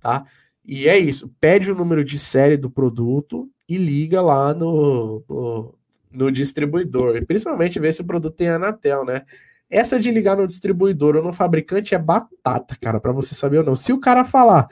tá? 0.01 0.25
E 0.65 0.89
é 0.89 0.97
isso, 0.97 1.33
pede 1.39 1.71
o 1.71 1.75
número 1.75 2.03
de 2.03 2.19
série 2.19 2.57
do 2.57 2.69
produto 2.69 3.49
e 3.65 3.77
liga 3.77 4.21
lá 4.21 4.53
no, 4.53 5.23
no, 5.29 5.75
no 6.11 6.29
distribuidor, 6.29 7.15
e 7.15 7.25
principalmente 7.25 7.79
ver 7.79 7.93
se 7.93 8.01
o 8.01 8.05
produto 8.05 8.35
tem 8.35 8.49
Anatel, 8.49 9.05
né? 9.05 9.23
Essa 9.71 9.97
de 9.99 10.11
ligar 10.11 10.37
no 10.37 10.45
distribuidor 10.45 11.15
ou 11.15 11.23
no 11.23 11.31
fabricante 11.31 11.95
é 11.95 11.97
batata, 11.97 12.75
cara, 12.79 12.99
para 12.99 13.13
você 13.13 13.33
saber 13.33 13.59
ou 13.59 13.63
não. 13.63 13.75
Se 13.75 13.93
o 13.93 13.99
cara 13.99 14.25
falar, 14.25 14.67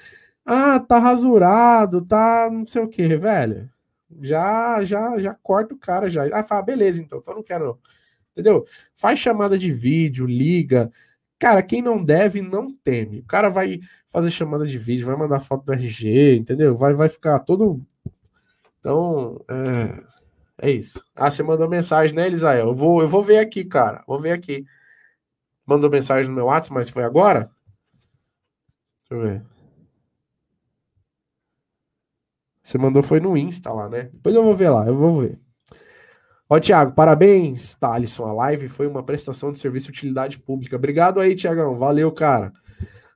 ah, 0.45 0.79
tá 0.79 0.99
rasurado, 0.99 2.05
tá 2.05 2.49
não 2.51 2.67
sei 2.67 2.81
o 2.83 2.87
que, 2.89 3.15
velho, 3.17 3.69
já 4.21 4.83
já 4.83 5.17
já 5.19 5.33
corta 5.41 5.73
o 5.73 5.77
cara 5.77 6.09
já. 6.09 6.25
Ah, 6.37 6.43
fala, 6.43 6.61
beleza, 6.63 7.01
então, 7.01 7.19
então 7.19 7.35
não 7.35 7.43
quero 7.43 7.65
não. 7.65 7.79
Entendeu? 8.31 8.65
Faz 8.95 9.19
chamada 9.19 9.57
de 9.57 9.71
vídeo, 9.71 10.25
liga. 10.25 10.91
Cara, 11.39 11.63
quem 11.63 11.81
não 11.81 12.03
deve 12.03 12.41
não 12.41 12.73
teme. 12.73 13.19
O 13.21 13.25
cara 13.25 13.49
vai 13.49 13.79
fazer 14.07 14.29
chamada 14.31 14.65
de 14.67 14.77
vídeo, 14.77 15.05
vai 15.05 15.15
mandar 15.15 15.39
foto 15.39 15.65
do 15.65 15.73
RG, 15.73 16.35
entendeu? 16.37 16.75
Vai 16.75 16.93
vai 16.93 17.09
ficar 17.09 17.39
todo 17.39 17.81
Então, 18.79 19.39
é, 19.49 20.67
é 20.69 20.71
isso. 20.71 21.03
Ah, 21.15 21.29
você 21.31 21.43
mandou 21.43 21.69
mensagem, 21.69 22.15
né, 22.15 22.27
Elisael? 22.27 22.67
Eu 22.67 22.73
vou 22.73 23.01
eu 23.01 23.07
vou 23.07 23.23
ver 23.23 23.39
aqui, 23.39 23.63
cara. 23.65 24.03
Vou 24.07 24.19
ver 24.19 24.31
aqui. 24.31 24.65
Mandou 25.69 25.87
mensagem 25.87 26.27
no 26.27 26.35
meu 26.35 26.45
WhatsApp, 26.45 26.73
mas 26.73 26.89
foi 26.89 27.03
agora? 27.03 27.51
Deixa 29.07 29.13
eu 29.13 29.21
ver. 29.21 29.45
Você 32.63 32.79
mandou 32.79 33.03
foi 33.03 33.19
no 33.19 33.37
Insta 33.37 33.71
lá, 33.71 33.87
né? 33.87 34.09
Depois 34.11 34.33
eu 34.33 34.43
vou 34.43 34.55
ver 34.55 34.71
lá, 34.71 34.87
eu 34.87 34.97
vou 34.97 35.21
ver. 35.21 35.39
Ó, 36.49 36.59
Tiago, 36.59 36.95
parabéns, 36.95 37.75
Thalisson. 37.75 38.25
A 38.25 38.33
live 38.33 38.67
foi 38.67 38.87
uma 38.87 39.03
prestação 39.03 39.51
de 39.51 39.59
serviço 39.59 39.91
de 39.91 39.99
utilidade 39.99 40.39
pública. 40.39 40.75
Obrigado 40.75 41.19
aí, 41.19 41.35
Tiagão. 41.35 41.77
Valeu, 41.77 42.11
cara. 42.11 42.51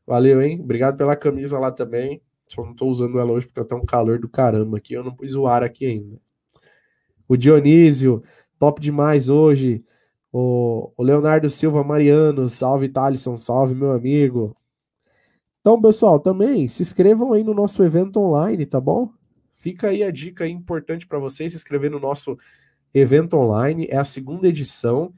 Valeu, 0.06 0.40
hein? 0.40 0.60
Obrigado 0.62 0.96
pela 0.96 1.16
camisa 1.16 1.58
lá 1.58 1.72
também. 1.72 2.22
Só 2.48 2.64
não 2.64 2.76
tô 2.76 2.86
usando 2.86 3.20
ela 3.20 3.32
hoje 3.32 3.48
porque 3.48 3.68
tá 3.68 3.76
um 3.76 3.84
calor 3.84 4.20
do 4.20 4.30
caramba 4.30 4.78
aqui. 4.78 4.94
Eu 4.94 5.04
não 5.04 5.16
pus 5.16 5.34
o 5.34 5.48
ar 5.48 5.64
aqui 5.64 5.88
ainda. 5.88 6.22
O 7.28 7.36
Dionísio, 7.36 8.22
top 8.60 8.80
demais 8.80 9.28
hoje. 9.28 9.84
O, 10.36 10.92
o 10.98 11.04
Leonardo 11.04 11.48
Silva 11.48 11.84
Mariano, 11.84 12.50
salve 12.50 12.90
Thalisson, 12.90 13.38
salve 13.38 13.76
meu 13.76 13.92
amigo. 13.92 14.58
Então, 15.62 15.80
pessoal, 15.80 16.20
também 16.20 16.68
se 16.68 16.82
inscrevam 16.82 17.34
aí 17.34 17.44
no 17.44 17.54
nosso 17.54 17.84
evento 17.84 18.20
online, 18.20 18.66
tá 18.66 18.82
bom? 18.82 19.10
Fica 19.54 19.90
aí 19.90 20.04
a 20.04 20.10
dica 20.10 20.48
importante 20.48 21.06
para 21.06 21.20
vocês 21.20 21.52
se 21.52 21.58
inscrever 21.58 21.92
no 21.92 22.00
nosso 22.00 22.36
evento 22.94 23.38
online. 23.38 23.88
É 23.92 23.98
a 23.98 24.04
segunda 24.04 24.48
edição, 24.48 25.14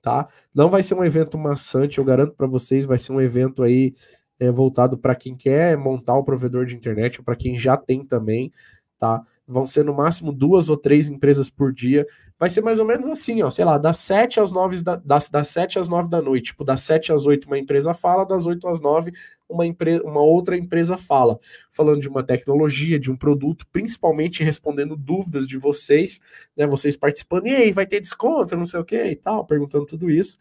tá? 0.00 0.26
Não 0.54 0.70
vai 0.70 0.82
ser 0.82 0.94
um 0.94 1.04
evento 1.04 1.36
maçante, 1.36 1.98
eu 1.98 2.04
garanto 2.04 2.34
para 2.34 2.46
vocês, 2.46 2.86
vai 2.86 2.96
ser 2.96 3.12
um 3.12 3.20
evento 3.20 3.62
aí 3.62 3.94
é, 4.40 4.50
voltado 4.50 4.96
para 4.96 5.14
quem 5.14 5.36
quer 5.36 5.76
montar 5.76 6.14
o 6.16 6.24
provedor 6.24 6.64
de 6.64 6.74
internet, 6.74 7.20
ou 7.20 7.24
para 7.24 7.36
quem 7.36 7.58
já 7.58 7.76
tem 7.76 8.04
também, 8.04 8.50
tá? 8.98 9.22
Vão 9.46 9.66
ser 9.66 9.84
no 9.84 9.94
máximo 9.94 10.32
duas 10.32 10.70
ou 10.70 10.78
três 10.78 11.08
empresas 11.08 11.50
por 11.50 11.72
dia 11.74 12.06
vai 12.38 12.50
ser 12.50 12.60
mais 12.60 12.78
ou 12.78 12.84
menos 12.84 13.06
assim, 13.06 13.42
ó, 13.42 13.50
sei 13.50 13.64
lá, 13.64 13.78
das 13.78 13.96
7 13.98 14.40
às 14.40 14.52
9 14.52 14.82
da, 14.82 14.96
das, 14.96 15.28
das 15.28 15.48
7 15.48 15.78
às 15.78 15.88
9 15.88 16.10
da 16.10 16.20
noite, 16.20 16.46
tipo, 16.46 16.64
das 16.64 16.82
7 16.82 17.12
às 17.12 17.24
8 17.24 17.46
uma 17.46 17.58
empresa 17.58 17.94
fala, 17.94 18.26
das 18.26 18.46
8 18.46 18.68
às 18.68 18.80
9 18.80 19.12
uma, 19.48 19.64
empresa, 19.64 20.02
uma 20.04 20.20
outra 20.20 20.56
empresa 20.56 20.98
fala, 20.98 21.38
falando 21.70 22.00
de 22.00 22.08
uma 22.08 22.22
tecnologia, 22.22 22.98
de 22.98 23.10
um 23.10 23.16
produto, 23.16 23.66
principalmente 23.72 24.42
respondendo 24.44 24.96
dúvidas 24.96 25.46
de 25.46 25.56
vocês, 25.56 26.20
né, 26.56 26.66
vocês 26.66 26.96
participando, 26.96 27.46
e 27.46 27.54
aí, 27.54 27.72
vai 27.72 27.86
ter 27.86 28.00
desconto, 28.00 28.56
não 28.56 28.64
sei 28.64 28.80
o 28.80 28.84
que 28.84 29.02
e 29.02 29.16
tal, 29.16 29.46
perguntando 29.46 29.86
tudo 29.86 30.10
isso, 30.10 30.36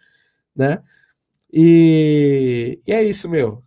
né, 0.56 0.82
e, 1.54 2.80
e 2.86 2.92
é 2.92 3.04
isso, 3.04 3.30
meu, 3.30 3.64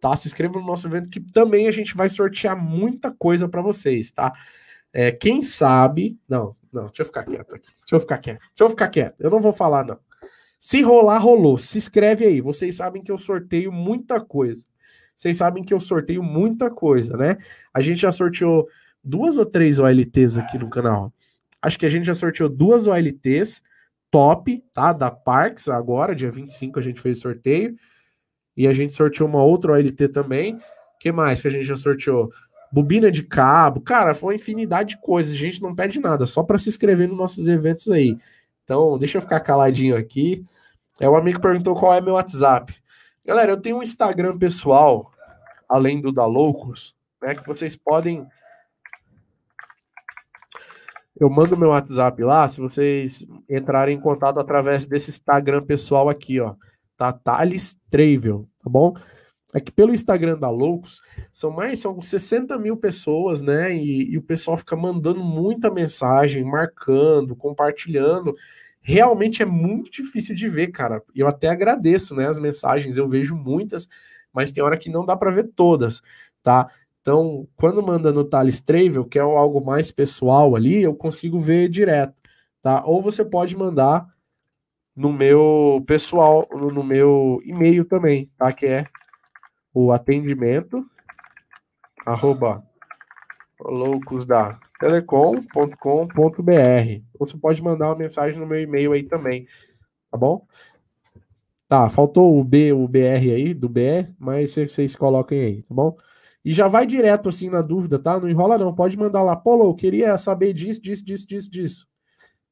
tá, 0.00 0.14
se 0.16 0.28
inscreva 0.28 0.58
no 0.58 0.66
nosso 0.66 0.86
evento 0.86 1.08
que 1.08 1.20
também 1.20 1.66
a 1.66 1.72
gente 1.72 1.96
vai 1.96 2.08
sortear 2.08 2.62
muita 2.62 3.10
coisa 3.10 3.48
para 3.48 3.62
vocês, 3.62 4.10
tá, 4.10 4.32
é, 4.92 5.12
quem 5.12 5.42
sabe, 5.42 6.18
não, 6.28 6.56
não, 6.72 6.86
deixa 6.86 7.02
eu 7.02 7.06
ficar 7.06 7.24
quieto 7.24 7.54
aqui. 7.54 7.68
Deixa 7.80 7.94
eu 7.94 8.00
ficar 8.00 8.18
quieto. 8.18 8.38
Deixa 8.38 8.64
eu 8.64 8.70
ficar 8.70 8.88
quieto. 8.88 9.20
Eu 9.20 9.30
não 9.30 9.40
vou 9.40 9.52
falar, 9.52 9.84
não. 9.84 9.98
Se 10.60 10.82
rolar, 10.82 11.18
rolou. 11.18 11.58
Se 11.58 11.78
inscreve 11.78 12.26
aí. 12.26 12.40
Vocês 12.40 12.76
sabem 12.76 13.02
que 13.02 13.10
eu 13.10 13.18
sorteio 13.18 13.70
muita 13.72 14.20
coisa. 14.20 14.64
Vocês 15.16 15.36
sabem 15.36 15.64
que 15.64 15.74
eu 15.74 15.80
sorteio 15.80 16.22
muita 16.22 16.70
coisa, 16.70 17.16
né? 17.16 17.36
A 17.74 17.80
gente 17.80 18.00
já 18.00 18.12
sorteou 18.12 18.68
duas 19.02 19.36
ou 19.36 19.46
três 19.46 19.78
OLTs 19.78 20.38
aqui 20.38 20.58
no 20.58 20.70
canal. 20.70 21.12
Acho 21.60 21.78
que 21.78 21.86
a 21.86 21.88
gente 21.88 22.04
já 22.04 22.14
sorteou 22.14 22.48
duas 22.48 22.86
OLTs 22.86 23.62
top, 24.10 24.62
tá? 24.72 24.92
Da 24.92 25.10
Parks 25.10 25.68
agora, 25.68 26.14
dia 26.14 26.30
25 26.30 26.78
a 26.78 26.82
gente 26.82 27.00
fez 27.00 27.18
sorteio. 27.20 27.74
E 28.56 28.66
a 28.66 28.72
gente 28.72 28.92
sorteou 28.92 29.28
uma 29.28 29.42
outra 29.42 29.72
OLT 29.72 30.08
também. 30.08 30.58
que 31.00 31.12
mais 31.12 31.40
que 31.40 31.48
a 31.48 31.50
gente 31.50 31.64
já 31.64 31.76
sorteou? 31.76 32.28
Bobina 32.72 33.10
de 33.10 33.22
cabo, 33.22 33.80
cara, 33.80 34.14
foi 34.14 34.34
uma 34.34 34.36
infinidade 34.36 34.90
de 34.90 35.00
coisas. 35.00 35.32
A 35.34 35.36
gente 35.36 35.62
não 35.62 35.74
pede 35.74 35.98
nada, 36.00 36.26
só 36.26 36.42
para 36.42 36.58
se 36.58 36.68
inscrever 36.68 37.08
nos 37.08 37.16
nossos 37.16 37.48
eventos 37.48 37.88
aí. 37.90 38.16
Então, 38.64 38.98
deixa 38.98 39.18
eu 39.18 39.22
ficar 39.22 39.40
caladinho 39.40 39.96
aqui. 39.96 40.44
É 41.00 41.08
o 41.08 41.16
amigo 41.16 41.40
perguntou 41.40 41.74
qual 41.74 41.94
é 41.94 42.00
meu 42.00 42.14
WhatsApp. 42.14 42.74
Galera, 43.24 43.52
eu 43.52 43.60
tenho 43.60 43.78
um 43.78 43.82
Instagram 43.82 44.36
pessoal, 44.38 45.12
além 45.68 46.00
do 46.00 46.12
da 46.12 46.26
Loucos, 46.26 46.94
né, 47.22 47.34
que 47.34 47.46
vocês 47.46 47.76
podem 47.76 48.26
eu 51.20 51.28
mando 51.28 51.56
meu 51.56 51.70
WhatsApp 51.70 52.22
lá, 52.22 52.48
se 52.48 52.60
vocês 52.60 53.26
entrarem 53.48 53.96
em 53.96 54.00
contato 54.00 54.38
através 54.38 54.86
desse 54.86 55.10
Instagram 55.10 55.62
pessoal 55.62 56.08
aqui, 56.08 56.38
ó. 56.38 56.54
Tá 56.96 57.12
Thales 57.12 57.76
Travel, 57.90 58.48
tá 58.62 58.70
bom? 58.70 58.94
É 59.54 59.60
que 59.60 59.72
pelo 59.72 59.94
Instagram 59.94 60.38
da 60.38 60.50
Loucos 60.50 61.00
são 61.32 61.50
mais 61.50 61.80
são 61.80 62.00
60 62.00 62.58
mil 62.58 62.76
pessoas, 62.76 63.40
né? 63.40 63.74
E, 63.74 64.12
e, 64.12 64.18
o 64.18 64.22
pessoal 64.22 64.56
fica 64.56 64.76
mandando 64.76 65.22
muita 65.22 65.70
mensagem, 65.70 66.44
marcando, 66.44 67.34
compartilhando. 67.34 68.36
Realmente 68.80 69.42
é 69.42 69.46
muito 69.46 69.90
difícil 69.90 70.34
de 70.34 70.48
ver, 70.48 70.68
cara. 70.68 71.02
Eu 71.14 71.26
até 71.26 71.48
agradeço, 71.48 72.14
né? 72.14 72.26
As 72.26 72.38
mensagens, 72.38 72.96
eu 72.96 73.08
vejo 73.08 73.34
muitas, 73.34 73.88
mas 74.32 74.52
tem 74.52 74.62
hora 74.62 74.76
que 74.76 74.90
não 74.90 75.04
dá 75.06 75.16
para 75.16 75.30
ver 75.30 75.48
todas, 75.48 76.02
tá? 76.42 76.70
Então, 77.00 77.48
quando 77.56 77.82
manda 77.82 78.12
no 78.12 78.24
Thales 78.24 78.60
Travel, 78.60 79.04
que 79.04 79.18
é 79.18 79.22
algo 79.22 79.64
mais 79.64 79.90
pessoal 79.90 80.54
ali, 80.54 80.82
eu 80.82 80.94
consigo 80.94 81.38
ver 81.38 81.68
direto, 81.68 82.14
tá? 82.60 82.84
Ou 82.84 83.00
você 83.00 83.24
pode 83.24 83.56
mandar 83.56 84.06
no 84.94 85.12
meu 85.12 85.82
pessoal, 85.86 86.46
no 86.52 86.84
meu 86.84 87.40
e-mail 87.44 87.84
também, 87.84 88.30
tá? 88.36 88.52
Que 88.52 88.66
é 88.66 88.86
o 89.72 89.92
atendimento, 89.92 90.84
arroba 92.06 92.64
loucos 93.60 94.24
da 94.24 94.58
telecom.com.br. 94.78 97.02
Ou 97.18 97.26
você 97.26 97.36
pode 97.36 97.62
mandar 97.62 97.88
uma 97.88 97.96
mensagem 97.96 98.38
no 98.38 98.46
meu 98.46 98.60
e-mail 98.60 98.92
aí 98.92 99.02
também, 99.02 99.46
tá 100.10 100.16
bom? 100.16 100.46
Tá, 101.68 101.90
faltou 101.90 102.38
o 102.38 102.44
B, 102.44 102.72
o 102.72 102.88
BR 102.88 103.34
aí, 103.34 103.52
do 103.52 103.68
BE, 103.68 104.08
mas 104.18 104.54
vocês 104.54 104.96
coloquem 104.96 105.40
aí, 105.40 105.62
tá 105.62 105.74
bom? 105.74 105.96
E 106.42 106.52
já 106.52 106.66
vai 106.66 106.86
direto 106.86 107.28
assim 107.28 107.50
na 107.50 107.60
dúvida, 107.60 107.98
tá? 107.98 108.18
Não 108.18 108.28
enrola 108.28 108.56
não, 108.56 108.74
pode 108.74 108.96
mandar 108.96 109.22
lá, 109.22 109.36
Pô, 109.36 109.62
eu 109.64 109.74
queria 109.74 110.16
saber 110.16 110.54
disso, 110.54 110.80
disso, 110.80 111.04
disso, 111.04 111.26
disso, 111.26 111.50
disso. 111.50 111.86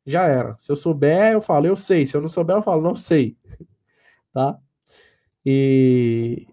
Já 0.04 0.24
era. 0.24 0.54
Se 0.58 0.70
eu 0.70 0.76
souber, 0.76 1.32
eu 1.32 1.40
falo, 1.40 1.66
eu 1.66 1.76
sei. 1.76 2.06
Se 2.06 2.16
eu 2.16 2.20
não 2.20 2.28
souber, 2.28 2.56
eu 2.56 2.62
falo, 2.62 2.82
não 2.82 2.94
sei. 2.94 3.36
tá? 4.32 4.58
E 5.44 6.46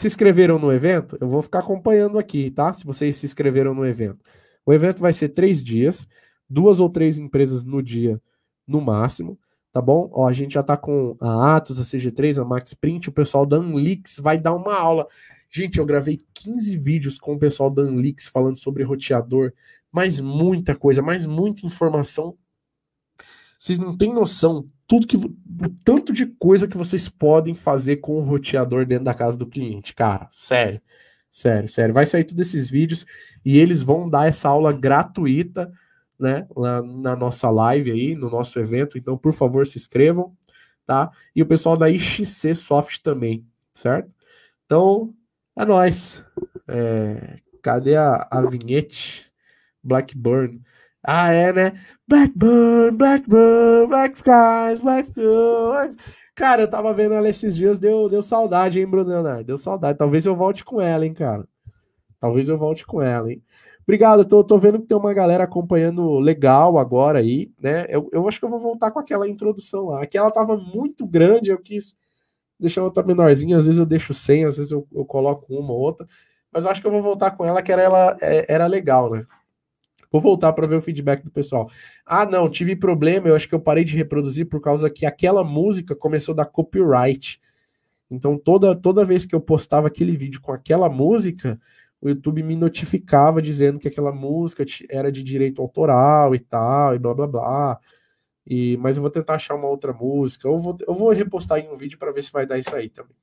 se 0.00 0.06
inscreveram 0.06 0.58
no 0.58 0.72
evento, 0.72 1.18
eu 1.20 1.28
vou 1.28 1.42
ficar 1.42 1.58
acompanhando 1.58 2.18
aqui, 2.18 2.50
tá? 2.50 2.72
Se 2.72 2.86
vocês 2.86 3.16
se 3.16 3.26
inscreveram 3.26 3.74
no 3.74 3.86
evento. 3.86 4.20
O 4.64 4.72
evento 4.72 5.00
vai 5.00 5.12
ser 5.12 5.28
três 5.30 5.62
dias, 5.62 6.08
duas 6.48 6.80
ou 6.80 6.88
três 6.88 7.18
empresas 7.18 7.64
no 7.64 7.82
dia, 7.82 8.20
no 8.66 8.80
máximo, 8.80 9.38
tá 9.70 9.80
bom? 9.80 10.10
Ó, 10.12 10.26
a 10.26 10.32
gente 10.32 10.54
já 10.54 10.62
tá 10.62 10.76
com 10.76 11.16
a 11.20 11.56
Atos, 11.56 11.78
a 11.78 11.82
CG3, 11.82 12.40
a 12.40 12.44
Max 12.44 12.72
Print, 12.72 13.10
o 13.10 13.12
pessoal 13.12 13.44
da 13.44 13.58
Unlix 13.58 14.18
vai 14.22 14.38
dar 14.38 14.54
uma 14.54 14.74
aula. 14.74 15.06
Gente, 15.50 15.78
eu 15.78 15.84
gravei 15.84 16.22
15 16.32 16.78
vídeos 16.78 17.18
com 17.18 17.34
o 17.34 17.38
pessoal 17.38 17.68
da 17.70 17.82
Unlix 17.82 18.26
falando 18.26 18.56
sobre 18.56 18.82
roteador, 18.82 19.52
mas 19.92 20.18
muita 20.18 20.74
coisa, 20.74 21.02
mas 21.02 21.26
muita 21.26 21.66
informação. 21.66 22.38
Vocês 23.58 23.78
não 23.78 23.94
têm 23.94 24.14
noção 24.14 24.66
tudo 24.90 25.06
que 25.06 25.16
tanto 25.84 26.12
de 26.12 26.26
coisa 26.26 26.66
que 26.66 26.76
vocês 26.76 27.08
podem 27.08 27.54
fazer 27.54 27.98
com 27.98 28.18
o 28.18 28.24
roteador 28.24 28.84
dentro 28.84 29.04
da 29.04 29.14
casa 29.14 29.38
do 29.38 29.46
cliente, 29.46 29.94
cara. 29.94 30.26
Sério. 30.30 30.80
Sério, 31.30 31.68
sério. 31.68 31.94
Vai 31.94 32.06
sair 32.06 32.24
todos 32.24 32.44
esses 32.44 32.68
vídeos 32.68 33.06
e 33.44 33.56
eles 33.56 33.82
vão 33.82 34.10
dar 34.10 34.26
essa 34.26 34.48
aula 34.48 34.72
gratuita, 34.72 35.72
né, 36.18 36.44
lá 36.56 36.82
na 36.82 37.14
nossa 37.14 37.48
live 37.48 37.92
aí, 37.92 38.16
no 38.16 38.28
nosso 38.28 38.58
evento. 38.58 38.98
Então, 38.98 39.16
por 39.16 39.32
favor, 39.32 39.64
se 39.64 39.78
inscrevam, 39.78 40.36
tá? 40.84 41.08
E 41.36 41.40
o 41.40 41.46
pessoal 41.46 41.76
da 41.76 41.88
IXC 41.88 42.52
Soft 42.52 42.98
também, 42.98 43.46
certo? 43.72 44.10
Então, 44.66 45.14
é 45.56 45.64
nóis. 45.64 46.24
É, 46.66 47.38
cadê 47.62 47.94
a, 47.94 48.26
a 48.28 48.42
vinhete? 48.42 49.30
Blackburn. 49.84 50.60
Ah, 51.02 51.32
é, 51.32 51.52
né? 51.52 51.72
Blackburn, 52.06 52.96
Blackburn, 52.96 53.86
Black 53.88 54.16
Skies, 54.16 54.80
Black 54.80 55.08
Skies. 55.08 55.96
Cara, 56.34 56.62
eu 56.62 56.70
tava 56.70 56.92
vendo 56.92 57.14
ela 57.14 57.28
esses 57.28 57.54
dias, 57.54 57.78
deu, 57.78 58.08
deu 58.08 58.22
saudade, 58.22 58.80
hein, 58.80 58.86
Bruno 58.86 59.08
Leonardo? 59.10 59.44
Deu 59.44 59.56
saudade. 59.56 59.98
Talvez 59.98 60.26
eu 60.26 60.34
volte 60.36 60.64
com 60.64 60.80
ela, 60.80 61.04
hein, 61.06 61.14
cara? 61.14 61.46
Talvez 62.18 62.48
eu 62.48 62.58
volte 62.58 62.86
com 62.86 63.00
ela, 63.02 63.30
hein? 63.32 63.42
Obrigado, 63.82 64.24
tô, 64.24 64.44
tô 64.44 64.56
vendo 64.58 64.78
que 64.80 64.86
tem 64.86 64.96
uma 64.96 65.12
galera 65.12 65.44
acompanhando 65.44 66.18
legal 66.18 66.78
agora 66.78 67.18
aí, 67.18 67.50
né? 67.60 67.86
Eu, 67.88 68.08
eu 68.12 68.28
acho 68.28 68.38
que 68.38 68.44
eu 68.44 68.50
vou 68.50 68.58
voltar 68.60 68.90
com 68.90 69.00
aquela 69.00 69.28
introdução 69.28 69.86
lá. 69.86 70.02
Aquela 70.02 70.30
tava 70.30 70.56
muito 70.56 71.06
grande, 71.06 71.50
eu 71.50 71.58
quis 71.58 71.96
deixar 72.58 72.84
outra 72.84 73.02
menorzinha, 73.02 73.56
às 73.56 73.66
vezes 73.66 73.78
eu 73.78 73.86
deixo 73.86 74.14
sem, 74.14 74.44
às 74.44 74.58
vezes 74.58 74.70
eu, 74.70 74.86
eu 74.92 75.04
coloco 75.04 75.46
uma 75.52 75.72
ou 75.72 75.80
outra, 75.80 76.06
mas 76.52 76.64
eu 76.64 76.70
acho 76.70 76.80
que 76.80 76.86
eu 76.86 76.90
vou 76.90 77.02
voltar 77.02 77.32
com 77.32 77.44
ela, 77.44 77.62
que 77.62 77.72
era, 77.72 77.82
ela, 77.82 78.16
é, 78.20 78.52
era 78.52 78.66
legal, 78.66 79.10
né? 79.10 79.26
Vou 80.10 80.20
voltar 80.20 80.52
para 80.52 80.66
ver 80.66 80.76
o 80.76 80.82
feedback 80.82 81.22
do 81.22 81.30
pessoal. 81.30 81.70
Ah, 82.04 82.26
não, 82.26 82.48
tive 82.48 82.74
problema, 82.74 83.28
eu 83.28 83.36
acho 83.36 83.48
que 83.48 83.54
eu 83.54 83.60
parei 83.60 83.84
de 83.84 83.96
reproduzir 83.96 84.48
por 84.48 84.60
causa 84.60 84.90
que 84.90 85.06
aquela 85.06 85.44
música 85.44 85.94
começou 85.94 86.34
da 86.34 86.44
copyright. 86.44 87.40
Então, 88.10 88.36
toda, 88.36 88.74
toda 88.74 89.04
vez 89.04 89.24
que 89.24 89.34
eu 89.34 89.40
postava 89.40 89.86
aquele 89.86 90.16
vídeo 90.16 90.40
com 90.40 90.52
aquela 90.52 90.88
música, 90.88 91.60
o 92.00 92.08
YouTube 92.08 92.42
me 92.42 92.56
notificava 92.56 93.40
dizendo 93.40 93.78
que 93.78 93.86
aquela 93.86 94.10
música 94.10 94.64
era 94.88 95.12
de 95.12 95.22
direito 95.22 95.62
autoral 95.62 96.34
e 96.34 96.40
tal, 96.40 96.94
e 96.94 96.98
blá 96.98 97.14
blá 97.14 97.26
blá. 97.26 97.80
E, 98.46 98.76
mas 98.78 98.96
eu 98.96 99.02
vou 99.02 99.10
tentar 99.10 99.34
achar 99.34 99.54
uma 99.54 99.68
outra 99.68 99.92
música. 99.92 100.48
Eu 100.48 100.58
vou, 100.58 100.76
eu 100.88 100.94
vou 100.94 101.10
repostar 101.10 101.58
em 101.58 101.68
um 101.68 101.76
vídeo 101.76 101.98
para 101.98 102.10
ver 102.10 102.22
se 102.22 102.32
vai 102.32 102.46
dar 102.46 102.58
isso 102.58 102.74
aí 102.74 102.88
também. 102.88 103.14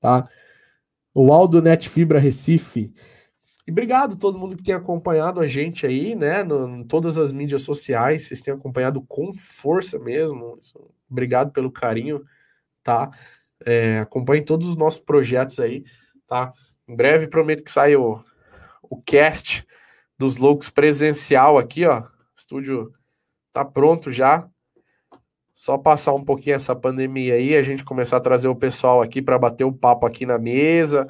Tá? 0.00 0.28
O 1.12 1.32
Aldo 1.32 1.60
Net 1.60 1.88
Fibra 1.88 2.18
Recife. 2.18 2.94
E 3.66 3.70
obrigado 3.70 4.14
a 4.14 4.16
todo 4.16 4.38
mundo 4.38 4.56
que 4.56 4.62
tem 4.62 4.74
acompanhado 4.74 5.40
a 5.40 5.46
gente 5.46 5.86
aí, 5.86 6.14
né? 6.14 6.42
No, 6.42 6.78
em 6.78 6.84
todas 6.84 7.18
as 7.18 7.32
mídias 7.32 7.62
sociais, 7.62 8.26
vocês 8.26 8.40
têm 8.40 8.54
acompanhado 8.54 9.02
com 9.02 9.32
força 9.32 9.98
mesmo. 9.98 10.58
Obrigado 11.10 11.52
pelo 11.52 11.70
carinho, 11.70 12.24
tá? 12.82 13.10
É, 13.64 14.00
acompanhem 14.00 14.44
todos 14.44 14.66
os 14.66 14.76
nossos 14.76 15.00
projetos 15.00 15.60
aí, 15.60 15.84
tá? 16.26 16.52
Em 16.88 16.96
breve 16.96 17.28
prometo 17.28 17.62
que 17.62 17.70
saia 17.70 18.00
o, 18.00 18.22
o 18.82 19.00
cast 19.02 19.66
dos 20.18 20.36
loucos 20.36 20.70
presencial 20.70 21.58
aqui, 21.58 21.86
ó. 21.86 22.04
Estúdio 22.36 22.92
tá 23.52 23.64
pronto 23.64 24.10
já. 24.10 24.48
Só 25.54 25.76
passar 25.76 26.14
um 26.14 26.24
pouquinho 26.24 26.56
essa 26.56 26.74
pandemia 26.74 27.34
aí, 27.34 27.54
a 27.54 27.62
gente 27.62 27.84
começar 27.84 28.16
a 28.16 28.20
trazer 28.20 28.48
o 28.48 28.56
pessoal 28.56 29.02
aqui 29.02 29.20
para 29.20 29.38
bater 29.38 29.64
o 29.64 29.72
papo 29.72 30.06
aqui 30.06 30.24
na 30.24 30.38
mesa, 30.38 31.06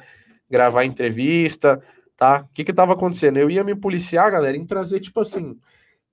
gravar 0.49 0.83
entrevista, 0.83 1.81
tá? 2.21 2.41
O 2.41 2.53
que 2.53 2.63
que 2.63 2.71
tava 2.71 2.93
acontecendo? 2.93 3.37
Eu 3.37 3.49
ia 3.49 3.63
me 3.63 3.73
policiar, 3.73 4.31
galera, 4.31 4.55
em 4.55 4.63
trazer, 4.63 4.99
tipo 4.99 5.19
assim, 5.19 5.57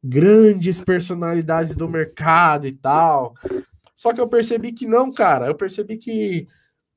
grandes 0.02 0.80
personalidades 0.80 1.74
do 1.74 1.86
mercado 1.86 2.66
e 2.66 2.72
tal. 2.72 3.34
Só 3.94 4.14
que 4.14 4.20
eu 4.20 4.26
percebi 4.26 4.72
que 4.72 4.86
não, 4.86 5.12
cara. 5.12 5.48
Eu 5.48 5.54
percebi 5.54 5.98
que. 5.98 6.48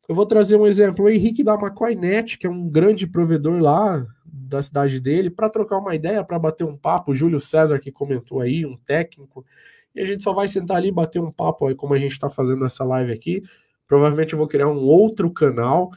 Eu 0.08 0.16
vou 0.16 0.26
trazer 0.26 0.56
um 0.56 0.66
exemplo. 0.66 1.04
O 1.04 1.10
Henrique 1.10 1.44
da 1.44 1.56
McCoynet, 1.56 2.38
que 2.38 2.48
é 2.48 2.50
um 2.50 2.70
grande 2.70 3.06
provedor 3.06 3.62
lá 3.62 4.08
da 4.24 4.62
cidade 4.62 4.98
dele 5.02 5.30
para 5.30 5.50
trocar 5.50 5.80
uma 5.80 5.94
ideia, 5.94 6.24
para 6.24 6.40
bater 6.40 6.64
um 6.64 6.78
papo. 6.78 7.12
O 7.12 7.16
Júlio 7.16 7.40
César 7.40 7.80
que 7.80 7.92
comentou 7.92 8.40
aí, 8.40 8.66
um 8.66 8.78
técnico. 8.78 9.46
E 9.94 10.00
a 10.00 10.06
gente 10.06 10.24
só 10.24 10.32
vai 10.32 10.48
sentar 10.48 10.78
ali 10.78 10.90
bater 10.90 11.22
um 11.22 11.32
papo 11.32 11.68
aí, 11.68 11.76
como 11.76 11.94
a 11.94 12.00
gente 12.00 12.14
está 12.14 12.30
fazendo 12.30 12.64
essa 12.64 12.86
live 12.86 13.12
aqui. 13.12 13.44
Provavelmente 13.90 14.32
eu 14.32 14.40
vou 14.40 14.48
criar 14.48 14.70
um 14.70 14.80
outro 14.80 15.30
canal, 15.30 15.92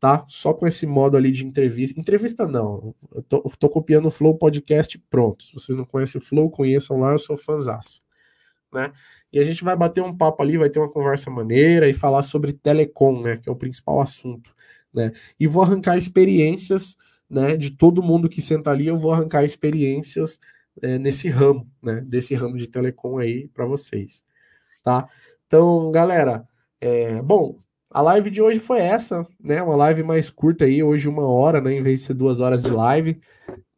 tá? 0.00 0.24
Só 0.26 0.54
com 0.54 0.66
esse 0.66 0.86
modo 0.86 1.16
ali 1.16 1.30
de 1.30 1.46
entrevista. 1.46 2.00
Entrevista 2.00 2.46
não, 2.46 2.94
eu 3.14 3.22
tô, 3.22 3.36
eu 3.36 3.52
tô 3.58 3.68
copiando 3.68 4.06
o 4.06 4.10
Flow 4.10 4.36
Podcast 4.36 4.98
pronto. 5.10 5.44
Se 5.44 5.52
vocês 5.54 5.76
não 5.76 5.84
conhecem 5.84 6.20
o 6.20 6.24
Flow, 6.24 6.50
conheçam 6.50 6.98
lá, 6.98 7.12
eu 7.12 7.18
sou 7.18 7.36
fãzaço, 7.36 8.00
né? 8.72 8.92
E 9.32 9.38
a 9.38 9.44
gente 9.44 9.62
vai 9.62 9.76
bater 9.76 10.02
um 10.02 10.16
papo 10.16 10.42
ali, 10.42 10.58
vai 10.58 10.70
ter 10.70 10.80
uma 10.80 10.90
conversa 10.90 11.30
maneira 11.30 11.88
e 11.88 11.94
falar 11.94 12.22
sobre 12.22 12.52
telecom, 12.52 13.22
né? 13.22 13.36
Que 13.36 13.48
é 13.48 13.52
o 13.52 13.56
principal 13.56 14.00
assunto, 14.00 14.52
né? 14.92 15.12
E 15.38 15.46
vou 15.46 15.62
arrancar 15.62 15.96
experiências 15.96 16.96
né, 17.30 17.56
de 17.56 17.70
todo 17.70 18.02
mundo 18.02 18.28
que 18.28 18.42
senta 18.42 18.70
ali, 18.70 18.88
eu 18.88 18.98
vou 18.98 19.12
arrancar 19.12 19.44
experiências 19.44 20.40
é, 20.82 20.98
nesse 20.98 21.28
ramo, 21.28 21.70
né, 21.80 22.00
desse 22.00 22.34
ramo 22.34 22.56
de 22.58 22.66
telecom 22.66 23.18
aí 23.18 23.46
para 23.48 23.64
vocês, 23.64 24.24
tá? 24.82 25.08
Então, 25.46 25.90
galera, 25.92 26.46
é, 26.80 27.22
bom, 27.22 27.58
a 27.90 28.00
live 28.00 28.30
de 28.30 28.40
hoje 28.40 28.60
foi 28.60 28.78
essa, 28.78 29.26
né, 29.42 29.60
uma 29.62 29.74
live 29.74 30.02
mais 30.04 30.30
curta 30.30 30.64
aí, 30.64 30.82
hoje 30.82 31.08
uma 31.08 31.26
hora, 31.26 31.60
né, 31.60 31.74
em 31.74 31.82
vez 31.82 32.00
de 32.00 32.06
ser 32.06 32.14
duas 32.14 32.40
horas 32.40 32.62
de 32.62 32.70
live. 32.70 33.18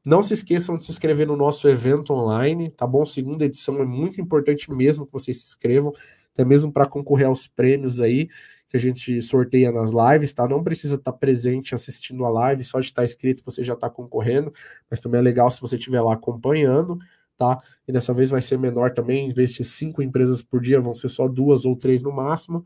Não 0.05 0.23
se 0.23 0.35
esqueçam 0.35 0.77
de 0.77 0.85
se 0.85 0.91
inscrever 0.91 1.27
no 1.27 1.37
nosso 1.37 1.69
evento 1.69 2.13
online, 2.13 2.71
tá 2.71 2.87
bom? 2.87 3.07
Segunda 3.07 3.45
edição 3.45 3.81
é 3.81 3.85
muito 3.85 4.21
importante 4.21 4.71
mesmo 4.71 5.07
que 5.07 5.13
vocês 5.13 5.39
se 5.39 5.45
inscrevam, 5.45 5.93
até 6.33 6.45
mesmo 6.45 6.73
para 6.73 6.87
concorrer 6.87 7.27
aos 7.27 7.47
prêmios 7.47 8.01
aí 8.01 8.29
que 8.69 8.77
a 8.77 8.81
gente 8.81 9.21
sorteia 9.21 9.71
nas 9.71 9.93
lives, 9.93 10.33
tá? 10.33 10.49
Não 10.49 10.63
precisa 10.65 10.97
estar 10.97 11.13
tá 11.13 11.19
presente 11.19 11.75
assistindo 11.75 12.25
a 12.25 12.31
live, 12.31 12.65
só 12.65 12.81
de 12.81 12.87
estar 12.87 13.03
tá 13.03 13.05
inscrito 13.05 13.43
você 13.45 13.63
já 13.63 13.75
está 13.75 13.89
concorrendo, 13.89 14.53
mas 14.91 14.99
também 14.99 15.21
é 15.21 15.23
legal 15.23 15.51
se 15.51 15.61
você 15.61 15.77
estiver 15.77 16.01
lá 16.01 16.15
acompanhando, 16.15 16.99
tá? 17.37 17.63
E 17.87 17.93
dessa 17.93 18.13
vez 18.13 18.31
vai 18.31 18.43
ser 18.43 18.59
menor 18.59 18.93
também, 18.93 19.31
em 19.31 19.33
vez 19.33 19.53
de 19.53 19.63
cinco 19.63 20.03
empresas 20.03 20.43
por 20.43 20.61
dia, 20.61 20.81
vão 20.81 20.95
ser 20.95 21.11
só 21.11 21.29
duas 21.29 21.65
ou 21.65 21.77
três 21.77 22.03
no 22.03 22.11
máximo. 22.11 22.65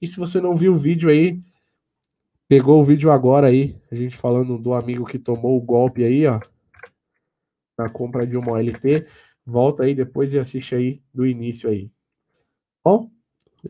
E 0.00 0.06
se 0.06 0.18
você 0.18 0.40
não 0.40 0.54
viu 0.54 0.72
o 0.72 0.76
vídeo 0.76 1.10
aí, 1.10 1.40
pegou 2.48 2.80
o 2.80 2.84
vídeo 2.84 3.10
agora 3.10 3.48
aí, 3.48 3.76
a 3.90 3.94
gente 3.94 4.16
falando 4.16 4.56
do 4.58 4.72
amigo 4.72 5.04
que 5.04 5.18
tomou 5.18 5.56
o 5.56 5.60
golpe 5.60 6.04
aí, 6.04 6.26
ó, 6.26 6.40
na 7.76 7.88
compra 7.88 8.26
de 8.26 8.36
uma 8.36 8.52
OLT, 8.52 9.06
volta 9.44 9.84
aí 9.84 9.94
depois 9.94 10.34
e 10.34 10.38
assiste 10.38 10.74
aí 10.74 11.02
do 11.12 11.26
início 11.26 11.68
aí. 11.68 11.90
Bom, 12.84 13.10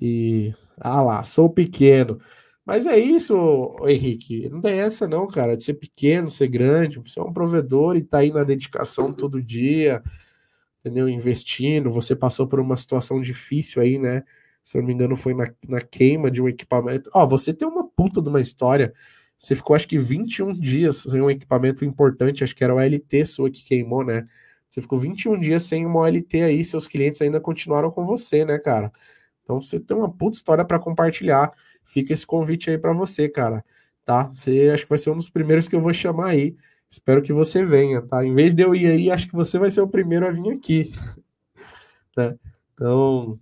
e 0.00 0.54
ah 0.80 1.02
lá, 1.02 1.22
sou 1.22 1.50
pequeno. 1.50 2.20
Mas 2.64 2.86
é 2.86 2.98
isso, 2.98 3.76
Henrique. 3.86 4.48
Não 4.50 4.60
tem 4.60 4.80
essa, 4.80 5.08
não, 5.08 5.26
cara, 5.26 5.56
de 5.56 5.64
ser 5.64 5.74
pequeno, 5.74 6.28
ser 6.28 6.48
grande. 6.48 6.98
Você 6.98 7.18
é 7.18 7.22
um 7.22 7.32
provedor 7.32 7.96
e 7.96 8.02
tá 8.02 8.18
aí 8.18 8.30
na 8.30 8.44
dedicação 8.44 9.10
todo 9.10 9.42
dia, 9.42 10.02
entendeu? 10.78 11.08
Investindo. 11.08 11.90
Você 11.90 12.14
passou 12.14 12.46
por 12.46 12.60
uma 12.60 12.76
situação 12.76 13.22
difícil 13.22 13.80
aí, 13.80 13.98
né? 13.98 14.22
Se 14.62 14.78
eu 14.78 14.82
não 14.82 14.88
me 14.88 14.94
engano, 14.94 15.16
foi 15.16 15.34
na, 15.34 15.50
na 15.68 15.80
queima 15.80 16.30
de 16.30 16.42
um 16.42 16.48
equipamento. 16.48 17.10
Ó, 17.14 17.26
você 17.26 17.54
tem 17.54 17.66
uma 17.66 17.88
puta 17.88 18.20
de 18.20 18.28
uma 18.28 18.40
história. 18.40 18.92
Você 19.38 19.54
ficou, 19.54 19.76
acho 19.76 19.88
que 19.88 19.98
21 19.98 20.52
dias 20.52 20.96
sem 20.98 21.20
um 21.20 21.30
equipamento 21.30 21.84
importante, 21.84 22.44
acho 22.44 22.54
que 22.56 22.64
era 22.64 22.74
o 22.74 22.80
LT 22.80 23.24
sua 23.24 23.50
que 23.50 23.64
queimou, 23.64 24.04
né? 24.04 24.26
Você 24.68 24.82
ficou 24.82 24.98
21 24.98 25.40
dias 25.40 25.62
sem 25.62 25.86
uma 25.86 26.00
OLT 26.00 26.42
aí, 26.42 26.62
seus 26.62 26.86
clientes 26.86 27.22
ainda 27.22 27.40
continuaram 27.40 27.90
com 27.90 28.04
você, 28.04 28.44
né, 28.44 28.58
cara? 28.58 28.92
Então 29.42 29.60
você 29.60 29.80
tem 29.80 29.96
uma 29.96 30.10
puta 30.12 30.36
história 30.36 30.64
para 30.64 30.78
compartilhar. 30.78 31.52
Fica 31.84 32.12
esse 32.12 32.26
convite 32.26 32.70
aí 32.70 32.78
para 32.78 32.92
você, 32.92 33.28
cara. 33.28 33.64
tá? 34.04 34.24
Você 34.24 34.70
acho 34.70 34.84
que 34.84 34.90
vai 34.90 34.98
ser 34.98 35.10
um 35.10 35.16
dos 35.16 35.30
primeiros 35.30 35.66
que 35.68 35.74
eu 35.76 35.80
vou 35.80 35.92
chamar 35.92 36.28
aí. 36.28 36.56
Espero 36.90 37.22
que 37.22 37.32
você 37.32 37.64
venha, 37.64 38.02
tá? 38.02 38.24
Em 38.24 38.34
vez 38.34 38.54
de 38.54 38.62
eu 38.62 38.74
ir 38.74 38.86
aí, 38.86 39.10
acho 39.10 39.28
que 39.28 39.34
você 39.34 39.58
vai 39.58 39.70
ser 39.70 39.80
o 39.80 39.88
primeiro 39.88 40.26
a 40.26 40.30
vir 40.30 40.50
aqui. 40.52 40.92
né? 42.16 42.36
Então, 42.74 43.38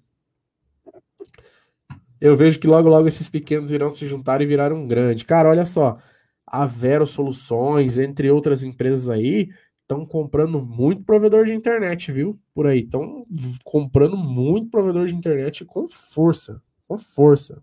eu 2.20 2.36
vejo 2.36 2.58
que 2.58 2.66
logo, 2.66 2.88
logo 2.88 3.08
esses 3.08 3.28
pequenos 3.28 3.70
irão 3.70 3.88
se 3.88 4.06
juntar 4.06 4.40
e 4.40 4.46
virar 4.46 4.72
um 4.72 4.86
grande. 4.86 5.24
Cara, 5.24 5.48
olha 5.48 5.64
só, 5.64 5.98
a 6.46 6.66
Vero 6.66 7.06
Soluções, 7.06 7.98
entre 7.98 8.30
outras 8.30 8.62
empresas 8.62 9.08
aí, 9.10 9.50
estão 9.82 10.04
comprando 10.04 10.60
muito 10.60 11.04
provedor 11.04 11.44
de 11.44 11.52
internet, 11.52 12.10
viu? 12.10 12.38
Por 12.54 12.66
aí, 12.66 12.80
estão 12.80 13.26
comprando 13.64 14.16
muito 14.16 14.70
provedor 14.70 15.06
de 15.06 15.14
internet 15.14 15.64
com 15.64 15.86
força, 15.88 16.62
com 16.88 16.96
força, 16.96 17.62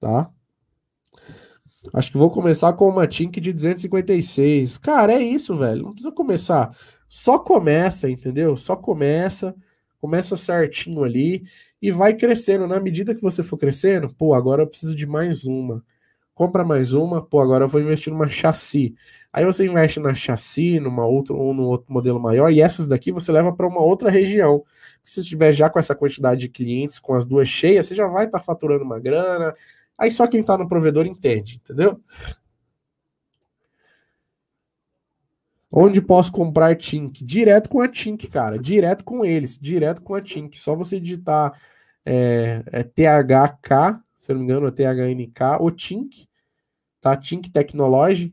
tá? 0.00 0.30
Acho 1.92 2.12
que 2.12 2.18
vou 2.18 2.30
começar 2.30 2.72
com 2.74 2.88
uma 2.88 3.06
Tink 3.06 3.40
de 3.40 3.52
256. 3.52 4.78
Cara, 4.78 5.14
é 5.14 5.22
isso, 5.22 5.56
velho. 5.56 5.82
Não 5.82 5.92
precisa 5.92 6.12
começar. 6.12 6.76
Só 7.08 7.38
começa, 7.38 8.08
entendeu? 8.08 8.56
Só 8.56 8.76
começa, 8.76 9.54
começa 10.00 10.36
certinho 10.36 11.02
ali 11.02 11.44
e 11.82 11.90
vai 11.90 12.14
crescendo. 12.14 12.66
Na 12.66 12.80
medida 12.80 13.14
que 13.14 13.20
você 13.20 13.42
for 13.42 13.58
crescendo, 13.58 14.08
pô, 14.14 14.32
agora 14.34 14.62
eu 14.62 14.66
preciso 14.66 14.94
de 14.94 15.06
mais 15.06 15.44
uma. 15.44 15.84
Compra 16.34 16.64
mais 16.64 16.94
uma, 16.94 17.20
pô, 17.20 17.40
agora 17.40 17.64
eu 17.64 17.68
vou 17.68 17.80
investir 17.80 18.12
numa 18.12 18.30
chassi. 18.30 18.94
Aí 19.32 19.44
você 19.44 19.66
investe 19.66 20.00
na 20.00 20.14
chassi, 20.14 20.80
numa 20.80 21.04
outra 21.04 21.34
ou 21.34 21.52
no 21.52 21.64
outro 21.64 21.92
modelo 21.92 22.20
maior, 22.20 22.50
e 22.50 22.60
essas 22.62 22.86
daqui 22.86 23.12
você 23.12 23.32
leva 23.32 23.52
para 23.52 23.66
uma 23.66 23.80
outra 23.80 24.10
região. 24.10 24.64
Se 25.04 25.22
tiver 25.24 25.52
já 25.52 25.68
com 25.68 25.78
essa 25.78 25.94
quantidade 25.94 26.40
de 26.42 26.48
clientes, 26.48 26.98
com 26.98 27.14
as 27.14 27.24
duas 27.24 27.48
cheias, 27.48 27.86
você 27.86 27.94
já 27.94 28.06
vai 28.06 28.26
estar 28.26 28.38
tá 28.38 28.44
faturando 28.44 28.84
uma 28.84 28.98
grana, 29.00 29.54
Aí 30.02 30.10
só 30.10 30.26
quem 30.26 30.40
está 30.40 30.58
no 30.58 30.66
provedor 30.66 31.06
entende, 31.06 31.60
entendeu? 31.62 32.00
Onde 35.70 36.02
posso 36.02 36.32
comprar 36.32 36.76
Tink? 36.76 37.24
Direto 37.24 37.70
com 37.70 37.80
a 37.80 37.88
Tink, 37.88 38.26
cara. 38.28 38.58
Direto 38.58 39.04
com 39.04 39.24
eles. 39.24 39.56
Direto 39.58 40.02
com 40.02 40.14
a 40.14 40.20
Tink. 40.20 40.58
Só 40.58 40.74
você 40.74 40.98
digitar 40.98 41.58
é, 42.04 42.62
é 42.66 42.82
THK, 42.82 44.00
se 44.16 44.30
eu 44.30 44.36
não 44.36 44.44
me 44.44 44.50
engano, 44.50 44.66
é 44.66 44.70
THNK, 44.70 45.58
ou 45.60 45.70
Tink, 45.70 46.28
tá? 47.00 47.16
Tink 47.16 47.50
Technology, 47.50 48.32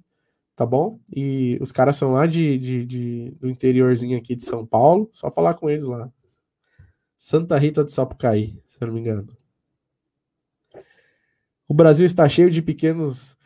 tá 0.56 0.66
bom? 0.66 1.00
E 1.12 1.58
os 1.62 1.72
caras 1.72 1.96
são 1.96 2.14
lá 2.14 2.26
de, 2.26 2.58
de, 2.58 2.86
de, 2.86 3.32
do 3.40 3.50
interiorzinho 3.50 4.18
aqui 4.18 4.36
de 4.36 4.44
São 4.44 4.66
Paulo. 4.66 5.10
Só 5.12 5.32
falar 5.32 5.54
com 5.56 5.70
eles 5.70 5.88
lá. 5.88 6.12
Santa 7.18 7.58
Rita 7.58 7.84
de 7.84 7.92
Sapucaí, 7.92 8.62
se 8.68 8.78
eu 8.82 8.88
não 8.88 8.94
me 8.94 9.02
engano. 9.02 9.28
O 11.68 11.74
Brasil 11.74 12.06
está 12.06 12.28
cheio 12.28 12.50
de 12.50 12.62
pequenos 12.62 13.38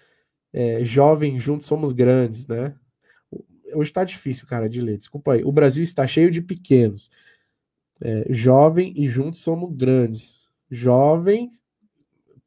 é, 0.53 0.85
jovens, 0.85 1.41
juntos 1.41 1.65
somos 1.65 1.91
grandes, 1.91 2.45
né? 2.47 2.75
Hoje 3.73 3.89
está 3.89 4.03
difícil, 4.03 4.47
cara, 4.47 4.69
de 4.69 4.79
ler. 4.79 4.97
Desculpa 4.97 5.33
aí. 5.33 5.43
O 5.43 5.51
Brasil 5.51 5.83
está 5.83 6.05
cheio 6.05 6.29
de 6.29 6.41
pequenos. 6.41 7.09
É, 8.05 8.25
jovem 8.29 8.93
e 8.97 9.07
juntos 9.07 9.39
somos 9.39 9.73
grandes. 9.73 10.51
Jovens, 10.69 11.63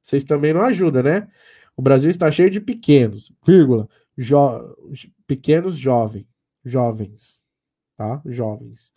vocês 0.02 0.22
também 0.22 0.52
não 0.52 0.60
ajudam, 0.60 1.02
né? 1.02 1.28
O 1.74 1.80
Brasil 1.80 2.10
está 2.10 2.30
cheio 2.30 2.50
de 2.50 2.60
pequenos, 2.60 3.32
vírgula, 3.44 3.88
jo, 4.16 4.36
pequenos 5.26 5.78
jovens, 5.78 6.26
jovens, 6.62 7.46
tá? 7.96 8.20
Jovens. 8.26 8.92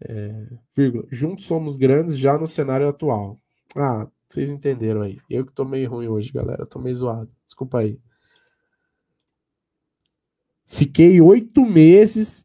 É, 0.00 0.46
vírgula, 0.74 1.06
juntos 1.10 1.44
somos 1.44 1.76
grandes 1.76 2.16
já 2.16 2.38
no 2.38 2.46
cenário 2.46 2.88
atual. 2.88 3.38
Ah, 3.76 4.08
vocês 4.26 4.50
entenderam 4.50 5.02
aí. 5.02 5.18
Eu 5.28 5.44
que 5.44 5.52
tô 5.52 5.66
meio 5.66 5.90
ruim 5.90 6.08
hoje, 6.08 6.32
galera. 6.32 6.64
Tô 6.64 6.78
meio 6.78 6.96
zoado. 6.96 7.30
Desculpa 7.46 7.80
aí. 7.80 8.00
Fiquei 10.66 11.20
oito 11.20 11.64
meses 11.64 12.44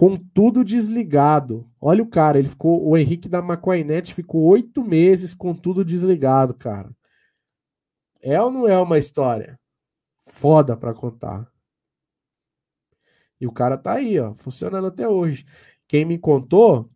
com 0.00 0.16
tudo 0.16 0.64
desligado. 0.64 1.70
Olha 1.78 2.02
o 2.02 2.08
cara, 2.08 2.38
ele 2.38 2.48
ficou. 2.48 2.88
O 2.88 2.96
Henrique 2.96 3.28
da 3.28 3.42
Maquainet 3.42 4.14
ficou 4.14 4.44
oito 4.44 4.82
meses 4.82 5.34
com 5.34 5.54
tudo 5.54 5.84
desligado, 5.84 6.54
cara. 6.54 6.90
É 8.22 8.40
ou 8.40 8.50
não 8.50 8.66
é 8.66 8.78
uma 8.78 8.96
história 8.96 9.60
foda 10.18 10.74
para 10.74 10.94
contar? 10.94 11.46
E 13.38 13.46
o 13.46 13.52
cara 13.52 13.76
tá 13.76 13.92
aí, 13.92 14.18
ó, 14.18 14.34
funcionando 14.34 14.86
até 14.86 15.06
hoje. 15.06 15.44
Quem 15.86 16.06
me 16.06 16.16
contou 16.16 16.88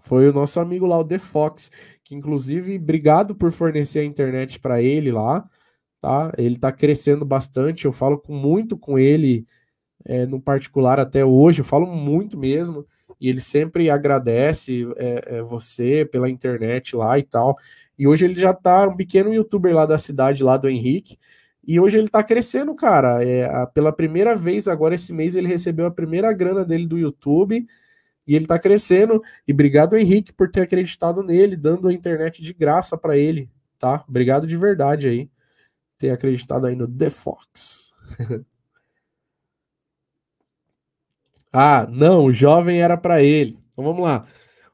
foi 0.00 0.28
o 0.28 0.32
nosso 0.32 0.58
amigo 0.58 0.86
lá, 0.86 0.98
o 0.98 1.04
The 1.04 1.20
Fox, 1.20 1.70
que 2.02 2.16
inclusive, 2.16 2.74
obrigado 2.74 3.36
por 3.36 3.52
fornecer 3.52 4.00
a 4.00 4.04
internet 4.04 4.58
para 4.58 4.82
ele 4.82 5.12
lá, 5.12 5.48
tá? 6.00 6.32
Ele 6.36 6.58
tá 6.58 6.72
crescendo 6.72 7.24
bastante, 7.24 7.84
eu 7.84 7.92
falo 7.92 8.18
com, 8.18 8.34
muito 8.34 8.76
com 8.76 8.98
ele 8.98 9.46
é, 10.04 10.26
no 10.26 10.40
particular 10.40 11.00
até 11.00 11.24
hoje, 11.24 11.60
eu 11.60 11.64
falo 11.64 11.86
muito 11.86 12.38
mesmo, 12.38 12.86
e 13.20 13.28
ele 13.28 13.40
sempre 13.40 13.90
agradece 13.90 14.86
é, 14.96 15.36
é, 15.36 15.42
você 15.42 16.04
pela 16.04 16.28
internet 16.28 16.94
lá 16.96 17.18
e 17.18 17.22
tal. 17.22 17.56
E 17.98 18.06
hoje 18.06 18.24
ele 18.24 18.34
já 18.34 18.52
tá 18.52 18.86
um 18.86 18.96
pequeno 18.96 19.32
youtuber 19.32 19.74
lá 19.74 19.86
da 19.86 19.98
cidade, 19.98 20.42
lá 20.42 20.56
do 20.56 20.68
Henrique, 20.68 21.16
e 21.66 21.80
hoje 21.80 21.98
ele 21.98 22.08
tá 22.08 22.22
crescendo, 22.22 22.74
cara. 22.74 23.24
É, 23.24 23.44
a, 23.44 23.66
pela 23.66 23.92
primeira 23.92 24.36
vez, 24.36 24.68
agora 24.68 24.94
esse 24.94 25.12
mês, 25.12 25.34
ele 25.36 25.48
recebeu 25.48 25.86
a 25.86 25.90
primeira 25.90 26.32
grana 26.32 26.64
dele 26.64 26.86
do 26.86 26.98
YouTube 26.98 27.66
e 28.26 28.34
ele 28.34 28.46
tá 28.46 28.58
crescendo. 28.58 29.22
E 29.46 29.52
obrigado, 29.52 29.96
Henrique, 29.96 30.32
por 30.32 30.50
ter 30.50 30.62
acreditado 30.62 31.22
nele, 31.22 31.56
dando 31.56 31.88
a 31.88 31.92
internet 31.92 32.42
de 32.42 32.52
graça 32.52 32.96
para 32.96 33.16
ele, 33.16 33.50
tá? 33.78 34.04
Obrigado 34.08 34.46
de 34.46 34.56
verdade 34.56 35.08
aí. 35.08 35.30
Ter 35.98 36.10
acreditado 36.10 36.66
aí 36.66 36.76
no 36.76 36.86
The 36.88 37.10
Fox. 37.10 37.94
ah, 41.56 41.86
não, 41.88 42.24
o 42.24 42.32
jovem 42.32 42.82
era 42.82 42.96
para 42.96 43.22
ele. 43.22 43.56
Então 43.72 43.84
vamos 43.84 44.02
lá. 44.02 44.26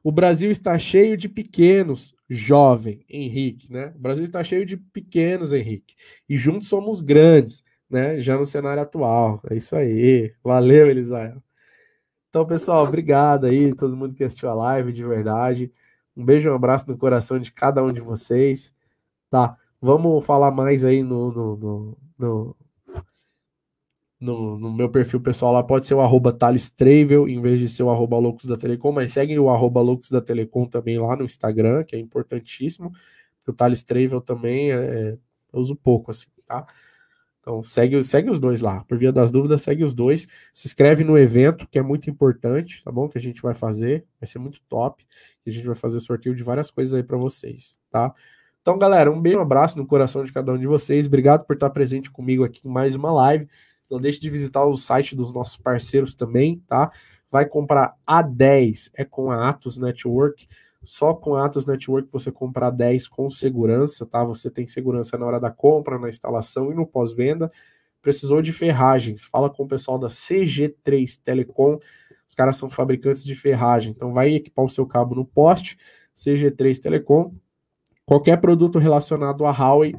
O 0.02 0.10
Brasil 0.10 0.50
está 0.50 0.78
cheio 0.78 1.14
de 1.14 1.28
pequenos, 1.28 2.14
jovem, 2.26 3.04
Henrique, 3.06 3.70
né? 3.70 3.92
O 3.94 3.98
Brasil 3.98 4.24
está 4.24 4.42
cheio 4.42 4.64
de 4.64 4.78
pequenos, 4.78 5.52
Henrique. 5.52 5.94
E 6.26 6.38
juntos 6.38 6.68
somos 6.68 7.02
grandes, 7.02 7.62
né? 7.88 8.18
Já 8.22 8.38
no 8.38 8.46
cenário 8.46 8.82
atual. 8.82 9.42
É 9.50 9.56
isso 9.56 9.76
aí. 9.76 10.32
Valeu, 10.42 10.88
Elisael. 10.88 11.42
Então, 12.30 12.46
pessoal, 12.46 12.84
obrigado 12.86 13.44
aí, 13.44 13.74
todo 13.74 13.94
mundo 13.94 14.14
que 14.14 14.24
assistiu 14.24 14.48
a 14.48 14.54
live, 14.54 14.90
de 14.90 15.04
verdade. 15.04 15.70
Um 16.16 16.24
beijo, 16.24 16.50
um 16.50 16.54
abraço 16.54 16.86
no 16.88 16.96
coração 16.96 17.38
de 17.38 17.52
cada 17.52 17.82
um 17.84 17.92
de 17.92 18.00
vocês. 18.00 18.72
Tá, 19.28 19.54
vamos 19.80 20.24
falar 20.24 20.50
mais 20.50 20.84
aí 20.84 21.02
no, 21.02 21.30
no, 21.30 21.56
no, 21.56 21.98
no, 22.18 22.56
no, 24.20 24.58
no 24.58 24.72
meu 24.72 24.88
perfil 24.90 25.20
pessoal 25.20 25.52
lá. 25.52 25.62
Pode 25.62 25.86
ser 25.86 25.94
o 25.94 26.00
arroba 26.00 26.32
Thales 26.32 26.68
Travel, 26.68 27.28
em 27.28 27.40
vez 27.40 27.58
de 27.58 27.68
ser 27.68 27.82
o 27.82 27.90
arroba 27.90 28.18
Loucos 28.18 28.44
da 28.44 28.56
Telecom, 28.56 28.92
mas 28.92 29.12
segue 29.12 29.38
o 29.38 29.48
arroba 29.48 29.80
Loucos 29.80 30.10
da 30.10 30.20
Telecom 30.20 30.66
também 30.66 30.98
lá 30.98 31.16
no 31.16 31.24
Instagram, 31.24 31.84
que 31.84 31.96
é 31.96 31.98
importantíssimo. 31.98 32.92
O 33.46 33.52
Thales 33.52 33.82
Travel 33.82 34.20
também 34.20 34.70
é, 34.70 34.74
é 34.76 35.18
eu 35.52 35.60
uso 35.60 35.74
pouco, 35.74 36.10
assim, 36.10 36.28
tá? 36.46 36.66
Então 37.40 37.62
segue, 37.62 38.02
segue 38.04 38.30
os 38.30 38.38
dois 38.38 38.60
lá. 38.60 38.84
Por 38.84 38.98
via 38.98 39.10
das 39.12 39.30
dúvidas, 39.30 39.62
segue 39.62 39.82
os 39.82 39.92
dois. 39.92 40.28
Se 40.52 40.68
inscreve 40.68 41.02
no 41.02 41.18
evento, 41.18 41.66
que 41.68 41.78
é 41.78 41.82
muito 41.82 42.08
importante, 42.10 42.84
tá 42.84 42.92
bom? 42.92 43.08
Que 43.08 43.18
a 43.18 43.20
gente 43.20 43.42
vai 43.42 43.54
fazer. 43.54 44.04
Vai 44.20 44.26
ser 44.26 44.38
muito 44.38 44.60
top. 44.68 45.04
E 45.44 45.50
a 45.50 45.52
gente 45.52 45.66
vai 45.66 45.74
fazer 45.74 45.98
sorteio 46.00 46.34
de 46.34 46.44
várias 46.44 46.70
coisas 46.70 46.94
aí 46.94 47.02
para 47.02 47.16
vocês, 47.16 47.78
tá? 47.90 48.14
Então, 48.60 48.78
galera, 48.78 49.10
um 49.10 49.20
beijo, 49.20 49.38
um 49.38 49.42
abraço 49.42 49.78
no 49.78 49.86
coração 49.86 50.22
de 50.22 50.32
cada 50.32 50.52
um 50.52 50.58
de 50.58 50.66
vocês. 50.66 51.06
Obrigado 51.06 51.46
por 51.46 51.54
estar 51.54 51.70
presente 51.70 52.10
comigo 52.10 52.44
aqui 52.44 52.68
em 52.68 52.70
mais 52.70 52.94
uma 52.94 53.10
live. 53.10 53.48
Não 53.90 53.98
deixe 53.98 54.20
de 54.20 54.30
visitar 54.30 54.64
o 54.64 54.76
site 54.76 55.16
dos 55.16 55.32
nossos 55.32 55.56
parceiros 55.56 56.14
também, 56.14 56.62
tá? 56.68 56.90
Vai 57.30 57.46
comprar 57.46 57.96
A10, 58.06 58.90
é 58.94 59.04
com 59.04 59.30
a 59.30 59.48
Atos 59.48 59.76
Network. 59.76 60.46
Só 60.82 61.12
com 61.12 61.34
a 61.34 61.44
Atos 61.44 61.66
Network 61.66 62.10
você 62.10 62.32
comprar 62.32 62.70
10 62.70 63.06
com 63.08 63.28
segurança, 63.28 64.06
tá? 64.06 64.24
Você 64.24 64.50
tem 64.50 64.66
segurança 64.66 65.18
na 65.18 65.26
hora 65.26 65.40
da 65.40 65.50
compra, 65.50 65.98
na 65.98 66.08
instalação 66.08 66.72
e 66.72 66.74
no 66.74 66.86
pós-venda. 66.86 67.50
Precisou 68.00 68.40
de 68.40 68.52
ferragens? 68.52 69.26
Fala 69.26 69.50
com 69.50 69.64
o 69.64 69.68
pessoal 69.68 69.98
da 69.98 70.08
CG3 70.08 71.20
Telecom. 71.22 71.78
Os 72.26 72.34
caras 72.34 72.56
são 72.56 72.70
fabricantes 72.70 73.24
de 73.24 73.34
ferragem. 73.34 73.92
Então 73.92 74.12
vai 74.12 74.34
equipar 74.34 74.64
o 74.64 74.70
seu 74.70 74.86
cabo 74.86 75.14
no 75.14 75.24
poste, 75.24 75.76
CG3 76.16 76.78
Telecom. 76.78 77.34
Qualquer 78.06 78.40
produto 78.40 78.78
relacionado 78.78 79.44
a 79.44 79.50
Huawei, 79.50 79.94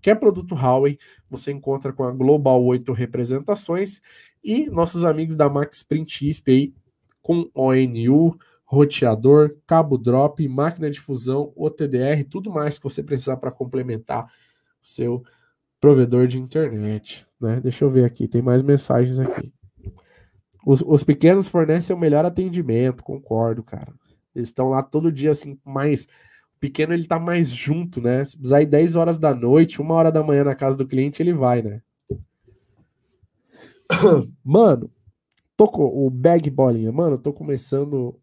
qualquer 0.00 0.18
produto 0.18 0.54
Huawei, 0.54 0.98
você 1.28 1.52
encontra 1.52 1.92
com 1.92 2.02
a 2.04 2.10
Global 2.10 2.64
8 2.64 2.90
Representações 2.92 4.00
e 4.42 4.68
nossos 4.70 5.04
amigos 5.04 5.36
da 5.36 5.48
Max 5.48 5.82
Print 5.82 6.26
ISP 6.26 6.50
aí 6.50 6.74
com 7.20 7.50
ONU, 7.54 8.38
roteador, 8.64 9.56
cabo 9.66 9.98
drop, 9.98 10.46
máquina 10.48 10.90
de 10.90 10.98
fusão, 10.98 11.52
OTDR, 11.54 12.24
tudo 12.28 12.50
mais 12.50 12.78
que 12.78 12.84
você 12.84 13.02
precisar 13.02 13.36
para 13.36 13.50
complementar 13.50 14.24
o 14.24 14.28
seu 14.80 15.22
provedor 15.78 16.26
de 16.26 16.38
internet. 16.38 17.26
Né? 17.38 17.60
Deixa 17.60 17.84
eu 17.84 17.90
ver 17.90 18.04
aqui, 18.04 18.26
tem 18.26 18.40
mais 18.40 18.62
mensagens 18.62 19.20
aqui. 19.20 19.52
Os, 20.64 20.82
os 20.86 21.04
pequenos 21.04 21.46
fornecem 21.46 21.94
o 21.94 21.98
melhor 21.98 22.24
atendimento, 22.24 23.02
concordo, 23.02 23.62
cara. 23.62 23.92
Eles 24.34 24.48
estão 24.48 24.70
lá 24.70 24.82
todo 24.82 25.12
dia, 25.12 25.30
assim, 25.30 25.58
mais 25.64 26.06
pequeno 26.60 26.92
ele 26.92 27.06
tá 27.06 27.18
mais 27.18 27.48
junto, 27.48 28.00
né? 28.00 28.24
Se 28.24 28.36
precisar 28.36 28.62
ir 28.62 28.66
10 28.66 28.94
horas 28.96 29.18
da 29.18 29.34
noite, 29.34 29.80
uma 29.80 29.94
hora 29.94 30.12
da 30.12 30.22
manhã 30.22 30.44
na 30.44 30.54
casa 30.54 30.76
do 30.76 30.86
cliente, 30.86 31.22
ele 31.22 31.32
vai, 31.32 31.62
né? 31.62 31.82
Mano, 34.44 34.90
tô 35.56 35.66
com 35.66 35.84
o 35.84 36.10
bag 36.10 36.48
bolinha, 36.50 36.92
mano, 36.92 37.18
tô 37.18 37.32
começando. 37.32 38.18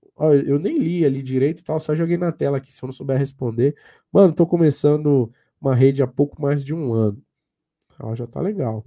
Eu 0.46 0.58
nem 0.60 0.78
li 0.80 1.06
ali 1.06 1.22
direito 1.22 1.60
e 1.60 1.64
tal, 1.64 1.80
só 1.80 1.94
joguei 1.94 2.18
na 2.18 2.32
tela 2.32 2.58
aqui 2.58 2.72
se 2.72 2.84
eu 2.84 2.88
não 2.88 2.94
souber 2.94 3.18
responder. 3.18 3.76
Mano, 4.12 4.34
tô 4.34 4.48
começando 4.48 5.32
uma 5.62 5.76
rede 5.76 6.02
há 6.02 6.08
pouco 6.08 6.42
mais 6.42 6.64
de 6.64 6.74
um 6.74 6.94
ano. 6.94 7.22
Ó, 8.00 8.16
já 8.16 8.26
tá 8.28 8.42
legal. 8.42 8.86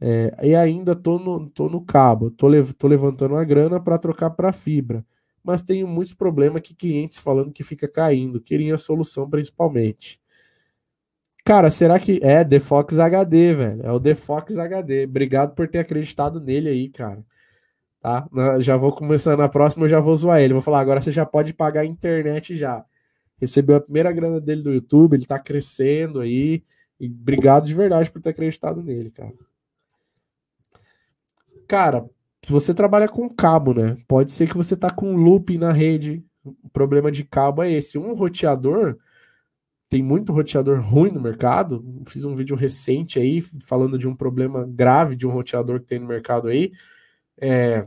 É, 0.00 0.48
e 0.48 0.54
ainda 0.54 0.96
tô 0.96 1.18
no, 1.18 1.50
tô 1.50 1.68
no 1.68 1.84
cabo, 1.84 2.30
tô, 2.30 2.48
lev 2.48 2.72
tô 2.72 2.88
levantando 2.88 3.36
a 3.36 3.44
grana 3.44 3.78
para 3.80 3.98
trocar 3.98 4.30
para 4.30 4.52
fibra, 4.52 5.04
mas 5.50 5.62
tenho 5.62 5.86
muitos 5.86 6.12
problemas 6.12 6.62
que 6.62 6.74
clientes 6.74 7.18
falando 7.18 7.52
que 7.52 7.62
fica 7.62 7.88
caindo, 7.88 8.40
queriam 8.40 8.74
a 8.74 8.78
solução 8.78 9.28
principalmente. 9.28 10.20
Cara, 11.44 11.70
será 11.70 11.98
que 11.98 12.20
é 12.22 12.44
The 12.44 12.60
Fox 12.60 12.98
HD, 12.98 13.54
velho? 13.54 13.82
É 13.82 13.90
o 13.90 13.98
The 13.98 14.14
Fox 14.14 14.58
HD. 14.58 15.04
Obrigado 15.04 15.54
por 15.54 15.66
ter 15.68 15.78
acreditado 15.78 16.40
nele 16.40 16.68
aí, 16.68 16.88
cara. 16.88 17.24
Tá? 18.00 18.26
Já 18.60 18.76
vou 18.76 18.92
começar 18.92 19.36
na 19.36 19.48
próxima, 19.48 19.84
eu 19.84 19.88
já 19.88 20.00
vou 20.00 20.16
zoar 20.16 20.40
ele. 20.40 20.52
Vou 20.52 20.62
falar, 20.62 20.80
agora 20.80 21.00
você 21.00 21.10
já 21.10 21.26
pode 21.26 21.52
pagar 21.52 21.80
a 21.80 21.86
internet 21.86 22.56
já. 22.56 22.84
Recebeu 23.38 23.76
a 23.76 23.80
primeira 23.80 24.12
grana 24.12 24.40
dele 24.40 24.62
do 24.62 24.72
YouTube, 24.72 25.14
ele 25.14 25.26
tá 25.26 25.38
crescendo 25.38 26.20
aí. 26.20 26.62
E 26.98 27.06
obrigado 27.06 27.66
de 27.66 27.74
verdade 27.74 28.10
por 28.10 28.20
ter 28.20 28.30
acreditado 28.30 28.82
nele, 28.82 29.10
cara. 29.10 29.32
Cara, 31.66 32.04
você 32.50 32.74
trabalha 32.74 33.08
com 33.08 33.28
cabo, 33.28 33.74
né? 33.74 33.96
Pode 34.08 34.32
ser 34.32 34.48
que 34.48 34.56
você 34.56 34.76
tá 34.76 34.90
com 34.90 35.16
loop 35.16 35.56
na 35.58 35.72
rede. 35.72 36.24
O 36.44 36.70
problema 36.70 37.10
de 37.10 37.24
cabo 37.24 37.62
é 37.62 37.70
esse. 37.70 37.98
Um 37.98 38.14
roteador, 38.14 38.96
tem 39.88 40.02
muito 40.02 40.32
roteador 40.32 40.80
ruim 40.80 41.10
no 41.10 41.20
mercado. 41.20 41.84
Fiz 42.06 42.24
um 42.24 42.34
vídeo 42.34 42.56
recente 42.56 43.18
aí 43.18 43.40
falando 43.66 43.98
de 43.98 44.08
um 44.08 44.14
problema 44.14 44.66
grave 44.68 45.16
de 45.16 45.26
um 45.26 45.30
roteador 45.30 45.80
que 45.80 45.86
tem 45.86 45.98
no 45.98 46.06
mercado 46.06 46.48
aí. 46.48 46.72
É, 47.40 47.86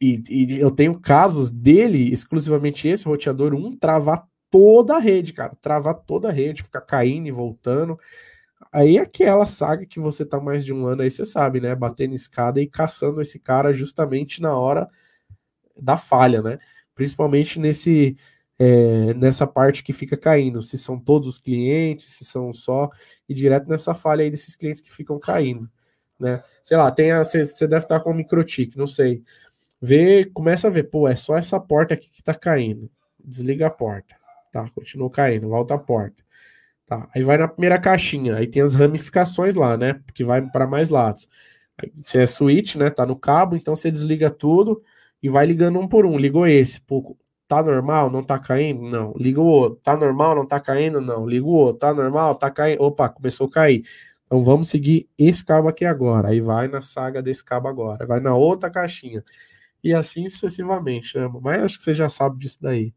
e, 0.00 0.22
e, 0.28 0.60
eu 0.60 0.70
tenho 0.70 1.00
casos 1.00 1.50
dele, 1.50 2.12
exclusivamente 2.12 2.88
esse 2.88 3.04
roteador 3.06 3.54
1, 3.54 3.78
travar 3.78 4.26
toda 4.50 4.96
a 4.96 4.98
rede, 4.98 5.32
cara. 5.32 5.56
Travar 5.60 5.94
toda 5.94 6.28
a 6.28 6.32
rede, 6.32 6.62
ficar 6.62 6.82
caindo 6.82 7.28
e 7.28 7.32
voltando. 7.32 7.98
Aí 8.72 8.98
aquela 8.98 9.46
saga 9.46 9.86
que 9.86 10.00
você 10.00 10.24
tá 10.24 10.40
mais 10.40 10.64
de 10.64 10.72
um 10.72 10.86
ano 10.86 11.02
aí, 11.02 11.10
você 11.10 11.24
sabe, 11.24 11.60
né? 11.60 11.74
Batendo 11.74 12.14
escada 12.14 12.60
e 12.60 12.66
caçando 12.66 13.20
esse 13.20 13.38
cara 13.38 13.72
justamente 13.72 14.42
na 14.42 14.56
hora 14.56 14.88
da 15.80 15.96
falha, 15.96 16.42
né? 16.42 16.58
Principalmente 16.94 17.58
nesse 17.58 18.16
é, 18.58 19.14
nessa 19.14 19.46
parte 19.46 19.82
que 19.82 19.92
fica 19.92 20.16
caindo, 20.16 20.62
se 20.62 20.78
são 20.78 20.98
todos 20.98 21.28
os 21.28 21.38
clientes, 21.38 22.06
se 22.06 22.24
são 22.24 22.52
só, 22.52 22.88
e 23.28 23.34
direto 23.34 23.68
nessa 23.68 23.94
falha 23.94 24.22
aí 24.22 24.30
desses 24.30 24.56
clientes 24.56 24.80
que 24.80 24.92
ficam 24.92 25.18
caindo, 25.18 25.68
né? 26.18 26.42
Sei 26.62 26.76
lá, 26.76 26.90
tem 26.90 27.16
você, 27.18 27.42
deve 27.66 27.84
estar 27.84 28.00
com 28.00 28.10
um 28.12 28.14
microtik, 28.14 28.76
não 28.78 28.86
sei. 28.86 29.22
Vê, 29.80 30.24
começa 30.24 30.68
a 30.68 30.70
ver, 30.70 30.84
pô, 30.84 31.08
é 31.08 31.16
só 31.16 31.36
essa 31.36 31.60
porta 31.60 31.94
aqui 31.94 32.10
que 32.10 32.22
tá 32.22 32.34
caindo. 32.34 32.90
Desliga 33.22 33.66
a 33.66 33.70
porta. 33.70 34.16
Tá, 34.52 34.68
continua 34.70 35.10
caindo, 35.10 35.48
volta 35.48 35.74
a 35.74 35.78
porta. 35.78 36.23
Tá, 36.86 37.08
aí 37.14 37.22
vai 37.22 37.38
na 37.38 37.48
primeira 37.48 37.80
caixinha, 37.80 38.36
aí 38.36 38.46
tem 38.46 38.62
as 38.62 38.74
ramificações 38.74 39.54
lá, 39.54 39.76
né? 39.76 40.00
Que 40.14 40.22
vai 40.24 40.42
para 40.42 40.66
mais 40.66 40.90
lados. 40.90 41.26
Se 42.02 42.18
é 42.18 42.26
switch, 42.26 42.76
né? 42.76 42.90
Tá 42.90 43.06
no 43.06 43.16
cabo, 43.16 43.56
então 43.56 43.74
você 43.74 43.90
desliga 43.90 44.30
tudo 44.30 44.82
e 45.22 45.28
vai 45.28 45.46
ligando 45.46 45.78
um 45.80 45.88
por 45.88 46.04
um. 46.06 46.18
Ligou 46.18 46.46
esse, 46.46 46.80
pô, 46.82 47.16
tá 47.48 47.62
normal, 47.62 48.10
não 48.10 48.22
tá 48.22 48.38
caindo? 48.38 48.82
Não. 48.82 49.14
Liga 49.16 49.40
o 49.40 49.44
outro, 49.46 49.80
tá 49.82 49.96
normal, 49.96 50.34
não 50.36 50.46
tá 50.46 50.60
caindo? 50.60 51.00
Não. 51.00 51.26
Liga 51.26 51.46
o 51.46 51.50
outro, 51.50 51.78
tá 51.80 51.94
normal, 51.94 52.34
tá 52.36 52.50
caindo? 52.50 52.82
Opa, 52.82 53.08
começou 53.08 53.46
a 53.46 53.50
cair. 53.50 53.84
Então 54.26 54.42
vamos 54.44 54.68
seguir 54.68 55.08
esse 55.18 55.44
cabo 55.44 55.68
aqui 55.68 55.84
agora. 55.84 56.28
Aí 56.28 56.40
vai 56.40 56.68
na 56.68 56.80
saga 56.80 57.22
desse 57.22 57.44
cabo 57.44 57.68
agora, 57.68 58.06
vai 58.06 58.20
na 58.20 58.34
outra 58.34 58.70
caixinha. 58.70 59.24
E 59.82 59.94
assim 59.94 60.28
sucessivamente, 60.28 61.16
né? 61.18 61.30
Mas 61.42 61.62
acho 61.62 61.78
que 61.78 61.84
você 61.84 61.94
já 61.94 62.08
sabe 62.08 62.38
disso 62.38 62.58
daí. 62.62 62.94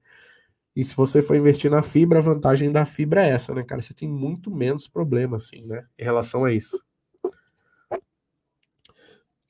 E 0.78 0.84
se 0.84 0.96
você 0.96 1.24
for 1.24 1.36
investir 1.36 1.72
na 1.72 1.82
fibra, 1.82 2.20
a 2.20 2.22
vantagem 2.22 2.72
da 2.72 2.86
fibra 2.86 3.26
é 3.26 3.30
essa, 3.32 3.52
né, 3.52 3.64
cara? 3.64 3.82
Você 3.82 3.96
tem 3.96 4.08
muito 4.08 4.52
menos 4.52 4.88
problema, 4.88 5.38
assim, 5.38 5.66
né? 5.66 5.84
Em 5.98 6.04
relação 6.04 6.46
a 6.46 6.54
isso. 6.54 6.80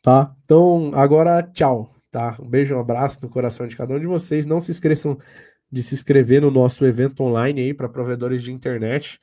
Tá? 0.01 0.33
Então, 0.45 0.89
agora, 0.93 1.43
tchau. 1.43 1.93
Tá? 2.09 2.37
Um 2.39 2.47
beijo, 2.47 2.73
um 2.73 2.79
abraço 2.79 3.19
no 3.21 3.27
coração 3.27 3.67
de 3.67 3.75
cada 3.75 3.93
um 3.93 3.99
de 3.99 4.07
vocês. 4.07 4.45
Não 4.45 4.61
se 4.61 4.71
esqueçam 4.71 5.17
de 5.69 5.83
se 5.83 5.95
inscrever 5.95 6.41
no 6.41 6.49
nosso 6.49 6.85
evento 6.85 7.21
online 7.21 7.59
aí 7.59 7.73
para 7.73 7.89
provedores 7.89 8.41
de 8.41 8.53
internet. 8.53 9.19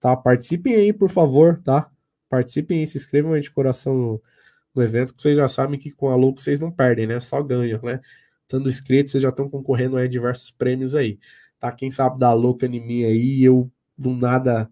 Tá? 0.00 0.16
Participem 0.16 0.74
aí, 0.74 0.90
por 0.90 1.10
favor, 1.10 1.60
tá? 1.62 1.90
Participem 2.30 2.78
aí, 2.78 2.86
se 2.86 2.96
inscrevam 2.96 3.34
aí 3.34 3.42
de 3.42 3.50
coração 3.50 3.94
no, 3.94 4.22
no 4.74 4.82
evento, 4.82 5.14
que 5.14 5.20
vocês 5.20 5.36
já 5.36 5.48
sabem 5.48 5.78
que 5.78 5.90
com 5.90 6.08
a 6.08 6.16
Louco 6.16 6.40
vocês 6.40 6.58
não 6.58 6.72
perdem, 6.72 7.06
né? 7.06 7.20
Só 7.20 7.42
ganham, 7.42 7.82
né? 7.82 8.00
Estando 8.40 8.70
inscritos, 8.70 9.12
vocês 9.12 9.22
já 9.22 9.28
estão 9.28 9.50
concorrendo 9.50 9.98
a 9.98 10.06
diversos 10.06 10.50
prêmios 10.50 10.94
aí 10.94 11.18
tá? 11.62 11.70
Quem 11.70 11.90
sabe 11.92 12.18
dar 12.18 12.32
louca 12.32 12.66
em 12.66 12.84
mim 12.84 13.04
aí, 13.04 13.44
eu 13.44 13.70
do 13.96 14.10
nada. 14.10 14.68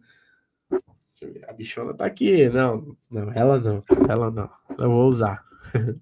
A 1.47 1.53
bichona 1.53 1.95
tá 1.95 2.05
aqui. 2.05 2.49
Não, 2.49 2.97
não, 3.09 3.33
ela 3.33 3.61
não, 3.61 3.85
ela 4.09 4.31
não. 4.31 4.51
Eu 4.77 4.91
vou 4.91 5.09
usar. 5.09 5.45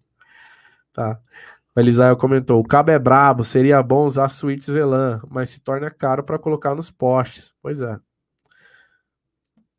tá. 0.94 1.20
O 1.76 1.80
Elisael 1.80 2.16
comentou: 2.16 2.58
o 2.58 2.66
cabo 2.66 2.90
é 2.90 2.98
brabo, 2.98 3.44
seria 3.44 3.82
bom 3.82 4.06
usar 4.06 4.28
suítes 4.28 4.68
VLAN, 4.68 5.20
mas 5.28 5.50
se 5.50 5.60
torna 5.60 5.90
caro 5.90 6.24
para 6.24 6.38
colocar 6.38 6.74
nos 6.74 6.90
postes. 6.90 7.54
Pois 7.60 7.82
é. 7.82 7.98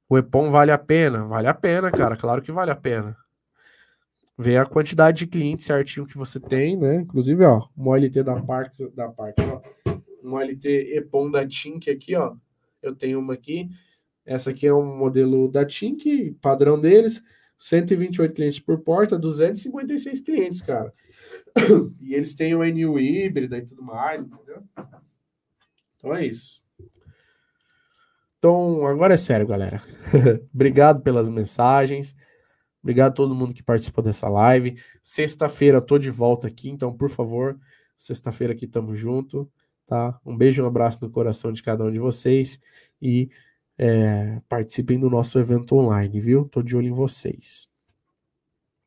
O 0.08 0.18
EPOM 0.18 0.52
vale 0.52 0.72
a 0.72 0.78
pena? 0.78 1.24
Vale 1.26 1.48
a 1.48 1.54
pena, 1.54 1.92
cara. 1.92 2.18
Claro 2.18 2.42
que 2.42 2.52
vale 2.52 2.72
a 2.72 2.76
pena. 2.76 3.16
Ver 4.38 4.58
a 4.58 4.66
quantidade 4.66 5.20
de 5.20 5.28
clientes 5.28 5.66
certinho 5.66 6.06
que 6.06 6.18
você 6.18 6.40
tem, 6.40 6.78
né? 6.78 6.96
Inclusive, 6.96 7.44
ó, 7.46 7.68
o 7.76 7.90
OLT 7.90 8.24
da 8.24 8.42
Parks, 8.42 8.80
da 8.96 9.10
Parks, 9.10 9.46
ó, 9.46 9.62
um 10.30 10.40
LT 10.40 10.96
EPON 10.98 11.32
da 11.32 11.48
Tink 11.48 11.90
aqui, 11.90 12.16
ó. 12.16 12.36
Eu 12.82 12.96
tenho 12.96 13.20
uma 13.20 13.34
aqui. 13.34 13.70
Essa 14.26 14.52
aqui 14.52 14.68
é 14.68 14.74
um 14.74 14.98
modelo 14.98 15.50
da 15.50 15.66
Tink, 15.66 16.38
padrão 16.42 16.80
deles. 16.80 17.22
128 17.58 18.34
clientes 18.34 18.60
por 18.60 18.80
porta, 18.80 19.20
256 19.20 20.22
clientes, 20.22 20.62
cara. 20.62 20.94
E 22.02 22.14
eles 22.14 22.34
têm 22.34 22.56
o 22.56 22.64
NU 22.64 22.98
híbrida 23.00 23.58
e 23.58 23.64
tudo 23.64 23.84
mais, 23.84 24.24
entendeu? 24.24 24.64
Então 25.98 26.16
é 26.16 26.26
isso. 26.26 26.64
Então, 28.38 28.88
agora 28.88 29.16
é 29.16 29.18
sério, 29.18 29.46
galera. 29.46 29.84
Obrigado 30.54 31.02
pelas 31.02 31.28
mensagens. 31.28 32.16
Obrigado 32.82 33.12
a 33.12 33.16
todo 33.16 33.36
mundo 33.36 33.54
que 33.54 33.62
participou 33.62 34.02
dessa 34.02 34.30
live. 34.30 34.82
Sexta-feira 35.04 35.82
tô 35.82 35.98
de 35.98 36.10
volta 36.10 36.48
aqui, 36.48 36.70
então, 36.70 36.96
por 36.96 37.10
favor, 37.10 37.60
sexta-feira 37.98 38.54
aqui 38.54 38.66
tamo 38.66 38.96
junto 38.96 39.52
tá? 39.90 40.20
Um 40.24 40.38
beijo, 40.38 40.64
um 40.64 40.68
abraço 40.68 41.00
no 41.02 41.10
coração 41.10 41.52
de 41.52 41.64
cada 41.64 41.84
um 41.84 41.92
de 41.92 41.98
vocês 41.98 42.62
e 43.02 43.28
é, 43.76 44.40
participem 44.48 45.00
do 45.00 45.10
nosso 45.10 45.40
evento 45.40 45.76
online, 45.76 46.20
viu? 46.20 46.46
Tô 46.46 46.62
de 46.62 46.78
olho 46.78 46.88
em 46.88 46.92
vocês. 46.92 47.68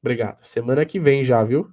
Obrigado. 0.00 0.44
Semana 0.44 0.86
que 0.86 1.00
vem 1.00 1.24
já, 1.24 1.42
viu? 1.42 1.68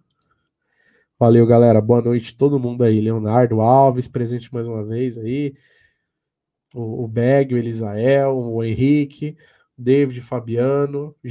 Valeu, 1.19 1.45
galera. 1.45 1.79
Boa 1.79 2.01
noite 2.01 2.35
todo 2.35 2.59
mundo 2.59 2.83
aí. 2.83 2.99
Leonardo 2.99 3.61
Alves, 3.61 4.07
presente 4.07 4.51
mais 4.51 4.67
uma 4.67 4.83
vez 4.83 5.17
aí. 5.17 5.53
O, 6.73 7.03
o 7.03 7.07
Beg, 7.07 7.53
o 7.53 7.57
Elisael, 7.57 8.35
o 8.35 8.63
Henrique, 8.63 9.37
David 9.77 10.21
Fabiano. 10.21 11.15